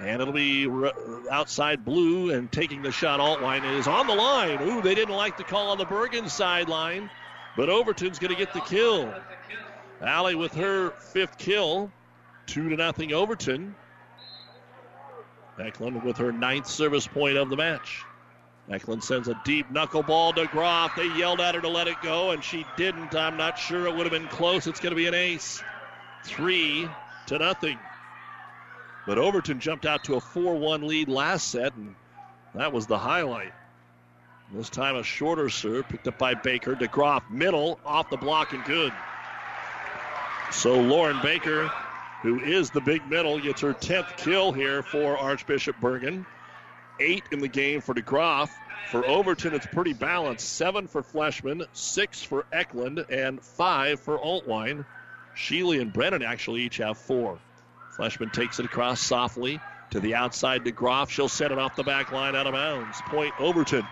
And 0.00 0.20
it'll 0.20 0.34
be 0.34 0.68
outside 1.30 1.84
blue 1.84 2.32
and 2.32 2.50
taking 2.50 2.82
the 2.82 2.90
shot. 2.90 3.20
Altwine 3.20 3.78
is 3.78 3.86
on 3.86 4.08
the 4.08 4.14
line. 4.14 4.60
Ooh, 4.62 4.82
they 4.82 4.96
didn't 4.96 5.14
like 5.14 5.36
the 5.36 5.44
call 5.44 5.70
on 5.70 5.78
the 5.78 5.86
Bergan 5.86 6.28
sideline, 6.28 7.08
but 7.56 7.68
Overton's 7.68 8.18
going 8.18 8.32
to 8.32 8.38
get 8.38 8.52
the 8.52 8.60
kill. 8.60 9.12
Alley 10.00 10.34
with 10.34 10.54
her 10.54 10.90
fifth 10.90 11.38
kill. 11.38 11.90
Two 12.46 12.68
to 12.68 12.76
nothing 12.76 13.12
Overton. 13.12 13.74
Eklund 15.58 16.02
with 16.02 16.16
her 16.18 16.32
ninth 16.32 16.66
service 16.66 17.06
point 17.06 17.36
of 17.36 17.48
the 17.48 17.56
match. 17.56 18.02
Eklund 18.70 19.04
sends 19.04 19.28
a 19.28 19.40
deep 19.44 19.70
knuckleball 19.70 20.34
to 20.34 20.46
Groff. 20.46 20.96
They 20.96 21.06
yelled 21.16 21.40
at 21.40 21.54
her 21.54 21.60
to 21.60 21.68
let 21.68 21.86
it 21.86 21.96
go, 22.02 22.30
and 22.30 22.42
she 22.42 22.64
didn't. 22.76 23.14
I'm 23.14 23.36
not 23.36 23.58
sure 23.58 23.86
it 23.86 23.94
would 23.94 24.10
have 24.10 24.10
been 24.10 24.28
close. 24.28 24.66
It's 24.66 24.80
going 24.80 24.92
to 24.92 24.96
be 24.96 25.06
an 25.06 25.14
ace. 25.14 25.62
Three 26.24 26.88
to 27.26 27.38
nothing. 27.38 27.78
But 29.06 29.18
Overton 29.18 29.60
jumped 29.60 29.84
out 29.84 30.04
to 30.04 30.14
a 30.14 30.20
4 30.20 30.54
1 30.56 30.86
lead 30.86 31.08
last 31.08 31.48
set, 31.48 31.74
and 31.74 31.94
that 32.54 32.72
was 32.72 32.86
the 32.86 32.98
highlight. 32.98 33.52
This 34.52 34.68
time 34.68 34.96
a 34.96 35.02
shorter 35.02 35.48
serve 35.48 35.88
picked 35.88 36.06
up 36.06 36.18
by 36.18 36.34
Baker. 36.34 36.74
DeGroff, 36.74 37.28
middle, 37.30 37.80
off 37.84 38.10
the 38.10 38.16
block 38.16 38.52
and 38.52 38.62
good. 38.64 38.92
So 40.50 40.80
Lauren 40.80 41.18
Baker, 41.22 41.70
who 42.22 42.40
is 42.40 42.70
the 42.70 42.80
big 42.80 43.08
middle, 43.08 43.40
gets 43.40 43.62
her 43.62 43.74
10th 43.74 44.16
kill 44.16 44.52
here 44.52 44.82
for 44.82 45.16
Archbishop 45.16 45.76
Bergan. 45.80 46.26
Eight 47.00 47.24
in 47.32 47.40
the 47.40 47.48
game 47.48 47.80
for 47.80 47.94
DeGroff. 47.94 48.50
For 48.90 49.04
Overton, 49.06 49.54
it's 49.54 49.66
pretty 49.66 49.94
balanced. 49.94 50.46
Seven 50.46 50.86
for 50.86 51.02
Fleshman, 51.02 51.66
six 51.72 52.22
for 52.22 52.44
Eklund, 52.52 53.04
and 53.08 53.42
five 53.42 53.98
for 53.98 54.18
Altwine. 54.18 54.84
Sheely 55.34 55.80
and 55.80 55.92
Brennan 55.92 56.22
actually 56.22 56.62
each 56.62 56.76
have 56.76 56.98
four. 56.98 57.38
Fleshman 57.96 58.32
takes 58.32 58.60
it 58.60 58.66
across 58.66 59.00
softly 59.00 59.58
to 59.94 60.00
the 60.00 60.16
outside 60.16 60.64
to 60.64 60.72
Groff. 60.72 61.08
She'll 61.08 61.28
set 61.28 61.52
it 61.52 61.58
off 61.58 61.76
the 61.76 61.84
back 61.84 62.10
line 62.10 62.34
out 62.34 62.48
of 62.48 62.52
bounds. 62.52 63.00
Point 63.02 63.32
Overton. 63.38 63.86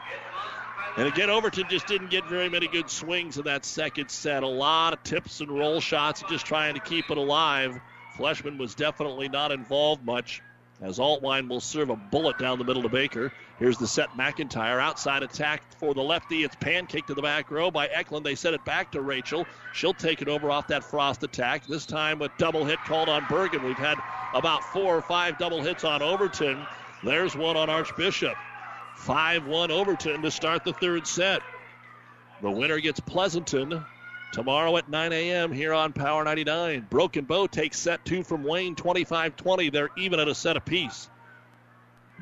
And 0.96 1.06
again, 1.06 1.30
Overton 1.30 1.66
just 1.70 1.86
didn't 1.86 2.10
get 2.10 2.26
very 2.26 2.48
many 2.48 2.66
good 2.66 2.90
swings 2.90 3.38
in 3.38 3.44
that 3.44 3.64
second 3.64 4.10
set. 4.10 4.42
A 4.42 4.48
lot 4.48 4.94
of 4.94 5.02
tips 5.04 5.40
and 5.40 5.48
roll 5.48 5.80
shots, 5.80 6.24
just 6.28 6.44
trying 6.44 6.74
to 6.74 6.80
keep 6.80 7.08
it 7.08 7.16
alive. 7.16 7.80
Fleshman 8.16 8.58
was 8.58 8.74
definitely 8.74 9.28
not 9.28 9.52
involved 9.52 10.04
much 10.04 10.42
as 10.80 10.98
Altwine 10.98 11.48
will 11.48 11.60
serve 11.60 11.88
a 11.88 11.96
bullet 11.96 12.36
down 12.36 12.58
the 12.58 12.64
middle 12.64 12.82
to 12.82 12.88
Baker. 12.88 13.32
Here's 13.62 13.78
the 13.78 13.86
set 13.86 14.10
McIntyre. 14.16 14.82
Outside 14.82 15.22
attack 15.22 15.62
for 15.78 15.94
the 15.94 16.02
lefty. 16.02 16.42
It's 16.42 16.56
pancaked 16.56 17.06
to 17.06 17.14
the 17.14 17.22
back 17.22 17.48
row 17.48 17.70
by 17.70 17.86
Eklund. 17.86 18.26
They 18.26 18.34
set 18.34 18.54
it 18.54 18.64
back 18.64 18.90
to 18.90 19.00
Rachel. 19.00 19.46
She'll 19.72 19.94
take 19.94 20.20
it 20.20 20.26
over 20.26 20.50
off 20.50 20.66
that 20.66 20.82
Frost 20.82 21.22
attack. 21.22 21.68
This 21.68 21.86
time 21.86 22.18
with 22.18 22.32
double 22.38 22.64
hit 22.64 22.80
called 22.80 23.08
on 23.08 23.22
Bergan. 23.26 23.62
We've 23.64 23.76
had 23.76 23.98
about 24.34 24.64
four 24.64 24.96
or 24.96 25.00
five 25.00 25.38
double 25.38 25.62
hits 25.62 25.84
on 25.84 26.02
Overton. 26.02 26.66
There's 27.04 27.36
one 27.36 27.56
on 27.56 27.70
Archbishop. 27.70 28.36
5 28.96 29.46
1 29.46 29.70
Overton 29.70 30.22
to 30.22 30.30
start 30.32 30.64
the 30.64 30.72
third 30.72 31.06
set. 31.06 31.42
The 32.42 32.50
winner 32.50 32.80
gets 32.80 32.98
Pleasanton 32.98 33.84
tomorrow 34.32 34.76
at 34.76 34.88
9 34.88 35.12
a.m. 35.12 35.52
here 35.52 35.72
on 35.72 35.92
Power 35.92 36.24
99. 36.24 36.88
Broken 36.90 37.26
Bow 37.26 37.46
takes 37.46 37.78
set 37.78 38.04
two 38.04 38.24
from 38.24 38.42
Wayne 38.42 38.74
25 38.74 39.36
20. 39.36 39.70
They're 39.70 39.90
even 39.96 40.18
at 40.18 40.26
a 40.26 40.34
set 40.34 40.56
apiece. 40.56 41.08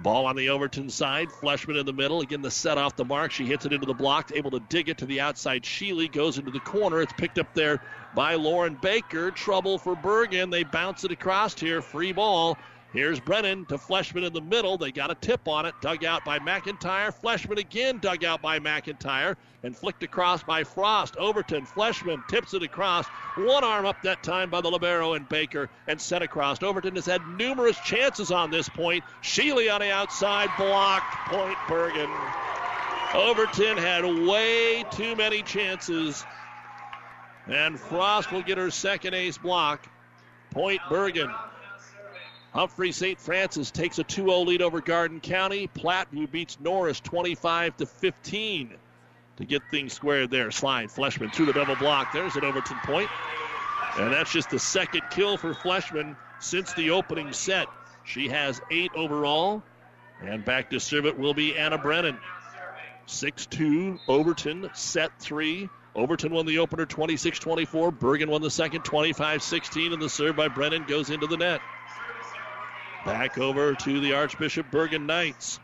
Ball 0.03 0.27
on 0.27 0.37
the 0.37 0.49
Overton 0.49 0.91
side. 0.91 1.29
Fleshman 1.29 1.79
in 1.79 1.87
the 1.87 1.93
middle. 1.93 2.21
Again, 2.21 2.43
the 2.43 2.51
set 2.51 2.79
off 2.79 2.97
the 2.97 3.05
mark. 3.05 3.33
She 3.33 3.47
hits 3.47 3.67
it 3.67 3.73
into 3.73 3.87
the 3.87 3.95
block, 3.95 4.31
able 4.35 4.51
to 4.53 4.61
dig 4.61 4.89
it 4.89 4.99
to 4.99 5.07
the 5.07 5.21
outside. 5.21 5.63
Sheely 5.63 6.11
goes 6.11 6.39
into 6.39 6.51
the 6.51 6.61
corner. 6.61 7.01
It's 7.03 7.13
picked 7.13 7.39
up 7.39 7.53
there 7.55 7.83
by 8.15 8.35
Lauren 8.35 8.79
Baker. 8.81 9.31
Trouble 9.31 9.79
for 9.79 9.95
Bergan. 9.95 10.51
They 10.51 10.65
bounce 10.65 11.05
it 11.05 11.13
across 11.13 11.59
here. 11.59 11.83
Free 11.83 12.13
ball. 12.13 12.57
Here's 12.93 13.21
Brennan 13.21 13.67
to 13.67 13.79
Fleshman 13.79 14.25
in 14.25 14.33
the 14.33 14.41
middle. 14.41 14.77
They 14.77 14.91
got 14.91 15.13
a 15.13 15.15
tip 15.15 15.47
on 15.47 15.65
it. 15.65 15.75
Dug 15.81 16.05
out 16.05 16.25
by 16.25 16.41
McIntyre. 16.41 17.15
Fleshman 17.15 17.59
again 17.59 17.99
dug 17.99 18.25
out 18.25 18.43
by 18.43 18.59
McIntyre 18.59 19.37
and 19.63 19.77
flicked 19.77 20.03
across 20.03 20.43
by 20.43 20.65
Frost. 20.65 21.17
Overton. 21.17 21.67
Fleshman 21.67 22.27
tips 22.29 22.53
it 22.53 22.65
across. 22.65 23.07
One 23.37 23.63
arm 23.63 23.87
up 23.87 24.03
that 24.03 24.25
time 24.25 24.51
by 24.51 24.61
the 24.61 24.69
Libero 24.69 25.13
and 25.13 25.29
Baker 25.29 25.71
and 25.87 26.01
set 26.01 26.23
across. 26.23 26.61
Overton 26.65 26.97
has 26.97 27.07
had 27.07 27.25
numerous 27.29 27.79
chances 27.81 28.33
on 28.33 28.51
this 28.51 28.69
point. 28.69 29.05
Sheely 29.23 29.73
on 29.73 29.81
the 29.83 29.93
outside. 29.93 30.51
Blocked. 30.59 31.15
Point 31.29 31.59
Bergan. 31.69 32.11
Overton 33.15 33.77
had 33.77 34.05
way 34.05 34.85
too 34.91 35.15
many 35.15 35.43
chances. 35.43 36.25
And 37.47 37.79
Frost 37.79 38.33
will 38.33 38.43
get 38.43 38.59
her 38.59 38.71
second 38.73 39.15
ace 39.15 39.39
block. 39.39 39.89
Point 40.51 40.81
Bergan. 40.89 41.33
Humphrey 42.53 42.91
St. 42.91 43.21
Francis 43.21 43.71
takes 43.71 43.99
a 43.99 44.05
2-0 44.05 44.47
lead 44.47 44.63
over 44.63 44.81
Garden 44.81 45.21
County. 45.21 45.69
Platteview 45.69 46.31
beats 46.31 46.59
Norris 46.61 46.99
25 47.01 47.77
to 47.77 47.87
15 47.87 48.75
to 49.37 49.45
get 49.45 49.63
things 49.71 49.93
squared 49.93 50.31
there. 50.31 50.51
Slide 50.51 50.89
Fleshman 50.89 51.33
through 51.33 51.47
the 51.47 51.53
double 51.53 51.77
block. 51.77 52.13
There's 52.13 52.37
an 52.37 52.45
Overton 52.45 52.79
point. 52.85 53.09
And 53.99 54.13
that's 54.13 54.33
just 54.33 54.51
the 54.51 54.59
second 54.59 55.03
kill 55.11 55.37
for 55.37 55.55
Fleshman 55.55 56.17
since 56.41 56.73
the 56.75 56.91
opening 56.91 57.33
set. 57.33 57.69
She 58.05 58.29
has 58.29 58.61
eight 58.71 58.91
overall. 58.97 59.63
And 60.21 60.45
back 60.45 60.71
to 60.71 60.81
serve 60.81 61.07
it 61.07 61.19
will 61.19 61.35
be 61.35 61.57
Anna 61.57 61.79
Brennan. 61.79 62.19
6 63.07 63.47
2, 63.47 63.99
Overton, 64.09 64.71
set 64.75 65.19
three. 65.19 65.69
Overton 65.95 66.33
won 66.33 66.47
the 66.47 66.59
opener 66.59 66.87
26 66.87 67.39
24. 67.39 67.91
Bergen 67.93 68.31
won 68.31 68.43
the 68.43 68.51
second 68.51 68.83
25 68.83 69.43
16. 69.43 69.93
And 69.93 70.03
the 70.03 70.09
serve 70.09 70.37
by 70.37 70.49
Brennan 70.49 70.85
goes 70.85 71.11
into 71.11 71.27
the 71.27 71.37
net. 71.37 71.61
Back 73.05 73.39
over 73.39 73.75
to 73.75 74.01
the 74.01 74.13
Archbishop 74.13 74.71
Bergan 74.71 75.07
Knights. 75.07 75.59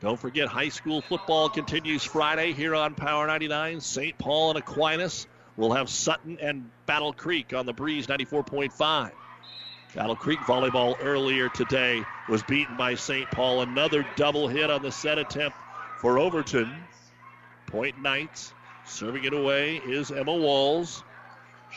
Don't 0.00 0.18
forget, 0.18 0.48
high 0.48 0.70
school 0.70 1.02
football 1.02 1.48
continues 1.48 2.02
Friday 2.02 2.52
here 2.52 2.74
on 2.74 2.94
Power 2.94 3.26
99. 3.26 3.80
St. 3.80 4.18
Paul 4.18 4.50
and 4.50 4.58
Aquinas 4.58 5.26
will 5.56 5.72
have 5.72 5.88
Sutton 5.88 6.38
and 6.40 6.70
Battle 6.86 7.12
Creek 7.12 7.52
on 7.52 7.66
the 7.66 7.72
Breeze 7.72 8.06
94.5. 8.06 9.12
Battle 9.94 10.16
Creek 10.16 10.40
volleyball 10.40 10.96
earlier 11.02 11.48
today 11.50 12.02
was 12.28 12.42
beaten 12.42 12.76
by 12.76 12.94
St. 12.94 13.30
Paul. 13.30 13.62
Another 13.62 14.04
double 14.16 14.48
hit 14.48 14.70
on 14.70 14.82
the 14.82 14.90
set 14.90 15.18
attempt 15.18 15.56
for 15.98 16.18
Overton. 16.18 16.74
Point 17.66 18.00
Knights. 18.02 18.52
Serving 18.86 19.24
it 19.24 19.32
away 19.32 19.76
is 19.76 20.10
Emma 20.10 20.34
Walls. 20.34 21.04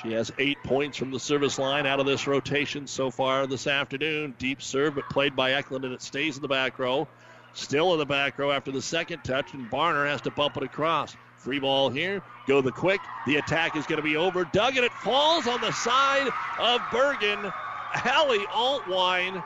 She 0.01 0.13
has 0.13 0.31
eight 0.37 0.57
points 0.63 0.97
from 0.97 1.09
the 1.09 1.19
service 1.19 1.57
line 1.57 1.87
out 1.87 1.99
of 1.99 2.05
this 2.05 2.27
rotation 2.27 2.85
so 2.85 3.09
far 3.09 3.47
this 3.47 3.65
afternoon. 3.65 4.35
Deep 4.37 4.61
serve, 4.61 4.95
but 4.95 5.09
played 5.09 5.35
by 5.35 5.53
Eklund, 5.53 5.85
and 5.85 5.93
it 5.93 6.03
stays 6.03 6.35
in 6.35 6.41
the 6.43 6.47
back 6.47 6.77
row. 6.77 7.07
Still 7.53 7.93
in 7.93 7.99
the 7.99 8.05
back 8.05 8.37
row 8.37 8.51
after 8.51 8.71
the 8.71 8.81
second 8.81 9.23
touch, 9.23 9.53
and 9.53 9.71
Barner 9.71 10.07
has 10.07 10.21
to 10.21 10.31
bump 10.31 10.55
it 10.57 10.63
across. 10.63 11.15
Free 11.37 11.59
ball 11.59 11.89
here. 11.89 12.21
Go 12.47 12.61
the 12.61 12.71
quick. 12.71 13.01
The 13.25 13.37
attack 13.37 13.75
is 13.75 13.87
going 13.87 13.97
to 13.97 14.03
be 14.03 14.17
over. 14.17 14.43
Dug, 14.45 14.75
and 14.75 14.85
it 14.85 14.93
falls 14.93 15.47
on 15.47 15.61
the 15.61 15.71
side 15.71 16.27
of 16.59 16.81
Bergan. 16.91 17.51
Hallie 17.93 18.45
Altwine 18.47 19.43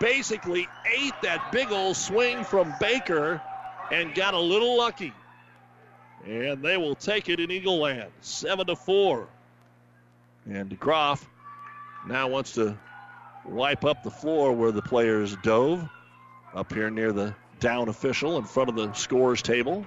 basically 0.00 0.66
ate 0.98 1.14
that 1.22 1.52
big 1.52 1.70
old 1.70 1.96
swing 1.96 2.42
from 2.42 2.74
Baker 2.80 3.40
and 3.92 4.12
got 4.14 4.34
a 4.34 4.40
little 4.40 4.76
lucky. 4.76 5.12
And 6.26 6.62
they 6.62 6.76
will 6.76 6.96
take 6.96 7.28
it 7.28 7.38
in 7.38 7.50
Eagle 7.50 7.78
Land. 7.78 8.10
7 8.20 8.66
to 8.66 8.76
4. 8.76 9.28
And 10.46 10.78
Groff 10.78 11.24
now 12.06 12.28
wants 12.28 12.52
to 12.54 12.76
wipe 13.44 13.84
up 13.84 14.02
the 14.02 14.10
floor 14.10 14.52
where 14.52 14.72
the 14.72 14.82
players 14.82 15.36
dove 15.42 15.88
up 16.54 16.72
here 16.72 16.90
near 16.90 17.12
the 17.12 17.34
down 17.60 17.88
official 17.88 18.38
in 18.38 18.44
front 18.44 18.68
of 18.68 18.74
the 18.74 18.92
scores 18.92 19.42
table. 19.42 19.86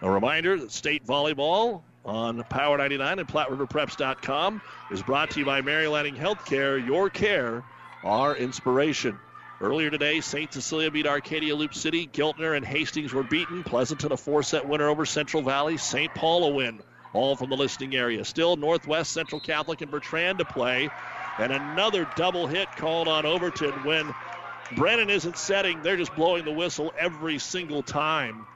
A 0.00 0.10
reminder 0.10 0.58
that 0.58 0.72
state 0.72 1.04
volleyball 1.06 1.82
on 2.04 2.42
Power 2.44 2.78
99 2.78 3.18
and 3.18 3.28
PlatteRiverPreps.com 3.28 4.60
is 4.90 5.02
brought 5.02 5.30
to 5.32 5.40
you 5.40 5.46
by 5.46 5.60
Mary 5.60 5.86
Lanning 5.86 6.16
Healthcare. 6.16 6.84
Your 6.84 7.10
care, 7.10 7.64
our 8.02 8.36
inspiration. 8.36 9.18
Earlier 9.60 9.90
today, 9.90 10.20
St. 10.20 10.52
Cecilia 10.52 10.90
beat 10.90 11.06
Arcadia 11.06 11.54
Loop 11.54 11.74
City. 11.74 12.08
Giltner 12.08 12.56
and 12.56 12.66
Hastings 12.66 13.12
were 13.12 13.22
beaten. 13.22 13.62
Pleasanton 13.62 14.10
a 14.10 14.16
four-set 14.16 14.66
winner 14.66 14.88
over 14.88 15.06
Central 15.06 15.42
Valley. 15.42 15.76
St. 15.76 16.12
Paul 16.12 16.44
a 16.44 16.48
win 16.48 16.82
all 17.14 17.36
from 17.36 17.50
the 17.50 17.56
listing 17.56 17.94
area. 17.94 18.24
Still 18.24 18.56
Northwest 18.56 19.12
Central 19.12 19.40
Catholic 19.40 19.80
and 19.80 19.90
Bertrand 19.90 20.38
to 20.38 20.44
play. 20.44 20.88
And 21.38 21.52
another 21.52 22.08
double 22.16 22.46
hit 22.46 22.70
called 22.76 23.08
on 23.08 23.26
Overton 23.26 23.72
when 23.84 24.14
Brennan 24.76 25.10
isn't 25.10 25.36
setting. 25.36 25.82
They're 25.82 25.96
just 25.96 26.14
blowing 26.14 26.44
the 26.44 26.52
whistle 26.52 26.92
every 26.98 27.38
single 27.38 27.82
time. 27.82 28.46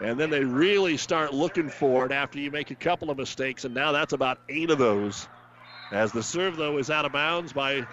And 0.00 0.18
then 0.18 0.30
they 0.30 0.44
really 0.44 0.96
start 0.96 1.34
looking 1.34 1.68
for 1.70 2.06
it 2.06 2.12
after 2.12 2.38
you 2.38 2.50
make 2.50 2.70
a 2.70 2.76
couple 2.76 3.10
of 3.10 3.18
mistakes, 3.18 3.64
and 3.64 3.74
now 3.74 3.90
that's 3.92 4.12
about 4.12 4.38
eight 4.48 4.70
of 4.70 4.78
those. 4.78 5.26
As 5.90 6.12
the 6.12 6.22
serve, 6.22 6.56
though, 6.56 6.78
is 6.78 6.88
out 6.88 7.04
of 7.04 7.12
bounds 7.12 7.52
by 7.52 7.84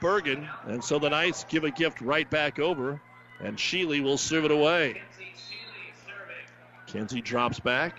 Bergan, 0.00 0.48
and 0.66 0.82
so 0.82 0.98
the 0.98 1.10
Knights 1.10 1.44
give 1.48 1.62
a 1.62 1.70
gift 1.70 2.00
right 2.00 2.28
back 2.28 2.58
over, 2.58 3.00
and 3.38 3.56
Sheely 3.56 4.02
will 4.02 4.18
serve 4.18 4.44
it 4.44 4.50
away. 4.50 5.02
Kenzie 6.88 7.20
drops 7.20 7.60
back 7.60 7.96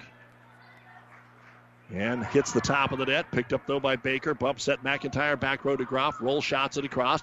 and 1.93 2.25
hits 2.25 2.51
the 2.51 2.61
top 2.61 2.91
of 2.91 2.99
the 2.99 3.05
net. 3.05 3.31
Picked 3.31 3.53
up, 3.53 3.67
though, 3.67 3.79
by 3.79 3.95
Baker. 3.95 4.33
Bump 4.33 4.59
set 4.59 4.83
McIntyre, 4.83 5.39
back 5.39 5.65
row 5.65 5.75
to 5.75 5.85
Groff. 5.85 6.19
Roll 6.19 6.41
shots 6.41 6.77
it 6.77 6.85
across. 6.85 7.21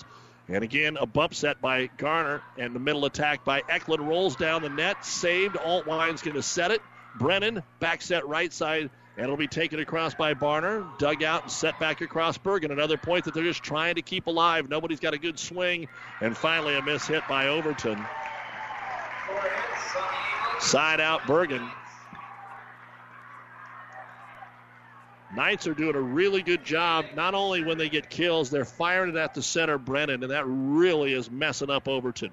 And 0.48 0.64
again, 0.64 0.96
a 1.00 1.06
bump 1.06 1.34
set 1.34 1.60
by 1.60 1.88
Garner 1.98 2.42
and 2.58 2.74
the 2.74 2.80
middle 2.80 3.04
attack 3.04 3.44
by 3.44 3.62
Eklund 3.68 4.06
rolls 4.06 4.36
down 4.36 4.62
the 4.62 4.68
net, 4.68 5.04
saved. 5.04 5.56
Altwine's 5.56 6.22
going 6.22 6.34
to 6.34 6.42
set 6.42 6.70
it. 6.70 6.82
Brennan 7.14 7.62
back 7.78 8.02
set 8.02 8.26
right 8.26 8.52
side, 8.52 8.90
and 9.16 9.24
it'll 9.24 9.36
be 9.36 9.46
taken 9.46 9.78
across 9.78 10.14
by 10.14 10.34
Barner. 10.34 10.86
Dug 10.98 11.22
out 11.22 11.42
and 11.42 11.52
set 11.52 11.78
back 11.78 12.00
across 12.00 12.38
Bergan. 12.38 12.70
Another 12.72 12.96
point 12.96 13.26
that 13.26 13.34
they're 13.34 13.44
just 13.44 13.62
trying 13.62 13.96
to 13.96 14.02
keep 14.02 14.26
alive. 14.26 14.68
Nobody's 14.68 15.00
got 15.00 15.14
a 15.14 15.18
good 15.18 15.38
swing, 15.38 15.88
and 16.20 16.36
finally 16.36 16.76
a 16.76 16.82
miss 16.82 17.06
hit 17.06 17.22
by 17.28 17.48
Overton. 17.48 18.04
Side 20.58 21.00
out 21.00 21.22
Bergan. 21.22 21.70
Knights 25.34 25.66
are 25.66 25.74
doing 25.74 25.94
a 25.94 26.00
really 26.00 26.42
good 26.42 26.62
job. 26.62 27.06
Not 27.14 27.34
only 27.34 27.64
when 27.64 27.78
they 27.78 27.88
get 27.88 28.10
kills, 28.10 28.50
they're 28.50 28.66
firing 28.66 29.10
it 29.10 29.16
at 29.16 29.32
the 29.32 29.42
center, 29.42 29.78
Brennan, 29.78 30.22
and 30.22 30.30
that 30.30 30.44
really 30.46 31.14
is 31.14 31.30
messing 31.30 31.70
up 31.70 31.88
Overton. 31.88 32.32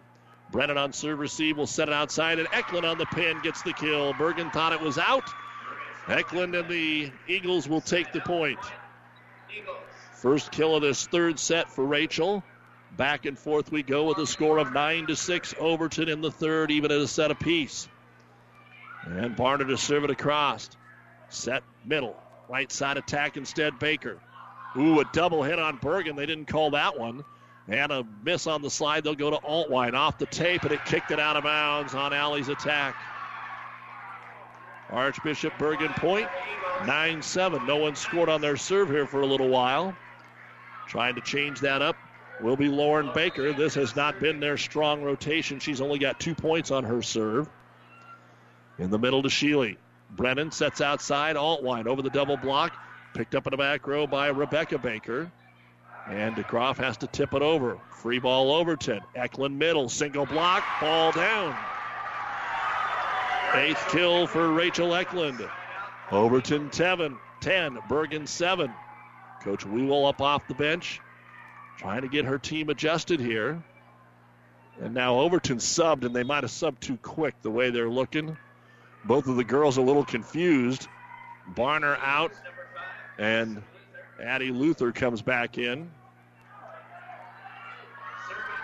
Brennan 0.51 0.77
on 0.77 0.91
serve 0.91 1.19
receive 1.19 1.57
will 1.57 1.67
set 1.67 1.87
it 1.87 1.93
outside, 1.93 2.39
and 2.39 2.47
Eklund 2.51 2.85
on 2.85 2.97
the 2.97 3.05
pin 3.05 3.39
gets 3.41 3.61
the 3.61 3.71
kill. 3.71 4.13
Bergan 4.13 4.51
thought 4.51 4.73
it 4.73 4.81
was 4.81 4.97
out. 4.97 5.29
Eklund 6.07 6.55
and 6.55 6.67
the 6.67 7.11
Eagles 7.27 7.69
will 7.69 7.81
take 7.81 8.11
the 8.11 8.19
point. 8.19 8.59
First 10.13 10.51
kill 10.51 10.75
of 10.75 10.81
this 10.81 11.07
third 11.07 11.39
set 11.39 11.69
for 11.69 11.85
Rachel. 11.85 12.43
Back 12.97 13.25
and 13.25 13.37
forth 13.37 13.71
we 13.71 13.83
go 13.83 14.05
with 14.05 14.17
a 14.17 14.27
score 14.27 14.57
of 14.57 14.73
nine 14.73 15.07
to 15.07 15.15
six. 15.15 15.53
Overton 15.57 16.09
in 16.09 16.21
the 16.21 16.31
third, 16.31 16.71
even 16.71 16.91
at 16.91 16.97
a 16.97 17.07
set 17.07 17.31
apiece. 17.31 17.87
And 19.05 19.37
Barner 19.37 19.67
to 19.67 19.77
serve 19.77 20.03
it 20.03 20.09
across. 20.09 20.69
Set 21.29 21.63
middle. 21.85 22.17
Right 22.49 22.71
side 22.71 22.97
attack 22.97 23.37
instead, 23.37 23.77
Baker. 23.77 24.17
Ooh, 24.75 24.99
a 24.99 25.05
double 25.13 25.43
hit 25.43 25.59
on 25.59 25.77
Bergan. 25.77 26.15
They 26.15 26.25
didn't 26.25 26.45
call 26.45 26.71
that 26.71 26.99
one. 26.99 27.23
And 27.67 27.91
a 27.91 28.03
miss 28.23 28.47
on 28.47 28.63
the 28.63 28.71
slide. 28.71 29.03
They'll 29.03 29.13
go 29.13 29.29
to 29.29 29.37
Altwine 29.37 29.93
off 29.93 30.17
the 30.17 30.25
tape, 30.25 30.63
and 30.63 30.71
it 30.71 30.83
kicked 30.85 31.11
it 31.11 31.19
out 31.19 31.37
of 31.37 31.43
bounds 31.43 31.93
on 31.93 32.11
Allie's 32.11 32.49
attack. 32.49 32.95
Archbishop 34.89 35.53
Bergan 35.59 35.95
point, 35.97 36.27
9 36.87 37.21
7. 37.21 37.67
No 37.67 37.77
one 37.77 37.95
scored 37.95 38.29
on 38.29 38.41
their 38.41 38.57
serve 38.57 38.89
here 38.89 39.05
for 39.05 39.21
a 39.21 39.27
little 39.27 39.49
while. 39.49 39.95
Trying 40.87 41.13
to 41.15 41.21
change 41.21 41.59
that 41.59 41.83
up 41.83 41.95
will 42.41 42.55
be 42.55 42.67
Lauren 42.67 43.11
Baker. 43.13 43.53
This 43.53 43.75
has 43.75 43.95
not 43.95 44.19
been 44.19 44.39
their 44.39 44.57
strong 44.57 45.03
rotation. 45.03 45.59
She's 45.59 45.81
only 45.81 45.99
got 45.99 46.19
two 46.19 46.33
points 46.33 46.71
on 46.71 46.83
her 46.85 47.03
serve. 47.03 47.47
In 48.79 48.89
the 48.89 48.97
middle 48.97 49.21
to 49.21 49.29
Sheely. 49.29 49.77
Brennan 50.11 50.51
sets 50.51 50.81
outside. 50.81 51.35
Altwine 51.35 51.87
over 51.87 52.01
the 52.01 52.09
double 52.09 52.37
block. 52.37 52.73
Picked 53.13 53.35
up 53.35 53.47
in 53.47 53.51
the 53.51 53.57
back 53.57 53.87
row 53.87 54.07
by 54.07 54.27
Rebecca 54.27 54.77
Baker. 54.77 55.31
And 56.07 56.35
DeGroff 56.35 56.77
has 56.77 56.97
to 56.97 57.07
tip 57.07 57.33
it 57.33 57.41
over. 57.41 57.79
Free 57.91 58.19
ball 58.19 58.51
Overton. 58.51 59.01
Eklund 59.15 59.57
middle. 59.57 59.89
Single 59.89 60.25
block. 60.25 60.63
Ball 60.81 61.11
down. 61.11 61.55
Eighth 63.53 63.87
kill 63.89 64.27
for 64.27 64.51
Rachel 64.51 64.93
Eklund. 64.93 65.47
Overton 66.11 66.69
10. 66.69 67.17
10. 67.41 67.77
Bergan 67.87 68.27
7. 68.27 68.73
Coach 69.41 69.65
Wewell 69.65 70.07
up 70.09 70.21
off 70.21 70.47
the 70.47 70.55
bench. 70.55 70.99
Trying 71.77 72.01
to 72.01 72.07
get 72.07 72.25
her 72.25 72.37
team 72.37 72.69
adjusted 72.69 73.19
here. 73.19 73.63
And 74.81 74.93
now 74.93 75.19
Overton 75.19 75.57
subbed, 75.57 76.05
and 76.05 76.15
they 76.15 76.23
might 76.23 76.43
have 76.43 76.51
subbed 76.51 76.79
too 76.79 76.97
quick 76.97 77.35
the 77.41 77.51
way 77.51 77.69
they're 77.69 77.89
looking. 77.89 78.37
Both 79.05 79.27
of 79.27 79.35
the 79.35 79.43
girls 79.43 79.77
a 79.77 79.81
little 79.81 80.05
confused. 80.05 80.87
Barner 81.55 81.97
out, 82.01 82.31
and 83.17 83.63
Addie 84.21 84.51
Luther 84.51 84.91
comes 84.91 85.21
back 85.21 85.57
in. 85.57 85.89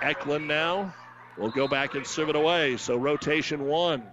Eklund 0.01 0.47
now 0.47 0.93
will 1.37 1.49
go 1.49 1.67
back 1.67 1.95
and 1.95 2.05
serve 2.05 2.29
it 2.29 2.35
away. 2.35 2.77
So 2.77 2.95
rotation 2.95 3.65
one. 3.65 4.03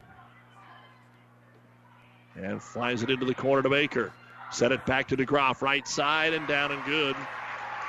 And 2.35 2.63
flies 2.63 3.03
it 3.03 3.11
into 3.11 3.27
the 3.27 3.35
corner 3.35 3.63
to 3.63 3.69
Baker. 3.69 4.13
Set 4.51 4.73
it 4.73 4.85
back 4.87 5.09
to 5.09 5.17
DeGroff, 5.17 5.61
right 5.61 5.87
side 5.87 6.33
and 6.33 6.47
down 6.47 6.73
and 6.73 6.85
good 6.85 7.17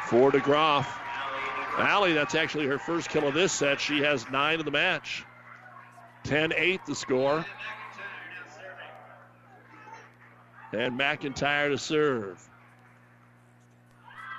for 0.07 0.31
DeGroff. 0.31 0.85
Allie, 1.77 2.13
that's 2.13 2.35
actually 2.35 2.67
her 2.67 2.77
first 2.77 3.09
kill 3.09 3.27
of 3.27 3.33
this 3.33 3.51
set. 3.51 3.79
She 3.79 4.01
has 4.01 4.29
nine 4.29 4.59
in 4.59 4.65
the 4.65 4.71
match. 4.71 5.23
10 6.23 6.53
8 6.55 6.85
the 6.85 6.95
score. 6.95 7.45
And 10.73 10.99
McIntyre 10.99 11.69
to 11.69 11.77
serve. 11.77 12.49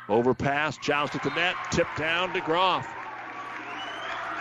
Overpass, 0.08 0.76
joust 0.78 1.14
at 1.14 1.22
the 1.22 1.30
net, 1.30 1.54
tip 1.70 1.86
down 1.96 2.32
to 2.34 2.40
Groff. 2.40 2.86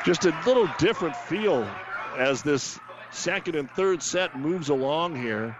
Just 0.06 0.26
a 0.26 0.36
little 0.46 0.68
different 0.78 1.16
feel 1.16 1.64
as 2.18 2.44
this 2.44 2.80
second 3.12 3.56
and 3.56 3.70
third 3.72 4.02
set 4.02 4.38
moves 4.38 4.70
along 4.70 5.16
here. 5.16 5.56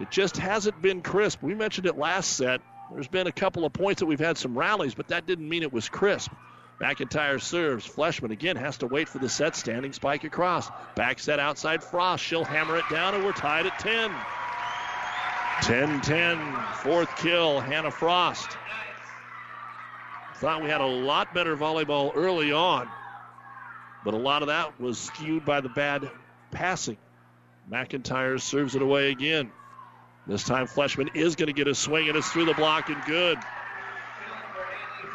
It 0.00 0.10
just 0.10 0.36
hasn't 0.36 0.80
been 0.80 1.02
crisp. 1.02 1.42
We 1.42 1.54
mentioned 1.54 1.86
it 1.86 1.98
last 1.98 2.36
set. 2.36 2.60
There's 2.92 3.08
been 3.08 3.26
a 3.26 3.32
couple 3.32 3.64
of 3.64 3.72
points 3.72 4.00
that 4.00 4.06
we've 4.06 4.18
had 4.18 4.38
some 4.38 4.56
rallies, 4.56 4.94
but 4.94 5.08
that 5.08 5.26
didn't 5.26 5.48
mean 5.48 5.62
it 5.62 5.72
was 5.72 5.88
crisp. 5.88 6.30
McIntyre 6.80 7.42
serves. 7.42 7.86
Fleshman 7.86 8.30
again 8.30 8.56
has 8.56 8.78
to 8.78 8.86
wait 8.86 9.08
for 9.08 9.18
the 9.18 9.28
set 9.28 9.56
standing 9.56 9.92
spike 9.92 10.24
across. 10.24 10.70
Back 10.94 11.18
set 11.18 11.40
outside 11.40 11.82
Frost. 11.82 12.24
She'll 12.24 12.44
hammer 12.44 12.76
it 12.76 12.84
down, 12.88 13.14
and 13.14 13.24
we're 13.24 13.32
tied 13.32 13.66
at 13.66 13.78
10. 13.80 14.14
10 15.62 16.00
10, 16.00 16.56
fourth 16.82 17.14
kill, 17.16 17.60
Hannah 17.60 17.90
Frost. 17.90 18.56
Thought 20.36 20.62
we 20.62 20.68
had 20.68 20.80
a 20.80 20.86
lot 20.86 21.34
better 21.34 21.56
volleyball 21.56 22.12
early 22.14 22.52
on, 22.52 22.88
but 24.04 24.14
a 24.14 24.16
lot 24.16 24.42
of 24.42 24.48
that 24.48 24.80
was 24.80 24.98
skewed 24.98 25.44
by 25.44 25.60
the 25.60 25.68
bad 25.68 26.10
passing. 26.52 26.96
McIntyre 27.70 28.40
serves 28.40 28.76
it 28.76 28.82
away 28.82 29.10
again. 29.10 29.50
This 30.26 30.44
time, 30.44 30.66
Fleshman 30.66 31.08
is 31.14 31.36
going 31.36 31.48
to 31.48 31.52
get 31.52 31.66
a 31.66 31.74
swing, 31.74 32.08
and 32.08 32.16
it's 32.16 32.30
through 32.30 32.44
the 32.44 32.54
block 32.54 32.88
and 32.88 33.02
good. 33.04 33.38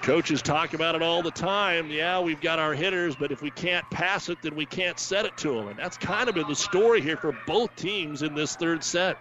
Coaches 0.02 0.42
talk 0.42 0.74
about 0.74 0.96
it 0.96 1.02
all 1.02 1.22
the 1.22 1.32
time. 1.32 1.90
Yeah, 1.90 2.20
we've 2.20 2.42
got 2.42 2.60
our 2.60 2.74
hitters, 2.74 3.16
but 3.16 3.32
if 3.32 3.42
we 3.42 3.50
can't 3.50 3.90
pass 3.90 4.28
it, 4.28 4.42
then 4.42 4.56
we 4.56 4.66
can't 4.66 5.00
set 5.00 5.26
it 5.26 5.38
to 5.38 5.54
them. 5.54 5.70
And 5.70 5.80
that's 5.80 5.98
kind 5.98 6.28
of 6.28 6.36
been 6.36 6.48
the 6.50 6.56
story 6.56 7.00
here 7.00 7.16
for 7.16 7.32
both 7.48 7.74
teams 7.78 8.22
in 8.22 8.36
this 8.36 8.58
third 8.58 8.84
set. 8.84 9.18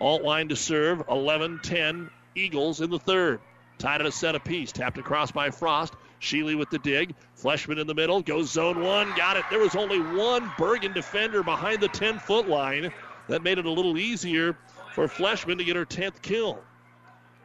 Altwine 0.00 0.48
to 0.50 0.56
serve, 0.56 1.04
11 1.08 1.60
10 1.62 2.10
Eagles 2.34 2.80
in 2.80 2.90
the 2.90 2.98
third. 2.98 3.40
Tied 3.78 4.00
at 4.00 4.06
a 4.06 4.12
set 4.12 4.34
apiece. 4.34 4.72
Tapped 4.72 4.98
across 4.98 5.30
by 5.30 5.50
Frost. 5.50 5.94
Sheely 6.20 6.56
with 6.56 6.70
the 6.70 6.78
dig. 6.78 7.14
Fleshman 7.34 7.78
in 7.78 7.86
the 7.86 7.94
middle. 7.94 8.22
Goes 8.22 8.50
zone 8.50 8.80
one. 8.80 9.14
Got 9.16 9.36
it. 9.36 9.44
There 9.50 9.58
was 9.58 9.74
only 9.74 10.00
one 10.00 10.48
Bergan 10.50 10.94
defender 10.94 11.42
behind 11.42 11.80
the 11.80 11.88
10 11.88 12.18
foot 12.18 12.48
line. 12.48 12.92
That 13.28 13.42
made 13.42 13.58
it 13.58 13.66
a 13.66 13.70
little 13.70 13.98
easier 13.98 14.56
for 14.94 15.08
Fleshman 15.08 15.58
to 15.58 15.64
get 15.64 15.76
her 15.76 15.84
10th 15.84 16.22
kill. 16.22 16.62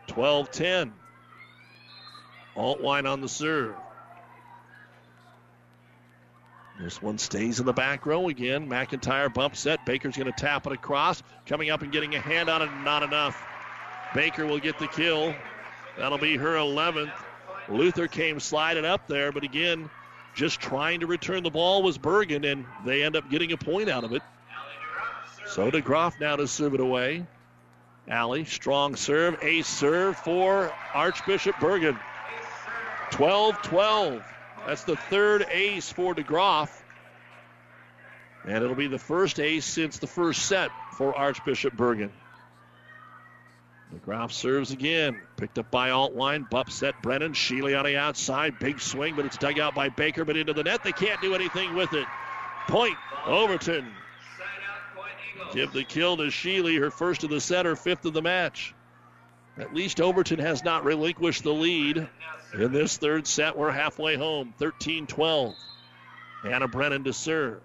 12 0.07 0.51
10. 0.51 0.93
Altwine 2.55 3.09
on 3.09 3.21
the 3.21 3.29
serve. 3.29 3.75
This 6.81 6.99
one 6.99 7.19
stays 7.19 7.59
in 7.59 7.67
the 7.67 7.73
back 7.73 8.07
row 8.07 8.27
again. 8.29 8.67
McIntyre 8.67 9.31
bump 9.31 9.55
set. 9.55 9.85
Baker's 9.85 10.17
going 10.17 10.31
to 10.31 10.37
tap 10.37 10.65
it 10.65 10.73
across. 10.73 11.21
Coming 11.45 11.69
up 11.69 11.83
and 11.83 11.91
getting 11.91 12.15
a 12.15 12.19
hand 12.19 12.49
on 12.49 12.63
it, 12.63 12.69
not 12.83 13.03
enough. 13.03 13.39
Baker 14.15 14.47
will 14.47 14.57
get 14.57 14.79
the 14.79 14.87
kill. 14.87 15.35
That'll 15.97 16.17
be 16.17 16.37
her 16.37 16.55
11th. 16.55 17.13
Luther 17.69 18.07
came 18.07 18.39
sliding 18.39 18.83
up 18.83 19.07
there, 19.07 19.31
but 19.31 19.43
again, 19.43 19.91
just 20.33 20.59
trying 20.59 21.01
to 21.01 21.07
return 21.07 21.43
the 21.43 21.51
ball 21.51 21.83
was 21.83 21.99
Bergan, 21.99 22.51
and 22.51 22.65
they 22.83 23.03
end 23.03 23.15
up 23.15 23.29
getting 23.29 23.51
a 23.51 23.57
point 23.57 23.87
out 23.87 24.03
of 24.03 24.13
it. 24.13 24.23
So 25.45 25.69
DeGroff 25.69 26.19
now 26.19 26.37
to 26.37 26.47
serve 26.47 26.73
it 26.73 26.79
away. 26.79 27.27
Allie, 28.07 28.45
strong 28.45 28.95
serve, 28.95 29.37
ace 29.43 29.67
serve 29.67 30.17
for 30.17 30.73
Archbishop 30.95 31.55
Bergan. 31.57 31.99
12 33.11 33.61
12. 33.61 34.23
That's 34.65 34.83
the 34.83 34.95
third 34.95 35.45
ace 35.51 35.91
for 35.91 36.13
DeGroff. 36.13 36.69
And 38.45 38.63
it'll 38.63 38.75
be 38.75 38.87
the 38.87 38.99
first 38.99 39.39
ace 39.39 39.65
since 39.65 39.99
the 39.99 40.07
first 40.07 40.45
set 40.45 40.71
for 40.93 41.15
Archbishop 41.15 41.75
Bergan. 41.75 42.11
DeGroff 43.93 44.31
serves 44.31 44.71
again. 44.71 45.19
Picked 45.37 45.59
up 45.59 45.69
by 45.69 45.89
Altwine. 45.89 46.49
Bump 46.49 46.71
set 46.71 47.01
Brennan. 47.01 47.33
Sheely 47.33 47.77
on 47.77 47.85
the 47.85 47.97
outside. 47.97 48.57
Big 48.59 48.79
swing, 48.79 49.15
but 49.15 49.25
it's 49.25 49.37
dug 49.37 49.59
out 49.59 49.75
by 49.75 49.89
Baker, 49.89 50.25
but 50.25 50.37
into 50.37 50.53
the 50.53 50.63
net. 50.63 50.83
They 50.83 50.93
can't 50.93 51.21
do 51.21 51.35
anything 51.35 51.75
with 51.75 51.93
it. 51.93 52.07
Point 52.67 52.95
Overton. 53.25 53.91
Give 55.53 55.71
the 55.73 55.83
kill 55.83 56.17
to 56.17 56.23
Sheely, 56.23 56.79
her 56.79 56.91
first 56.91 57.23
of 57.23 57.29
the 57.29 57.41
set, 57.41 57.65
her 57.65 57.75
fifth 57.75 58.05
of 58.05 58.13
the 58.13 58.21
match. 58.21 58.73
At 59.57 59.73
least 59.73 59.99
Overton 59.99 60.39
has 60.39 60.63
not 60.63 60.85
relinquished 60.85 61.43
the 61.43 61.53
lead 61.53 62.07
in 62.53 62.71
this 62.71 62.97
third 62.97 63.27
set. 63.27 63.57
We're 63.57 63.71
halfway 63.71 64.15
home, 64.15 64.53
13 64.57 65.07
12. 65.07 65.55
Anna 66.45 66.67
Brennan 66.67 67.03
to 67.03 67.13
serve. 67.13 67.61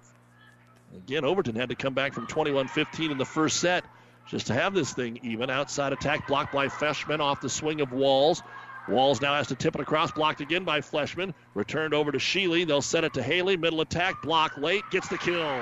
Again, 0.94 1.24
Overton 1.24 1.56
had 1.56 1.70
to 1.70 1.74
come 1.74 1.94
back 1.94 2.12
from 2.12 2.26
21 2.26 2.68
15 2.68 3.10
in 3.10 3.18
the 3.18 3.24
first 3.24 3.60
set 3.60 3.84
just 4.28 4.48
to 4.48 4.54
have 4.54 4.74
this 4.74 4.92
thing 4.92 5.20
even. 5.22 5.50
Outside 5.50 5.92
attack 5.92 6.26
blocked 6.26 6.52
by 6.52 6.68
Fleshman 6.68 7.20
off 7.20 7.40
the 7.40 7.48
swing 7.48 7.80
of 7.80 7.92
Walls. 7.92 8.42
Walls 8.88 9.20
now 9.20 9.34
has 9.34 9.48
to 9.48 9.56
tip 9.56 9.74
it 9.74 9.80
across, 9.80 10.12
blocked 10.12 10.40
again 10.40 10.64
by 10.64 10.80
Fleshman. 10.80 11.34
Returned 11.54 11.94
over 11.94 12.12
to 12.12 12.18
Sheely. 12.18 12.66
They'll 12.66 12.82
set 12.82 13.04
it 13.04 13.14
to 13.14 13.22
Haley. 13.22 13.56
Middle 13.56 13.80
attack, 13.80 14.22
block 14.22 14.56
late, 14.58 14.82
gets 14.90 15.08
the 15.08 15.18
kill. 15.18 15.60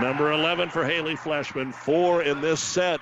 Number 0.00 0.32
11 0.32 0.70
for 0.70 0.86
Haley 0.86 1.16
Fleshman. 1.16 1.74
Four 1.74 2.22
in 2.22 2.40
this 2.40 2.60
set. 2.60 3.00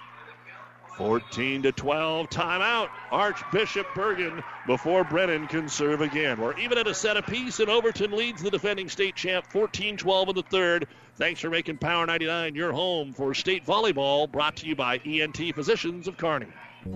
14 1.00 1.62
to 1.62 1.72
12. 1.72 2.28
Timeout. 2.28 2.90
Archbishop 3.10 3.86
Bergan 3.94 4.44
before 4.66 5.02
Brennan 5.02 5.46
can 5.46 5.66
serve 5.66 6.02
again. 6.02 6.38
We're 6.38 6.58
even 6.58 6.76
at 6.76 6.86
a 6.86 6.92
set 6.92 7.16
apiece, 7.16 7.58
and 7.58 7.70
Overton 7.70 8.12
leads 8.12 8.42
the 8.42 8.50
defending 8.50 8.90
state 8.90 9.16
champ 9.16 9.46
14 9.46 9.96
12 9.96 10.28
in 10.28 10.34
the 10.34 10.42
third. 10.42 10.88
Thanks 11.16 11.40
for 11.40 11.48
making 11.48 11.78
Power 11.78 12.04
99 12.04 12.54
your 12.54 12.72
home 12.72 13.14
for 13.14 13.32
state 13.32 13.64
volleyball. 13.64 14.30
Brought 14.30 14.56
to 14.56 14.66
you 14.66 14.76
by 14.76 14.98
ENT 14.98 15.38
Physicians 15.54 16.06
of 16.06 16.18
Kearney. 16.18 16.48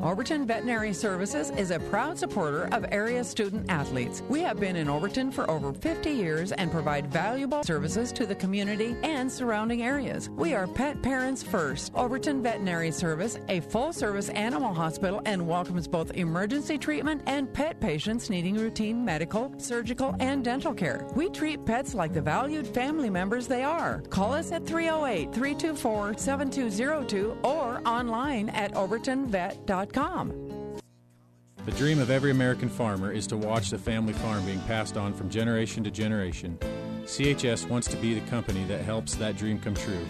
Overton 0.03 0.47
Veterinary 0.47 0.95
Services 0.95 1.51
is 1.51 1.71
a 1.71 1.79
proud 1.79 2.19
supporter 2.19 2.69
of 2.73 2.87
area 2.91 3.23
student 3.23 3.71
athletes. 3.71 4.23
We 4.29 4.41
have 4.41 4.59
been 4.59 4.77
in 4.77 4.89
Overton 4.89 5.31
for 5.31 5.49
over 5.51 5.75
50 5.75 6.11
years 6.11 6.53
and 6.53 6.71
provide 6.71 7.13
valuable 7.13 7.63
services 7.65 8.11
to 8.13 8.25
the 8.25 8.35
community 8.35 8.97
and 9.03 9.31
surrounding 9.31 9.83
areas. 9.83 10.31
We 10.31 10.55
are 10.55 10.67
pet 10.67 11.03
parents 11.03 11.43
first. 11.43 11.93
Overton 11.95 12.43
Veterinary 12.43 12.91
Service, 12.91 13.39
a 13.49 13.61
full 13.61 13.93
service 13.93 14.31
animal 14.31 14.73
hospital, 14.73 15.21
and 15.27 15.47
welcomes 15.47 15.87
both 15.87 16.13
emergency 16.13 16.79
treatment 16.79 17.23
and 17.27 17.53
pet 17.53 17.79
patients 17.81 18.31
needing 18.31 18.57
routine 18.57 19.05
medical, 19.05 19.53
surgical, 19.59 20.17
and 20.19 20.43
dental 20.45 20.73
care. 20.73 21.07
We 21.15 21.29
treat 21.29 21.65
pets 21.67 21.95
like 21.95 22.15
the 22.15 22.23
valued 22.23 22.67
family 22.67 23.11
members 23.11 23.47
they 23.47 23.63
are. 23.63 24.01
Call 24.09 24.33
us 24.33 24.51
at 24.51 24.67
308 24.67 25.33
324 25.35 26.17
7202 26.17 27.37
or 27.43 27.83
online 27.87 28.49
at 28.51 28.73
overtonvet.com. 28.75 29.74
The 31.65 31.73
dream 31.73 31.99
of 31.99 32.11
every 32.11 32.31
American 32.31 32.69
farmer 32.69 33.11
is 33.11 33.27
to 33.29 33.37
watch 33.37 33.71
the 33.71 33.79
family 33.79 34.13
farm 34.13 34.45
being 34.45 34.61
passed 34.63 34.97
on 34.97 35.15
from 35.15 35.31
generation 35.31 35.83
to 35.85 35.91
generation. 35.91 36.59
CHS 37.05 37.69
wants 37.69 37.89
to 37.89 37.97
be 37.97 38.15
the 38.15 38.31
company 38.31 38.65
that 38.67 38.83
helps 38.83 39.15
that 39.17 39.37
dream 39.37 39.59
come 39.59 39.75
true. 39.75 40.07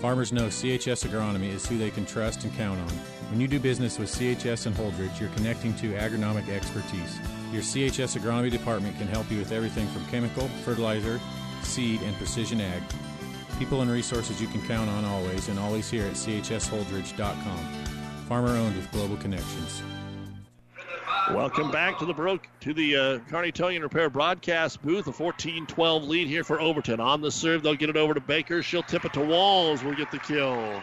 Farmers 0.00 0.32
know 0.32 0.46
CHS 0.46 1.06
Agronomy 1.06 1.52
is 1.52 1.66
who 1.66 1.76
they 1.76 1.90
can 1.90 2.06
trust 2.06 2.44
and 2.44 2.54
count 2.56 2.80
on. 2.80 2.88
When 3.30 3.40
you 3.40 3.48
do 3.48 3.60
business 3.60 3.98
with 3.98 4.10
CHS 4.10 4.66
and 4.66 4.74
Holdrege, 4.74 5.20
you're 5.20 5.28
connecting 5.30 5.74
to 5.76 5.92
agronomic 5.92 6.48
expertise. 6.48 7.18
Your 7.52 7.62
CHS 7.62 8.18
Agronomy 8.18 8.50
department 8.50 8.96
can 8.96 9.08
help 9.08 9.30
you 9.30 9.38
with 9.38 9.52
everything 9.52 9.86
from 9.88 10.06
chemical, 10.06 10.48
fertilizer, 10.64 11.20
seed, 11.62 12.00
and 12.02 12.16
precision 12.16 12.60
ag. 12.60 12.82
People 13.58 13.82
and 13.82 13.90
resources 13.90 14.40
you 14.40 14.48
can 14.48 14.66
count 14.66 14.88
on 14.88 15.04
always 15.04 15.48
and 15.48 15.58
always 15.58 15.90
here 15.90 16.06
at 16.06 16.14
chsholdrege.com. 16.14 17.91
Farmer 18.32 18.56
owned 18.56 18.74
with 18.76 18.90
global 18.92 19.18
connections. 19.18 19.82
Welcome 21.32 21.70
back 21.70 21.98
to 21.98 22.06
the 22.06 22.14
broke 22.14 22.48
to 22.60 22.72
the 22.72 22.96
uh, 22.96 23.18
Kearney 23.28 23.52
Towing 23.52 23.82
Repair 23.82 24.08
broadcast 24.08 24.80
booth. 24.80 25.06
A 25.06 25.12
14-12 25.12 26.08
lead 26.08 26.28
here 26.28 26.42
for 26.42 26.58
Overton. 26.58 26.98
On 26.98 27.20
the 27.20 27.30
serve, 27.30 27.62
they'll 27.62 27.74
get 27.74 27.90
it 27.90 27.96
over 27.98 28.14
to 28.14 28.22
Baker. 28.22 28.62
She'll 28.62 28.82
tip 28.84 29.04
it 29.04 29.12
to 29.12 29.20
Walls. 29.20 29.84
We'll 29.84 29.96
get 29.96 30.10
the 30.10 30.18
kill. 30.18 30.82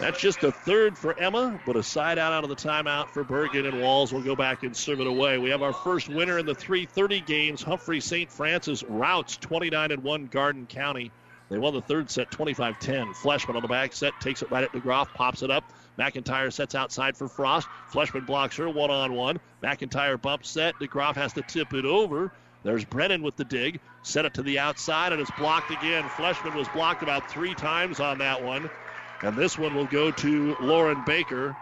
That's 0.00 0.20
just 0.20 0.42
a 0.42 0.50
third 0.50 0.98
for 0.98 1.16
Emma, 1.16 1.60
but 1.64 1.76
a 1.76 1.82
side 1.84 2.18
out 2.18 2.32
out 2.32 2.42
of 2.42 2.50
the 2.50 2.56
timeout 2.56 3.10
for 3.10 3.22
Bergan, 3.22 3.68
and 3.68 3.80
Walls 3.80 4.12
will 4.12 4.20
go 4.20 4.34
back 4.34 4.64
and 4.64 4.76
serve 4.76 4.98
it 4.98 5.06
away. 5.06 5.38
We 5.38 5.50
have 5.50 5.62
our 5.62 5.72
first 5.72 6.08
winner 6.08 6.40
in 6.40 6.46
the 6.46 6.56
3:30 6.56 7.24
games. 7.24 7.62
Humphrey 7.62 8.00
St. 8.00 8.32
Francis 8.32 8.82
routes 8.82 9.36
29 9.36 9.92
and 9.92 10.02
1 10.02 10.26
Garden 10.26 10.66
County. 10.66 11.12
They 11.50 11.58
won 11.58 11.72
the 11.72 11.82
third 11.82 12.10
set 12.10 12.32
25-10. 12.32 13.14
Fleshman 13.14 13.54
on 13.54 13.62
the 13.62 13.68
back 13.68 13.92
set 13.92 14.12
takes 14.20 14.42
it 14.42 14.50
right 14.50 14.64
at 14.64 14.72
DeGroff, 14.72 15.14
pops 15.14 15.42
it 15.42 15.52
up. 15.52 15.62
McIntyre 15.98 16.52
sets 16.52 16.74
outside 16.74 17.16
for 17.16 17.28
Frost. 17.28 17.68
Fleshman 17.90 18.26
blocks 18.26 18.56
her 18.56 18.68
one 18.68 18.90
on 18.90 19.14
one. 19.14 19.38
McIntyre 19.62 20.20
bumps 20.20 20.50
set. 20.50 20.74
DeGroff 20.78 21.16
has 21.16 21.32
to 21.34 21.42
tip 21.42 21.72
it 21.72 21.84
over. 21.84 22.30
There's 22.62 22.84
Brennan 22.84 23.22
with 23.22 23.36
the 23.36 23.44
dig. 23.44 23.80
Set 24.02 24.24
it 24.24 24.34
to 24.34 24.42
the 24.42 24.58
outside, 24.58 25.12
and 25.12 25.20
it's 25.20 25.30
blocked 25.32 25.70
again. 25.70 26.04
Fleshman 26.04 26.54
was 26.54 26.68
blocked 26.68 27.02
about 27.02 27.30
three 27.30 27.54
times 27.54 28.00
on 28.00 28.18
that 28.18 28.42
one. 28.42 28.68
And 29.22 29.36
this 29.36 29.58
one 29.58 29.74
will 29.74 29.86
go 29.86 30.10
to 30.10 30.56
Lauren 30.60 31.02
Baker. 31.06 31.56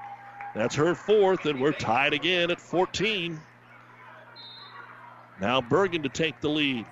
That's 0.55 0.74
her 0.74 0.95
fourth, 0.95 1.47
and 1.47 1.61
we're 1.61 1.72
tied 1.72 2.12
again 2.12 2.51
at 2.51 2.61
14. 2.61 3.41
Now 5.41 5.61
Bergan 5.61 6.03
to 6.03 6.09
take 6.09 6.41
the 6.41 6.49
lead. 6.49 6.87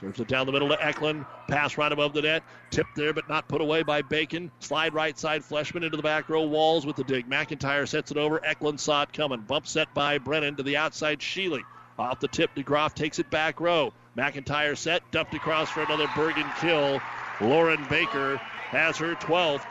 Serves 0.00 0.18
it 0.18 0.26
down 0.26 0.46
the 0.46 0.52
middle 0.52 0.68
to 0.68 0.84
Eklund. 0.84 1.24
Pass 1.48 1.78
right 1.78 1.92
above 1.92 2.14
the 2.14 2.22
net. 2.22 2.42
Tipped 2.70 2.96
there, 2.96 3.12
but 3.12 3.28
not 3.28 3.48
put 3.48 3.60
away 3.60 3.84
by 3.84 4.02
Bacon. 4.02 4.50
Slide 4.58 4.92
right 4.92 5.16
side. 5.16 5.44
Fleshman 5.44 5.84
into 5.84 5.96
the 5.96 6.02
back 6.02 6.28
row. 6.28 6.42
Walls 6.42 6.84
with 6.84 6.96
the 6.96 7.04
dig. 7.04 7.30
McIntyre 7.30 7.86
sets 7.86 8.10
it 8.10 8.16
over. 8.16 8.44
Eklund 8.44 8.80
saw 8.80 9.02
it 9.02 9.12
coming. 9.12 9.40
Bump 9.40 9.68
set 9.68 9.94
by 9.94 10.18
Brennan 10.18 10.56
to 10.56 10.64
the 10.64 10.76
outside. 10.76 11.20
Sheely. 11.20 11.62
Off 11.96 12.18
the 12.18 12.26
tip, 12.26 12.50
DeGroff 12.56 12.94
takes 12.94 13.20
it 13.20 13.30
back 13.30 13.60
row. 13.60 13.92
McIntyre 14.16 14.76
set. 14.76 15.08
Dumped 15.12 15.34
across 15.34 15.70
for 15.70 15.82
another 15.82 16.08
Bergan 16.08 16.52
kill. 16.60 17.00
Lauren 17.40 17.84
Baker 17.88 18.36
has 18.36 18.96
her 18.96 19.14
12th. 19.14 19.64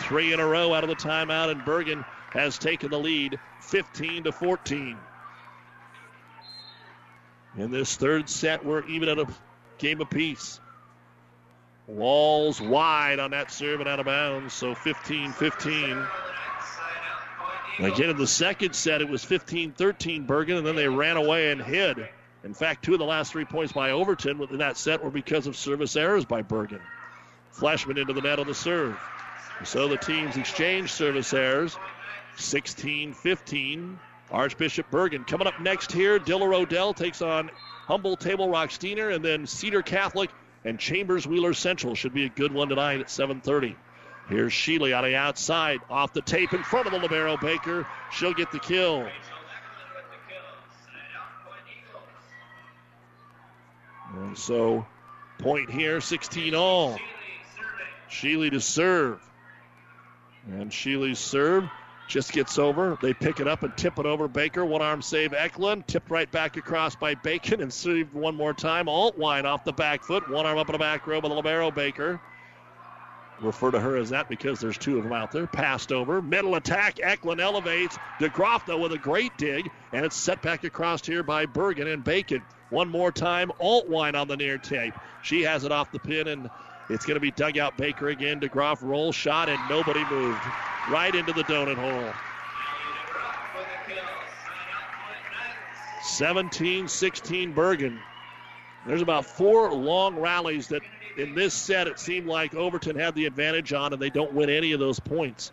Three 0.00 0.34
in 0.34 0.40
a 0.40 0.46
row 0.46 0.74
out 0.74 0.84
of 0.84 0.90
the 0.90 0.96
timeout, 0.96 1.50
and 1.50 1.62
Bergan 1.62 2.04
has 2.32 2.58
taken 2.58 2.90
the 2.90 2.98
lead 2.98 3.38
15 3.60 4.24
to 4.24 4.32
14. 4.32 4.98
In 7.56 7.70
this 7.70 7.96
third 7.96 8.28
set, 8.28 8.62
we're 8.62 8.84
even 8.84 9.08
at 9.08 9.18
a 9.18 9.26
game 9.78 10.00
apiece. 10.00 10.60
Walls 11.86 12.60
wide 12.60 13.20
on 13.20 13.30
that 13.30 13.52
serve 13.52 13.80
and 13.80 13.88
out 13.88 14.00
of 14.00 14.06
bounds, 14.06 14.52
so 14.52 14.74
15 14.74 15.32
15. 15.32 16.06
Again, 17.78 18.10
in 18.10 18.16
the 18.16 18.26
second 18.26 18.74
set, 18.74 19.02
it 19.02 19.08
was 19.08 19.22
15 19.22 19.72
13 19.72 20.26
Bergan, 20.26 20.58
and 20.58 20.66
then 20.66 20.76
they 20.76 20.88
ran 20.88 21.16
away 21.16 21.50
and 21.50 21.62
hid. 21.62 22.08
In 22.42 22.54
fact, 22.54 22.84
two 22.84 22.94
of 22.94 22.98
the 22.98 23.04
last 23.04 23.32
three 23.32 23.44
points 23.44 23.72
by 23.72 23.90
Overton 23.90 24.40
in 24.50 24.58
that 24.58 24.76
set 24.76 25.02
were 25.02 25.10
because 25.10 25.46
of 25.46 25.56
service 25.56 25.96
errors 25.96 26.24
by 26.24 26.42
Bergan. 26.42 26.80
Fleshman 27.52 27.98
into 27.98 28.12
the 28.12 28.20
net 28.20 28.38
on 28.38 28.46
the 28.46 28.54
serve. 28.54 28.98
So 29.64 29.88
the 29.88 29.96
teams 29.96 30.36
exchange 30.36 30.92
service 30.92 31.32
errors. 31.32 31.76
16 32.36 33.14
15. 33.14 33.98
Archbishop 34.30 34.90
Bergan 34.90 35.26
coming 35.26 35.46
up 35.46 35.60
next 35.60 35.92
here. 35.92 36.18
Diller 36.18 36.52
Odell 36.52 36.94
takes 36.94 37.22
on 37.22 37.50
Humboldt 37.86 38.20
Table 38.20 38.48
Rock 38.48 38.70
Steinauer, 38.70 39.14
and 39.14 39.24
then 39.24 39.46
Cedar 39.46 39.82
Catholic 39.82 40.30
and 40.64 40.78
Chambers 40.78 41.26
Wheeler 41.26 41.54
Central 41.54 41.94
should 41.94 42.12
be 42.12 42.24
a 42.24 42.28
good 42.28 42.52
one 42.52 42.68
tonight 42.68 43.00
at 43.00 43.06
7:30. 43.06 43.76
Here's 44.28 44.52
Sheely 44.52 44.96
on 44.96 45.04
the 45.04 45.14
outside, 45.14 45.78
off 45.88 46.12
the 46.12 46.20
tape 46.20 46.52
in 46.52 46.64
front 46.64 46.86
of 46.86 46.92
the 46.92 46.98
Libero 46.98 47.36
Baker. 47.36 47.86
She'll 48.10 48.34
get 48.34 48.50
the 48.50 48.58
kill. 48.58 49.08
And 54.14 54.36
so, 54.36 54.84
point 55.38 55.70
here, 55.70 56.00
16 56.00 56.54
all. 56.56 56.98
Sheely 58.10 58.50
to 58.50 58.60
serve. 58.60 59.20
And 60.48 60.72
Sheely's 60.72 61.20
serve 61.20 61.70
just 62.06 62.32
gets 62.32 62.58
over. 62.58 62.98
They 63.00 63.12
pick 63.12 63.40
it 63.40 63.48
up 63.48 63.62
and 63.62 63.76
tip 63.76 63.98
it 63.98 64.06
over 64.06 64.28
Baker. 64.28 64.64
One 64.64 64.82
arm 64.82 65.02
save 65.02 65.32
Eklund. 65.32 65.86
Tipped 65.86 66.10
right 66.10 66.30
back 66.30 66.56
across 66.56 66.94
by 66.96 67.14
Bacon 67.14 67.60
and 67.60 67.72
saved 67.72 68.14
one 68.14 68.34
more 68.34 68.54
time. 68.54 68.86
Altwine 68.86 69.44
off 69.44 69.64
the 69.64 69.72
back 69.72 70.02
foot. 70.02 70.28
One 70.30 70.46
arm 70.46 70.58
up 70.58 70.68
in 70.68 70.72
the 70.72 70.78
back 70.78 71.06
row 71.06 71.20
by 71.20 71.28
the 71.28 71.34
Libero 71.34 71.70
Baker. 71.70 72.20
Refer 73.40 73.72
to 73.72 73.80
her 73.80 73.96
as 73.96 74.10
that 74.10 74.28
because 74.28 74.60
there's 74.60 74.78
two 74.78 74.96
of 74.96 75.04
them 75.04 75.12
out 75.12 75.30
there. 75.30 75.46
Passed 75.46 75.92
over. 75.92 76.22
Middle 76.22 76.54
attack. 76.54 77.00
Eklund 77.02 77.40
elevates. 77.40 77.98
DeGroff, 78.18 78.64
though, 78.66 78.78
with 78.78 78.92
a 78.92 78.98
great 78.98 79.36
dig. 79.36 79.70
And 79.92 80.06
it's 80.06 80.16
set 80.16 80.40
back 80.40 80.64
across 80.64 81.04
here 81.04 81.22
by 81.22 81.44
Bergan 81.46 81.92
and 81.92 82.02
Bacon. 82.02 82.42
One 82.70 82.88
more 82.88 83.12
time. 83.12 83.52
Altwine 83.60 84.14
on 84.14 84.28
the 84.28 84.36
near 84.36 84.58
tape. 84.58 84.94
She 85.22 85.42
has 85.42 85.64
it 85.64 85.72
off 85.72 85.92
the 85.92 85.98
pin 85.98 86.28
and 86.28 86.48
it's 86.88 87.04
going 87.04 87.16
to 87.16 87.20
be 87.20 87.30
dugout 87.32 87.76
Baker 87.76 88.08
again. 88.08 88.40
DeGroff 88.40 88.82
roll 88.82 89.12
shot 89.12 89.48
and 89.48 89.60
nobody 89.68 90.04
moved. 90.10 90.42
Right 90.90 91.14
into 91.14 91.32
the 91.32 91.42
donut 91.44 91.76
hole. 91.76 92.12
17 96.02 96.86
16 96.88 97.54
Bergan. 97.54 97.98
There's 98.86 99.02
about 99.02 99.26
four 99.26 99.72
long 99.72 100.16
rallies 100.16 100.68
that 100.68 100.82
in 101.16 101.34
this 101.34 101.52
set 101.52 101.88
it 101.88 101.98
seemed 101.98 102.26
like 102.26 102.54
Overton 102.54 102.96
had 102.96 103.14
the 103.14 103.26
advantage 103.26 103.72
on, 103.72 103.92
and 103.92 104.00
they 104.00 104.10
don't 104.10 104.32
win 104.32 104.48
any 104.48 104.72
of 104.72 104.80
those 104.80 105.00
points. 105.00 105.50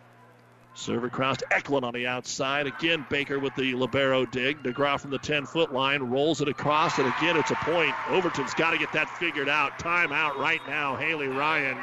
Serve 0.76 1.10
crossed 1.12 1.44
Eklund 1.52 1.84
on 1.84 1.94
the 1.94 2.06
outside. 2.06 2.66
Again, 2.66 3.06
Baker 3.08 3.38
with 3.38 3.54
the 3.54 3.74
Libero 3.74 4.26
dig. 4.26 4.62
DeGroff 4.64 5.00
from 5.00 5.10
the 5.10 5.18
10 5.18 5.46
foot 5.46 5.72
line 5.72 6.02
rolls 6.02 6.40
it 6.40 6.48
across, 6.48 6.98
and 6.98 7.06
again, 7.06 7.36
it's 7.36 7.52
a 7.52 7.56
point. 7.56 7.94
Overton's 8.08 8.54
got 8.54 8.72
to 8.72 8.78
get 8.78 8.92
that 8.92 9.08
figured 9.08 9.48
out. 9.48 9.78
Timeout 9.78 10.36
right 10.36 10.60
now, 10.66 10.96
Haley 10.96 11.28
Ryan. 11.28 11.78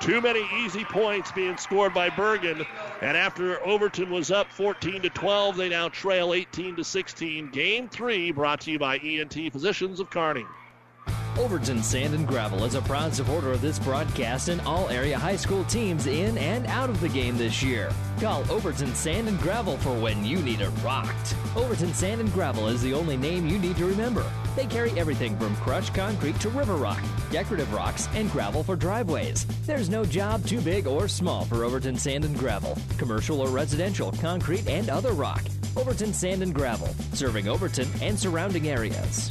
Too 0.00 0.20
many 0.20 0.46
easy 0.58 0.84
points 0.84 1.32
being 1.32 1.56
scored 1.56 1.94
by 1.94 2.10
Bergan. 2.10 2.66
And 3.00 3.16
after 3.16 3.64
Overton 3.66 4.10
was 4.10 4.30
up 4.30 4.52
14 4.52 5.02
to 5.02 5.08
12, 5.08 5.56
they 5.56 5.70
now 5.70 5.88
trail 5.88 6.34
18 6.34 6.76
to 6.76 6.84
16. 6.84 7.50
Game 7.50 7.88
three 7.88 8.30
brought 8.32 8.60
to 8.62 8.70
you 8.70 8.78
by 8.78 8.98
ENT 8.98 9.50
Physicians 9.50 9.98
of 9.98 10.10
Kearney. 10.10 10.44
Overton 11.38 11.82
Sand 11.82 12.14
and 12.14 12.26
Gravel 12.26 12.64
is 12.64 12.74
a 12.74 12.80
proud 12.80 13.14
supporter 13.14 13.52
of 13.52 13.60
this 13.60 13.78
broadcast 13.78 14.48
and 14.48 14.58
all 14.62 14.88
area 14.88 15.18
high 15.18 15.36
school 15.36 15.64
teams 15.64 16.06
in 16.06 16.38
and 16.38 16.66
out 16.66 16.88
of 16.88 16.98
the 17.00 17.10
game 17.10 17.36
this 17.36 17.62
year. 17.62 17.90
Call 18.18 18.50
Overton 18.50 18.94
Sand 18.94 19.28
and 19.28 19.38
Gravel 19.40 19.76
for 19.76 19.92
when 20.00 20.24
you 20.24 20.38
need 20.38 20.62
it 20.62 20.70
rocked. 20.82 21.36
Overton 21.54 21.92
Sand 21.92 22.22
and 22.22 22.32
Gravel 22.32 22.68
is 22.68 22.80
the 22.80 22.94
only 22.94 23.18
name 23.18 23.46
you 23.46 23.58
need 23.58 23.76
to 23.76 23.84
remember. 23.84 24.24
They 24.56 24.64
carry 24.64 24.98
everything 24.98 25.38
from 25.38 25.54
crushed 25.56 25.94
concrete 25.94 26.40
to 26.40 26.48
river 26.48 26.76
rock, 26.76 27.02
decorative 27.30 27.72
rocks, 27.74 28.08
and 28.14 28.30
gravel 28.32 28.62
for 28.62 28.74
driveways. 28.74 29.44
There's 29.66 29.90
no 29.90 30.06
job 30.06 30.42
too 30.46 30.62
big 30.62 30.86
or 30.86 31.06
small 31.06 31.44
for 31.44 31.64
Overton 31.64 31.98
Sand 31.98 32.24
and 32.24 32.38
Gravel, 32.38 32.78
commercial 32.96 33.42
or 33.42 33.48
residential, 33.48 34.10
concrete, 34.12 34.66
and 34.68 34.88
other 34.88 35.12
rock. 35.12 35.44
Overton 35.76 36.14
Sand 36.14 36.42
and 36.42 36.54
Gravel, 36.54 36.94
serving 37.12 37.46
Overton 37.46 37.88
and 38.00 38.18
surrounding 38.18 38.68
areas. 38.68 39.30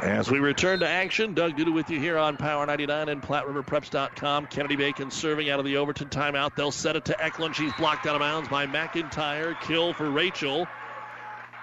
As 0.00 0.30
we 0.30 0.38
return 0.38 0.80
to 0.80 0.88
action, 0.88 1.34
Doug 1.34 1.56
Duda 1.56 1.72
with 1.72 1.90
you 1.90 2.00
here 2.00 2.16
on 2.16 2.38
Power 2.38 2.64
99 2.64 3.10
and 3.10 3.22
PlatteRiverPreps.com. 3.22 4.46
Kennedy 4.46 4.74
Bacon 4.74 5.10
serving 5.10 5.50
out 5.50 5.58
of 5.58 5.66
the 5.66 5.76
Overton 5.76 6.08
timeout. 6.08 6.56
They'll 6.56 6.72
set 6.72 6.96
it 6.96 7.04
to 7.06 7.22
Eklund. 7.22 7.54
She's 7.54 7.72
blocked 7.74 8.06
out 8.06 8.14
of 8.14 8.20
bounds 8.20 8.48
by 8.48 8.66
McIntyre. 8.66 9.60
Kill 9.60 9.92
for 9.92 10.10
Rachel. 10.10 10.66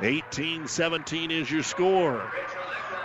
18 0.02 0.68
17 0.68 1.32
is 1.32 1.52
your 1.52 1.64
score. 1.64 2.32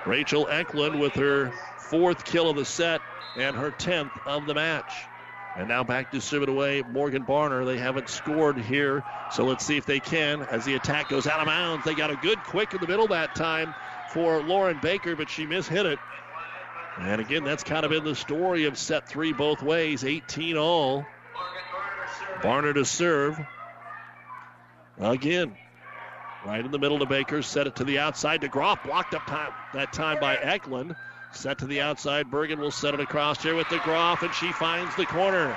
Rachel 0.06 0.46
Eklund 0.48 1.00
with 1.00 1.14
her 1.14 1.50
fourth 1.78 2.24
kill 2.24 2.50
of 2.50 2.56
the 2.56 2.64
set 2.64 3.00
and 3.36 3.56
her 3.56 3.70
10th 3.70 4.12
of 4.26 4.46
the 4.46 4.54
match. 4.54 4.92
And 5.56 5.68
now 5.68 5.84
back 5.84 6.10
to 6.10 6.20
serve 6.20 6.42
it 6.42 6.48
away, 6.48 6.82
Morgan 6.82 7.24
Barner. 7.24 7.64
They 7.64 7.78
haven't 7.78 8.08
scored 8.08 8.58
here, 8.58 9.02
so 9.30 9.44
let's 9.44 9.64
see 9.64 9.76
if 9.76 9.86
they 9.86 10.00
can 10.00 10.42
as 10.42 10.64
the 10.64 10.74
attack 10.74 11.08
goes 11.08 11.26
out 11.26 11.40
of 11.40 11.46
bounds. 11.46 11.84
They 11.84 11.94
got 11.94 12.10
a 12.10 12.16
good 12.16 12.42
quick 12.42 12.74
in 12.74 12.80
the 12.80 12.88
middle 12.88 13.06
that 13.08 13.34
time 13.34 13.74
for 14.14 14.40
Lauren 14.42 14.78
Baker, 14.80 15.16
but 15.16 15.28
she 15.28 15.44
mishit 15.44 15.84
it. 15.84 15.98
And 17.00 17.20
again, 17.20 17.42
that's 17.42 17.64
kind 17.64 17.84
of 17.84 17.90
been 17.90 18.04
the 18.04 18.14
story 18.14 18.66
of 18.66 18.78
set 18.78 19.08
three 19.08 19.32
both 19.32 19.60
ways 19.60 20.04
18 20.04 20.56
all. 20.56 21.04
Barner 22.40 22.72
to 22.74 22.84
serve. 22.84 23.36
Again, 24.98 25.56
right 26.46 26.64
in 26.64 26.70
the 26.70 26.78
middle 26.78 27.00
to 27.00 27.06
Baker. 27.06 27.42
Set 27.42 27.66
it 27.66 27.74
to 27.76 27.84
the 27.84 27.98
outside. 27.98 28.40
DeGroff 28.40 28.84
blocked 28.84 29.14
up 29.14 29.26
time, 29.26 29.50
that 29.74 29.92
time 29.92 30.20
by 30.20 30.36
Eklund. 30.36 30.94
Set 31.32 31.58
to 31.58 31.66
the 31.66 31.80
outside. 31.80 32.30
Bergan 32.30 32.58
will 32.58 32.70
set 32.70 32.94
it 32.94 33.00
across 33.00 33.42
here 33.42 33.56
with 33.56 33.66
DeGroff, 33.66 34.22
and 34.22 34.32
she 34.32 34.52
finds 34.52 34.94
the 34.94 35.06
corner. 35.06 35.56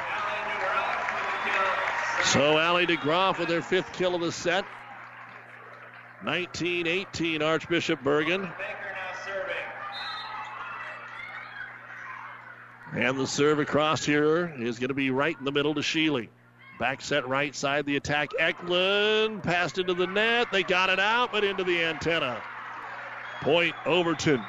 So 2.24 2.58
Allie 2.58 2.88
DeGroff 2.88 3.38
with 3.38 3.50
her 3.50 3.62
fifth 3.62 3.94
kill 3.94 4.16
of 4.16 4.22
the 4.22 4.32
set. 4.32 4.66
19 6.24 6.88
18 6.88 7.42
Archbishop 7.42 8.02
Bergan. 8.02 8.52
And 12.94 13.20
the 13.20 13.28
serve 13.28 13.60
across 13.60 14.04
here 14.04 14.54
is 14.58 14.80
going 14.80 14.88
to 14.88 14.96
be 14.96 15.12
right 15.12 15.38
in 15.38 15.46
the 15.46 15.52
middle 15.52 15.76
to 15.76 15.82
Sheely. 15.82 16.30
Back 16.80 17.02
set 17.02 17.28
right 17.28 17.56
side, 17.56 17.86
the 17.86 17.96
attack. 17.96 18.32
Eklund 18.40 19.44
passed 19.44 19.78
into 19.78 19.94
the 19.94 20.08
net. 20.08 20.52
They 20.52 20.64
got 20.64 20.90
it 20.90 21.00
out, 21.00 21.32
but 21.32 21.44
into 21.44 21.64
the 21.64 21.84
antenna. 21.84 22.42
Point 23.42 23.76
Overton. 23.86 24.44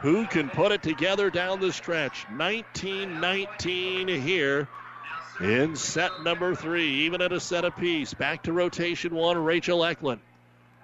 Who 0.00 0.26
can 0.26 0.50
put 0.50 0.72
it 0.72 0.82
together 0.82 1.30
down 1.30 1.60
the 1.60 1.72
stretch? 1.72 2.26
19 2.32 3.20
19 3.20 4.08
here 4.08 4.68
in 5.40 5.76
set 5.76 6.22
number 6.22 6.54
three, 6.54 7.04
even 7.04 7.22
at 7.22 7.32
a 7.32 7.40
set 7.40 7.64
apiece. 7.64 8.14
Back 8.14 8.44
to 8.44 8.52
rotation 8.52 9.14
one, 9.14 9.38
Rachel 9.38 9.84
Eklund. 9.84 10.20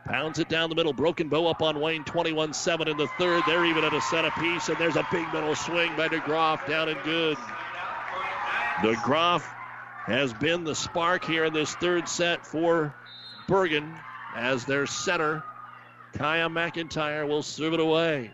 Pounds 0.08 0.38
it 0.38 0.48
down 0.48 0.70
the 0.70 0.74
middle. 0.74 0.94
Broken 0.94 1.28
bow 1.28 1.46
up 1.48 1.60
on 1.60 1.80
Wayne. 1.80 2.02
21 2.02 2.54
7 2.54 2.88
in 2.88 2.96
the 2.96 3.08
third. 3.18 3.42
They're 3.46 3.66
even 3.66 3.84
at 3.84 3.92
a 3.92 4.00
set 4.00 4.24
apiece. 4.24 4.70
And 4.70 4.78
there's 4.78 4.96
a 4.96 5.06
big 5.12 5.30
middle 5.34 5.54
swing 5.54 5.94
by 5.96 6.08
DeGroff 6.08 6.66
down 6.66 6.88
and 6.88 7.02
good. 7.02 7.36
DeGroff 8.78 9.42
has 10.06 10.32
been 10.32 10.64
the 10.64 10.74
spark 10.74 11.26
here 11.26 11.44
in 11.44 11.52
this 11.52 11.74
third 11.74 12.08
set 12.08 12.46
for 12.46 12.94
Bergan 13.48 14.00
as 14.34 14.64
their 14.64 14.86
center. 14.86 15.44
Kaya 16.14 16.48
McIntyre 16.48 17.28
will 17.28 17.42
serve 17.42 17.74
it 17.74 17.80
away. 17.80 18.30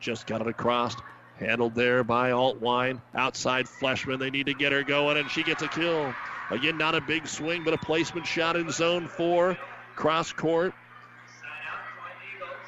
Just 0.00 0.26
got 0.26 0.40
it 0.40 0.46
across. 0.46 0.96
Handled 1.36 1.74
there 1.74 2.04
by 2.04 2.30
Altwine. 2.30 3.02
Outside 3.14 3.66
Fleshman. 3.66 4.18
They 4.18 4.30
need 4.30 4.46
to 4.46 4.54
get 4.54 4.72
her 4.72 4.82
going, 4.82 5.18
and 5.18 5.30
she 5.30 5.42
gets 5.42 5.62
a 5.62 5.68
kill. 5.68 6.14
Again, 6.50 6.78
not 6.78 6.94
a 6.94 7.02
big 7.02 7.26
swing, 7.26 7.64
but 7.64 7.74
a 7.74 7.78
placement 7.78 8.26
shot 8.26 8.56
in 8.56 8.70
zone 8.70 9.08
four. 9.08 9.58
Cross 9.94 10.32
court. 10.32 10.72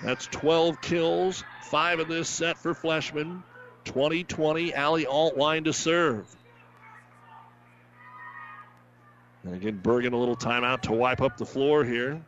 That's 0.03 0.27
12 0.27 0.81
kills, 0.81 1.45
five 1.63 2.01
in 2.01 2.09
this 2.09 2.29
set 2.29 2.59
for 2.59 2.75
Fleshman. 2.75 3.43
20 3.85 4.25
20, 4.25 4.75
Allie 4.75 5.07
Altwine 5.07 5.65
to 5.65 5.73
serve. 5.73 6.27
And 9.45 9.55
again, 9.55 9.81
Bergan 9.83 10.13
a 10.13 10.17
little 10.17 10.37
timeout 10.37 10.83
to 10.83 10.93
wipe 10.93 11.23
up 11.23 11.37
the 11.37 11.47
floor 11.47 11.83
here. 11.85 12.21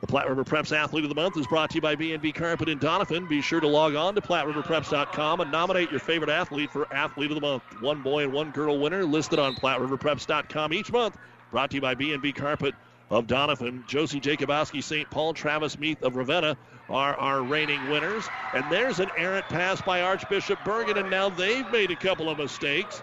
The 0.00 0.06
Platte 0.06 0.28
River 0.28 0.44
Preps 0.44 0.74
Athlete 0.74 1.04
of 1.04 1.08
the 1.08 1.16
Month 1.16 1.36
is 1.36 1.46
brought 1.46 1.70
to 1.70 1.74
you 1.74 1.80
by 1.80 1.96
B&B 1.96 2.30
Carpet 2.32 2.68
and 2.68 2.80
Donovan. 2.80 3.26
Be 3.26 3.42
sure 3.42 3.58
to 3.58 3.66
log 3.66 3.96
on 3.96 4.14
to 4.14 4.20
PlatteRiverPreps.com 4.20 5.40
and 5.40 5.50
nominate 5.50 5.90
your 5.90 5.98
favorite 5.98 6.30
athlete 6.30 6.70
for 6.70 6.92
Athlete 6.94 7.32
of 7.32 7.34
the 7.34 7.40
Month. 7.40 7.64
One 7.80 8.00
boy 8.02 8.22
and 8.22 8.32
one 8.32 8.52
girl 8.52 8.78
winner 8.78 9.04
listed 9.04 9.40
on 9.40 9.56
PlatteRiverPreps.com 9.56 10.72
each 10.72 10.92
month. 10.92 11.18
Brought 11.50 11.70
to 11.70 11.76
you 11.76 11.80
by 11.80 11.94
B&B 11.94 12.32
Carpet 12.32 12.74
of 13.10 13.26
Donovan. 13.26 13.84
Josie 13.86 14.20
Jacobowski, 14.20 14.82
St. 14.82 15.10
Paul, 15.10 15.34
Travis 15.34 15.78
Meath 15.78 16.02
of 16.02 16.16
Ravenna 16.16 16.56
are 16.88 17.14
our 17.14 17.42
reigning 17.42 17.88
winners. 17.90 18.28
And 18.54 18.64
there's 18.70 19.00
an 19.00 19.10
errant 19.16 19.48
pass 19.48 19.80
by 19.80 20.02
Archbishop 20.02 20.58
Bergan, 20.60 20.98
and 20.98 21.10
now 21.10 21.28
they've 21.28 21.70
made 21.70 21.90
a 21.90 21.96
couple 21.96 22.28
of 22.28 22.38
mistakes. 22.38 23.02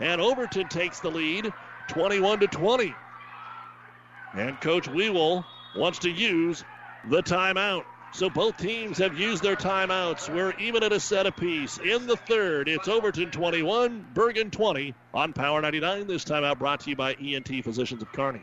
And 0.00 0.20
Overton 0.20 0.68
takes 0.68 1.00
the 1.00 1.10
lead, 1.10 1.52
21 1.88 2.40
to 2.40 2.46
20. 2.46 2.94
And 4.34 4.60
Coach 4.60 4.88
Wewell 4.88 5.44
wants 5.76 6.00
to 6.00 6.10
use 6.10 6.64
the 7.08 7.22
timeout. 7.22 7.84
So 8.12 8.30
both 8.30 8.56
teams 8.56 8.98
have 8.98 9.18
used 9.18 9.42
their 9.42 9.56
timeouts. 9.56 10.32
We're 10.32 10.54
even 10.60 10.84
at 10.84 10.92
a 10.92 11.00
set 11.00 11.26
apiece. 11.26 11.78
In 11.78 12.06
the 12.06 12.16
third, 12.16 12.68
it's 12.68 12.86
Overton 12.86 13.32
21, 13.32 14.06
Bergan 14.14 14.52
20 14.52 14.94
on 15.12 15.32
Power 15.32 15.60
99. 15.60 16.06
This 16.06 16.24
timeout 16.24 16.60
brought 16.60 16.80
to 16.80 16.90
you 16.90 16.96
by 16.96 17.14
ENT 17.14 17.64
Physicians 17.64 18.02
of 18.02 18.12
Kearney. 18.12 18.42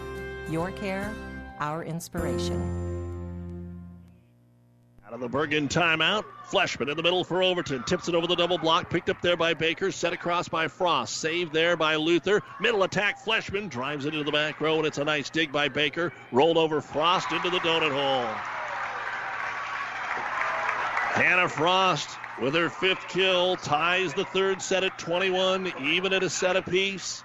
Your 0.49 0.71
care, 0.71 1.13
our 1.59 1.83
inspiration. 1.83 2.91
Out 5.05 5.13
of 5.13 5.19
the 5.19 5.29
Bergan 5.29 5.67
timeout, 5.67 6.23
Fleshman 6.49 6.89
in 6.89 6.95
the 6.95 7.03
middle 7.03 7.23
for 7.23 7.43
Overton. 7.43 7.83
Tips 7.83 8.07
it 8.07 8.15
over 8.15 8.27
the 8.27 8.35
double 8.35 8.57
block. 8.57 8.89
Picked 8.89 9.09
up 9.09 9.21
there 9.21 9.35
by 9.35 9.53
Baker. 9.53 9.91
Set 9.91 10.13
across 10.13 10.47
by 10.47 10.67
Frost. 10.67 11.17
Saved 11.17 11.53
there 11.53 11.75
by 11.75 11.95
Luther. 11.95 12.41
Middle 12.59 12.83
attack, 12.83 13.23
Fleshman 13.23 13.69
drives 13.69 14.05
it 14.05 14.13
into 14.13 14.23
the 14.23 14.31
back 14.31 14.61
row, 14.61 14.77
and 14.77 14.85
it's 14.85 14.97
a 14.97 15.03
nice 15.03 15.29
dig 15.29 15.51
by 15.51 15.67
Baker. 15.67 16.13
Rolled 16.31 16.57
over 16.57 16.81
Frost 16.81 17.31
into 17.31 17.49
the 17.49 17.59
donut 17.59 17.91
hole. 17.91 18.33
Hannah 21.13 21.49
Frost 21.49 22.17
with 22.41 22.55
her 22.55 22.69
fifth 22.69 23.07
kill 23.09 23.57
ties 23.57 24.13
the 24.13 24.23
third 24.25 24.61
set 24.61 24.83
at 24.83 24.97
21, 24.97 25.73
even 25.81 26.13
at 26.13 26.23
a 26.23 26.29
set 26.29 26.55
apiece. 26.55 27.23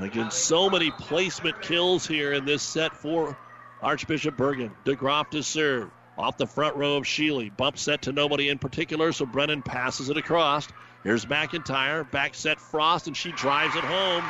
Again, 0.00 0.30
so 0.30 0.68
many 0.68 0.90
placement 0.90 1.62
kills 1.62 2.06
here 2.06 2.32
in 2.32 2.44
this 2.44 2.62
set 2.62 2.96
for 2.96 3.36
Archbishop 3.80 4.36
Bergan. 4.36 4.72
DeGroff 4.84 5.30
to 5.30 5.42
serve. 5.42 5.90
Off 6.16 6.36
the 6.36 6.46
front 6.46 6.76
row 6.76 6.96
of 6.96 7.04
Sheely. 7.04 7.54
Bump 7.56 7.76
set 7.76 8.02
to 8.02 8.12
nobody 8.12 8.48
in 8.48 8.58
particular, 8.58 9.12
so 9.12 9.26
Brennan 9.26 9.62
passes 9.62 10.10
it 10.10 10.16
across. 10.16 10.68
Here's 11.02 11.26
McIntyre. 11.26 12.08
Back 12.10 12.34
set 12.34 12.60
Frost, 12.60 13.08
and 13.08 13.16
she 13.16 13.32
drives 13.32 13.74
it 13.76 13.84
home. 13.84 14.24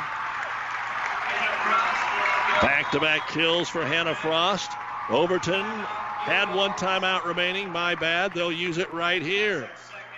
Back 2.61 2.91
to 2.91 2.99
back 2.99 3.27
kills 3.29 3.69
for 3.69 3.85
Hannah 3.85 4.15
Frost. 4.15 4.71
Overton 5.09 5.63
had 5.63 6.53
one 6.55 6.71
timeout 6.71 7.25
remaining. 7.25 7.69
My 7.69 7.95
bad. 7.95 8.33
They'll 8.33 8.51
use 8.51 8.77
it 8.77 8.91
right 8.93 9.21
here. 9.21 9.69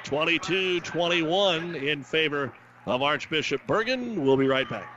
22 0.06 0.80
21 0.82 1.76
in 1.76 2.03
favor 2.03 2.53
of 2.86 3.02
Archbishop 3.02 3.61
Bergan. 3.68 4.15
We'll 4.15 4.38
be 4.38 4.48
right 4.48 4.69
back. 4.69 4.97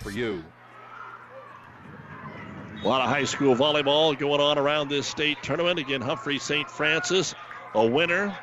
for 0.00 0.10
you. 0.10 0.42
A 2.82 2.86
lot 2.86 3.00
of 3.00 3.08
high 3.08 3.24
school 3.24 3.56
volleyball 3.56 4.16
going 4.16 4.40
on 4.40 4.58
around 4.58 4.88
this 4.88 5.06
state 5.06 5.42
tournament. 5.42 5.78
Again, 5.78 6.00
Humphrey 6.00 6.38
St. 6.38 6.70
Francis, 6.70 7.34
a 7.74 7.84
winner. 7.86 8.36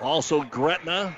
Also, 0.00 0.42
Gretna, 0.42 1.16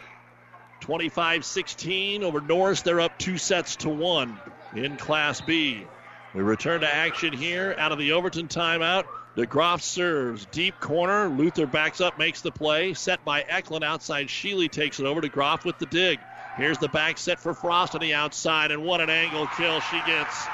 25 0.80 1.44
16 1.44 2.22
over 2.22 2.40
Norris. 2.40 2.82
They're 2.82 3.00
up 3.00 3.18
two 3.18 3.38
sets 3.38 3.76
to 3.76 3.88
one 3.88 4.38
in 4.74 4.96
Class 4.96 5.40
B. 5.40 5.86
We 6.34 6.42
return 6.42 6.82
to 6.82 6.94
action 6.94 7.32
here 7.32 7.74
out 7.78 7.90
of 7.90 7.98
the 7.98 8.12
Overton 8.12 8.48
timeout. 8.48 9.04
DeGroff 9.36 9.80
serves 9.80 10.46
deep 10.46 10.78
corner. 10.80 11.28
Luther 11.28 11.66
backs 11.66 12.00
up, 12.00 12.18
makes 12.18 12.42
the 12.42 12.50
play. 12.50 12.94
Set 12.94 13.24
by 13.24 13.42
Eklund 13.42 13.84
outside. 13.84 14.28
Sheely 14.28 14.70
takes 14.70 15.00
it 15.00 15.06
over 15.06 15.20
to 15.20 15.28
Groff 15.28 15.64
with 15.64 15.78
the 15.78 15.86
dig. 15.86 16.18
Here's 16.58 16.78
the 16.78 16.88
back 16.88 17.18
set 17.18 17.38
for 17.38 17.54
Frost 17.54 17.94
on 17.94 18.00
the 18.00 18.14
outside, 18.14 18.72
and 18.72 18.82
what 18.82 19.00
an 19.00 19.08
angle 19.08 19.46
kill 19.56 19.80
she 19.80 20.00
gets. 20.04 20.44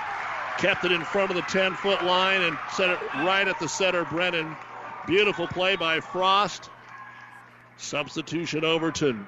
Kept 0.58 0.84
it 0.84 0.92
in 0.92 1.02
front 1.02 1.30
of 1.30 1.36
the 1.36 1.42
10 1.42 1.74
foot 1.74 2.04
line 2.04 2.42
and 2.42 2.58
set 2.74 2.90
it 2.90 2.98
right 3.14 3.48
at 3.48 3.58
the 3.58 3.68
center, 3.68 4.04
Brennan. 4.04 4.54
Beautiful 5.06 5.48
play 5.48 5.76
by 5.76 6.00
Frost. 6.00 6.68
Substitution 7.78 8.64
Overton. 8.64 9.26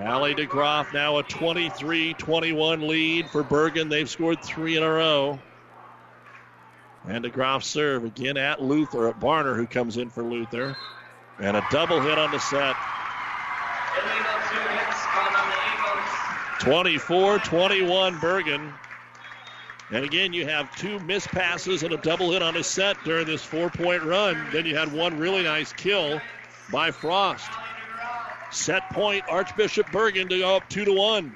Allie 0.00 0.34
DeGroff 0.34 0.92
now 0.92 1.18
a 1.18 1.22
23 1.22 2.14
21 2.14 2.88
lead 2.88 3.30
for 3.30 3.44
Bergan. 3.44 3.90
They've 3.90 4.10
scored 4.10 4.42
three 4.42 4.76
in 4.76 4.82
a 4.82 4.90
row. 4.90 5.38
And 7.06 7.24
DeGroff 7.24 7.62
serve 7.62 8.04
again 8.04 8.36
at 8.36 8.60
Luther, 8.60 9.08
at 9.08 9.20
Barner, 9.20 9.54
who 9.54 9.66
comes 9.66 9.98
in 9.98 10.10
for 10.10 10.22
Luther. 10.24 10.76
And 11.38 11.56
a 11.56 11.64
double 11.70 12.00
hit 12.00 12.18
on 12.18 12.32
the 12.32 12.38
set. 12.38 12.74
24 16.62 17.40
21 17.40 18.18
Bergan. 18.20 18.72
And 19.90 20.04
again, 20.04 20.32
you 20.32 20.46
have 20.46 20.74
two 20.76 21.00
missed 21.00 21.26
passes 21.26 21.82
and 21.82 21.92
a 21.92 21.96
double 21.96 22.30
hit 22.30 22.40
on 22.40 22.56
a 22.56 22.62
set 22.62 22.96
during 23.02 23.26
this 23.26 23.42
four 23.42 23.68
point 23.68 24.04
run. 24.04 24.46
Then 24.52 24.64
you 24.64 24.76
had 24.76 24.92
one 24.92 25.18
really 25.18 25.42
nice 25.42 25.72
kill 25.72 26.20
by 26.70 26.92
Frost. 26.92 27.50
Set 28.52 28.88
point, 28.90 29.24
Archbishop 29.28 29.88
Bergan 29.88 30.28
to 30.28 30.38
go 30.38 30.56
up 30.56 30.68
2 30.68 30.84
to 30.84 30.92
1. 30.92 31.34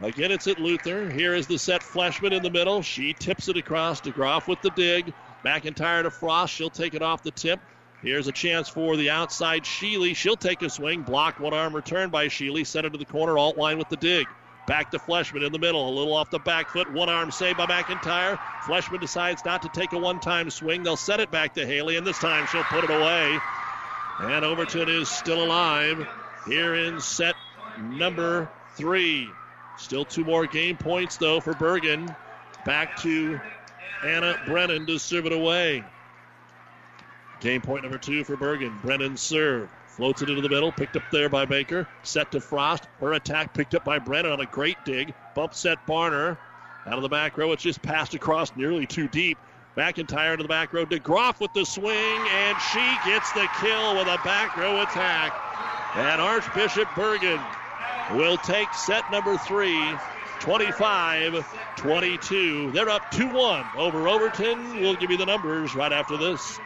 Again, 0.00 0.32
it's 0.32 0.46
at 0.46 0.58
Luther. 0.58 1.10
Here 1.10 1.34
is 1.34 1.46
the 1.46 1.58
set 1.58 1.82
Fleshman 1.82 2.32
in 2.32 2.42
the 2.42 2.50
middle. 2.50 2.80
She 2.80 3.12
tips 3.12 3.48
it 3.48 3.58
across 3.58 4.00
to 4.00 4.10
Groff 4.10 4.48
with 4.48 4.62
the 4.62 4.70
dig. 4.70 5.12
McIntyre 5.44 6.02
to 6.02 6.10
Frost. 6.10 6.54
She'll 6.54 6.70
take 6.70 6.94
it 6.94 7.02
off 7.02 7.22
the 7.22 7.30
tip. 7.30 7.60
Here's 8.00 8.26
a 8.26 8.32
chance 8.32 8.70
for 8.70 8.96
the 8.96 9.10
outside 9.10 9.64
Sheely. 9.64 10.16
She'll 10.16 10.36
take 10.36 10.62
a 10.62 10.70
swing. 10.70 11.02
Block 11.02 11.40
one 11.40 11.52
arm 11.52 11.76
return 11.76 12.08
by 12.08 12.28
Sheely. 12.28 12.66
Set 12.66 12.86
it 12.86 12.92
to 12.92 12.98
the 12.98 13.04
corner. 13.04 13.34
Altwine 13.34 13.76
with 13.76 13.90
the 13.90 13.96
dig. 13.96 14.26
Back 14.66 14.90
to 14.90 14.98
Fleshman 14.98 15.44
in 15.44 15.52
the 15.52 15.58
middle. 15.58 15.88
A 15.88 15.94
little 15.96 16.14
off 16.14 16.30
the 16.30 16.40
back 16.40 16.70
foot. 16.70 16.92
One 16.92 17.08
arm 17.08 17.30
save 17.30 17.56
by 17.56 17.66
McIntyre. 17.66 18.38
Fleshman 18.64 19.00
decides 19.00 19.44
not 19.44 19.62
to 19.62 19.68
take 19.68 19.92
a 19.92 19.98
one 19.98 20.18
time 20.18 20.50
swing. 20.50 20.82
They'll 20.82 20.96
set 20.96 21.20
it 21.20 21.30
back 21.30 21.54
to 21.54 21.64
Haley, 21.64 21.96
and 21.96 22.06
this 22.06 22.18
time 22.18 22.46
she'll 22.50 22.64
put 22.64 22.84
it 22.84 22.90
away. 22.90 23.38
And 24.18 24.44
Overton 24.44 24.88
is 24.88 25.08
still 25.08 25.44
alive 25.44 26.06
here 26.46 26.74
in 26.74 27.00
set 27.00 27.36
number 27.78 28.50
three. 28.74 29.28
Still 29.78 30.04
two 30.04 30.24
more 30.24 30.46
game 30.46 30.76
points, 30.76 31.16
though, 31.16 31.40
for 31.40 31.52
Bergan. 31.52 32.14
Back 32.64 32.96
to 33.02 33.38
Anna 34.04 34.40
Brennan 34.46 34.86
to 34.86 34.98
serve 34.98 35.26
it 35.26 35.32
away. 35.32 35.84
Game 37.40 37.60
point 37.60 37.82
number 37.82 37.98
two 37.98 38.24
for 38.24 38.36
Bergan. 38.36 38.80
Brennan 38.82 39.16
serve. 39.16 39.70
Floats 39.96 40.20
it 40.20 40.28
into 40.28 40.42
the 40.42 40.48
middle. 40.50 40.70
Picked 40.70 40.94
up 40.96 41.04
there 41.10 41.30
by 41.30 41.46
Baker. 41.46 41.88
Set 42.02 42.30
to 42.32 42.40
Frost. 42.40 42.86
Her 43.00 43.14
attack 43.14 43.54
picked 43.54 43.74
up 43.74 43.82
by 43.82 43.98
Brennan 43.98 44.30
on 44.30 44.40
a 44.40 44.46
great 44.46 44.76
dig. 44.84 45.14
Bump 45.34 45.54
set 45.54 45.86
Barner. 45.86 46.36
Out 46.86 46.92
of 46.92 47.02
the 47.02 47.08
back 47.08 47.38
row. 47.38 47.52
It's 47.52 47.62
just 47.62 47.80
passed 47.80 48.14
across 48.14 48.54
nearly 48.56 48.86
too 48.86 49.08
deep. 49.08 49.38
McIntyre 49.74 50.32
into 50.32 50.42
the 50.42 50.48
back 50.48 50.74
row. 50.74 50.84
DeGroff 50.84 51.40
with 51.40 51.52
the 51.54 51.64
swing, 51.64 51.88
and 52.30 52.56
she 52.72 52.96
gets 53.06 53.32
the 53.32 53.48
kill 53.58 53.96
with 53.96 54.06
a 54.06 54.18
back 54.22 54.56
row 54.58 54.82
attack. 54.82 55.32
And 55.94 56.20
Archbishop 56.20 56.88
Bergan 56.88 57.42
will 58.14 58.36
take 58.36 58.72
set 58.74 59.10
number 59.10 59.38
three, 59.38 59.80
25 60.40 61.44
22. 61.76 62.70
They're 62.72 62.90
up 62.90 63.10
2 63.12 63.28
1 63.28 63.66
over 63.76 64.08
Overton. 64.08 64.80
We'll 64.80 64.94
give 64.94 65.10
you 65.10 65.16
the 65.16 65.26
numbers 65.26 65.74
right 65.74 65.92
after 65.92 66.18
this. 66.18 66.60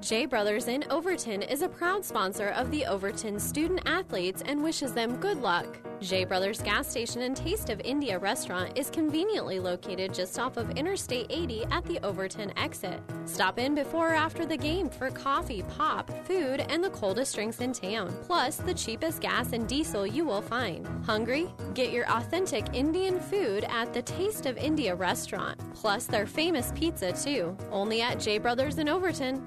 J 0.00 0.24
Brothers 0.24 0.68
in 0.68 0.82
Overton 0.88 1.42
is 1.42 1.60
a 1.60 1.68
proud 1.68 2.02
sponsor 2.02 2.48
of 2.48 2.70
the 2.70 2.86
Overton 2.86 3.38
student 3.38 3.82
athletes 3.84 4.42
and 4.46 4.62
wishes 4.62 4.94
them 4.94 5.16
good 5.16 5.42
luck. 5.42 5.66
J 6.00 6.24
Brothers 6.24 6.62
gas 6.62 6.88
station 6.88 7.20
and 7.20 7.36
Taste 7.36 7.68
of 7.68 7.82
India 7.84 8.18
restaurant 8.18 8.78
is 8.78 8.88
conveniently 8.88 9.60
located 9.60 10.14
just 10.14 10.38
off 10.38 10.56
of 10.56 10.70
Interstate 10.70 11.26
80 11.28 11.64
at 11.70 11.84
the 11.84 12.00
Overton 12.02 12.50
exit. 12.56 12.98
Stop 13.26 13.58
in 13.58 13.74
before 13.74 14.12
or 14.12 14.14
after 14.14 14.46
the 14.46 14.56
game 14.56 14.88
for 14.88 15.10
coffee, 15.10 15.62
pop, 15.64 16.10
food, 16.26 16.60
and 16.70 16.82
the 16.82 16.88
coldest 16.88 17.34
drinks 17.34 17.60
in 17.60 17.74
town, 17.74 18.10
plus 18.22 18.56
the 18.56 18.72
cheapest 18.72 19.20
gas 19.20 19.52
and 19.52 19.68
diesel 19.68 20.06
you 20.06 20.24
will 20.24 20.40
find. 20.40 20.88
Hungry? 21.04 21.52
Get 21.74 21.92
your 21.92 22.10
authentic 22.10 22.64
Indian 22.72 23.20
food 23.20 23.64
at 23.64 23.92
the 23.92 24.00
Taste 24.00 24.46
of 24.46 24.56
India 24.56 24.94
restaurant, 24.94 25.60
plus 25.74 26.06
their 26.06 26.26
famous 26.26 26.72
pizza 26.74 27.12
too, 27.12 27.54
only 27.70 28.00
at 28.00 28.18
J 28.18 28.38
Brothers 28.38 28.78
in 28.78 28.88
Overton. 28.88 29.46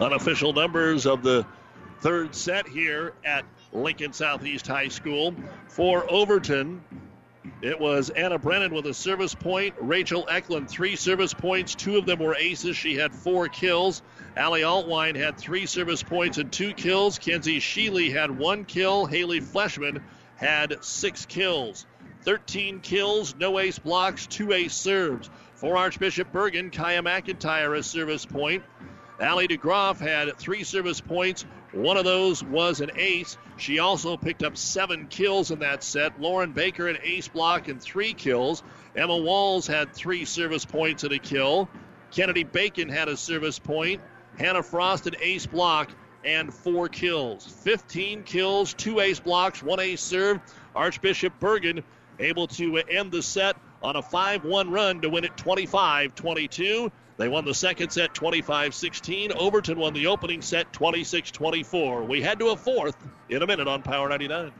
Unofficial 0.00 0.52
numbers 0.52 1.06
of 1.06 1.22
the 1.22 1.46
third 2.00 2.34
set 2.34 2.68
here 2.68 3.14
at 3.24 3.44
Lincoln 3.72 4.12
Southeast 4.12 4.66
High 4.66 4.88
School. 4.88 5.34
For 5.68 6.04
Overton, 6.10 6.82
it 7.62 7.80
was 7.80 8.10
Anna 8.10 8.38
Brennan 8.38 8.74
with 8.74 8.86
a 8.86 8.92
service 8.92 9.34
point. 9.34 9.74
Rachel 9.80 10.26
Eklund, 10.28 10.68
three 10.68 10.96
service 10.96 11.32
points. 11.32 11.74
Two 11.74 11.96
of 11.96 12.04
them 12.04 12.18
were 12.18 12.36
aces. 12.36 12.76
She 12.76 12.94
had 12.96 13.14
four 13.14 13.48
kills. 13.48 14.02
Allie 14.36 14.60
Altwine 14.62 15.16
had 15.16 15.38
three 15.38 15.64
service 15.64 16.02
points 16.02 16.36
and 16.36 16.52
two 16.52 16.74
kills. 16.74 17.18
Kenzie 17.18 17.58
Sheely 17.58 18.12
had 18.12 18.36
one 18.36 18.66
kill. 18.66 19.06
Haley 19.06 19.40
Fleshman 19.40 20.02
had 20.36 20.76
six 20.84 21.24
kills. 21.24 21.86
13 22.22 22.80
kills, 22.80 23.34
no 23.36 23.58
ace 23.58 23.78
blocks, 23.78 24.26
two 24.26 24.52
ace 24.52 24.74
serves. 24.74 25.30
For 25.54 25.76
Archbishop 25.76 26.32
Bergan, 26.32 26.72
Kaya 26.72 27.00
McIntyre 27.00 27.78
a 27.78 27.82
service 27.82 28.26
point. 28.26 28.62
Allie 29.18 29.48
DeGroff 29.48 29.98
had 29.98 30.36
three 30.36 30.62
service 30.62 31.00
points. 31.00 31.46
One 31.72 31.96
of 31.96 32.04
those 32.04 32.44
was 32.44 32.80
an 32.80 32.90
ace. 32.96 33.38
She 33.56 33.78
also 33.78 34.16
picked 34.16 34.42
up 34.42 34.56
seven 34.56 35.06
kills 35.08 35.50
in 35.50 35.60
that 35.60 35.82
set. 35.82 36.20
Lauren 36.20 36.52
Baker 36.52 36.86
an 36.88 36.98
ace 37.02 37.28
block 37.28 37.68
and 37.68 37.80
three 37.80 38.12
kills. 38.12 38.62
Emma 38.94 39.16
Walls 39.16 39.66
had 39.66 39.94
three 39.94 40.26
service 40.26 40.66
points 40.66 41.02
and 41.04 41.12
a 41.12 41.18
kill. 41.18 41.68
Kennedy 42.10 42.44
Bacon 42.44 42.88
had 42.88 43.08
a 43.08 43.16
service 43.16 43.58
point. 43.58 44.02
Hannah 44.38 44.62
Frost 44.62 45.06
an 45.06 45.16
ace 45.20 45.46
block 45.46 45.90
and 46.24 46.52
four 46.52 46.88
kills. 46.88 47.46
15 47.46 48.22
kills, 48.24 48.74
two 48.74 49.00
ace 49.00 49.20
blocks, 49.20 49.62
one 49.62 49.80
ace 49.80 50.02
serve. 50.02 50.40
Archbishop 50.74 51.38
Bergan 51.40 51.82
able 52.18 52.48
to 52.48 52.76
end 52.78 53.12
the 53.12 53.22
set 53.22 53.56
on 53.82 53.96
a 53.96 54.02
5 54.02 54.44
1 54.44 54.70
run 54.70 55.00
to 55.00 55.08
win 55.08 55.24
it 55.24 55.36
25 55.36 56.14
22. 56.14 56.92
They 57.18 57.28
won 57.28 57.46
the 57.46 57.54
second 57.54 57.90
set 57.90 58.12
25 58.12 58.74
16. 58.74 59.32
Overton 59.32 59.78
won 59.78 59.94
the 59.94 60.06
opening 60.06 60.42
set 60.42 60.72
26 60.72 61.30
24. 61.30 62.04
We 62.04 62.20
head 62.20 62.38
to 62.40 62.48
a 62.48 62.56
fourth 62.56 62.96
in 63.28 63.42
a 63.42 63.46
minute 63.46 63.68
on 63.68 63.82
Power 63.82 64.08
99. 64.08 64.52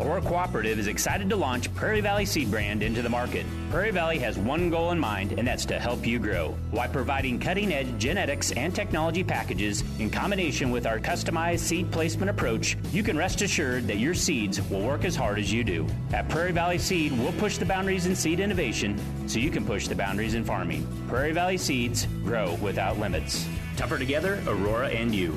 Aurora 0.00 0.22
Cooperative 0.22 0.78
is 0.78 0.86
excited 0.86 1.28
to 1.28 1.34
launch 1.34 1.74
Prairie 1.74 2.00
Valley 2.00 2.24
Seed 2.24 2.52
Brand 2.52 2.84
into 2.84 3.02
the 3.02 3.08
market. 3.08 3.44
Prairie 3.68 3.90
Valley 3.90 4.18
has 4.18 4.38
one 4.38 4.70
goal 4.70 4.92
in 4.92 4.98
mind, 4.98 5.32
and 5.32 5.48
that's 5.48 5.64
to 5.66 5.80
help 5.80 6.06
you 6.06 6.20
grow. 6.20 6.54
While 6.70 6.88
providing 6.88 7.40
cutting 7.40 7.72
edge 7.72 7.98
genetics 7.98 8.52
and 8.52 8.72
technology 8.72 9.24
packages 9.24 9.82
in 9.98 10.08
combination 10.08 10.70
with 10.70 10.86
our 10.86 11.00
customized 11.00 11.60
seed 11.60 11.90
placement 11.90 12.30
approach, 12.30 12.76
you 12.92 13.02
can 13.02 13.18
rest 13.18 13.42
assured 13.42 13.88
that 13.88 13.98
your 13.98 14.14
seeds 14.14 14.62
will 14.70 14.82
work 14.82 15.04
as 15.04 15.16
hard 15.16 15.40
as 15.40 15.52
you 15.52 15.64
do. 15.64 15.84
At 16.12 16.28
Prairie 16.28 16.52
Valley 16.52 16.78
Seed, 16.78 17.18
we'll 17.18 17.32
push 17.32 17.58
the 17.58 17.66
boundaries 17.66 18.06
in 18.06 18.14
seed 18.14 18.38
innovation 18.38 19.00
so 19.26 19.40
you 19.40 19.50
can 19.50 19.66
push 19.66 19.88
the 19.88 19.96
boundaries 19.96 20.34
in 20.34 20.44
farming. 20.44 20.86
Prairie 21.08 21.32
Valley 21.32 21.58
Seeds 21.58 22.06
grow 22.22 22.54
without 22.62 23.00
limits. 23.00 23.48
Tougher 23.76 23.98
together, 23.98 24.40
Aurora 24.46 24.90
and 24.90 25.12
you. 25.12 25.36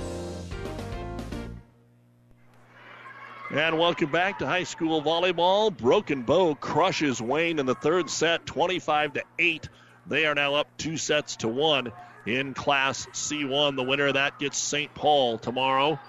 And 3.53 3.77
welcome 3.77 4.09
back 4.09 4.39
to 4.39 4.47
high 4.47 4.63
school 4.63 5.01
volleyball. 5.01 5.75
Broken 5.75 6.21
Bow 6.21 6.55
crushes 6.55 7.21
Wayne 7.21 7.59
in 7.59 7.65
the 7.65 7.75
third 7.75 8.09
set, 8.09 8.45
25 8.45 9.13
to 9.15 9.23
8. 9.37 9.67
They 10.07 10.25
are 10.25 10.33
now 10.33 10.55
up 10.55 10.69
two 10.77 10.95
sets 10.95 11.35
to 11.37 11.49
one 11.49 11.91
in 12.25 12.53
Class 12.53 13.07
C1. 13.07 13.75
The 13.75 13.83
winner 13.83 14.07
of 14.07 14.13
that 14.13 14.39
gets 14.39 14.57
St. 14.57 14.95
Paul 14.95 15.37
tomorrow. 15.37 15.99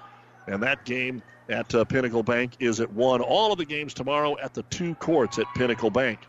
And 0.47 0.63
that 0.63 0.85
game 0.85 1.25
at 1.49 1.75
uh, 1.75 1.85
Pinnacle 1.85 2.23
Bank 2.23 2.53
is 2.61 2.79
at 2.79 2.93
1. 2.93 3.21
All 3.21 3.51
of 3.51 3.59
the 3.59 3.65
games 3.65 3.93
tomorrow 3.93 4.37
at 4.39 4.55
the 4.55 4.63
two 4.63 4.95
courts 4.95 5.41
at 5.41 5.47
Pinnacle 5.57 5.91
Bank. 5.91 6.21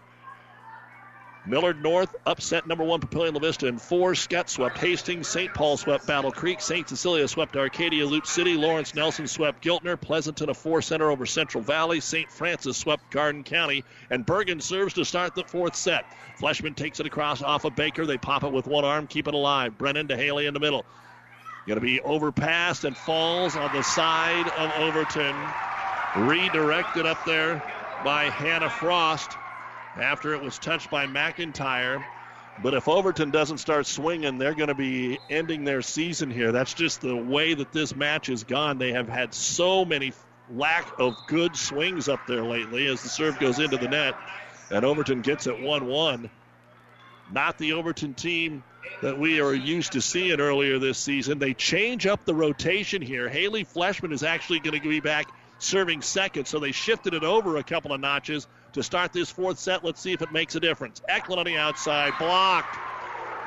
Millard 1.46 1.84
North 1.84 2.16
upset 2.26 2.68
number 2.68 2.86
one 2.86 3.02
Papillion 3.02 3.34
La 3.34 3.40
Vista 3.40 3.68
in 3.68 3.78
four. 3.78 4.16
Scott 4.16 4.50
swept 4.50 4.78
Hastings. 4.78 5.28
St. 5.28 5.54
Paul 5.54 5.76
swept 5.76 6.08
Battle 6.08 6.32
Creek. 6.32 6.62
St. 6.62 6.88
Cecilia 6.88 7.28
swept 7.28 7.58
Arcadia 7.58 8.06
Loop 8.06 8.26
City. 8.26 8.56
Lawrence 8.56 8.96
Nelson 8.96 9.28
swept 9.28 9.62
Giltner. 9.62 10.00
Pleasanton 10.00 10.50
a 10.50 10.54
four 10.54 10.82
center 10.82 11.12
over 11.12 11.26
Central 11.26 11.62
Valley. 11.62 12.00
St. 12.00 12.32
Francis 12.32 12.78
swept 12.78 13.12
Garden 13.12 13.44
County. 13.44 13.84
And 14.10 14.26
Bergan 14.26 14.62
serves 14.62 14.94
to 14.94 15.04
start 15.04 15.36
the 15.36 15.44
fourth 15.44 15.76
set. 15.76 16.06
Fleshman 16.40 16.76
takes 16.76 17.02
it 17.02 17.08
across 17.08 17.42
off 17.42 17.66
of 17.66 17.76
Baker. 17.76 18.06
They 18.06 18.18
pop 18.18 18.46
it 18.46 18.54
with 18.54 18.66
one 18.66 18.86
arm, 18.86 19.08
keep 19.08 19.28
it 19.28 19.34
alive. 19.34 19.78
Brennan 19.78 20.08
to 20.08 20.16
Haley 20.16 20.46
in 20.46 20.54
the 20.54 20.62
middle. 20.62 20.86
Going 21.68 21.80
to 21.80 21.86
be 21.86 22.00
overpassed 22.00 22.86
and 22.86 22.96
falls 22.96 23.58
on 23.58 23.74
the 23.74 23.84
side 23.84 24.48
of 24.48 24.72
Overton. 24.78 25.36
Redirected 26.16 27.06
up 27.06 27.26
there 27.26 27.62
by 28.06 28.30
Hannah 28.30 28.70
Frost 28.70 29.38
after 29.96 30.34
it 30.34 30.42
was 30.42 30.58
touched 30.58 30.90
by 30.90 31.06
McIntyre. 31.06 32.04
But 32.62 32.74
if 32.74 32.88
Overton 32.88 33.32
doesn't 33.32 33.58
start 33.58 33.88
swinging, 33.88 34.38
they're 34.38 34.54
going 34.54 34.68
to 34.68 34.76
be 34.76 35.20
ending 35.30 35.64
their 35.64 35.82
season 35.82 36.30
here. 36.30 36.52
That's 36.52 36.74
just 36.74 37.02
the 37.02 37.16
way 37.16 37.56
that 37.56 37.72
this 37.72 37.96
match 37.96 38.28
has 38.28 38.44
gone. 38.44 38.78
They 38.78 38.92
have 38.94 39.10
had 39.10 39.34
so 39.34 39.86
many 39.86 40.14
lack 40.52 41.00
of 41.00 41.16
good 41.28 41.56
swings 41.56 42.08
up 42.08 42.20
there 42.28 42.44
lately 42.44 42.86
as 42.88 43.02
the 43.02 43.10
serve 43.10 43.40
goes 43.40 43.60
into 43.60 43.78
the 43.78 43.88
net. 43.88 44.16
And 44.70 44.86
Overton 44.86 45.22
gets 45.22 45.48
it 45.48 45.62
1 45.62 45.86
1. 45.86 46.30
Not 47.32 47.58
the 47.58 47.74
Overton 47.74 48.14
team 48.14 48.64
that 49.02 49.18
we 49.18 49.42
are 49.42 49.54
used 49.54 49.94
to 49.94 50.02
seeing 50.02 50.40
earlier 50.40 50.78
this 50.78 50.98
season. 50.98 51.40
They 51.40 51.54
change 51.54 52.06
up 52.06 52.26
the 52.26 52.36
rotation 52.36 53.02
here. 53.02 53.30
Haley 53.30 53.66
Fleshman 53.66 54.12
is 54.12 54.24
actually 54.24 54.60
going 54.60 54.80
to 54.80 54.90
be 54.90 55.00
back 55.00 55.28
serving 55.58 56.02
second, 56.02 56.46
so 56.46 56.60
they 56.60 56.72
shifted 56.72 57.14
it 57.14 57.24
over 57.24 57.58
a 57.58 57.64
couple 57.64 57.94
of 57.94 58.00
notches 58.00 58.48
to 58.74 58.84
start 58.84 59.14
this 59.14 59.30
fourth 59.30 59.60
set. 59.60 59.84
Let's 59.84 60.02
see 60.02 60.14
if 60.14 60.22
it 60.22 60.32
makes 60.32 60.56
a 60.56 60.60
difference. 60.60 61.02
Eklund 61.08 61.40
on 61.40 61.46
the 61.46 61.58
outside, 61.58 62.14
blocked. 62.20 62.78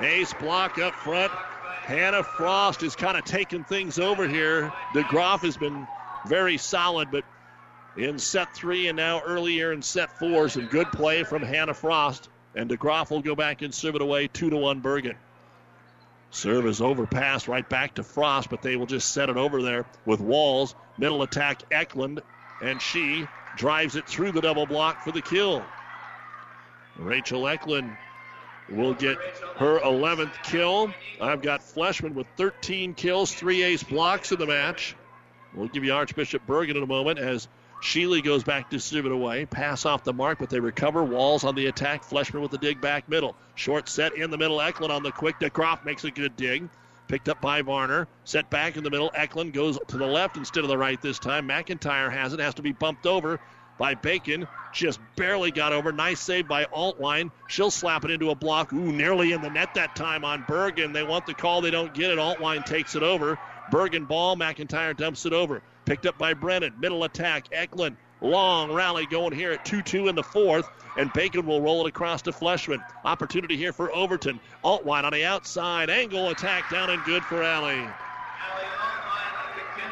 Ace 0.01 0.33
block 0.35 0.79
up 0.79 0.95
front. 0.95 1.33
Hannah 1.33 2.23
Frost 2.23 2.83
is 2.83 2.97
kind 2.97 3.17
of 3.17 3.25
taking 3.25 3.65
things 3.65 3.99
over 3.99 4.27
here. 4.27 4.73
DeGroff 4.93 5.41
has 5.41 5.57
been 5.57 5.87
very 6.27 6.59
solid, 6.59 7.11
but 7.11 7.25
in 7.97 8.19
set 8.19 8.55
three 8.55 8.89
and 8.89 8.97
now 8.97 9.23
earlier 9.25 9.73
in 9.73 9.83
set 9.83 10.19
four, 10.19 10.49
some 10.49 10.67
good 10.67 10.91
play 10.93 11.23
from 11.23 11.43
Hannah 11.43 11.75
Frost. 11.75 12.29
And 12.55 12.69
DeGroff 12.71 13.11
will 13.11 13.23
go 13.23 13.35
back 13.35 13.63
and 13.63 13.73
serve 13.73 13.95
it 13.95 14.03
away, 14.03 14.29
two 14.29 14.51
to 14.51 14.57
one 14.57 14.83
Bergan. 14.83 15.17
Serve 16.31 16.67
is 16.67 16.81
overpassed 16.81 17.49
right 17.49 17.69
back 17.69 17.95
to 17.95 18.03
Frost, 18.03 18.51
but 18.51 18.63
they 18.63 18.77
will 18.77 18.87
just 18.87 19.13
set 19.13 19.31
it 19.31 19.37
over 19.37 19.63
there 19.63 19.87
with 20.05 20.21
Walls. 20.21 20.75
Middle 20.99 21.23
attack 21.23 21.63
Eklund, 21.71 22.21
and 22.61 22.83
she 22.83 23.27
drives 23.57 23.97
it 23.97 24.07
through 24.07 24.33
the 24.33 24.41
double 24.41 24.67
block 24.67 25.03
for 25.03 25.13
the 25.13 25.23
kill. 25.23 25.65
Rachel 26.97 27.47
Eklund 27.47 27.97
will 28.69 28.95
get 28.95 29.19
her 29.57 29.79
11th 29.81 30.43
kill. 30.43 30.93
I've 31.21 31.43
got 31.43 31.61
Fleshman 31.61 32.15
with 32.15 32.27
13 32.37 32.95
kills, 32.95 33.33
three 33.33 33.63
ace 33.63 33.83
blocks 33.83 34.33
in 34.33 34.39
the 34.39 34.47
match. 34.47 34.97
We'll 35.55 35.69
give 35.69 35.85
you 35.85 35.95
Archbishop 35.95 36.47
Bergan 36.47 36.77
in 36.77 36.83
a 36.83 36.87
moment 36.87 37.19
as 37.19 37.49
Sheely 37.83 38.23
goes 38.23 38.43
back 38.43 38.71
to 38.71 38.81
serve 38.81 39.07
it 39.07 39.13
away. 39.13 39.47
Pass 39.47 39.85
off 39.85 40.05
the 40.05 40.13
mark, 40.13 40.39
but 40.39 40.51
they 40.51 40.61
recover. 40.61 41.05
Walls 41.05 41.45
on 41.45 41.55
the 41.55 41.67
attack. 41.67 42.05
Fleshman 42.05 42.41
with 42.41 42.51
the 42.51 42.59
dig 42.59 42.81
back 42.81 43.09
middle. 43.09 43.37
Short 43.55 43.89
set 43.89 44.17
in 44.17 44.31
the 44.31 44.39
middle. 44.39 44.61
Eklund 44.61 44.93
on 44.93 45.03
the 45.03 45.13
quick. 45.13 45.39
DeGroff 45.39 45.85
makes 45.85 46.05
a 46.05 46.11
good 46.11 46.37
dig. 46.37 46.69
Picked 47.09 47.29
up 47.29 47.41
by 47.41 47.63
Barner. 47.63 48.07
Set 48.25 48.51
back 48.51 48.77
in 48.77 48.83
the 48.83 48.91
middle. 48.91 49.11
Eklund 49.15 49.53
goes 49.53 49.79
to 49.89 49.97
the 49.97 50.07
left 50.07 50.37
instead 50.37 50.65
of 50.65 50.69
the 50.69 50.79
right 50.79 51.01
this 51.01 51.19
time. 51.19 51.49
McIntyre 51.49 52.11
has 52.11 52.33
it. 52.33 52.41
Has 52.41 52.55
to 52.55 52.63
be 52.63 52.73
bumped 52.73 53.07
over. 53.07 53.41
by 53.79 53.95
Bacon. 53.95 54.49
Just 54.73 55.01
barely 55.17 55.51
got 55.51 55.73
over. 55.73 55.93
Nice 55.93 56.21
save 56.21 56.49
by 56.49 56.65
Altwine. 56.65 57.31
She'll 57.49 57.71
slap 57.71 58.05
it 58.05 58.11
into 58.11 58.31
a 58.31 58.35
block. 58.35 58.73
Ooh, 58.73 58.93
nearly 58.93 59.33
in 59.33 59.43
the 59.43 59.51
net 59.51 59.75
that 59.75 59.95
time 59.95 60.25
on 60.25 60.45
Bergan. 60.45 60.93
They 60.93 61.03
want 61.03 61.27
the 61.27 61.35
call. 61.35 61.61
They 61.61 61.71
don't 61.71 61.95
get 61.95 62.11
it. 62.11 62.19
Altwine 62.19 62.65
takes 62.65 62.95
it 62.95 63.03
over. 63.03 63.39
Bergan 63.71 64.09
ball. 64.09 64.37
McIntyre 64.37 64.97
dumps 64.97 65.27
it 65.27 65.33
over. 65.33 65.63
Picked 65.85 66.07
up 66.07 66.19
by 66.19 66.35
Brennan. 66.35 66.75
Middle 66.81 67.05
attack. 67.05 67.47
Eklund. 67.53 67.97
Long 68.21 68.73
rally 68.73 69.07
going 69.07 69.35
here 69.35 69.53
at 69.53 69.65
2 69.65 69.83
2 69.83 70.09
in 70.09 70.15
the 70.15 70.23
fourth. 70.23 70.69
And 70.97 71.13
Bacon 71.13 71.45
will 71.47 71.61
roll 71.61 71.87
it 71.87 71.89
across 71.91 72.23
to 72.23 72.33
Fleshman. 72.33 72.83
Opportunity 73.05 73.57
here 73.57 73.73
for 73.73 73.95
Overton. 73.95 74.41
Altwine 74.65 75.05
on 75.05 75.13
the 75.13 75.25
outside. 75.25 75.91
Angle 75.91 76.31
attack 76.31 76.71
down 76.71 76.91
and 76.91 77.05
good 77.05 77.23
for 77.25 77.43
Allie. 77.43 77.87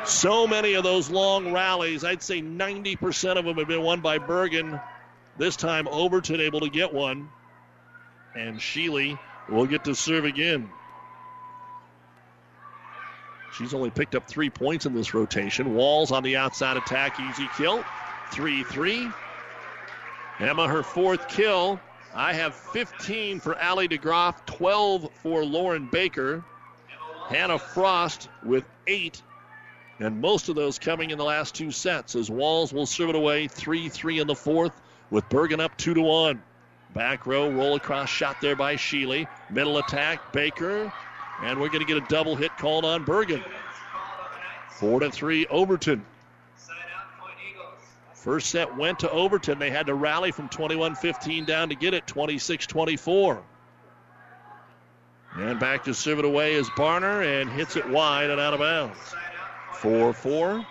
So 0.05 0.47
many 0.47 0.75
of 0.75 0.85
those 0.85 1.11
long 1.11 1.53
rallies, 1.53 2.05
I'd 2.05 2.23
say 2.23 2.43
90% 2.43 3.37
of 3.37 3.45
them 3.45 3.57
have 3.57 3.69
been 3.69 3.83
won 3.83 4.01
by 4.01 4.19
Bergan. 4.19 4.83
This 5.39 5.57
time, 5.57 5.89
Overton 5.89 6.41
able 6.41 6.61
to 6.61 6.71
get 6.71 6.93
one. 6.93 7.29
And 8.35 8.59
Sheely 8.59 9.19
will 9.49 9.67
get 9.67 9.85
to 9.85 9.95
serve 9.95 10.25
again. 10.25 10.71
She's 13.57 13.73
only 13.73 13.91
picked 13.91 14.15
up 14.15 14.27
three 14.27 14.51
points 14.51 14.85
in 14.85 14.95
this 14.95 15.15
rotation. 15.15 15.75
Walls 15.75 16.11
on 16.13 16.23
the 16.23 16.37
outside 16.37 16.77
attack, 16.77 17.21
easy 17.21 17.49
kill. 17.57 17.85
3 18.33 18.65
3. 18.65 19.11
Emma, 20.39 20.69
her 20.69 20.82
fourth 20.82 21.28
kill. 21.28 21.81
I 22.15 22.32
have 22.32 22.55
15 22.55 23.40
for 23.40 23.56
Allie 23.56 23.89
DeGroff, 23.89 24.47
12 24.47 25.11
for 25.15 25.44
Lauren 25.44 25.89
Baker. 25.90 26.44
Hannah 27.28 27.59
Frost 27.59 28.28
with 28.44 28.65
eight 28.86 29.23
and 30.01 30.20
most 30.20 30.48
of 30.48 30.56
those 30.56 30.78
coming 30.78 31.11
in 31.11 31.19
the 31.19 31.24
last 31.24 31.55
two 31.55 31.70
sets 31.70 32.16
as 32.16 32.31
Walls 32.31 32.73
will 32.73 32.86
serve 32.86 33.11
it 33.11 33.15
away 33.15 33.47
3 33.48 33.89
3 33.89 34.20
in 34.20 34.27
the 34.27 34.35
fourth 34.35 34.81
with 35.11 35.28
Bergan 35.28 35.61
up 35.61 35.77
2 35.77 35.94
to 35.94 36.01
1. 36.02 36.43
Back 36.94 37.27
row, 37.27 37.51
roll 37.51 37.77
across 37.77 38.09
shot 38.09 38.40
there 38.40 38.56
by 38.56 38.77
Sheely. 38.77 39.27
Middle 39.51 39.78
attack, 39.78 40.32
Baker. 40.32 40.93
And 41.43 41.61
we're 41.61 41.69
going 41.69 41.81
to 41.81 41.86
get 41.86 41.97
a 41.97 42.06
double 42.09 42.36
hit 42.36 42.56
called 42.56 42.85
on 42.85 43.05
Bergan. 43.05 43.44
4 44.70 45.01
to 45.01 45.11
3, 45.11 45.47
Overton. 45.47 46.05
First 48.25 48.49
set 48.49 48.75
went 48.79 49.01
to 49.01 49.11
Overton. 49.11 49.59
They 49.59 49.69
had 49.69 49.85
to 49.89 49.95
rally 49.95 50.33
from 50.33 50.49
21 50.49 50.95
15 50.95 51.45
down 51.45 51.69
to 51.69 51.75
get 51.75 51.93
it 51.93 52.07
26 52.07 52.67
24. 52.67 53.43
And 55.37 55.61
back 55.61 55.85
to 55.85 55.93
serve 55.93 56.21
it 56.21 56.25
away 56.25 56.55
is 56.55 56.71
Barner 56.71 57.23
and 57.23 57.51
hits 57.51 57.77
it 57.77 57.87
wide 57.91 58.31
and 58.31 58.41
out 58.41 58.55
of 58.55 58.61
bounds. 58.61 59.15
4 59.73 60.15
4. 60.15 60.67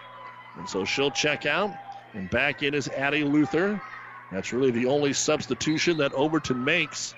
And 0.57 0.67
so 0.67 0.83
she'll 0.83 1.11
check 1.11 1.45
out. 1.45 1.71
And 2.15 2.27
back 2.27 2.63
in 2.63 2.73
is 2.73 2.87
Addie 2.87 3.23
Luther. 3.23 3.79
That's 4.31 4.51
really 4.51 4.71
the 4.71 4.87
only 4.87 5.13
substitution 5.13 5.97
that 5.97 6.11
Overton 6.13 6.65
makes 6.65 7.13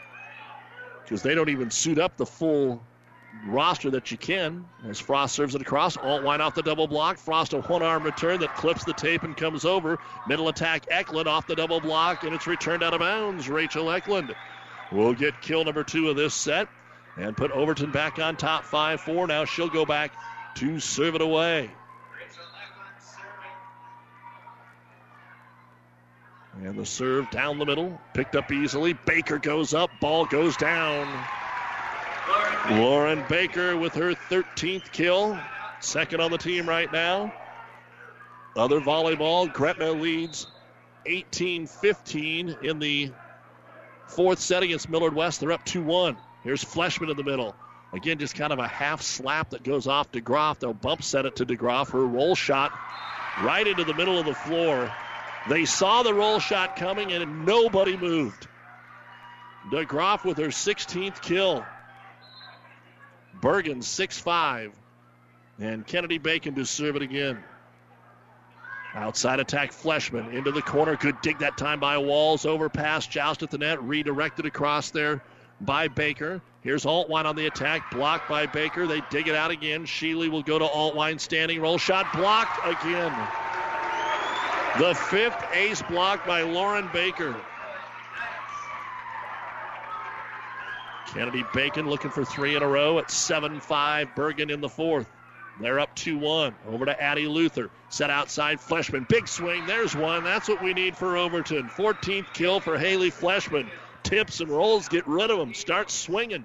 because 1.06 1.24
they 1.24 1.34
don't 1.34 1.50
even 1.50 1.72
suit 1.72 1.98
up 1.98 2.18
the 2.18 2.26
full 2.26 2.82
roster 3.44 3.92
that 3.92 4.12
you 4.12 4.18
can. 4.18 4.66
As 4.88 5.00
Frost 5.00 5.36
serves 5.36 5.56
it 5.56 5.62
across, 5.62 5.98
Altwine 5.98 6.40
off 6.40 6.56
the 6.56 6.62
double 6.62 6.88
block. 6.88 7.18
Frost 7.18 7.54
a 7.54 7.62
one 7.62 7.84
arm 7.84 8.04
return 8.04 8.40
that 8.40 8.56
clips 8.56 8.84
the 8.84 8.94
tape 8.94 9.24
and 9.24 9.36
comes 9.36 9.66
over. 9.66 10.00
Middle 10.28 10.48
attack, 10.48 10.86
Eklund 10.90 11.28
off 11.28 11.48
the 11.48 11.56
double 11.56 11.80
block, 11.80 12.24
and 12.24 12.34
it's 12.34 12.48
returned 12.48 12.84
out 12.84 12.94
of 12.94 13.00
bounds. 13.00 13.50
Rachel 13.50 13.92
Eklund 13.92 14.36
will 14.92 15.14
get 15.14 15.42
kill 15.42 15.64
number 15.64 15.84
two 15.84 16.10
of 16.10 16.16
this 16.16 16.34
set 16.34 16.68
and 17.18 17.36
put 17.36 17.52
Overton 17.52 17.92
back 17.92 18.20
on 18.20 18.36
top 18.36 18.64
5 18.64 19.02
4. 19.02 19.28
Now 19.28 19.46
she'll 19.46 19.70
go 19.70 19.86
back 19.86 20.14
to 20.56 20.80
serve 20.80 21.16
it 21.16 21.22
away. 21.22 21.72
And 26.64 26.80
the 26.80 26.86
serve 26.86 27.30
down 27.32 27.60
the 27.60 27.66
middle, 27.66 28.00
picked 28.14 28.36
up 28.36 28.50
easily. 28.50 28.94
Baker 28.94 29.38
goes 29.40 29.74
up, 29.74 29.90
ball 30.00 30.26
goes 30.26 30.56
down. 30.56 31.06
Lauren 32.72 33.24
Baker 33.30 33.78
with 33.78 33.94
her 33.94 34.14
13th 34.30 34.92
kill, 34.92 35.40
second 35.80 36.22
on 36.22 36.32
the 36.32 36.38
team 36.38 36.68
right 36.68 36.92
now. 36.92 37.34
Other 38.56 38.80
volleyball, 38.80 39.52
Gretna 39.52 39.92
leads 39.92 40.48
18 41.06 41.68
15 41.68 42.58
in 42.64 42.80
the 42.80 43.12
fourth 44.08 44.40
set 44.40 44.64
against 44.64 44.90
Millard 44.90 45.14
West. 45.14 45.40
They're 45.40 45.52
up 45.52 45.66
2 45.66 45.84
1. 45.84 46.18
Here's 46.44 46.64
Fleshman 46.64 47.10
in 47.10 47.18
the 47.18 47.24
middle. 47.24 47.56
Again, 47.94 48.18
just 48.18 48.36
kind 48.36 48.52
of 48.52 48.60
a 48.60 48.68
half 48.68 49.02
slap 49.02 49.52
that 49.52 49.64
goes 49.64 49.88
off 49.88 50.12
DeGroff. 50.12 50.60
They'll 50.60 50.74
bump 50.74 51.04
set 51.04 51.26
it 51.26 51.36
to 51.38 51.46
DeGroff. 51.46 51.92
Her 51.92 52.06
roll 52.06 52.36
shot 52.36 52.72
right 53.42 53.66
into 53.66 53.84
the 53.84 53.94
middle 53.94 54.18
of 54.18 54.26
the 54.26 54.34
floor. 54.34 54.92
They 55.50 55.66
saw 55.66 56.04
the 56.04 56.14
roll 56.14 56.40
shot 56.40 56.76
coming 56.76 57.12
and 57.12 57.46
nobody 57.46 57.96
moved. 57.96 58.48
DeGroff 59.72 60.26
with 60.26 60.38
her 60.38 60.48
16th 60.48 61.22
kill. 61.22 61.66
Bergan 63.42 63.84
6 63.84 64.20
5. 64.20 64.74
And 65.60 65.88
Kennedy 65.88 66.18
Bacon 66.18 66.56
to 66.56 66.66
serve 66.66 66.96
it 66.96 67.02
again. 67.02 67.44
Outside 68.94 69.40
attack, 69.40 69.72
Fleshman 69.72 70.34
into 70.34 70.52
the 70.52 70.62
corner. 70.62 70.96
Good 70.96 71.22
dig 71.22 71.40
that 71.40 71.58
time 71.58 71.80
by 71.80 71.98
Walls. 71.98 72.46
Overpass, 72.46 73.08
joust 73.08 73.44
at 73.44 73.52
the 73.52 73.58
net, 73.58 73.84
redirected 73.84 74.46
across 74.46 74.92
there 74.92 75.22
by 75.60 75.90
Baker. 75.90 76.42
Here's 76.62 76.86
Altwine 76.86 77.26
on 77.26 77.36
the 77.36 77.46
attack, 77.46 77.92
blocked 77.92 78.30
by 78.30 78.46
Baker. 78.46 78.88
They 78.88 79.02
dig 79.10 79.28
it 79.28 79.36
out 79.36 79.52
again. 79.52 79.86
Sheely 79.86 80.30
will 80.30 80.44
go 80.44 80.58
to 80.58 80.66
Altwine, 80.66 81.20
standing 81.20 81.62
roll 81.62 81.78
shot, 81.78 82.12
blocked 82.14 82.66
again. 82.66 83.14
The 84.80 84.94
fifth 84.94 85.44
ace 85.54 85.82
block 85.82 86.26
by 86.26 86.42
Lauren 86.42 86.90
Baker. 86.92 87.36
Kennedy 91.16 91.46
Bacon 91.54 91.90
looking 91.90 92.12
for 92.12 92.26
three 92.26 92.58
in 92.58 92.62
a 92.62 92.68
row 92.68 93.00
at 93.00 93.10
7 93.10 93.62
5. 93.62 94.10
Bergan 94.16 94.52
in 94.52 94.60
the 94.60 94.68
fourth. 94.68 95.10
They're 95.62 95.80
up 95.80 95.96
2 95.96 96.18
1. 96.18 96.54
Over 96.68 96.86
to 96.86 97.02
Addie 97.02 97.28
Luther. 97.28 97.70
Set 97.88 98.10
outside 98.10 98.60
Fleshman. 98.60 99.08
Big 99.08 99.30
swing. 99.30 99.66
There's 99.66 99.96
one. 99.96 100.26
That's 100.26 100.50
what 100.50 100.62
we 100.62 100.74
need 100.74 100.98
for 100.98 101.16
Overton. 101.16 101.70
14th 101.70 102.34
kill 102.34 102.60
for 102.60 102.78
Haley 102.78 103.12
Fleshman. 103.12 103.70
Tips 104.04 104.42
and 104.42 104.50
rolls. 104.50 104.90
Get 104.90 105.08
rid 105.08 105.32
of 105.32 105.40
them. 105.40 105.54
Start 105.54 105.90
swinging. 105.90 106.44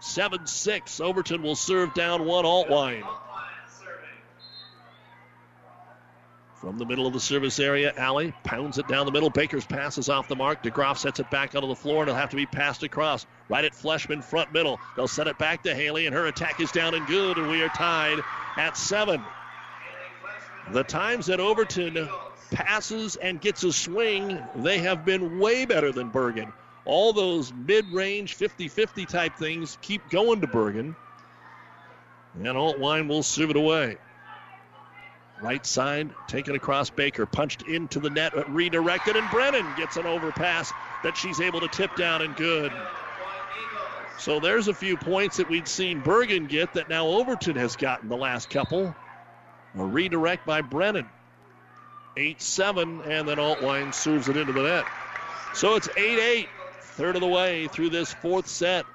7 0.00 0.46
6. 0.46 1.00
Overton 1.00 1.42
will 1.42 1.56
serve 1.56 1.92
down 1.94 2.24
one 2.24 2.44
Altwine. 2.44 3.04
From 6.64 6.78
the 6.78 6.86
middle 6.86 7.06
of 7.06 7.12
the 7.12 7.20
service 7.20 7.60
area, 7.60 7.92
Allie 7.98 8.32
pounds 8.42 8.78
it 8.78 8.88
down 8.88 9.04
the 9.04 9.12
middle. 9.12 9.28
Baker's 9.28 9.66
passes 9.66 10.08
off 10.08 10.28
the 10.28 10.34
mark. 10.34 10.62
DeGroff 10.62 10.96
sets 10.96 11.20
it 11.20 11.30
back 11.30 11.54
onto 11.54 11.68
the 11.68 11.76
floor, 11.76 12.00
and 12.00 12.08
it'll 12.08 12.18
have 12.18 12.30
to 12.30 12.36
be 12.36 12.46
passed 12.46 12.82
across. 12.82 13.26
Right 13.50 13.66
at 13.66 13.74
Fleshman, 13.74 14.24
front 14.24 14.50
middle. 14.50 14.80
They'll 14.96 15.06
set 15.06 15.26
it 15.26 15.36
back 15.36 15.62
to 15.64 15.74
Haley, 15.74 16.06
and 16.06 16.14
her 16.14 16.24
attack 16.24 16.60
is 16.60 16.72
down 16.72 16.94
and 16.94 17.06
good, 17.06 17.36
and 17.36 17.50
we 17.50 17.60
are 17.62 17.68
tied 17.68 18.20
at 18.56 18.78
seven. 18.78 19.22
The 20.72 20.84
times 20.84 21.26
that 21.26 21.38
Overton 21.38 22.08
passes 22.50 23.16
and 23.16 23.42
gets 23.42 23.62
a 23.62 23.70
swing, 23.70 24.42
they 24.56 24.78
have 24.78 25.04
been 25.04 25.38
way 25.38 25.66
better 25.66 25.92
than 25.92 26.10
Bergan. 26.10 26.50
All 26.86 27.12
those 27.12 27.52
mid 27.52 27.92
range 27.92 28.36
50 28.36 28.68
50 28.68 29.04
type 29.04 29.36
things 29.36 29.76
keep 29.82 30.08
going 30.08 30.40
to 30.40 30.46
Bergan. 30.46 30.96
And 32.36 32.46
Altwine 32.46 33.06
will 33.06 33.22
serve 33.22 33.50
it 33.50 33.56
away. 33.56 33.98
Right 35.40 35.64
side, 35.66 36.10
taken 36.28 36.54
across 36.54 36.90
Baker, 36.90 37.26
punched 37.26 37.62
into 37.62 38.00
the 38.00 38.10
net, 38.10 38.32
redirected, 38.48 39.16
and 39.16 39.28
Brennan 39.30 39.66
gets 39.76 39.96
an 39.96 40.06
overpass 40.06 40.72
that 41.02 41.16
she's 41.16 41.40
able 41.40 41.60
to 41.60 41.68
tip 41.68 41.94
down 41.96 42.22
and 42.22 42.36
good. 42.36 42.72
So 44.18 44.38
there's 44.40 44.68
a 44.68 44.74
few 44.74 44.96
points 44.96 45.38
that 45.38 45.50
we'd 45.50 45.68
seen 45.68 46.02
Bergan 46.02 46.48
get 46.48 46.74
that 46.74 46.88
now 46.88 47.06
Overton 47.06 47.56
has 47.56 47.76
gotten 47.76 48.08
the 48.08 48.16
last 48.16 48.48
couple. 48.48 48.94
A 49.76 49.84
redirect 49.84 50.46
by 50.46 50.62
Brennan. 50.62 51.08
8 52.16 52.40
7, 52.40 53.02
and 53.02 53.28
then 53.28 53.38
Altwine 53.38 53.92
serves 53.92 54.28
it 54.28 54.36
into 54.36 54.52
the 54.52 54.62
net. 54.62 54.86
So 55.52 55.74
it's 55.74 55.88
8 55.96 56.18
8, 56.18 56.48
third 56.80 57.16
of 57.16 57.22
the 57.22 57.28
way 57.28 57.66
through 57.66 57.90
this 57.90 58.14
fourth 58.14 58.46
set. 58.46 58.86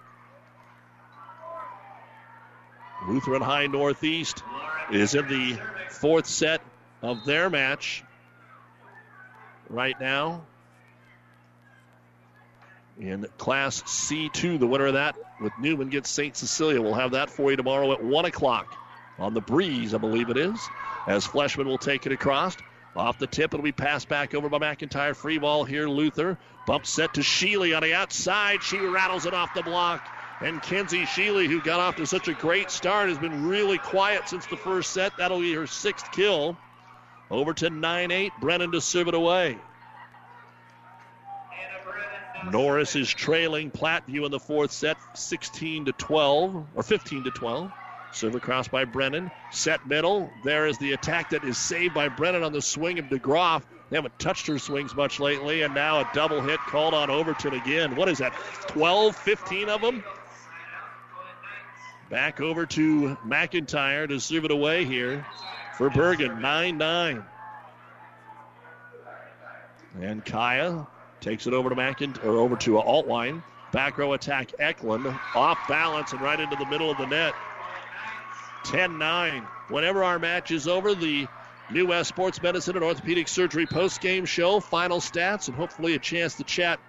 Lutheran 3.08 3.42
High 3.42 3.68
Northeast 3.68 4.42
is 4.92 5.16
in 5.16 5.28
the 5.28 5.60
fourth 5.90 6.26
set 6.26 6.62
of 7.02 7.26
their 7.26 7.50
match 7.50 8.04
right 9.70 10.00
now. 10.00 10.42
In 13.00 13.26
Class 13.38 13.82
C2, 13.84 14.60
the 14.60 14.68
winner 14.68 14.88
of 14.88 14.94
that 14.94 15.16
with 15.40 15.54
Newman 15.60 15.90
gets 15.90 16.10
St. 16.10 16.36
Cecilia. 16.36 16.82
We'll 16.82 16.94
have 16.94 17.12
that 17.12 17.30
for 17.30 17.50
you 17.50 17.56
tomorrow 17.56 17.92
at 17.94 18.04
1 18.04 18.26
o'clock 18.26 18.76
on 19.18 19.34
the 19.34 19.42
breeze, 19.42 19.94
I 19.94 19.98
believe 19.98 20.30
it 20.30 20.38
is, 20.38 20.60
as 21.08 21.26
Fleshman 21.26 21.66
will 21.66 21.78
take 21.78 22.06
it 22.06 22.12
across. 22.12 22.58
Off 22.96 23.20
the 23.20 23.28
tip, 23.28 23.54
it'll 23.54 23.64
be 23.64 23.72
passed 23.72 24.10
back 24.10 24.34
over 24.34 24.50
by 24.50 24.58
McIntyre. 24.58 25.16
Free 25.16 25.38
ball 25.38 25.64
here, 25.64 25.88
Luther. 25.88 26.38
Bump 26.66 26.86
set 26.86 27.14
to 27.14 27.22
Sheely 27.22 27.76
on 27.76 27.84
the 27.84 27.94
outside. 27.94 28.64
She 28.64 28.78
rattles 28.78 29.26
it 29.26 29.34
off 29.34 29.54
the 29.54 29.62
block. 29.62 30.06
And 30.42 30.62
Kenzie 30.62 31.04
Sheely, 31.04 31.48
who 31.48 31.62
got 31.62 31.80
off 31.80 31.98
to 31.98 32.06
such 32.06 32.30
a 32.30 32.34
great 32.34 32.72
start, 32.72 33.10
has 33.10 33.18
been 33.18 33.48
really 33.48 33.78
quiet 33.78 34.30
since 34.30 34.46
the 34.46 34.56
first 34.56 34.92
set. 34.92 35.18
That'll 35.18 35.42
be 35.42 35.54
her 35.54 35.68
sixth 35.68 36.12
kill. 36.12 36.58
Over 37.30 37.54
to 37.56 37.70
9 37.70 38.12
8. 38.12 38.32
Brennan 38.40 38.72
to 38.72 38.82
serve 38.82 39.08
it 39.08 39.14
away. 39.14 39.58
Norris 42.52 42.96
is 42.96 43.10
trailing 43.10 43.70
Platteview 43.70 44.26
in 44.26 44.32
the 44.32 44.40
fourth 44.40 44.72
set, 44.72 44.98
16 45.14 45.86
to 45.86 45.92
12 45.92 46.68
or 46.74 46.84
15 46.84 47.26
to 47.26 47.32
12. 47.32 47.72
Serve 48.12 48.36
across 48.36 48.68
by 48.68 48.86
Brennan. 48.86 49.30
Set 49.52 49.86
middle. 49.86 50.32
There 50.44 50.66
is 50.66 50.78
the 50.78 50.94
attack 50.94 51.30
that 51.32 51.44
is 51.44 51.58
saved 51.58 51.94
by 51.94 52.08
Brennan 52.08 52.44
on 52.44 52.54
the 52.54 52.62
swing 52.62 52.98
of 52.98 53.06
DeGroff. 53.06 53.64
They 53.90 53.98
haven't 53.98 54.18
touched 54.18 54.48
her 54.48 54.58
swings 54.58 54.96
much 54.96 55.20
lately, 55.20 55.62
and 55.62 55.74
now 55.74 56.00
a 56.00 56.10
double 56.14 56.42
hit 56.42 56.60
called 56.62 56.94
on 56.94 57.10
Overton 57.10 57.54
again. 57.54 57.96
What 57.96 58.08
is 58.08 58.20
that? 58.20 58.34
12, 58.70 59.16
15 59.16 59.70
of 59.70 59.82
them? 59.82 60.04
Back 62.10 62.42
over 62.42 62.66
to 62.66 63.18
McIntyre 63.26 64.08
to 64.10 64.20
serve 64.20 64.46
it 64.46 64.52
away 64.52 64.84
here 64.86 65.26
for 65.78 65.90
Bergan. 65.92 66.42
9 66.42 66.78
9. 66.78 67.24
And 70.02 70.26
Kaya 70.26 70.88
takes 71.22 71.46
it 71.46 71.54
over 71.54 71.70
to 71.70 71.76
McIntyre, 71.76 72.26
or 72.26 72.38
over 72.40 72.56
to 72.58 72.72
Altwine. 72.72 73.44
Back 73.72 74.00
row 74.00 74.14
attack 74.14 74.54
Eklund. 74.58 75.06
Off 75.36 75.60
balance 75.68 76.12
and 76.12 76.22
right 76.22 76.40
into 76.40 76.56
the 76.56 76.66
middle 76.66 76.90
of 76.90 76.98
the 76.98 77.06
net. 77.06 77.36
10 78.66 78.98
9. 78.98 79.48
Whenever 79.68 80.04
our 80.04 80.18
match 80.18 80.50
is 80.50 80.68
over, 80.68 80.96
the 80.96 81.28
New 81.70 81.86
West 81.86 82.10
Sports 82.10 82.42
Medicine 82.42 82.76
and 82.76 82.84
Orthopedic 82.84 83.28
Surgery 83.28 83.68
post 83.68 84.02
game 84.02 84.26
show, 84.26 84.60
final 84.60 85.00
stats, 85.00 85.48
and 85.48 85.56
hopefully 85.56 85.94
a 85.94 86.00
chance 86.00 86.34
to 86.36 86.44
chat 86.44 86.80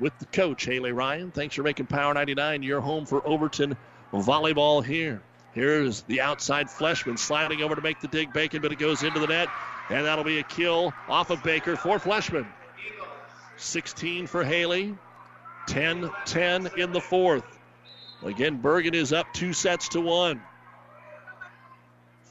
with 0.00 0.18
the 0.18 0.24
coach, 0.26 0.64
Haley 0.64 0.92
Ryan. 0.92 1.30
Thanks 1.30 1.54
for 1.54 1.62
making 1.62 1.86
Power 1.86 2.14
99 2.14 2.62
your 2.62 2.80
home 2.80 3.04
for 3.04 3.26
Overton 3.26 3.76
volleyball 4.18 4.84
here. 4.84 5.22
Here's 5.52 6.02
the 6.02 6.20
outside 6.20 6.68
Fleshman 6.68 7.18
sliding 7.18 7.62
over 7.62 7.74
to 7.74 7.82
make 7.82 8.00
the 8.00 8.08
dig 8.08 8.32
Bacon, 8.32 8.62
but 8.62 8.72
it 8.72 8.78
goes 8.78 9.02
into 9.02 9.20
the 9.20 9.26
net, 9.26 9.48
and 9.90 10.06
that'll 10.06 10.24
be 10.24 10.38
a 10.38 10.42
kill 10.42 10.94
off 11.08 11.30
of 11.30 11.42
Baker 11.42 11.76
for 11.76 11.98
Fleshman. 11.98 12.46
16 13.56 14.26
for 14.26 14.44
Haley, 14.44 14.96
10 15.68 16.10
10 16.24 16.70
in 16.76 16.92
the 16.92 17.00
fourth. 17.00 17.44
Again, 18.22 18.62
Bergan 18.62 18.94
is 18.94 19.12
up 19.12 19.26
two 19.34 19.52
sets 19.52 19.88
to 19.90 20.00
one. 20.00 20.40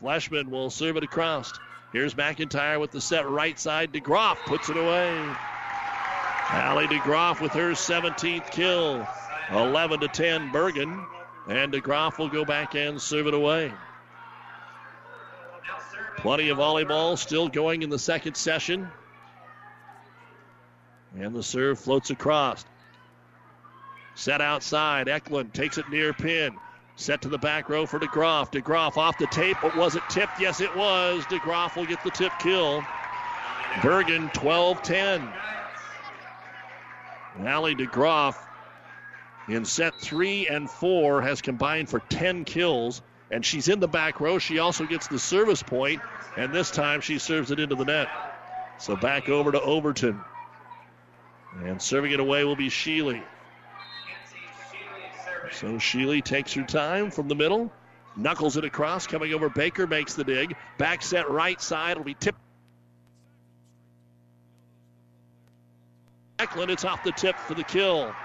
Fleshman 0.01 0.49
will 0.49 0.69
serve 0.69 0.97
it 0.97 1.03
across. 1.03 1.53
Here's 1.93 2.15
McIntyre 2.15 2.79
with 2.79 2.91
the 2.91 3.01
set 3.01 3.29
right 3.29 3.59
side. 3.59 3.91
DeGroff 3.91 4.37
puts 4.45 4.69
it 4.69 4.77
away. 4.77 5.35
Allie 6.49 6.87
DeGroff 6.87 7.41
with 7.41 7.51
her 7.51 7.71
17th 7.71 8.49
kill. 8.51 9.07
11 9.51 9.99
to 9.99 10.07
10 10.07 10.51
Bergan. 10.51 11.05
And 11.47 11.73
DeGroff 11.73 12.17
will 12.17 12.29
go 12.29 12.45
back 12.45 12.75
and 12.75 13.01
serve 13.01 13.27
it 13.27 13.33
away. 13.33 13.73
Plenty 16.17 16.49
of 16.49 16.59
volleyball 16.59 17.17
still 17.17 17.47
going 17.47 17.81
in 17.81 17.89
the 17.89 17.97
second 17.97 18.35
session. 18.35 18.87
And 21.17 21.35
the 21.35 21.43
serve 21.43 21.79
floats 21.79 22.09
across. 22.11 22.63
Set 24.15 24.39
outside. 24.39 25.09
Eklund 25.09 25.53
takes 25.53 25.77
it 25.77 25.89
near 25.89 26.13
pin. 26.13 26.55
Set 26.95 27.23
to 27.23 27.29
the 27.29 27.37
back 27.37 27.69
row 27.69 27.85
for 27.85 27.99
DeGroff. 27.99 28.51
DeGroff 28.51 28.97
off 28.97 29.17
the 29.17 29.27
tape, 29.27 29.57
but 29.61 29.75
was 29.75 29.95
it 29.95 30.03
tipped? 30.09 30.39
Yes, 30.39 30.61
it 30.61 30.75
was. 30.75 31.23
DeGroff 31.25 31.75
will 31.75 31.85
get 31.85 32.03
the 32.03 32.11
tip 32.11 32.31
kill. 32.39 32.81
Bergan 33.79 34.31
12 34.33 34.83
10. 34.83 35.33
Allie 37.39 37.75
DeGroff 37.75 38.35
in 39.47 39.65
set 39.65 39.95
three 39.95 40.47
and 40.47 40.69
four 40.69 41.21
has 41.21 41.41
combined 41.41 41.89
for 41.89 41.99
10 41.99 42.45
kills, 42.45 43.01
and 43.31 43.45
she's 43.45 43.67
in 43.67 43.79
the 43.79 43.87
back 43.87 44.19
row. 44.19 44.39
She 44.39 44.59
also 44.59 44.85
gets 44.85 45.07
the 45.07 45.19
service 45.19 45.63
point, 45.63 46.01
and 46.37 46.53
this 46.53 46.71
time 46.71 47.01
she 47.01 47.17
serves 47.17 47.51
it 47.51 47.59
into 47.59 47.75
the 47.75 47.85
net. 47.85 48.07
So 48.77 48.95
back 48.95 49.29
over 49.29 49.51
to 49.51 49.61
Overton. 49.61 50.19
And 51.63 51.81
serving 51.81 52.11
it 52.11 52.19
away 52.19 52.43
will 52.43 52.55
be 52.55 52.69
Sheely. 52.69 53.21
So 55.51 55.73
Sheely 55.73 56.23
takes 56.23 56.53
her 56.53 56.63
time 56.63 57.11
from 57.11 57.27
the 57.27 57.35
middle, 57.35 57.71
knuckles 58.15 58.57
it 58.57 58.63
across, 58.63 59.05
coming 59.05 59.33
over 59.33 59.49
Baker, 59.49 59.85
makes 59.85 60.13
the 60.13 60.23
dig. 60.23 60.55
Back 60.77 61.01
set 61.01 61.29
right 61.29 61.61
side, 61.61 61.97
will 61.97 62.05
be 62.05 62.13
tipped. 62.13 62.39
Eklund, 66.39 66.71
it's 66.71 66.85
off 66.85 67.03
the 67.03 67.11
tip 67.11 67.37
for 67.37 67.53
the 67.53 67.63
kill. 67.63 68.15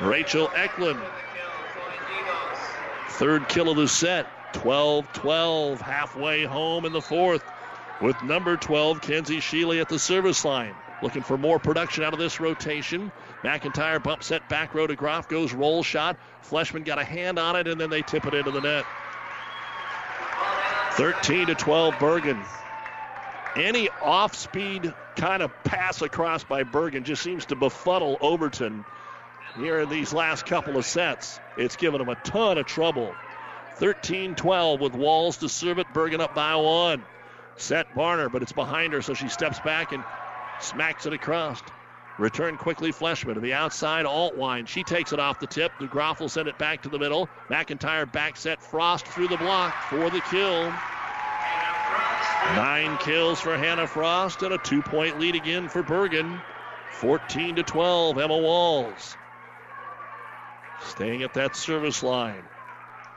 Rachel 0.00 0.50
Eklund. 0.54 1.00
Third 3.08 3.48
kill 3.48 3.68
of 3.68 3.76
the 3.76 3.88
set. 3.88 4.26
12 4.52 5.12
12, 5.12 5.80
halfway 5.80 6.44
home 6.44 6.84
in 6.84 6.92
the 6.92 7.00
fourth, 7.00 7.42
with 8.00 8.20
number 8.22 8.56
12, 8.56 9.00
Kenzie 9.00 9.38
Sheely, 9.38 9.80
at 9.80 9.88
the 9.88 9.98
service 9.98 10.44
line. 10.44 10.74
Looking 11.02 11.22
for 11.22 11.36
more 11.36 11.58
production 11.58 12.04
out 12.04 12.12
of 12.12 12.18
this 12.18 12.38
rotation. 12.38 13.10
McIntyre 13.42 14.02
bump 14.02 14.22
set 14.22 14.48
back 14.48 14.74
row 14.74 14.86
to 14.86 14.94
Groff, 14.94 15.28
goes 15.28 15.52
roll 15.52 15.82
shot. 15.82 16.16
Fleshman 16.42 16.84
got 16.84 16.98
a 16.98 17.04
hand 17.04 17.38
on 17.38 17.56
it, 17.56 17.66
and 17.66 17.80
then 17.80 17.90
they 17.90 18.02
tip 18.02 18.26
it 18.26 18.34
into 18.34 18.50
the 18.50 18.60
net. 18.60 18.84
13 20.92 21.46
to 21.46 21.54
12, 21.54 21.94
Bergan. 21.94 22.44
Any 23.56 23.88
off 24.00 24.34
speed 24.34 24.92
kind 25.16 25.42
of 25.42 25.50
pass 25.64 26.02
across 26.02 26.44
by 26.44 26.62
Bergan 26.62 27.02
just 27.02 27.22
seems 27.22 27.46
to 27.46 27.56
befuddle 27.56 28.16
Overton 28.20 28.84
here 29.56 29.80
in 29.80 29.88
these 29.88 30.12
last 30.12 30.46
couple 30.46 30.76
of 30.76 30.84
sets. 30.84 31.40
It's 31.56 31.76
given 31.76 31.98
them 31.98 32.08
a 32.08 32.14
ton 32.16 32.58
of 32.58 32.66
trouble. 32.66 33.14
13 33.76 34.34
12 34.34 34.80
with 34.80 34.94
Walls 34.94 35.38
to 35.38 35.48
serve 35.48 35.78
it. 35.78 35.86
Bergan 35.92 36.20
up 36.20 36.34
by 36.34 36.54
one. 36.56 37.02
Set 37.56 37.94
Barner, 37.94 38.30
but 38.30 38.42
it's 38.42 38.52
behind 38.52 38.92
her, 38.92 39.02
so 39.02 39.14
she 39.14 39.28
steps 39.28 39.60
back 39.60 39.92
and 39.92 40.02
smacks 40.60 41.06
it 41.06 41.12
across. 41.12 41.62
Return 42.18 42.56
quickly, 42.56 42.92
Fleshman 42.92 43.34
to 43.34 43.40
the 43.40 43.54
outside. 43.54 44.04
Altwine. 44.04 44.66
She 44.68 44.84
takes 44.84 45.12
it 45.12 45.18
off 45.18 45.40
the 45.40 45.46
tip. 45.46 45.72
DeGroff 45.80 46.20
will 46.20 46.28
send 46.28 46.48
it 46.48 46.58
back 46.58 46.82
to 46.82 46.88
the 46.88 46.98
middle. 46.98 47.28
McIntyre 47.48 48.10
back 48.10 48.36
set. 48.36 48.62
Frost 48.62 49.06
through 49.06 49.28
the 49.28 49.38
block 49.38 49.74
for 49.84 50.10
the 50.10 50.20
kill. 50.30 50.72
Nine 52.54 52.98
kills 52.98 53.40
for 53.40 53.56
Hannah 53.56 53.86
Frost 53.86 54.42
and 54.42 54.52
a 54.52 54.58
two 54.58 54.82
point 54.82 55.18
lead 55.18 55.34
again 55.34 55.68
for 55.68 55.82
Bergan. 55.82 56.42
14 56.92 57.56
to 57.56 57.62
12, 57.62 58.18
Emma 58.18 58.36
Walls. 58.36 59.16
Staying 60.86 61.22
at 61.22 61.34
that 61.34 61.56
service 61.56 62.02
line. 62.02 62.42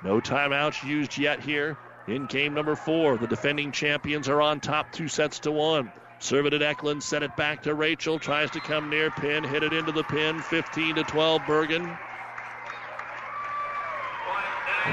No 0.04 0.22
timeouts 0.22 0.84
used 0.84 1.18
yet 1.18 1.40
here 1.40 1.78
in 2.08 2.28
game 2.28 2.54
number 2.54 2.76
four. 2.76 3.18
The 3.18 3.28
defending 3.28 3.72
champions 3.72 4.30
are 4.30 4.42
on 4.42 4.60
top 4.60 4.92
two 4.92 5.08
sets 5.08 5.40
to 5.40 5.52
one. 5.52 5.92
Serve 6.20 6.46
it 6.46 6.54
at 6.54 6.62
Eklund, 6.62 7.04
set 7.04 7.24
it 7.24 7.36
back 7.36 7.64
to 7.64 7.74
Rachel, 7.74 8.20
tries 8.20 8.52
to 8.52 8.60
come 8.60 8.90
near 8.90 9.12
pin, 9.12 9.44
hit 9.44 9.64
it 9.64 9.74
into 9.74 9.92
the 9.92 10.04
pin, 10.04 10.40
15 10.40 10.96
to 10.96 11.04
12 11.04 11.42
Bergan. 11.42 11.98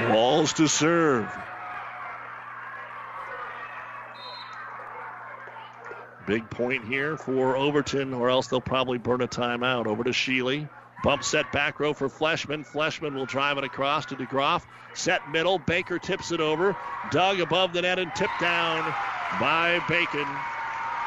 Walls 0.09 0.53
to 0.53 0.67
serve. 0.67 1.31
Big 6.25 6.49
point 6.49 6.85
here 6.85 7.17
for 7.17 7.55
Overton, 7.55 8.13
or 8.13 8.29
else 8.29 8.47
they'll 8.47 8.61
probably 8.61 8.97
burn 8.97 9.21
a 9.21 9.27
timeout. 9.27 9.87
Over 9.87 10.03
to 10.05 10.11
Sheely. 10.11 10.69
Bump 11.03 11.23
set 11.23 11.51
back 11.51 11.79
row 11.81 11.93
for 11.93 12.07
Fleshman. 12.07 12.65
Fleshman 12.65 13.13
will 13.13 13.25
drive 13.25 13.57
it 13.57 13.65
across 13.65 14.05
to 14.05 14.15
DeGroff. 14.15 14.63
Set 14.93 15.29
middle. 15.29 15.59
Baker 15.59 15.99
tips 15.99 16.31
it 16.31 16.39
over. 16.39 16.77
Dug 17.11 17.41
above 17.41 17.73
the 17.73 17.81
net 17.81 17.99
and 17.99 18.15
tipped 18.15 18.39
down 18.39 18.81
by 19.39 19.83
Bacon. 19.89 20.25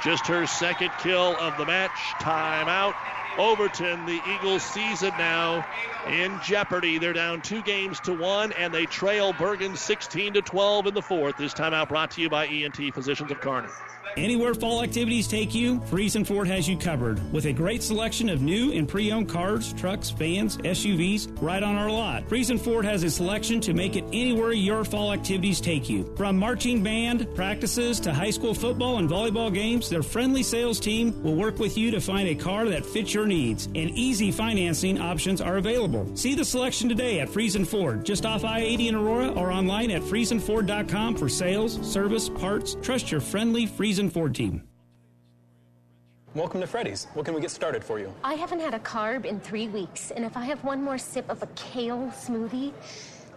Just 0.04 0.26
her 0.26 0.46
second 0.46 0.90
kill 1.02 1.34
of 1.38 1.56
the 1.56 1.64
match. 1.64 1.96
Timeout. 2.20 2.94
Overton, 3.38 4.06
the 4.06 4.20
Eagles 4.34 4.62
season 4.62 5.12
now 5.18 5.66
in 6.08 6.38
jeopardy. 6.44 6.98
They're 6.98 7.12
down 7.12 7.42
two 7.42 7.62
games 7.62 8.00
to 8.00 8.14
one, 8.14 8.52
and 8.52 8.72
they 8.72 8.86
trail 8.86 9.32
Bergan 9.32 9.76
16 9.76 10.34
to 10.34 10.42
12 10.42 10.86
in 10.86 10.94
the 10.94 11.02
fourth. 11.02 11.36
This 11.36 11.54
timeout 11.54 11.88
brought 11.88 12.10
to 12.12 12.22
you 12.22 12.28
by 12.28 12.46
ENT 12.46 12.94
Physicians 12.94 13.30
of 13.30 13.40
Kearney. 13.40 13.68
Anywhere 14.16 14.54
fall 14.54 14.82
activities 14.82 15.28
take 15.28 15.54
you, 15.54 15.78
Friesen 15.80 16.26
Ford 16.26 16.48
has 16.48 16.66
you 16.66 16.78
covered 16.78 17.20
with 17.34 17.44
a 17.44 17.52
great 17.52 17.82
selection 17.82 18.30
of 18.30 18.40
new 18.40 18.72
and 18.72 18.88
pre-owned 18.88 19.28
cars, 19.28 19.74
trucks, 19.74 20.08
vans, 20.08 20.56
SUVs 20.56 21.36
right 21.42 21.62
on 21.62 21.74
our 21.74 21.90
lot. 21.90 22.26
Friesen 22.26 22.58
Ford 22.58 22.86
has 22.86 23.02
a 23.02 23.10
selection 23.10 23.60
to 23.60 23.74
make 23.74 23.94
it 23.94 24.04
anywhere 24.14 24.52
your 24.52 24.84
fall 24.84 25.12
activities 25.12 25.60
take 25.60 25.90
you. 25.90 26.10
From 26.16 26.38
marching 26.38 26.82
band 26.82 27.28
practices 27.34 28.00
to 28.00 28.14
high 28.14 28.30
school 28.30 28.54
football 28.54 28.96
and 28.96 29.10
volleyball 29.10 29.52
games, 29.52 29.90
their 29.90 30.02
friendly 30.02 30.42
sales 30.42 30.80
team 30.80 31.22
will 31.22 31.34
work 31.34 31.58
with 31.58 31.76
you 31.76 31.90
to 31.90 32.00
find 32.00 32.26
a 32.26 32.34
car 32.34 32.64
that 32.70 32.86
fits 32.86 33.12
your 33.12 33.25
needs, 33.26 33.66
and 33.66 33.90
easy 33.90 34.30
financing 34.30 35.00
options 35.00 35.40
are 35.40 35.56
available. 35.56 36.08
See 36.16 36.34
the 36.34 36.44
selection 36.44 36.88
today 36.88 37.20
at 37.20 37.28
Friesen 37.28 37.66
Ford, 37.66 38.04
just 38.04 38.24
off 38.24 38.44
I-80 38.44 38.88
in 38.88 38.94
Aurora 38.94 39.28
or 39.32 39.50
online 39.50 39.90
at 39.90 40.02
friesenford.com 40.02 41.16
for 41.16 41.28
sales, 41.28 41.80
service, 41.86 42.28
parts. 42.28 42.76
Trust 42.82 43.10
your 43.10 43.20
friendly 43.20 43.66
Friesen 43.66 44.10
Ford 44.10 44.34
team. 44.34 44.62
Welcome 46.34 46.60
to 46.60 46.66
Freddy's. 46.66 47.06
What 47.14 47.24
can 47.24 47.34
we 47.34 47.40
get 47.40 47.50
started 47.50 47.82
for 47.82 47.98
you? 47.98 48.12
I 48.22 48.34
haven't 48.34 48.60
had 48.60 48.74
a 48.74 48.78
carb 48.80 49.24
in 49.24 49.40
three 49.40 49.68
weeks, 49.68 50.10
and 50.10 50.22
if 50.22 50.36
I 50.36 50.44
have 50.44 50.62
one 50.64 50.82
more 50.82 50.98
sip 50.98 51.28
of 51.30 51.42
a 51.42 51.46
kale 51.56 52.12
smoothie, 52.14 52.74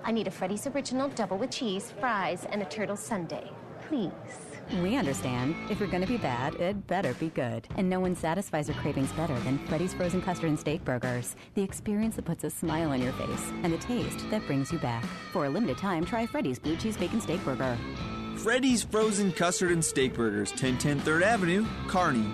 I 0.03 0.11
need 0.11 0.27
a 0.27 0.31
Freddy's 0.31 0.67
Original 0.67 1.07
double 1.09 1.37
with 1.37 1.51
cheese, 1.51 1.93
fries, 1.99 2.45
and 2.51 2.61
a 2.61 2.65
turtle 2.65 2.97
sundae. 2.97 3.49
Please. 3.87 4.48
We 4.77 4.95
understand. 4.95 5.55
If 5.69 5.79
you're 5.79 5.89
going 5.89 6.03
to 6.03 6.07
be 6.07 6.17
bad, 6.17 6.53
it 6.55 6.85
better 6.85 7.13
be 7.15 7.29
good. 7.29 7.67
And 7.75 7.89
no 7.89 7.99
one 7.99 8.15
satisfies 8.15 8.67
your 8.67 8.77
cravings 8.77 9.11
better 9.13 9.37
than 9.39 9.57
Freddy's 9.65 9.95
Frozen 9.95 10.21
Custard 10.21 10.49
and 10.49 10.59
Steak 10.59 10.85
Burgers. 10.85 11.35
The 11.55 11.63
experience 11.63 12.15
that 12.17 12.25
puts 12.25 12.43
a 12.43 12.51
smile 12.51 12.91
on 12.91 13.01
your 13.01 13.11
face 13.13 13.51
and 13.63 13.73
the 13.73 13.79
taste 13.79 14.29
that 14.29 14.45
brings 14.45 14.71
you 14.71 14.77
back. 14.77 15.03
For 15.33 15.45
a 15.45 15.49
limited 15.49 15.79
time, 15.79 16.05
try 16.05 16.27
Freddy's 16.27 16.59
Blue 16.59 16.75
Cheese 16.75 16.97
Bacon 16.97 17.19
Steak 17.19 17.43
Burger. 17.43 17.77
Freddy's 18.35 18.83
Frozen 18.83 19.31
Custard 19.33 19.71
and 19.71 19.83
Steak 19.83 20.13
Burgers, 20.13 20.51
1010 20.51 21.01
3rd 21.01 21.21
Avenue, 21.23 21.65
Kearney. 21.87 22.31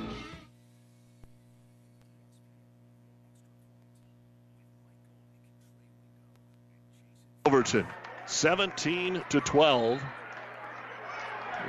Overton, 7.46 7.88
17 8.26 9.24
to 9.30 9.40
12. 9.40 10.02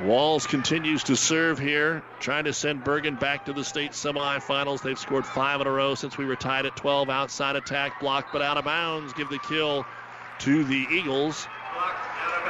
Walls 0.03 0.47
continues 0.47 1.05
to 1.05 1.17
serve 1.17 1.59
here, 1.59 2.03
trying 2.21 2.45
to 2.45 2.53
send 2.53 2.85
Bergan 2.85 3.19
back 3.19 3.47
to 3.47 3.55
the 3.55 3.65
state 3.65 3.93
semifinals. 3.93 4.83
They've 4.83 4.99
scored 4.99 5.25
five 5.25 5.61
in 5.63 5.67
a 5.67 5.71
row 5.71 5.95
since 5.95 6.19
we 6.19 6.27
were 6.27 6.37
tied 6.37 6.67
at 6.67 6.77
12. 6.77 7.09
Outside 7.09 7.57
attack 7.57 7.99
blocked, 8.01 8.33
but 8.33 8.43
out 8.43 8.59
of 8.59 8.65
bounds. 8.65 9.15
Give 9.15 9.29
the 9.29 9.39
kill 9.39 9.87
to 10.41 10.65
the 10.65 10.87
Eagles. 10.91 11.47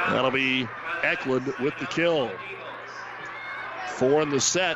That'll 0.09 0.31
be 0.31 0.67
Eklund 1.03 1.53
with 1.59 1.73
the 1.79 1.85
kill. 1.85 2.31
Four 3.95 4.21
in 4.21 4.29
the 4.29 4.41
set. 4.41 4.75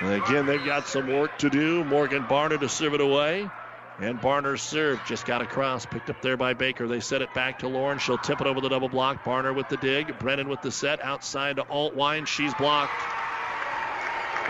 And 0.00 0.22
again, 0.22 0.46
they've 0.46 0.64
got 0.64 0.86
some 0.86 1.08
work 1.08 1.36
to 1.38 1.50
do. 1.50 1.82
Morgan 1.84 2.24
Barner 2.24 2.60
to 2.60 2.68
serve 2.68 2.94
it 2.94 3.00
away. 3.00 3.50
And 3.98 4.20
Barner's 4.20 4.60
serve 4.60 5.00
just 5.06 5.24
got 5.24 5.40
across, 5.40 5.86
picked 5.86 6.10
up 6.10 6.20
there 6.20 6.36
by 6.36 6.52
Baker. 6.52 6.86
They 6.86 7.00
set 7.00 7.22
it 7.22 7.32
back 7.32 7.60
to 7.60 7.68
Lauren. 7.68 7.98
She'll 7.98 8.18
tip 8.18 8.42
it 8.42 8.46
over 8.46 8.60
the 8.60 8.68
double 8.68 8.90
block. 8.90 9.24
Barner 9.24 9.54
with 9.54 9.68
the 9.70 9.78
dig. 9.78 10.18
Brennan 10.18 10.48
with 10.48 10.60
the 10.60 10.70
set. 10.70 11.02
Outside 11.02 11.56
to 11.56 11.62
Altwine. 11.64 12.26
She's 12.26 12.52
blocked. 12.54 12.92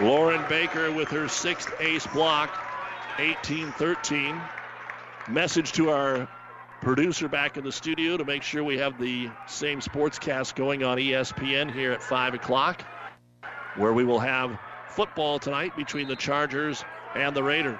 Lauren 0.00 0.44
Baker 0.48 0.90
with 0.90 1.08
her 1.08 1.28
sixth 1.28 1.72
ace 1.80 2.06
block. 2.08 2.50
18 3.18 3.72
13. 3.72 4.40
Message 5.28 5.72
to 5.72 5.90
our 5.90 6.28
producer 6.82 7.28
back 7.28 7.56
in 7.56 7.64
the 7.64 7.72
studio 7.72 8.16
to 8.16 8.24
make 8.24 8.42
sure 8.42 8.62
we 8.62 8.78
have 8.78 9.00
the 9.00 9.30
same 9.46 9.80
sportscast 9.80 10.54
going 10.54 10.84
on 10.84 10.98
ESPN 10.98 11.72
here 11.72 11.92
at 11.92 12.02
5 12.02 12.34
o'clock, 12.34 12.84
where 13.76 13.92
we 13.92 14.04
will 14.04 14.20
have 14.20 14.58
football 14.88 15.38
tonight 15.38 15.74
between 15.76 16.08
the 16.08 16.16
Chargers 16.16 16.84
and 17.14 17.34
the 17.34 17.42
Raiders. 17.42 17.78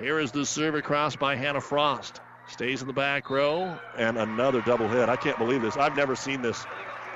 Here 0.00 0.18
is 0.18 0.32
the 0.32 0.44
serve 0.44 0.74
across 0.74 1.14
by 1.14 1.36
Hannah 1.36 1.60
Frost. 1.60 2.20
Stays 2.48 2.82
in 2.82 2.88
the 2.88 2.92
back 2.92 3.30
row, 3.30 3.78
and 3.96 4.18
another 4.18 4.60
double 4.60 4.88
hit. 4.88 5.08
I 5.08 5.16
can't 5.16 5.38
believe 5.38 5.62
this. 5.62 5.76
I've 5.76 5.96
never 5.96 6.16
seen 6.16 6.42
this. 6.42 6.66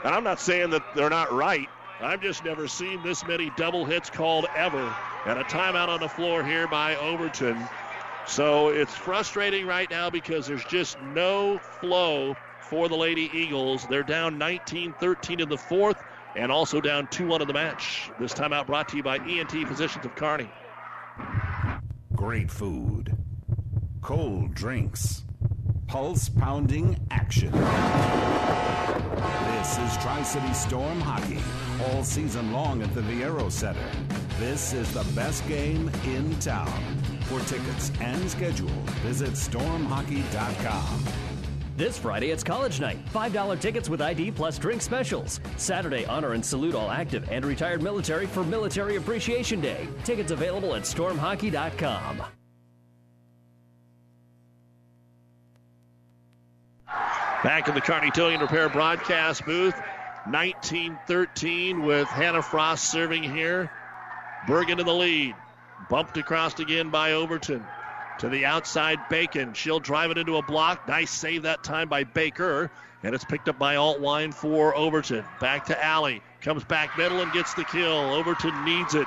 And 0.05 0.15
I'm 0.15 0.25
not 0.25 0.41
saying 0.41 0.71
that 0.71 0.83
they're 0.95 1.11
not 1.11 1.33
right. 1.33 1.69
I've 2.01 2.23
just 2.23 2.45
never 2.45 2.69
seen 2.69 3.03
this 3.03 3.27
many 3.27 3.51
double 3.57 3.85
hits 3.85 4.09
called 4.09 4.47
ever. 4.57 4.95
And 5.27 5.39
a 5.39 5.45
timeout 5.45 5.89
on 5.89 6.01
the 6.01 6.09
floor 6.09 6.45
here 6.45 6.69
by 6.69 6.95
Overton. 6.97 7.59
So 8.27 8.69
it's 8.69 8.95
frustrating 8.95 9.67
right 9.67 9.91
now 9.91 10.09
because 10.09 10.47
there's 10.47 10.65
just 10.65 11.01
no 11.01 11.59
flow 11.59 12.37
for 12.61 12.89
the 12.89 12.97
Lady 12.97 13.29
Eagles. 13.35 13.87
They're 13.89 14.03
down 14.05 14.39
19 14.39 14.95
13 15.01 15.41
in 15.41 15.49
the 15.49 15.59
fourth 15.59 16.01
and 16.37 16.53
also 16.53 16.81
down 16.81 17.09
2 17.09 17.27
1 17.27 17.43
in 17.43 17.49
the 17.49 17.55
match. 17.55 18.11
This 18.21 18.33
timeout 18.33 18.67
brought 18.67 18.89
to 18.91 18.97
you 18.97 19.03
by 19.03 19.17
ENT 19.17 19.67
Physicians 19.67 20.05
of 20.05 20.15
Kearney. 20.15 20.49
Great 22.19 22.51
food, 22.51 23.17
cold 24.03 24.53
drinks, 24.53 25.23
pulse 25.87 26.29
pounding 26.29 26.99
action. 27.13 27.53
This 29.53 29.79
is 29.79 29.97
Tri 29.99 30.25
City 30.25 30.53
Storm 30.53 31.01
Hockey, 31.01 31.39
all 31.85 32.03
season 32.03 32.53
long 32.53 32.83
at 32.83 32.93
the 32.93 33.03
Viaero 33.03 33.53
Center. 33.53 33.89
This 34.41 34.73
is 34.73 34.93
the 34.93 35.05
best 35.15 35.47
game 35.47 35.93
in 36.07 36.37
town. 36.41 36.83
For 37.27 37.39
tickets 37.43 37.93
and 38.01 38.29
schedule, 38.29 38.83
visit 39.05 39.35
stormhockey.com. 39.35 41.28
This 41.79 41.97
Friday, 41.97 42.33
it's 42.33 42.43
college 42.43 42.81
night. 42.81 42.99
$5 43.15 43.61
tickets 43.61 43.89
with 43.89 44.03
ID 44.03 44.33
plus 44.33 44.59
drink 44.59 44.83
specials. 44.83 45.39
Saturday, 45.59 46.05
honor 46.07 46.33
and 46.33 46.45
salute 46.45 46.75
all 46.75 46.91
active 46.91 47.31
and 47.31 47.47
retired 47.47 47.85
military 47.85 48.27
for 48.27 48.43
Military 48.43 48.97
Appreciation 48.97 49.61
Day. 49.61 49.87
Tickets 50.03 50.33
available 50.33 50.75
at 50.75 50.83
stormhockey.com. 50.83 52.21
Back 57.45 57.69
in 57.69 57.77
the 57.77 57.81
Kearney 57.81 58.11
and 58.17 58.43
Repair 58.43 58.69
broadcast 58.69 59.47
booth, 59.47 59.81
19-13 60.27 61.87
with 61.87 62.09
Hannah 62.09 62.43
Frost 62.43 62.91
serving 62.91 63.23
here. 63.23 63.71
Bergan 64.49 64.81
in 64.81 64.87
the 64.87 64.93
lead. 64.93 65.37
Bumped 65.89 66.17
across 66.17 66.59
again 66.59 66.91
by 66.91 67.13
Overton. 67.13 67.65
To 68.19 68.29
the 68.29 68.47
outside, 68.47 68.99
Bacon. 69.09 69.55
She'll 69.55 69.79
drive 69.79 70.11
it 70.11 70.19
into 70.19 70.37
a 70.37 70.43
block. 70.43 70.89
Nice 70.89 71.11
save 71.11 71.43
that 71.43 71.63
time 71.63 71.89
by 71.89 72.03
Baker. 72.05 72.71
And 73.05 73.15
it's 73.15 73.25
picked 73.25 73.49
up 73.49 73.59
by 73.59 73.77
Altwine 73.77 74.35
for 74.35 74.75
Overton. 74.75 75.25
Back 75.41 75.67
to 75.67 75.85
Allie. 75.85 76.21
Comes 76.41 76.65
back 76.65 76.99
middle 76.99 77.21
and 77.21 77.33
gets 77.33 77.55
the 77.55 77.65
kill. 77.65 78.13
Overton 78.13 78.65
needs 78.65 78.97
it. 78.97 79.07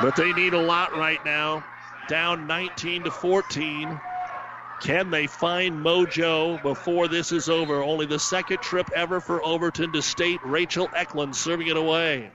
But 0.00 0.16
they 0.16 0.32
need 0.32 0.54
a 0.54 0.60
lot 0.60 0.96
right 0.96 1.22
now. 1.26 1.62
Down 2.08 2.46
19 2.46 3.04
to 3.04 3.10
14. 3.10 4.00
Can 4.80 5.10
they 5.10 5.26
find 5.26 5.84
mojo 5.84 6.62
before 6.62 7.08
this 7.08 7.32
is 7.32 7.48
over? 7.48 7.82
Only 7.82 8.06
the 8.06 8.18
second 8.18 8.58
trip 8.58 8.90
ever 8.94 9.20
for 9.20 9.44
Overton 9.44 9.92
to 9.92 10.02
state. 10.02 10.40
Rachel 10.44 10.88
Eklund 10.94 11.36
serving 11.36 11.68
it 11.68 11.76
away. 11.76 12.30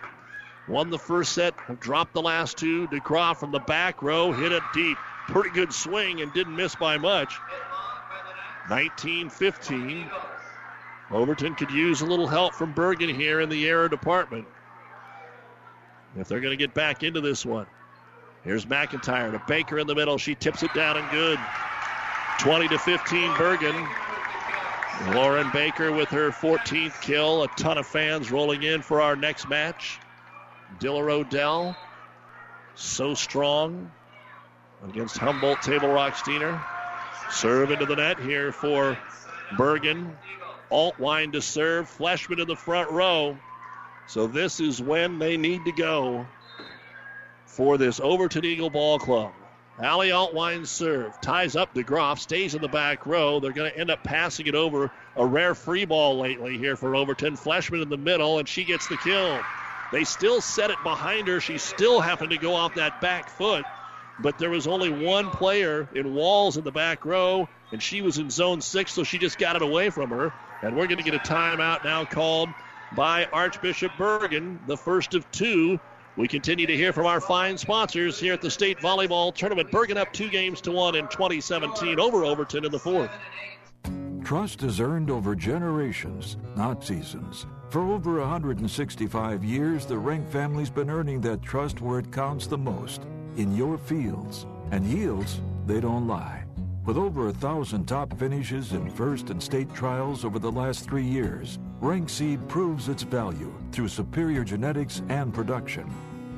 Won 0.68 0.92
the 0.92 1.00
first 1.00 1.34
set, 1.34 1.56
dropped 1.80 2.14
the 2.14 2.22
last 2.22 2.58
two. 2.58 2.88
DeGroff 2.88 3.38
from 3.38 3.52
the 3.52 3.60
back 3.60 4.04
row 4.04 4.32
hit 4.32 4.52
it 4.52 4.64
deep. 4.74 4.98
Pretty 5.30 5.52
good 5.52 5.72
swing 5.72 6.22
and 6.22 6.34
didn't 6.34 6.56
miss 6.56 6.74
by 6.74 6.98
much. 6.98 7.38
19 8.68 9.30
15. 9.30 10.10
Overton 11.12 11.54
could 11.54 11.70
use 11.70 12.02
a 12.02 12.06
little 12.06 12.26
help 12.26 12.56
from 12.56 12.74
Bergan 12.74 13.14
here 13.14 13.40
in 13.40 13.48
the 13.48 13.68
error 13.68 13.88
department. 13.88 14.48
If 16.16 16.28
they're 16.28 16.40
going 16.40 16.58
to 16.58 16.58
get 16.58 16.74
back 16.74 17.04
into 17.04 17.22
this 17.22 17.46
one. 17.46 17.68
Here's 18.44 18.66
McIntyre 18.66 19.32
to 19.32 19.44
Baker 19.48 19.78
in 19.78 19.86
the 19.86 19.94
middle. 19.94 20.18
She 20.18 20.34
tips 20.34 20.64
it 20.64 20.74
down 20.74 20.98
and 20.98 21.08
good. 21.12 21.38
20 22.40 22.68
to 22.70 22.80
15 22.80 23.30
Bergan. 23.32 23.88
Lauren 25.14 25.52
Baker 25.52 25.92
with 25.92 26.10
her 26.10 26.32
14th 26.32 27.02
kill. 27.02 27.44
A 27.44 27.48
ton 27.50 27.78
of 27.78 27.86
fans 27.86 28.32
rolling 28.32 28.64
in 28.64 28.82
for 28.82 29.00
our 29.00 29.16
next 29.16 29.48
match. 29.48 30.00
Diller 30.80 31.12
Odell, 31.12 31.76
so 32.74 33.14
strong 33.14 33.92
against 34.88 35.18
Humboldt 35.18 35.62
Table 35.62 35.90
Rock 35.90 36.14
Steinauer. 36.14 36.64
Serve 37.32 37.72
into 37.72 37.86
the 37.86 37.96
net 37.96 38.20
here 38.20 38.52
for 38.52 38.98
Bergan. 39.54 40.16
Altwine 40.72 41.34
to 41.34 41.42
serve. 41.42 41.90
Fleshman 41.90 42.40
in 42.40 42.48
the 42.48 42.56
front 42.56 42.92
row. 42.92 43.38
So 44.08 44.28
this 44.28 44.60
is 44.60 44.82
when 44.82 45.20
they 45.20 45.38
need 45.38 45.66
to 45.66 45.72
go 45.72 46.26
for 47.46 47.78
this 47.78 48.00
Overton 48.00 48.46
Eagle 48.46 48.70
Ball 48.70 49.00
Club. 49.00 49.32
Allie 49.82 50.10
Altwine 50.10 50.66
serve. 50.66 51.20
Ties 51.22 51.56
up 51.56 51.74
DeGroff. 51.74 52.20
Stays 52.20 52.56
in 52.56 52.62
the 52.62 52.68
back 52.68 53.06
row. 53.06 53.40
They're 53.40 53.52
going 53.52 53.72
to 53.72 53.78
end 53.78 53.92
up 53.92 54.04
passing 54.04 54.48
it 54.48 54.56
over. 54.56 54.92
A 55.16 55.26
rare 55.26 55.56
free 55.56 55.86
ball 55.86 56.18
lately 56.18 56.58
here 56.58 56.76
for 56.76 56.96
Overton. 56.96 57.36
Fleshman 57.36 57.82
in 57.82 57.90
the 57.90 57.98
middle, 57.98 58.40
and 58.40 58.48
she 58.48 58.64
gets 58.64 58.88
the 58.88 58.98
kill. 58.98 59.40
They 59.92 60.04
still 60.04 60.42
set 60.42 60.70
it 60.70 60.78
behind 60.84 61.28
her. 61.28 61.40
She 61.40 61.58
still 61.58 62.00
happened 62.00 62.32
to 62.32 62.38
go 62.38 62.54
off 62.54 62.76
that 62.76 63.02
back 63.02 63.30
foot, 63.30 63.66
but 64.22 64.38
there 64.38 64.50
was 64.50 64.68
only 64.68 64.90
one 64.90 65.30
player 65.30 65.88
in 65.96 66.14
Walls 66.14 66.58
in 66.58 66.64
the 66.64 66.72
back 66.72 67.06
row, 67.06 67.48
and 67.72 67.82
she 67.82 68.02
was 68.02 68.18
in 68.18 68.30
zone 68.30 68.62
six, 68.62 68.94
so 68.94 69.04
she 69.04 69.18
just 69.18 69.38
got 69.38 69.56
it 69.56 69.62
away 69.62 69.90
from 69.90 70.10
her. 70.10 70.34
And 70.62 70.76
we're 70.76 70.88
going 70.88 70.98
to 70.98 71.04
get 71.04 71.14
a 71.14 71.20
timeout 71.20 71.84
now 71.86 72.04
called 72.04 72.50
by 72.96 73.26
Archbishop 73.26 73.92
Bergan, 73.94 74.60
the 74.68 74.76
first 74.76 75.14
of 75.14 75.30
two. 75.32 75.80
We 76.18 76.28
continue 76.28 76.66
to 76.66 76.76
hear 76.76 76.92
from 76.92 77.06
our 77.06 77.22
fine 77.22 77.58
sponsors 77.58 78.20
here 78.20 78.34
at 78.34 78.42
the 78.42 78.52
state 78.52 78.80
volleyball 78.80 79.34
tournament. 79.34 79.72
Bergan 79.72 79.96
up 79.96 80.12
two 80.12 80.30
games 80.30 80.60
to 80.62 80.72
one 80.72 80.96
in 80.96 81.08
2017 81.08 82.00
over 82.00 82.26
Overton 82.26 82.66
in 82.66 82.72
the 82.72 82.80
fourth. 82.80 83.12
Trust 84.26 84.64
is 84.64 84.82
earned 84.82 85.10
over 85.10 85.34
generations, 85.34 86.38
not 86.58 86.84
seasons. 86.84 87.46
For 87.70 87.82
over 87.82 88.20
165 88.20 89.44
years, 89.46 89.86
the 89.86 89.98
Rank 89.98 90.28
family's 90.30 90.70
been 90.70 90.90
earning 90.90 91.22
that 91.22 91.42
trust 91.42 91.80
where 91.80 92.00
it 92.00 92.12
counts 92.12 92.48
the 92.48 92.58
most 92.58 93.04
in 93.38 93.56
your 93.56 93.78
fields. 93.78 94.46
And 94.72 94.86
yields, 94.86 95.42
they 95.66 95.80
don't 95.80 96.08
lie. 96.08 96.44
With 96.86 96.98
over 96.98 97.28
a 97.28 97.34
thousand 97.34 97.86
top 97.86 98.18
finishes 98.18 98.74
in 98.74 98.90
first 98.90 99.30
and 99.30 99.42
state 99.42 99.74
trials 99.74 100.26
over 100.26 100.40
the 100.40 100.52
last 100.52 100.90
three 100.90 101.04
years, 101.04 101.60
Rank 101.82 102.10
Seed 102.10 102.48
proves 102.48 102.90
its 102.90 103.04
value 103.04 103.54
through 103.72 103.90
superior 103.90 104.44
genetics 104.44 105.02
and 105.10 105.34
production. 105.34 105.86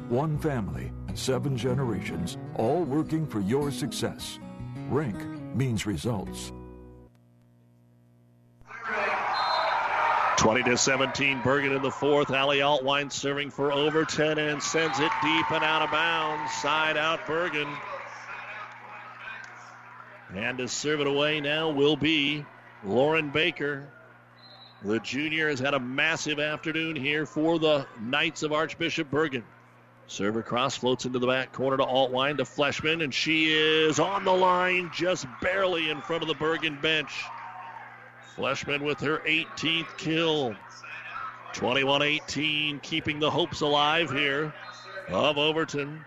One 0.10 0.38
family, 0.38 0.92
seven 1.14 1.56
generations, 1.56 2.38
all 2.56 2.84
working 2.84 3.26
for 3.26 3.40
your 3.40 3.72
success. 3.72 4.40
Rank 4.90 5.18
means 5.56 5.86
results. 5.86 6.52
20 10.42 10.64
to 10.64 10.76
17, 10.76 11.40
Bergan 11.44 11.76
in 11.76 11.84
the 11.84 11.92
fourth. 11.92 12.32
Allie 12.32 12.62
Altwine 12.62 13.12
serving 13.12 13.52
for 13.52 13.72
Overton 13.72 14.40
and 14.40 14.62
sends 14.62 15.00
it 15.00 15.12
deep 15.22 15.52
and 15.52 15.64
out 15.64 15.84
of 15.84 15.92
bounds. 15.92 16.52
Side 16.54 16.98
out, 16.98 17.28
Bergan. 17.28 17.72
And 20.34 20.58
to 20.58 20.68
serve 20.68 21.00
it 21.00 21.06
away 21.06 21.42
now 21.42 21.70
will 21.70 21.96
be 21.96 22.44
Lauren 22.84 23.30
Baker. 23.30 23.88
The 24.84 25.00
junior 25.02 25.48
has 25.48 25.60
had 25.60 25.76
a 25.76 25.80
massive 25.80 26.40
afternoon 26.40 26.96
here 26.96 27.28
for 27.28 27.60
the 27.60 27.86
Knights 28.02 28.42
of 28.42 28.52
Archbishop 28.52 29.12
Bergan. 29.12 29.44
Serve 30.08 30.38
across, 30.38 30.76
floats 30.76 31.06
into 31.06 31.20
the 31.20 31.28
back 31.28 31.54
corner 31.54 31.78
to 31.78 31.84
Altwine 31.84 32.38
to 32.38 32.46
Fleshman, 32.46 33.04
and 33.04 33.14
she 33.14 33.54
is 33.54 34.00
on 34.00 34.26
the 34.26 34.34
line 34.34 34.90
just 34.92 35.28
barely 35.40 35.92
in 35.92 36.02
front 36.02 36.24
of 36.24 36.28
the 36.28 36.34
Bergan 36.34 36.82
bench. 36.82 37.26
Fleshman 38.38 38.82
with 38.82 39.02
her 39.02 39.20
18th 39.20 39.98
kill. 39.98 40.56
21 41.54 42.02
18, 42.02 42.80
keeping 42.80 43.20
the 43.20 43.30
hopes 43.30 43.62
alive 43.62 44.10
here 44.10 44.54
of 45.10 45.38
Overton. 45.38 46.04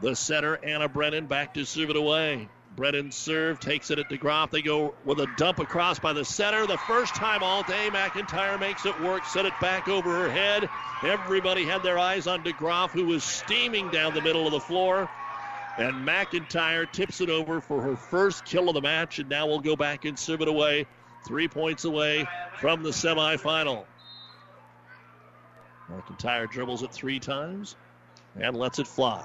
The 0.00 0.16
center, 0.16 0.58
Anna 0.64 0.88
Brennan, 0.88 1.26
back 1.26 1.54
to 1.54 1.64
serve 1.64 1.90
it 1.90 1.96
away. 1.96 2.48
Brennan 2.76 3.10
serve, 3.10 3.60
takes 3.60 3.90
it 3.90 3.98
at 3.98 4.08
DeGroff. 4.08 4.50
They 4.50 4.62
go 4.62 4.94
with 5.04 5.20
a 5.20 5.26
dump 5.36 5.58
across 5.58 5.98
by 5.98 6.12
the 6.12 6.24
center. 6.24 6.66
The 6.66 6.76
first 6.76 7.14
time 7.14 7.42
all 7.42 7.62
day, 7.62 7.90
McIntyre 7.90 8.58
makes 8.60 8.84
it 8.84 9.00
work, 9.00 9.24
set 9.24 9.46
it 9.46 9.58
back 9.60 9.88
over 9.88 10.10
her 10.10 10.30
head. 10.30 10.68
Everybody 11.02 11.64
had 11.64 11.82
their 11.82 11.98
eyes 11.98 12.26
on 12.26 12.42
DeGroff, 12.42 12.90
who 12.90 13.06
was 13.06 13.22
steaming 13.22 13.90
down 13.90 14.12
the 14.14 14.20
middle 14.20 14.46
of 14.46 14.52
the 14.52 14.60
floor. 14.60 15.08
And 15.78 16.06
McIntyre 16.06 16.90
tips 16.90 17.20
it 17.20 17.30
over 17.30 17.60
for 17.60 17.82
her 17.82 17.96
first 17.96 18.44
kill 18.44 18.68
of 18.68 18.74
the 18.74 18.80
match, 18.80 19.18
and 19.18 19.28
now 19.28 19.46
we'll 19.46 19.60
go 19.60 19.76
back 19.76 20.04
and 20.04 20.18
serve 20.18 20.40
it 20.40 20.48
away. 20.48 20.86
Three 21.26 21.48
points 21.48 21.84
away 21.84 22.26
from 22.60 22.82
the 22.82 22.90
semifinal. 22.90 23.84
McIntyre 25.90 26.50
dribbles 26.50 26.82
it 26.82 26.92
three 26.92 27.18
times 27.18 27.76
and 28.36 28.56
lets 28.56 28.78
it 28.78 28.86
fly. 28.86 29.24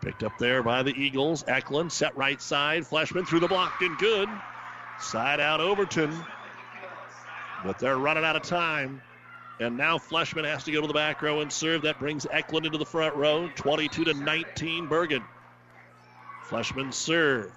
Picked 0.00 0.22
up 0.22 0.38
there 0.38 0.62
by 0.62 0.82
the 0.82 0.92
Eagles. 0.92 1.44
Eklund 1.46 1.92
set 1.92 2.16
right 2.16 2.40
side. 2.40 2.84
Fleshman 2.84 3.26
through 3.26 3.40
the 3.40 3.48
block 3.48 3.80
and 3.80 3.98
good. 3.98 4.28
Side 5.00 5.40
out 5.40 5.60
Overton. 5.60 6.16
But 7.64 7.78
they're 7.78 7.98
running 7.98 8.24
out 8.24 8.36
of 8.36 8.42
time. 8.42 9.02
And 9.58 9.76
now 9.76 9.98
Fleshman 9.98 10.44
has 10.44 10.64
to 10.64 10.72
go 10.72 10.80
to 10.80 10.86
the 10.86 10.94
back 10.94 11.20
row 11.20 11.40
and 11.40 11.52
serve. 11.52 11.82
That 11.82 11.98
brings 11.98 12.26
Eklund 12.30 12.64
into 12.64 12.78
the 12.78 12.86
front 12.86 13.14
row. 13.14 13.50
22 13.56 14.04
to 14.04 14.14
19, 14.14 14.88
Bergan. 14.88 15.22
Fleshman 16.48 16.94
serve. 16.94 17.52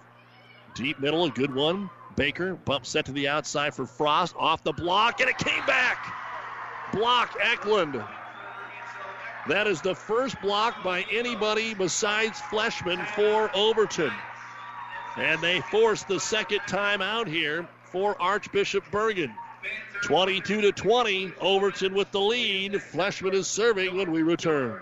Deep 0.76 1.00
middle, 1.00 1.24
a 1.26 1.30
good 1.30 1.54
one. 1.54 1.90
Baker 2.16 2.56
bump 2.56 2.86
set 2.86 3.06
to 3.06 3.12
the 3.12 3.28
outside 3.28 3.74
for 3.74 3.86
Frost. 3.86 4.36
Off 4.38 4.64
the 4.64 4.74
block, 4.74 5.20
and 5.20 5.30
it 5.30 5.38
came 5.38 5.66
back. 5.66 6.14
Block 6.94 7.36
Eklund. 7.42 8.04
That 9.48 9.68
is 9.68 9.82
the 9.82 9.96
first 9.96 10.40
block 10.42 10.84
by 10.84 11.06
anybody 11.12 11.74
besides 11.74 12.40
Fleshman 12.40 13.06
for 13.08 13.52
Overton. 13.56 14.14
And 15.18 15.42
they 15.42 15.60
force 15.62 16.04
the 16.04 16.20
second 16.20 16.62
time 16.68 17.02
out 17.02 17.28
here 17.28 17.68
for 17.84 18.20
Archbishop 18.22 18.86
Bergan. 18.92 19.34
22 20.04 20.62
to 20.62 20.72
20, 20.72 21.34
Overton 21.40 21.94
with 21.94 22.12
the 22.12 22.20
lead. 22.20 22.74
Fleshman 22.74 23.34
is 23.34 23.48
serving 23.48 23.96
when 23.96 24.12
we 24.12 24.22
return. 24.22 24.82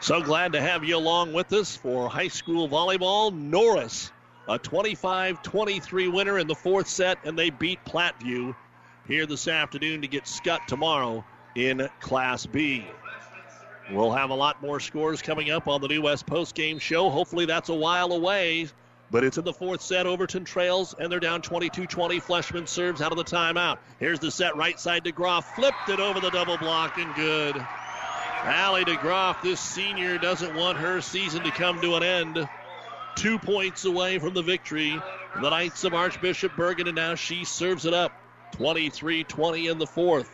So 0.00 0.22
glad 0.22 0.52
to 0.52 0.60
have 0.60 0.84
you 0.84 0.96
along 0.96 1.32
with 1.32 1.52
us 1.52 1.74
for 1.76 2.08
high 2.08 2.28
school 2.28 2.68
volleyball. 2.68 3.34
Norris, 3.34 4.12
a 4.46 4.58
25 4.58 5.42
23 5.42 6.08
winner 6.08 6.38
in 6.38 6.46
the 6.46 6.54
fourth 6.54 6.86
set, 6.86 7.18
and 7.24 7.36
they 7.36 7.50
beat 7.50 7.84
Platteview 7.84 8.54
here 9.08 9.26
this 9.26 9.48
afternoon 9.48 10.02
to 10.02 10.08
get 10.08 10.24
Skutt 10.24 10.66
tomorrow 10.66 11.24
in 11.54 11.88
Class 12.00 12.46
B. 12.46 12.86
We'll 13.90 14.12
have 14.12 14.30
a 14.30 14.34
lot 14.34 14.60
more 14.60 14.80
scores 14.80 15.22
coming 15.22 15.50
up 15.50 15.66
on 15.66 15.80
the 15.80 15.88
New 15.88 16.02
West 16.02 16.26
Post 16.26 16.54
Game 16.54 16.78
Show. 16.78 17.08
Hopefully, 17.08 17.46
that's 17.46 17.70
a 17.70 17.74
while 17.74 18.12
away, 18.12 18.68
but 19.10 19.24
it's 19.24 19.38
in 19.38 19.44
the 19.44 19.52
fourth 19.52 19.80
set. 19.80 20.06
Overton 20.06 20.44
trails, 20.44 20.94
and 20.98 21.10
they're 21.10 21.20
down 21.20 21.40
22 21.40 21.86
20. 21.86 22.20
Fleshman 22.20 22.68
serves 22.68 23.00
out 23.00 23.12
of 23.12 23.18
the 23.18 23.24
timeout. 23.24 23.78
Here's 23.98 24.20
the 24.20 24.30
set 24.30 24.56
right 24.56 24.78
side 24.78 25.04
to 25.04 25.12
Groff. 25.12 25.54
Flipped 25.54 25.88
it 25.88 26.00
over 26.00 26.20
the 26.20 26.30
double 26.30 26.58
block, 26.58 26.98
and 26.98 27.14
good. 27.14 27.56
Allie 28.46 28.84
DeGroff, 28.84 29.42
this 29.42 29.58
senior, 29.60 30.18
doesn't 30.18 30.54
want 30.54 30.78
her 30.78 31.00
season 31.00 31.42
to 31.42 31.50
come 31.50 31.80
to 31.80 31.96
an 31.96 32.04
end. 32.04 32.48
Two 33.16 33.40
points 33.40 33.84
away 33.84 34.20
from 34.20 34.34
the 34.34 34.42
victory. 34.42 35.02
The 35.42 35.50
Knights 35.50 35.82
of 35.82 35.94
Archbishop 35.94 36.52
Bergan, 36.52 36.86
and 36.86 36.94
now 36.94 37.16
she 37.16 37.44
serves 37.44 37.86
it 37.86 37.92
up. 37.92 38.12
23 38.52 39.24
20 39.24 39.66
in 39.66 39.78
the 39.78 39.86
fourth. 39.86 40.30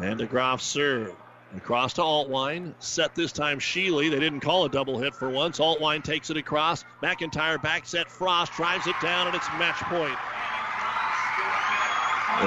And 0.00 0.20
DeGroff 0.20 0.60
serve. 0.60 1.16
Across 1.56 1.94
to 1.94 2.02
Altwine. 2.02 2.74
Set 2.78 3.16
this 3.16 3.32
time 3.32 3.58
Sheely. 3.58 4.08
They 4.08 4.20
didn't 4.20 4.38
call 4.38 4.64
a 4.64 4.68
double 4.68 5.00
hit 5.00 5.16
for 5.16 5.28
once. 5.28 5.58
Altwine 5.58 6.04
takes 6.04 6.30
it 6.30 6.36
across. 6.36 6.84
McIntyre 7.02 7.60
back 7.60 7.86
set. 7.86 8.08
Frost 8.08 8.52
drives 8.52 8.86
it 8.86 8.94
down, 9.02 9.26
and 9.26 9.34
it's 9.34 9.48
match 9.58 9.80
point. 9.80 10.16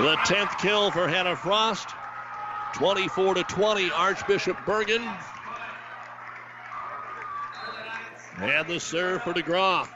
The 0.05 0.15
10th 0.23 0.57
kill 0.59 0.89
for 0.89 1.05
Hannah 1.09 1.35
Frost. 1.35 1.89
24 2.73 3.35
to 3.35 3.43
20, 3.43 3.91
Archbishop 3.91 4.57
Bergan. 4.65 5.17
And 8.37 8.67
the 8.67 8.79
serve 8.79 9.23
for 9.23 9.33
DeGroff. 9.33 9.89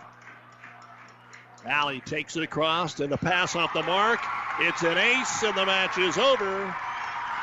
Allie 1.66 2.02
takes 2.02 2.38
it 2.38 2.44
across 2.44 3.00
and 3.00 3.12
the 3.12 3.18
pass 3.18 3.56
off 3.56 3.74
the 3.74 3.84
mark. 3.84 4.20
It's 4.60 4.84
an 4.84 4.98
ace 4.98 5.44
and 5.44 5.56
the 5.58 5.66
match 5.66 5.98
is 5.98 6.18
over. 6.18 6.76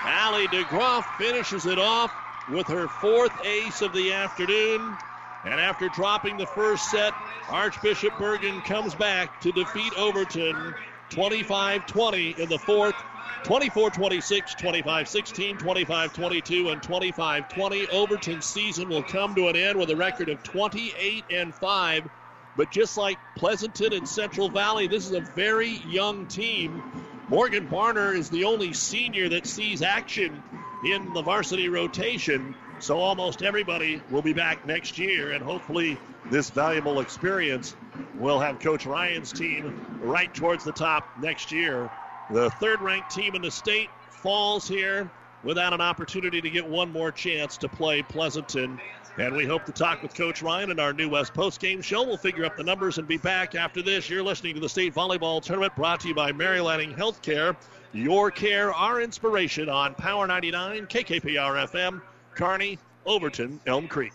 Allie 0.05 0.49
DeGroff 0.49 1.05
finishes 1.19 1.67
it 1.67 1.79
off 1.79 2.13
with 2.51 2.67
her 2.69 2.89
fourth 2.89 3.33
ace 3.45 3.83
of 3.83 3.93
the 3.93 4.13
afternoon. 4.13 4.97
And 5.45 5.61
after 5.61 5.89
dropping 5.89 6.37
the 6.37 6.47
first 6.47 6.91
set, 6.91 7.13
Archbishop 7.49 8.15
Bergan 8.15 8.65
comes 8.65 8.95
back 8.95 9.41
to 9.43 9.53
defeat 9.53 9.93
Overton 9.99 10.75
25 11.11 11.87
20 11.87 12.35
in 12.39 12.49
the 12.49 12.59
fourth. 12.59 12.95
24 13.43 13.91
26, 13.91 14.55
25 14.55 15.09
16, 15.09 15.59
25 15.59 16.13
22, 16.15 16.69
and 16.71 16.83
25 16.83 17.49
20. 17.49 17.87
Overton's 17.89 18.47
season 18.47 18.89
will 18.89 19.03
come 19.03 19.35
to 19.35 19.49
an 19.49 19.57
end 19.57 19.79
with 19.79 19.91
a 19.91 19.97
record 19.97 20.29
of 20.29 20.43
28 20.43 21.25
and 21.31 21.55
5. 21.55 22.09
But 22.57 22.71
just 22.71 22.97
like 22.97 23.19
Pleasanton 23.35 23.93
and 23.93 24.09
Central 24.09 24.49
Valley, 24.49 24.87
this 24.87 25.07
is 25.07 25.13
a 25.13 25.21
very 25.21 25.81
young 25.89 26.27
team. 26.27 26.83
Morgan 27.29 27.67
Barner 27.69 28.15
is 28.15 28.31
the 28.31 28.45
only 28.45 28.73
senior 28.73 29.29
that 29.31 29.47
sees 29.47 29.83
action 29.83 30.43
in 30.85 31.13
the 31.13 31.23
varsity 31.23 31.69
rotation. 31.69 32.55
So 32.79 32.99
almost 32.99 33.43
everybody 33.43 34.03
will 34.11 34.23
be 34.23 34.33
back 34.33 34.67
next 34.67 34.99
year, 34.99 35.33
and 35.33 35.43
hopefully, 35.43 35.99
this 36.31 36.51
valuable 36.51 37.01
experience 37.01 37.75
will 38.19 38.39
have 38.39 38.59
Coach 38.61 38.87
Ryan's 38.87 39.33
team 39.33 39.81
right 40.03 40.33
towards 40.35 40.65
the 40.65 40.73
top 40.73 41.09
next 41.19 41.51
year. 41.51 41.91
The 42.31 42.51
third 42.51 42.81
ranked 42.81 43.11
team 43.11 43.35
in 43.35 43.43
the 43.43 43.51
state 43.51 43.91
falls 44.11 44.67
here 44.67 45.11
without 45.43 45.73
an 45.73 45.81
opportunity 45.81 46.41
to 46.41 46.51
get 46.51 46.67
one 46.67 46.91
more 46.91 47.13
chance 47.13 47.57
to 47.59 47.69
play 47.69 48.03
Pleasanton. 48.03 48.81
And 49.19 49.37
we 49.37 49.45
hope 49.45 49.65
to 49.67 49.73
talk 49.73 50.03
with 50.03 50.15
Coach 50.15 50.43
Ryan 50.43 50.71
in 50.71 50.81
our 50.81 50.93
New 50.93 51.09
West 51.09 51.35
post-game 51.35 51.81
show. 51.83 52.03
We'll 52.03 52.17
figure 52.17 52.45
up 52.45 52.57
the 52.57 52.65
numbers 52.65 52.99
and 52.99 53.07
be 53.07 53.19
back 53.19 53.55
after 53.55 53.83
this. 53.83 54.11
You're 54.11 54.25
listening 54.25 54.55
to 54.55 54.61
the 54.61 54.69
state 54.69 54.95
volleyball 54.95 55.41
tournament 55.43 55.77
brought 55.77 56.01
to 56.01 56.09
you 56.09 56.15
by 56.15 56.33
Mary 56.33 56.61
Lanning 56.61 56.95
Healthcare. 56.95 57.55
Your 57.93 58.31
care, 58.33 58.73
our 58.75 59.01
inspiration 59.01 59.69
on 59.69 59.95
Power 59.95 60.27
99, 60.27 60.87
KKPR 60.87 61.69
FM, 61.69 62.03
Kearney, 62.35 62.79
Overton, 63.07 63.61
Elm 63.67 63.87
Creek. 63.87 64.15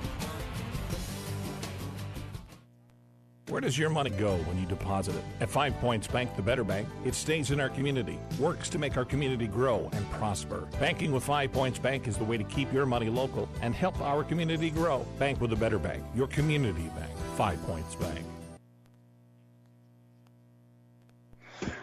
Where 3.51 3.59
does 3.59 3.77
your 3.77 3.89
money 3.89 4.11
go 4.11 4.37
when 4.37 4.57
you 4.57 4.65
deposit 4.65 5.13
it? 5.13 5.23
At 5.41 5.49
Five 5.49 5.75
Points 5.81 6.07
Bank, 6.07 6.37
the 6.37 6.41
better 6.41 6.63
bank, 6.63 6.87
it 7.03 7.13
stays 7.13 7.51
in 7.51 7.59
our 7.59 7.67
community, 7.67 8.17
works 8.39 8.69
to 8.69 8.79
make 8.79 8.95
our 8.95 9.03
community 9.03 9.45
grow 9.45 9.89
and 9.91 10.09
prosper. 10.11 10.69
Banking 10.79 11.11
with 11.11 11.25
Five 11.25 11.51
Points 11.51 11.77
Bank 11.77 12.07
is 12.07 12.15
the 12.15 12.23
way 12.23 12.37
to 12.37 12.45
keep 12.45 12.71
your 12.71 12.85
money 12.85 13.09
local 13.09 13.49
and 13.61 13.75
help 13.75 13.99
our 13.99 14.23
community 14.23 14.69
grow. 14.69 15.05
Bank 15.19 15.41
with 15.41 15.51
a 15.51 15.57
better 15.57 15.77
bank, 15.77 16.01
your 16.15 16.27
community 16.27 16.89
bank, 16.95 17.11
Five 17.35 17.61
Points 17.63 17.93
Bank. 17.95 18.25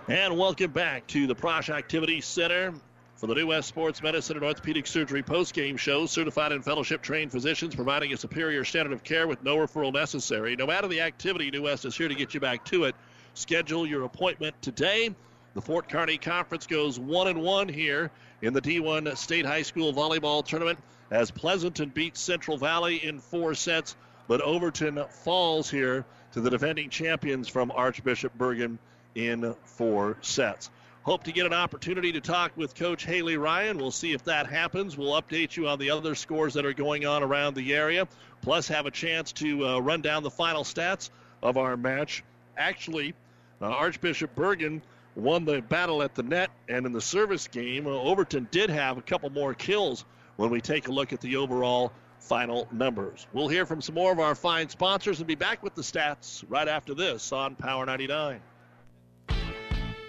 And 0.08 0.38
welcome 0.38 0.70
back 0.70 1.06
to 1.08 1.26
the 1.26 1.36
Prosh 1.36 1.68
Activity 1.68 2.22
Center 2.22 2.72
for 3.18 3.26
the 3.26 3.34
New 3.34 3.48
West 3.48 3.66
Sports 3.66 4.00
Medicine 4.00 4.36
and 4.36 4.44
Orthopedic 4.44 4.86
Surgery 4.86 5.24
post-game 5.24 5.76
show. 5.76 6.06
Certified 6.06 6.52
and 6.52 6.64
fellowship 6.64 7.02
trained 7.02 7.32
physicians 7.32 7.74
providing 7.74 8.12
a 8.12 8.16
superior 8.16 8.64
standard 8.64 8.92
of 8.92 9.02
care 9.02 9.26
with 9.26 9.42
no 9.42 9.56
referral 9.56 9.92
necessary. 9.92 10.54
No 10.54 10.68
matter 10.68 10.86
the 10.86 11.00
activity, 11.00 11.50
New 11.50 11.62
West 11.62 11.84
is 11.84 11.96
here 11.96 12.06
to 12.06 12.14
get 12.14 12.32
you 12.32 12.38
back 12.38 12.64
to 12.66 12.84
it. 12.84 12.94
Schedule 13.34 13.88
your 13.88 14.04
appointment 14.04 14.54
today. 14.62 15.12
The 15.54 15.60
Fort 15.60 15.88
Kearny 15.88 16.20
Conference 16.20 16.68
goes 16.68 17.00
one 17.00 17.26
and 17.26 17.42
one 17.42 17.68
here 17.68 18.12
in 18.40 18.52
the 18.52 18.60
D1 18.60 19.16
State 19.16 19.44
High 19.44 19.62
School 19.62 19.92
Volleyball 19.92 20.44
Tournament 20.44 20.78
as 21.10 21.32
Pleasanton 21.32 21.88
beats 21.88 22.20
Central 22.20 22.56
Valley 22.56 23.04
in 23.04 23.18
four 23.18 23.54
sets, 23.54 23.96
but 24.28 24.40
Overton 24.42 25.04
falls 25.24 25.68
here 25.68 26.04
to 26.34 26.40
the 26.40 26.50
defending 26.50 26.88
champions 26.88 27.48
from 27.48 27.72
Archbishop 27.72 28.38
Bergan 28.38 28.78
in 29.16 29.56
four 29.64 30.18
sets. 30.20 30.70
Hope 31.02 31.24
to 31.24 31.32
get 31.32 31.46
an 31.46 31.54
opportunity 31.54 32.12
to 32.12 32.20
talk 32.20 32.56
with 32.56 32.74
Coach 32.74 33.04
Haley 33.04 33.36
Ryan. 33.36 33.78
We'll 33.78 33.90
see 33.90 34.12
if 34.12 34.24
that 34.24 34.46
happens. 34.46 34.96
We'll 34.96 35.20
update 35.20 35.56
you 35.56 35.68
on 35.68 35.78
the 35.78 35.90
other 35.90 36.14
scores 36.14 36.54
that 36.54 36.66
are 36.66 36.74
going 36.74 37.06
on 37.06 37.22
around 37.22 37.54
the 37.54 37.74
area, 37.74 38.06
plus 38.42 38.68
have 38.68 38.84
a 38.84 38.90
chance 38.90 39.32
to 39.32 39.66
uh, 39.66 39.78
run 39.78 40.02
down 40.02 40.22
the 40.22 40.30
final 40.30 40.64
stats 40.64 41.10
of 41.42 41.56
our 41.56 41.76
match. 41.76 42.22
Actually, 42.56 43.14
uh, 43.62 43.66
Archbishop 43.66 44.34
Bergan 44.34 44.82
won 45.14 45.44
the 45.44 45.62
battle 45.62 46.02
at 46.02 46.14
the 46.14 46.22
net, 46.22 46.50
and 46.68 46.84
in 46.84 46.92
the 46.92 47.00
service 47.00 47.48
game, 47.48 47.86
uh, 47.86 47.90
Overton 47.90 48.46
did 48.50 48.68
have 48.68 48.98
a 48.98 49.02
couple 49.02 49.30
more 49.30 49.54
kills 49.54 50.04
when 50.36 50.50
we 50.50 50.60
take 50.60 50.88
a 50.88 50.92
look 50.92 51.12
at 51.12 51.20
the 51.20 51.36
overall 51.36 51.92
final 52.20 52.68
numbers. 52.70 53.26
We'll 53.32 53.48
hear 53.48 53.64
from 53.64 53.80
some 53.80 53.94
more 53.94 54.12
of 54.12 54.20
our 54.20 54.34
fine 54.34 54.68
sponsors 54.68 55.18
and 55.18 55.26
be 55.26 55.36
back 55.36 55.62
with 55.62 55.74
the 55.74 55.82
stats 55.82 56.44
right 56.48 56.68
after 56.68 56.94
this 56.94 57.32
on 57.32 57.54
Power 57.54 57.86
99. 57.86 58.40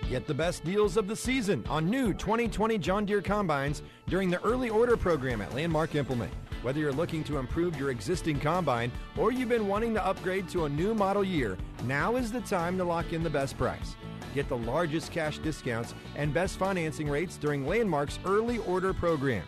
Get 0.10 0.26
the 0.26 0.34
best 0.34 0.66
deals 0.66 0.98
of 0.98 1.08
the 1.08 1.16
season 1.16 1.64
on 1.70 1.88
new 1.88 2.16
2020 2.16 2.80
John 2.80 3.06
Deere 3.06 3.22
combines 3.22 3.84
during 4.08 4.32
the 4.32 4.42
early 4.42 4.68
order 4.68 4.98
program 4.98 5.40
at 5.40 5.54
Landmark 5.54 5.94
Implement. 5.94 6.34
Whether 6.64 6.80
you're 6.80 6.92
looking 6.92 7.24
to 7.26 7.38
improve 7.38 7.80
your 7.80 7.92
existing 7.92 8.40
combine 8.40 8.92
or 9.16 9.32
you've 9.32 9.50
been 9.50 9.68
wanting 9.68 9.94
to 9.94 10.04
upgrade 10.04 10.50
to 10.50 10.66
a 10.66 10.70
new 10.70 10.96
model 10.96 11.24
year, 11.24 11.60
now 11.84 12.16
is 12.16 12.32
the 12.32 12.42
time 12.42 12.76
to 12.80 12.84
lock 12.84 13.14
in 13.14 13.22
the 13.22 13.30
best 13.30 13.56
price. 13.56 13.96
Get 14.34 14.50
the 14.50 14.58
largest 14.58 15.12
cash 15.12 15.38
discounts 15.38 15.94
and 16.16 16.34
best 16.34 16.58
financing 16.58 17.08
rates 17.08 17.38
during 17.38 17.68
Landmark's 17.68 18.18
early 18.26 18.58
order 18.60 18.96
program. 18.96 19.46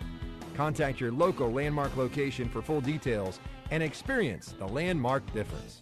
Contact 0.54 1.00
your 1.00 1.12
local 1.12 1.52
Landmark 1.52 1.98
location 1.98 2.48
for 2.48 2.62
full 2.62 2.82
details 2.82 3.40
and 3.72 3.82
experience 3.82 4.54
the 4.60 4.68
Landmark 4.68 5.26
difference. 5.34 5.82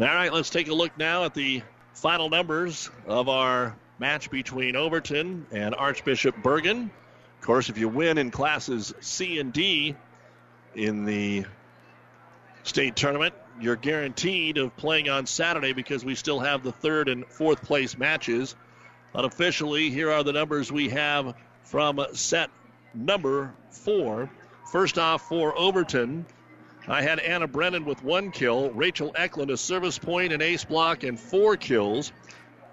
All 0.00 0.06
right, 0.06 0.32
let's 0.32 0.48
take 0.48 0.68
a 0.68 0.72
look 0.72 0.96
now 0.96 1.24
at 1.24 1.34
the 1.34 1.60
final 1.92 2.30
numbers 2.30 2.88
of 3.06 3.28
our 3.28 3.76
match 3.98 4.30
between 4.30 4.74
Overton 4.74 5.44
and 5.52 5.74
Archbishop 5.74 6.36
Bergan. 6.36 6.84
Of 6.84 7.40
course, 7.42 7.68
if 7.68 7.76
you 7.76 7.86
win 7.86 8.16
in 8.16 8.30
classes 8.30 8.94
C 9.00 9.38
and 9.40 9.52
D 9.52 9.94
in 10.74 11.04
the 11.04 11.44
state 12.62 12.96
tournament, 12.96 13.34
you're 13.60 13.76
guaranteed 13.76 14.56
of 14.56 14.74
playing 14.74 15.10
on 15.10 15.26
Saturday 15.26 15.74
because 15.74 16.02
we 16.02 16.14
still 16.14 16.40
have 16.40 16.62
the 16.62 16.72
third 16.72 17.10
and 17.10 17.26
fourth 17.26 17.60
place 17.60 17.98
matches. 17.98 18.56
Unofficially, 19.14 19.90
here 19.90 20.10
are 20.10 20.24
the 20.24 20.32
numbers 20.32 20.72
we 20.72 20.88
have 20.88 21.34
from 21.62 22.00
set 22.14 22.48
number 22.94 23.52
four. 23.68 24.30
First 24.72 24.96
off, 24.96 25.28
for 25.28 25.54
Overton, 25.58 26.24
I 26.90 27.02
had 27.02 27.20
Anna 27.20 27.46
Brennan 27.46 27.84
with 27.84 28.02
one 28.02 28.32
kill, 28.32 28.70
Rachel 28.70 29.12
Eklund 29.14 29.52
a 29.52 29.56
service 29.56 29.96
point, 29.96 30.32
an 30.32 30.42
ace 30.42 30.64
block, 30.64 31.04
and 31.04 31.20
four 31.20 31.56
kills. 31.56 32.10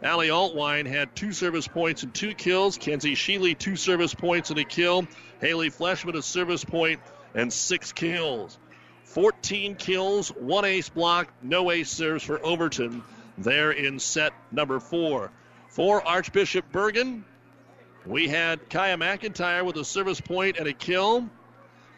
Allie 0.02 0.30
Altwine 0.30 0.88
had 0.88 1.16
two 1.16 1.32
service 1.32 1.68
points 1.68 2.02
and 2.02 2.12
two 2.12 2.34
kills. 2.34 2.80
Kenzie 2.80 3.14
Sheely, 3.14 3.56
two 3.56 3.76
service 3.76 4.16
points 4.16 4.50
and 4.50 4.58
a 4.58 4.64
kill. 4.64 5.08
Haley 5.40 5.70
Fleshman, 5.70 6.16
a 6.16 6.24
service 6.24 6.66
point 6.66 7.00
and 7.36 7.54
six 7.54 7.94
kills. 7.94 8.58
14 9.04 9.76
kills, 9.76 10.30
one 10.30 10.66
ace 10.66 10.90
block, 10.90 11.32
no 11.44 11.70
ace 11.70 11.92
serves 11.92 12.24
for 12.24 12.44
Overton 12.44 13.04
there 13.38 13.70
in 13.70 14.00
set 14.00 14.34
number 14.52 14.80
four. 14.80 15.30
For 15.70 16.02
Archbishop 16.02 16.72
Bergan, 16.72 17.22
we 18.04 18.28
had 18.28 18.68
Kaya 18.72 18.98
McIntyre 18.98 19.64
with 19.64 19.76
a 19.78 19.86
service 19.86 20.20
point 20.20 20.58
and 20.58 20.68
a 20.68 20.74
kill. 20.74 21.30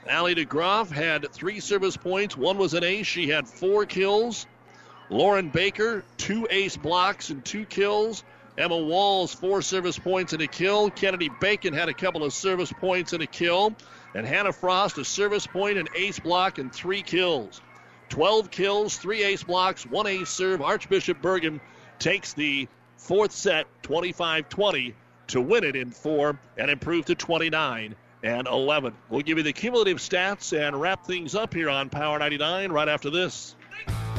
Allie 0.09 0.33
DeGroff 0.33 0.89
had 0.89 1.31
three 1.31 1.59
service 1.59 1.95
points. 1.95 2.35
One 2.35 2.57
was 2.57 2.73
an 2.73 2.83
ace. 2.83 3.05
She 3.05 3.29
had 3.29 3.47
four 3.47 3.85
kills. 3.85 4.47
Lauren 5.11 5.49
Baker, 5.49 6.03
two 6.17 6.47
ace 6.49 6.75
blocks 6.75 7.29
and 7.29 7.45
two 7.45 7.63
kills. 7.63 8.23
Emma 8.57 8.75
Walls, 8.75 9.35
four 9.35 9.61
service 9.61 9.99
points 9.99 10.33
and 10.33 10.41
a 10.41 10.47
kill. 10.47 10.89
Kennedy 10.89 11.29
Bacon 11.39 11.75
had 11.75 11.89
a 11.89 11.93
couple 11.93 12.23
of 12.23 12.33
service 12.33 12.73
points 12.73 13.13
and 13.13 13.21
a 13.21 13.27
kill. 13.27 13.75
And 14.15 14.25
Hannah 14.25 14.51
Frost, 14.51 14.97
a 14.97 15.05
service 15.05 15.45
point, 15.45 15.77
an 15.77 15.87
ace 15.95 16.17
block, 16.17 16.57
and 16.57 16.73
three 16.73 17.03
kills. 17.03 17.61
12 18.09 18.49
kills, 18.49 18.97
three 18.97 19.21
ace 19.21 19.43
blocks, 19.43 19.85
one 19.85 20.07
ace 20.07 20.29
serve. 20.29 20.63
Archbishop 20.63 21.21
Bergan 21.21 21.59
takes 21.99 22.33
the 22.33 22.67
fourth 22.97 23.31
set, 23.31 23.67
25 23.83 24.49
20, 24.49 24.95
to 25.27 25.39
win 25.39 25.63
it 25.63 25.75
in 25.75 25.91
four 25.91 26.39
and 26.57 26.71
improve 26.71 27.05
to 27.05 27.13
29 27.13 27.95
and 28.23 28.47
11. 28.47 28.93
We'll 29.09 29.21
give 29.21 29.37
you 29.37 29.43
the 29.43 29.53
cumulative 29.53 29.97
stats 29.97 30.57
and 30.57 30.79
wrap 30.79 31.05
things 31.05 31.35
up 31.35 31.53
here 31.53 31.69
on 31.69 31.89
Power 31.89 32.19
99 32.19 32.71
right 32.71 32.87
after 32.87 33.09
this. 33.09 33.55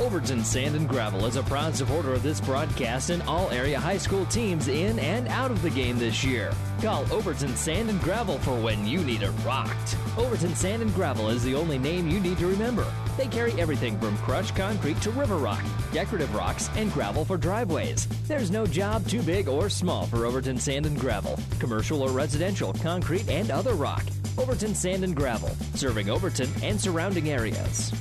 Overton 0.00 0.42
Sand 0.42 0.76
and 0.76 0.88
Gravel 0.88 1.26
is 1.26 1.36
a 1.36 1.42
proud 1.42 1.76
supporter 1.76 2.14
of 2.14 2.22
this 2.22 2.40
broadcast 2.40 3.10
and 3.10 3.22
all 3.24 3.50
area 3.50 3.78
high 3.78 3.98
school 3.98 4.24
teams 4.26 4.66
in 4.66 4.98
and 4.98 5.28
out 5.28 5.50
of 5.50 5.60
the 5.60 5.68
game 5.68 5.98
this 5.98 6.24
year. 6.24 6.52
Call 6.80 7.04
Overton 7.12 7.54
Sand 7.54 7.90
and 7.90 8.00
Gravel 8.00 8.38
for 8.38 8.58
when 8.58 8.86
you 8.86 9.04
need 9.04 9.22
it 9.22 9.30
rocked. 9.44 9.98
Overton 10.16 10.54
Sand 10.54 10.80
and 10.80 10.94
Gravel 10.94 11.28
is 11.28 11.44
the 11.44 11.54
only 11.54 11.78
name 11.78 12.08
you 12.08 12.18
need 12.18 12.38
to 12.38 12.46
remember. 12.46 12.86
They 13.18 13.26
carry 13.26 13.52
everything 13.60 14.00
from 14.00 14.16
crushed 14.18 14.56
concrete 14.56 14.98
to 15.02 15.10
river 15.10 15.36
rock, 15.36 15.62
decorative 15.92 16.34
rocks, 16.34 16.70
and 16.76 16.90
gravel 16.94 17.26
for 17.26 17.36
driveways. 17.36 18.06
There's 18.26 18.50
no 18.50 18.64
job 18.64 19.06
too 19.06 19.20
big 19.22 19.48
or 19.48 19.68
small 19.68 20.06
for 20.06 20.24
Overton 20.24 20.56
Sand 20.56 20.86
and 20.86 20.98
Gravel. 20.98 21.38
Commercial 21.58 22.02
or 22.02 22.10
residential, 22.10 22.72
concrete, 22.72 23.28
and 23.28 23.50
other 23.50 23.74
rock. 23.74 24.04
Overton 24.38 24.74
Sand 24.74 25.04
and 25.04 25.14
Gravel, 25.14 25.54
serving 25.74 26.08
Overton 26.08 26.48
and 26.62 26.80
surrounding 26.80 27.28
areas. 27.28 27.92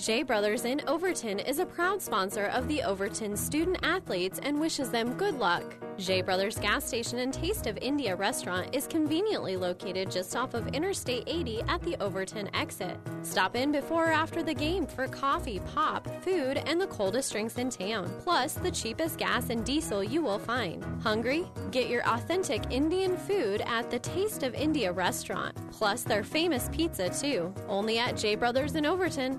J 0.00 0.22
Brothers 0.22 0.64
in 0.64 0.80
Overton 0.86 1.40
is 1.40 1.58
a 1.58 1.66
proud 1.66 2.00
sponsor 2.00 2.46
of 2.46 2.66
the 2.68 2.82
Overton 2.82 3.36
student 3.36 3.76
athletes 3.82 4.40
and 4.42 4.58
wishes 4.58 4.88
them 4.88 5.12
good 5.18 5.38
luck. 5.38 5.74
J 5.98 6.22
Brothers 6.22 6.58
gas 6.58 6.86
station 6.86 7.18
and 7.18 7.34
Taste 7.34 7.66
of 7.66 7.76
India 7.82 8.16
restaurant 8.16 8.74
is 8.74 8.86
conveniently 8.86 9.58
located 9.58 10.10
just 10.10 10.34
off 10.34 10.54
of 10.54 10.68
Interstate 10.68 11.24
80 11.26 11.60
at 11.68 11.82
the 11.82 11.98
Overton 12.00 12.48
exit. 12.56 12.98
Stop 13.22 13.54
in 13.56 13.72
before 13.72 14.06
or 14.06 14.12
after 14.12 14.42
the 14.42 14.54
game 14.54 14.86
for 14.86 15.06
coffee, 15.06 15.60
pop, 15.74 16.08
food, 16.24 16.62
and 16.64 16.80
the 16.80 16.86
coldest 16.86 17.32
drinks 17.32 17.58
in 17.58 17.68
town, 17.68 18.10
plus 18.20 18.54
the 18.54 18.70
cheapest 18.70 19.18
gas 19.18 19.50
and 19.50 19.66
diesel 19.66 20.02
you 20.02 20.22
will 20.22 20.38
find. 20.38 20.82
Hungry? 21.02 21.44
Get 21.72 21.90
your 21.90 22.08
authentic 22.08 22.62
Indian 22.70 23.18
food 23.18 23.60
at 23.66 23.90
the 23.90 23.98
Taste 23.98 24.44
of 24.44 24.54
India 24.54 24.90
restaurant, 24.90 25.54
plus 25.70 26.04
their 26.04 26.24
famous 26.24 26.70
pizza 26.72 27.10
too, 27.10 27.52
only 27.68 27.98
at 27.98 28.16
J 28.16 28.34
Brothers 28.34 28.76
in 28.76 28.86
Overton. 28.86 29.38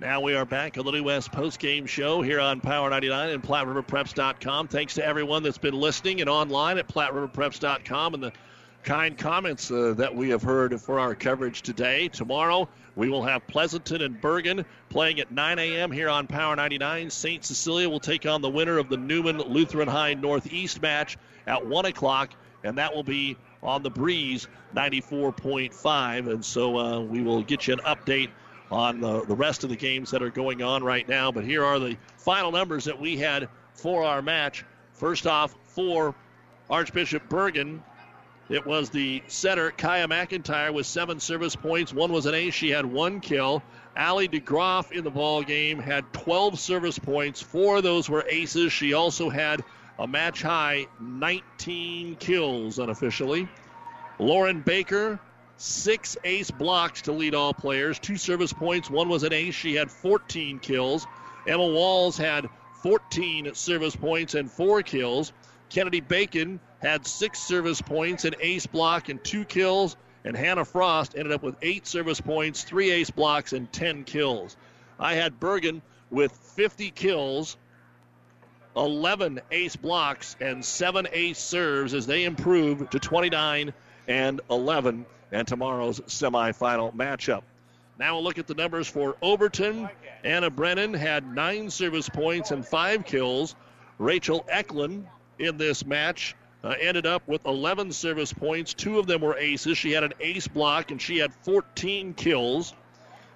Now 0.00 0.22
we 0.22 0.34
are 0.34 0.46
back 0.46 0.78
on 0.78 0.86
the 0.86 0.92
New 0.92 1.04
West 1.04 1.30
post-game 1.30 1.84
show 1.84 2.22
here 2.22 2.40
on 2.40 2.62
Power 2.62 2.88
99 2.88 3.28
and 3.28 3.42
PlatteRiverPreps.com. 3.42 4.68
Thanks 4.68 4.94
to 4.94 5.04
everyone 5.04 5.42
that's 5.42 5.58
been 5.58 5.74
listening 5.74 6.22
and 6.22 6.30
online 6.30 6.78
at 6.78 6.88
PlatteRiverPreps.com 6.88 8.14
and 8.14 8.22
the 8.22 8.32
kind 8.82 9.18
comments 9.18 9.70
uh, 9.70 9.92
that 9.98 10.16
we 10.16 10.30
have 10.30 10.42
heard 10.42 10.80
for 10.80 10.98
our 10.98 11.14
coverage 11.14 11.60
today. 11.60 12.08
Tomorrow 12.08 12.66
we 12.96 13.10
will 13.10 13.22
have 13.22 13.46
Pleasanton 13.46 14.00
and 14.00 14.18
Bergan 14.22 14.64
playing 14.88 15.20
at 15.20 15.30
9 15.30 15.58
a.m. 15.58 15.92
here 15.92 16.08
on 16.08 16.26
Power 16.26 16.56
99. 16.56 17.10
St. 17.10 17.44
Cecilia 17.44 17.86
will 17.86 18.00
take 18.00 18.24
on 18.24 18.40
the 18.40 18.48
winner 18.48 18.78
of 18.78 18.88
the 18.88 18.96
Newman 18.96 19.36
Lutheran 19.36 19.86
High 19.86 20.14
Northeast 20.14 20.80
match 20.80 21.18
at 21.46 21.66
1 21.66 21.84
o'clock, 21.84 22.30
and 22.64 22.78
that 22.78 22.94
will 22.94 23.02
be 23.02 23.36
on 23.62 23.82
the 23.82 23.90
Breeze 23.90 24.48
94.5. 24.74 26.32
And 26.32 26.42
so 26.42 26.78
uh, 26.78 27.00
we 27.00 27.20
will 27.20 27.42
get 27.42 27.66
you 27.66 27.74
an 27.74 27.80
update 27.80 28.30
on 28.70 29.00
the, 29.00 29.24
the 29.24 29.34
rest 29.34 29.64
of 29.64 29.70
the 29.70 29.76
games 29.76 30.10
that 30.10 30.22
are 30.22 30.30
going 30.30 30.62
on 30.62 30.84
right 30.84 31.08
now. 31.08 31.32
But 31.32 31.44
here 31.44 31.64
are 31.64 31.78
the 31.78 31.96
final 32.16 32.52
numbers 32.52 32.84
that 32.84 33.00
we 33.00 33.16
had 33.16 33.48
for 33.74 34.04
our 34.04 34.22
match. 34.22 34.64
First 34.92 35.26
off, 35.26 35.54
for 35.66 36.14
Archbishop 36.68 37.28
Bergan, 37.28 37.80
it 38.48 38.66
was 38.66 38.90
the 38.90 39.22
setter, 39.28 39.70
Kaya 39.70 40.08
McIntyre, 40.08 40.72
with 40.72 40.86
seven 40.86 41.20
service 41.20 41.54
points. 41.54 41.94
One 41.94 42.12
was 42.12 42.26
an 42.26 42.34
ace. 42.34 42.54
She 42.54 42.70
had 42.70 42.84
one 42.84 43.20
kill. 43.20 43.62
Allie 43.96 44.28
DeGroff 44.28 44.92
in 44.92 45.04
the 45.04 45.10
ball 45.10 45.42
game 45.42 45.78
had 45.78 46.12
12 46.12 46.58
service 46.58 46.98
points. 46.98 47.40
Four 47.40 47.78
of 47.78 47.82
those 47.82 48.08
were 48.08 48.24
aces. 48.28 48.72
She 48.72 48.92
also 48.92 49.30
had 49.30 49.62
a 49.98 50.06
match 50.06 50.42
high 50.42 50.86
19 51.00 52.16
kills 52.16 52.78
unofficially. 52.78 53.48
Lauren 54.18 54.60
Baker 54.60 55.20
six 55.60 56.16
ace 56.24 56.50
blocks 56.50 57.02
to 57.02 57.12
lead 57.12 57.34
all 57.34 57.52
players, 57.52 57.98
two 57.98 58.16
service 58.16 58.52
points. 58.52 58.88
One 58.88 59.10
was 59.10 59.24
an 59.24 59.32
ace. 59.32 59.54
She 59.54 59.74
had 59.74 59.90
14 59.90 60.58
kills. 60.58 61.06
Emma 61.46 61.66
Walls 61.66 62.16
had 62.16 62.48
14 62.82 63.54
service 63.54 63.94
points 63.94 64.34
and 64.34 64.50
four 64.50 64.82
kills. 64.82 65.32
Kennedy 65.68 66.00
Bacon 66.00 66.60
had 66.80 67.06
six 67.06 67.40
service 67.40 67.82
points, 67.82 68.24
an 68.24 68.34
ace 68.40 68.66
block, 68.66 69.10
and 69.10 69.22
two 69.22 69.44
kills. 69.44 69.96
And 70.24 70.34
Hannah 70.34 70.64
Frost 70.64 71.14
ended 71.16 71.32
up 71.32 71.42
with 71.42 71.56
eight 71.60 71.86
service 71.86 72.20
points, 72.20 72.64
three 72.64 72.90
ace 72.90 73.10
blocks, 73.10 73.52
and 73.52 73.70
10 73.70 74.04
kills. 74.04 74.56
I 74.98 75.14
had 75.14 75.40
Bergan 75.40 75.82
with 76.10 76.32
50 76.32 76.90
kills, 76.90 77.56
11 78.76 79.40
ace 79.50 79.76
blocks, 79.76 80.36
and 80.40 80.64
seven 80.64 81.06
ace 81.12 81.38
serves 81.38 81.92
as 81.92 82.06
they 82.06 82.24
improved 82.24 82.92
to 82.92 82.98
29 82.98 83.72
and 84.08 84.40
11 84.50 85.06
and 85.32 85.46
tomorrow's 85.46 86.00
semifinal 86.00 86.94
matchup. 86.94 87.42
Now 87.98 88.14
we'll 88.14 88.24
look 88.24 88.38
at 88.38 88.46
the 88.46 88.54
numbers 88.54 88.88
for 88.88 89.16
Overton. 89.20 89.88
Anna 90.24 90.48
Brennan 90.50 90.94
had 90.94 91.34
nine 91.34 91.68
service 91.70 92.08
points 92.08 92.50
and 92.50 92.66
five 92.66 93.04
kills. 93.04 93.54
Rachel 93.98 94.44
Eklund 94.48 95.06
in 95.38 95.58
this 95.58 95.84
match 95.84 96.34
uh, 96.64 96.74
ended 96.80 97.06
up 97.06 97.26
with 97.28 97.44
11 97.44 97.92
service 97.92 98.32
points. 98.32 98.74
Two 98.74 98.98
of 98.98 99.06
them 99.06 99.20
were 99.20 99.36
aces. 99.36 99.76
She 99.76 99.92
had 99.92 100.04
an 100.04 100.14
ace 100.20 100.48
block 100.48 100.90
and 100.90 101.00
she 101.00 101.18
had 101.18 101.32
14 101.42 102.14
kills. 102.14 102.74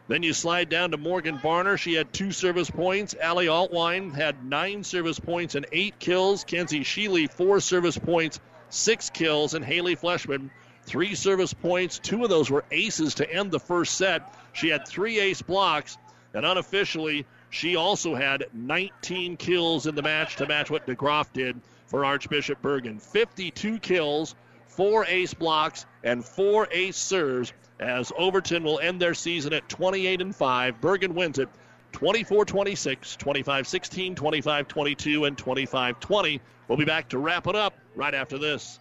Then 0.07 0.23
you 0.23 0.35
slide 0.35 0.69
down 0.69 0.91
to 0.91 0.99
Morgan 0.99 1.39
Barner. 1.39 1.79
She 1.79 1.95
had 1.95 2.13
two 2.13 2.31
service 2.31 2.71
points. 2.71 3.15
Allie 3.19 3.47
Altwine 3.47 4.15
had 4.15 4.45
nine 4.45 4.85
service 4.85 5.19
points 5.19 5.55
and 5.55 5.65
eight 5.73 5.99
kills. 5.99 6.45
Kenzie 6.45 6.85
Sheely, 6.85 7.31
four 7.31 7.61
service 7.61 7.97
points, 7.97 8.39
six 8.69 9.09
kills. 9.09 9.55
And 9.55 9.65
Haley 9.65 9.97
Fleshman, 9.97 10.51
three 10.87 11.15
service 11.15 11.53
points. 11.53 11.99
Two 11.99 12.25
of 12.25 12.31
those 12.31 12.51
were 12.51 12.65
aces 12.71 13.15
to 13.17 13.31
end 13.31 13.51
the 13.51 13.61
first 13.61 13.97
set. 13.97 14.35
She 14.53 14.69
had 14.69 14.87
three 14.87 15.19
ace 15.19 15.43
blocks, 15.43 15.97
and 16.33 16.45
unofficially, 16.45 17.27
She 17.51 17.77
also 17.77 18.17
had 18.17 18.47
19 18.53 19.37
kills 19.37 19.87
in 19.87 19.95
the 19.95 20.03
match 20.03 20.37
to 20.37 20.47
match 20.49 20.71
what 20.71 20.89
DeGroff 20.89 21.33
did 21.33 21.61
for 21.87 22.05
Archbishop 22.05 22.61
Bergan. 22.61 23.01
52 23.01 23.79
kills, 23.79 24.35
four 24.67 25.07
ace 25.07 25.35
blocks, 25.35 25.87
and 26.03 26.25
four 26.25 26.67
ace 26.73 26.97
serves 26.97 27.53
as 27.79 28.13
Overton 28.19 28.65
will 28.65 28.81
end 28.81 29.01
their 29.01 29.15
season 29.15 29.53
at 29.53 29.69
28 29.69 30.21
and 30.21 30.35
5. 30.35 30.81
Bergan 30.81 31.13
wins 31.13 31.39
it 31.39 31.49
24 31.93 32.45
26, 32.45 33.17
25 33.17 33.69
16, 33.69 34.15
25 34.17 34.69
22, 34.69 35.25
and 35.25 35.39
25 35.39 36.01
20. 36.01 36.41
We'll 36.67 36.79
be 36.79 36.85
back 36.85 37.11
to 37.11 37.19
wrap 37.19 37.47
it 37.47 37.55
up 37.55 37.75
right 37.95 38.15
after 38.15 38.37
this. 38.39 38.81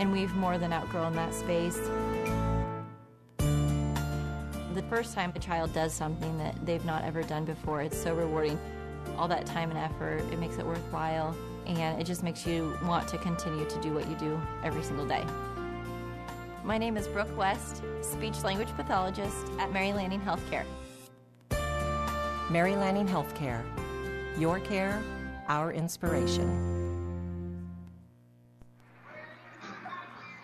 and 0.00 0.10
we've 0.10 0.34
more 0.34 0.56
than 0.56 0.72
outgrown 0.72 1.14
that 1.14 1.32
space. 1.34 1.78
The 4.74 4.82
first 4.88 5.14
time 5.14 5.30
a 5.36 5.38
child 5.38 5.74
does 5.74 5.92
something 5.92 6.38
that 6.38 6.56
they've 6.64 6.84
not 6.86 7.04
ever 7.04 7.22
done 7.22 7.44
before, 7.44 7.82
it's 7.82 8.02
so 8.02 8.14
rewarding. 8.14 8.58
All 9.18 9.28
that 9.28 9.44
time 9.44 9.70
and 9.70 9.78
effort, 9.78 10.20
it 10.32 10.38
makes 10.38 10.56
it 10.56 10.64
worthwhile, 10.64 11.36
and 11.66 12.00
it 12.00 12.04
just 12.04 12.22
makes 12.22 12.46
you 12.46 12.74
want 12.84 13.08
to 13.08 13.18
continue 13.18 13.68
to 13.68 13.80
do 13.82 13.92
what 13.92 14.08
you 14.08 14.16
do 14.16 14.40
every 14.64 14.82
single 14.82 15.06
day. 15.06 15.24
My 16.64 16.78
name 16.78 16.96
is 16.96 17.06
Brooke 17.06 17.36
West, 17.36 17.82
speech 18.00 18.42
language 18.42 18.68
pathologist 18.76 19.36
at 19.58 19.70
Mary 19.70 19.92
Lanning 19.92 20.20
Healthcare. 20.20 20.64
Mary 22.50 22.74
Lanning 22.74 23.06
Healthcare. 23.06 23.62
Your 24.38 24.60
care, 24.60 25.02
our 25.48 25.72
inspiration. 25.72 26.79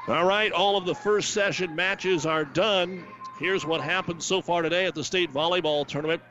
All 0.09 0.25
right, 0.25 0.53
all 0.53 0.77
of 0.77 0.87
the 0.87 0.95
first 0.95 1.31
session 1.31 1.75
matches 1.75 2.27
are 2.27 2.45
done. 2.45 3.05
Here's 3.41 3.67
what 3.67 3.81
happened 3.81 4.23
so 4.23 4.41
far 4.41 4.63
today 4.63 4.87
at 4.87 4.95
the 4.95 5.03
state 5.03 5.33
volleyball 5.33 5.85
tournament. 5.85 6.23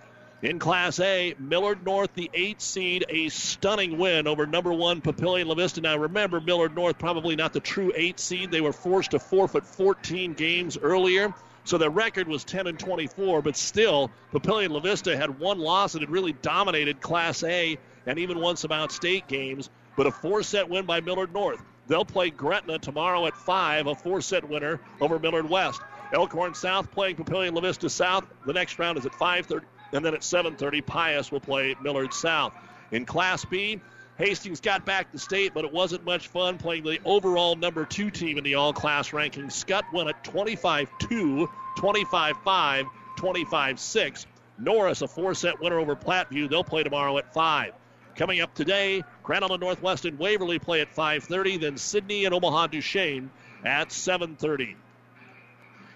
In 0.41 0.59
Class 0.59 1.01
A, 1.01 1.35
Millard 1.39 1.85
North, 1.85 2.13
the 2.13 2.31
eight 2.33 2.61
seed, 2.61 3.03
a 3.09 3.27
stunning 3.27 3.97
win 3.97 4.27
over 4.27 4.47
number 4.47 4.71
one 4.71 5.01
Papillion 5.01 5.47
La 5.47 5.55
Vista. 5.55 5.81
Now, 5.81 5.97
remember, 5.97 6.39
Millard 6.39 6.73
North 6.73 6.97
probably 6.97 7.35
not 7.35 7.51
the 7.51 7.59
true 7.59 7.91
eight 7.97 8.17
seed. 8.17 8.49
They 8.49 8.61
were 8.61 8.71
forced 8.71 9.11
to 9.11 9.19
forfeit 9.19 9.65
14 9.65 10.35
games 10.35 10.77
earlier. 10.77 11.33
So 11.65 11.77
their 11.77 11.89
record 11.89 12.29
was 12.29 12.45
10 12.45 12.67
and 12.67 12.79
24, 12.79 13.41
but 13.41 13.57
still, 13.57 14.09
Papillion 14.31 14.69
La 14.69 14.79
Vista 14.79 15.17
had 15.17 15.37
one 15.37 15.59
loss 15.59 15.95
and 15.95 16.01
had 16.01 16.09
really 16.09 16.31
dominated 16.31 17.01
Class 17.01 17.43
A 17.43 17.77
and 18.05 18.19
even 18.19 18.39
won 18.39 18.55
some 18.55 18.71
outstate 18.71 19.27
games. 19.27 19.69
But 19.97 20.07
a 20.07 20.11
four 20.11 20.43
set 20.43 20.69
win 20.69 20.85
by 20.85 21.01
Millard 21.01 21.33
North. 21.33 21.61
They'll 21.87 22.05
play 22.05 22.29
Gretna 22.29 22.79
tomorrow 22.79 23.25
at 23.27 23.35
5, 23.35 23.87
a 23.87 23.95
four 23.95 24.21
set 24.21 24.47
winner 24.47 24.79
over 25.01 25.19
Millard 25.19 25.49
West. 25.49 25.81
Elkhorn 26.13 26.53
South 26.53 26.91
playing 26.91 27.15
Papillion 27.15 27.53
La 27.53 27.61
Vista 27.61 27.89
South. 27.89 28.25
The 28.45 28.53
next 28.53 28.79
round 28.79 28.97
is 28.97 29.05
at 29.05 29.13
5:30, 29.13 29.65
and 29.93 30.05
then 30.05 30.13
at 30.13 30.23
7:30, 30.23 30.81
Pius 30.81 31.31
will 31.31 31.39
play 31.39 31.75
Millard 31.81 32.13
South. 32.13 32.53
In 32.91 33.05
Class 33.05 33.45
B, 33.45 33.81
Hastings 34.17 34.61
got 34.61 34.85
back 34.85 35.11
to 35.11 35.19
state, 35.19 35.53
but 35.53 35.65
it 35.65 35.73
wasn't 35.73 36.05
much 36.05 36.29
fun 36.29 36.57
playing 36.57 36.83
the 36.83 36.99
overall 37.03 37.55
number 37.55 37.83
two 37.83 38.09
team 38.09 38.37
in 38.37 38.43
the 38.45 38.55
all 38.55 38.71
class 38.71 39.09
rankings. 39.09 39.51
Skutt 39.51 39.83
won 39.91 40.07
at 40.07 40.23
25 40.23 40.89
2, 40.99 41.49
25 41.75 42.37
5, 42.43 42.85
25 43.17 43.79
6. 43.79 44.25
Norris, 44.57 45.01
a 45.01 45.07
four 45.07 45.33
set 45.33 45.59
winner 45.59 45.79
over 45.79 45.97
Platteview. 45.97 46.49
They'll 46.49 46.63
play 46.63 46.83
tomorrow 46.83 47.17
at 47.17 47.33
5. 47.33 47.73
Coming 48.15 48.39
up 48.39 48.53
today, 48.53 49.03
Northwest 49.27 50.05
and 50.05 50.19
Waverly 50.19 50.59
play 50.59 50.81
at 50.81 50.95
5:30. 50.95 51.57
Then 51.57 51.77
Sidney 51.77 52.25
and 52.25 52.33
Omaha 52.33 52.67
Duchesne 52.67 53.29
at 53.63 53.91
7:30. 53.91 54.75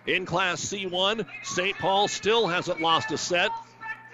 In 0.07 0.25
Class 0.25 0.61
C1, 0.61 1.25
St. 1.43 1.77
Paul 1.77 2.07
still 2.07 2.47
hasn't 2.47 2.81
lost 2.81 3.11
a 3.11 3.17
set. 3.17 3.51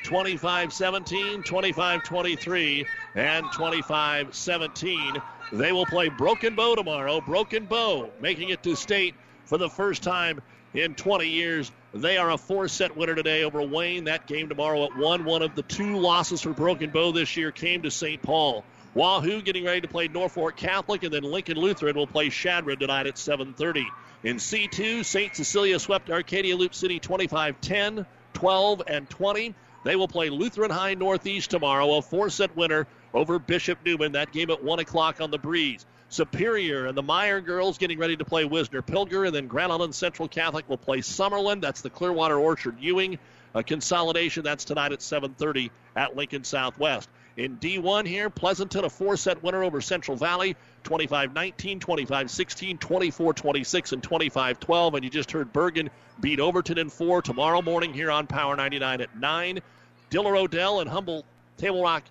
25 0.04 0.72
17, 0.72 1.44
25 1.44 2.04
23, 2.04 2.86
and 3.16 3.52
25 3.52 4.36
17. 4.36 5.22
They 5.52 5.72
will 5.72 5.86
play 5.86 6.10
Broken 6.10 6.56
Bow 6.56 6.76
tomorrow. 6.76 7.22
Broken 7.22 7.66
Bow 7.66 8.12
making 8.20 8.50
it 8.50 8.62
to 8.64 8.76
state 8.76 9.16
for 9.46 9.58
the 9.58 9.70
first 9.70 10.04
time 10.04 10.42
in 10.74 10.96
20 10.96 11.28
years. 11.28 11.72
They 11.94 12.18
are 12.18 12.32
a 12.32 12.38
four 12.38 12.68
set 12.68 12.96
winner 12.96 13.16
today 13.16 13.44
over 13.44 13.62
Wayne. 13.62 14.04
That 14.04 14.28
game 14.28 14.50
tomorrow 14.50 14.86
at 14.86 14.98
1. 14.98 15.26
One 15.26 15.42
of 15.42 15.56
the 15.56 15.64
two 15.64 15.98
losses 15.98 16.42
for 16.42 16.52
Broken 16.52 16.90
Bow 16.90 17.12
this 17.12 17.38
year 17.38 17.52
came 17.52 17.84
to 17.84 17.92
St. 17.92 18.22
Paul. 18.22 18.64
Wahoo 18.96 19.42
getting 19.42 19.66
ready 19.66 19.82
to 19.82 19.90
play 19.90 20.08
Norfolk 20.08 20.56
Catholic, 20.56 21.04
and 21.04 21.14
then 21.14 21.24
Lincoln 21.24 21.58
Lutheran 21.58 21.98
will 21.98 22.08
play 22.08 22.30
Chadron 22.30 22.80
tonight 22.80 23.08
at 23.08 23.18
7:30. 23.18 23.86
In 24.24 24.38
C2, 24.38 25.04
St. 25.04 25.36
Cecilia 25.36 25.78
swept 25.80 26.10
Arcadia 26.10 26.56
Loop 26.56 26.74
City 26.74 26.98
25-10, 27.00 28.06
12, 28.34 28.82
and 28.88 29.10
20. 29.10 29.54
They 29.84 29.98
will 29.98 30.08
play 30.08 30.30
Lutheran 30.30 30.72
High 30.72 30.94
Northeast 30.94 31.52
tomorrow, 31.52 31.98
a 31.98 32.02
four-set 32.02 32.56
winner 32.56 32.88
over 33.14 33.38
Bishop 33.38 33.80
Newman. 33.86 34.14
That 34.14 34.32
game 34.32 34.50
at 34.50 34.64
1 34.64 34.80
o'clock 34.80 35.20
on 35.20 35.30
the 35.30 35.38
breeze. 35.38 35.86
Superior 36.08 36.86
and 36.86 36.98
the 36.98 37.04
Meyer 37.04 37.42
girls 37.42 37.78
getting 37.78 38.00
ready 38.00 38.16
to 38.16 38.24
play 38.24 38.46
Wisner 38.46 38.82
Pilger, 38.82 39.26
and 39.26 39.36
then 39.36 39.48
Grand 39.48 39.74
Island 39.74 39.94
Central 39.94 40.30
Catholic 40.30 40.70
will 40.70 40.78
play 40.78 41.00
Summerland. 41.00 41.60
That's 41.60 41.82
the 41.82 41.90
Clearwater 41.90 42.40
Orchard 42.40 42.78
Ewing 42.80 43.20
a 43.56 43.64
consolidation. 43.64 44.44
That's 44.44 44.66
tonight 44.66 44.92
at 44.92 45.02
7:30 45.02 45.72
at 45.96 46.16
Lincoln 46.16 46.44
Southwest. 46.44 47.10
In 47.38 47.58
D1 47.58 48.08
here, 48.08 48.30
Pleasanton, 48.30 48.86
a 48.86 48.90
four 48.90 49.18
set 49.18 49.44
winner 49.44 49.62
over 49.62 49.82
Central 49.82 50.16
Valley, 50.16 50.56
25 50.84 51.34
19, 51.34 51.82
25 51.82 52.32
16, 52.32 52.78
24 52.78 53.34
26, 53.34 53.92
and 53.92 54.02
25 54.02 54.60
12. 54.60 54.94
And 54.94 55.04
you 55.04 55.10
just 55.10 55.32
heard 55.32 55.52
Bergan 55.52 55.90
beat 56.22 56.40
Overton 56.40 56.78
in 56.78 56.90
four 56.90 57.22
tomorrow 57.22 57.62
morning 57.62 57.94
here 57.94 58.10
on 58.10 58.26
Power 58.26 58.56
99 58.56 59.02
at 59.02 59.18
9. 59.18 59.60
Diller 60.10 60.38
Odell 60.38 60.80
and 60.80 60.90
Humboldt 60.90 61.26
Table 61.58 61.84
Rock 61.84 62.04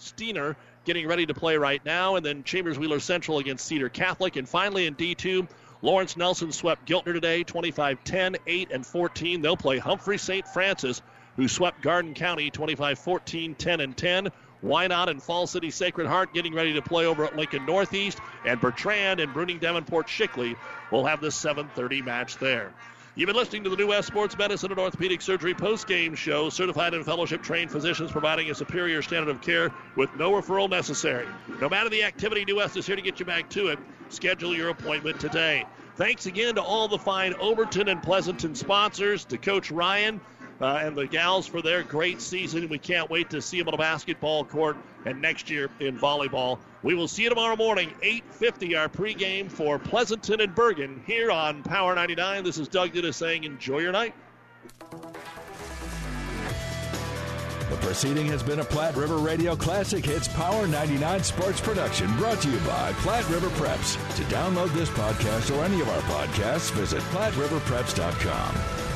Steinauer 0.00 0.56
getting 0.84 1.06
ready 1.06 1.26
to 1.26 1.34
play 1.34 1.56
right 1.56 1.84
now. 1.84 2.16
And 2.16 2.26
then 2.26 2.42
Chambers 2.42 2.76
Wheeler 2.76 2.98
Central 2.98 3.38
against 3.38 3.66
Cedar 3.66 3.88
Catholic. 3.88 4.34
And 4.34 4.48
finally 4.48 4.86
in 4.86 4.96
D2, 4.96 5.46
Lawrence 5.82 6.16
Nelson 6.16 6.50
swept 6.50 6.88
Giltner 6.88 7.12
today, 7.12 7.44
25 7.44 8.02
10, 8.02 8.36
8, 8.48 8.70
and 8.72 8.84
14. 8.84 9.42
They'll 9.42 9.56
play 9.56 9.78
Humphrey 9.78 10.18
St. 10.18 10.46
Francis, 10.48 11.02
who 11.36 11.46
swept 11.46 11.82
Garden 11.82 12.14
County 12.14 12.50
25 12.50 12.98
14, 12.98 13.54
10, 13.54 13.80
and 13.80 13.96
10. 13.96 14.28
Wynot 14.64 15.08
and 15.08 15.22
Fall 15.22 15.46
City 15.46 15.70
Sacred 15.70 16.06
Heart 16.06 16.32
getting 16.34 16.54
ready 16.54 16.74
to 16.74 16.82
play 16.82 17.06
over 17.06 17.24
at 17.24 17.36
Lincoln 17.36 17.66
Northeast. 17.66 18.18
And 18.44 18.60
Bertrand 18.60 19.20
and 19.20 19.34
Bruning 19.34 19.60
Davenport 19.60 20.06
Shickley 20.06 20.56
will 20.90 21.06
have 21.06 21.20
the 21.20 21.30
7:30 21.30 22.02
match 22.02 22.38
there. 22.38 22.72
You've 23.14 23.26
been 23.26 23.36
listening 23.36 23.64
to 23.64 23.70
the 23.70 23.76
New 23.76 23.88
West 23.88 24.08
Sports 24.08 24.38
Medicine 24.38 24.70
and 24.70 24.80
Orthopedic 24.80 25.20
Surgery 25.20 25.52
post-game 25.52 26.14
show. 26.14 26.48
Certified 26.48 26.94
and 26.94 27.04
fellowship-trained 27.04 27.70
physicians 27.70 28.10
providing 28.10 28.50
a 28.50 28.54
superior 28.54 29.02
standard 29.02 29.28
of 29.28 29.42
care 29.42 29.70
with 29.96 30.08
no 30.16 30.32
referral 30.32 30.70
necessary. 30.70 31.26
No 31.60 31.68
matter 31.68 31.90
the 31.90 32.04
activity, 32.04 32.46
New 32.46 32.56
West 32.56 32.78
is 32.78 32.86
here 32.86 32.96
to 32.96 33.02
get 33.02 33.20
you 33.20 33.26
back 33.26 33.50
to 33.50 33.66
it. 33.66 33.78
Schedule 34.08 34.54
your 34.56 34.70
appointment 34.70 35.20
today. 35.20 35.66
Thanks 35.96 36.24
again 36.24 36.54
to 36.54 36.62
all 36.62 36.88
the 36.88 36.98
fine 36.98 37.34
Overton 37.34 37.88
and 37.88 38.02
Pleasanton 38.02 38.54
sponsors, 38.54 39.26
to 39.26 39.36
Coach 39.36 39.70
Ryan 39.70 40.18
uh, 40.62 40.80
and 40.82 40.96
the 40.96 41.06
gals 41.06 41.46
for 41.46 41.60
their 41.60 41.82
great 41.82 42.20
season. 42.20 42.68
We 42.68 42.78
can't 42.78 43.10
wait 43.10 43.30
to 43.30 43.42
see 43.42 43.58
them 43.58 43.68
on 43.68 43.74
a 43.74 43.78
basketball 43.78 44.44
court 44.44 44.76
and 45.04 45.20
next 45.20 45.50
year 45.50 45.68
in 45.80 45.98
volleyball. 45.98 46.58
We 46.82 46.94
will 46.94 47.08
see 47.08 47.24
you 47.24 47.28
tomorrow 47.28 47.56
morning, 47.56 47.92
8:50, 48.02 48.78
our 48.78 48.88
pregame 48.88 49.50
for 49.50 49.78
Pleasanton 49.78 50.40
and 50.40 50.54
Bergan 50.54 51.04
here 51.04 51.30
on 51.30 51.62
Power 51.62 51.94
99. 51.94 52.44
This 52.44 52.58
is 52.58 52.68
Doug 52.68 52.92
Duda 52.92 53.12
saying, 53.12 53.44
enjoy 53.44 53.80
your 53.80 53.92
night. 53.92 54.14
The 57.70 57.78
proceeding 57.78 58.26
has 58.26 58.42
been 58.42 58.60
a 58.60 58.64
Platte 58.64 58.96
River 58.96 59.16
Radio 59.16 59.56
Classic 59.56 60.04
Hits 60.04 60.28
Power 60.28 60.66
99 60.66 61.22
sports 61.22 61.58
production 61.60 62.14
brought 62.18 62.40
to 62.42 62.50
you 62.50 62.58
by 62.60 62.92
Platte 62.98 63.26
River 63.30 63.48
Preps. 63.50 63.96
To 64.16 64.22
download 64.24 64.72
this 64.74 64.90
podcast 64.90 65.56
or 65.56 65.64
any 65.64 65.80
of 65.80 65.88
our 65.88 66.02
podcasts, 66.02 66.70
visit 66.72 67.00
PlatteRiverPreps.com. 67.04 68.91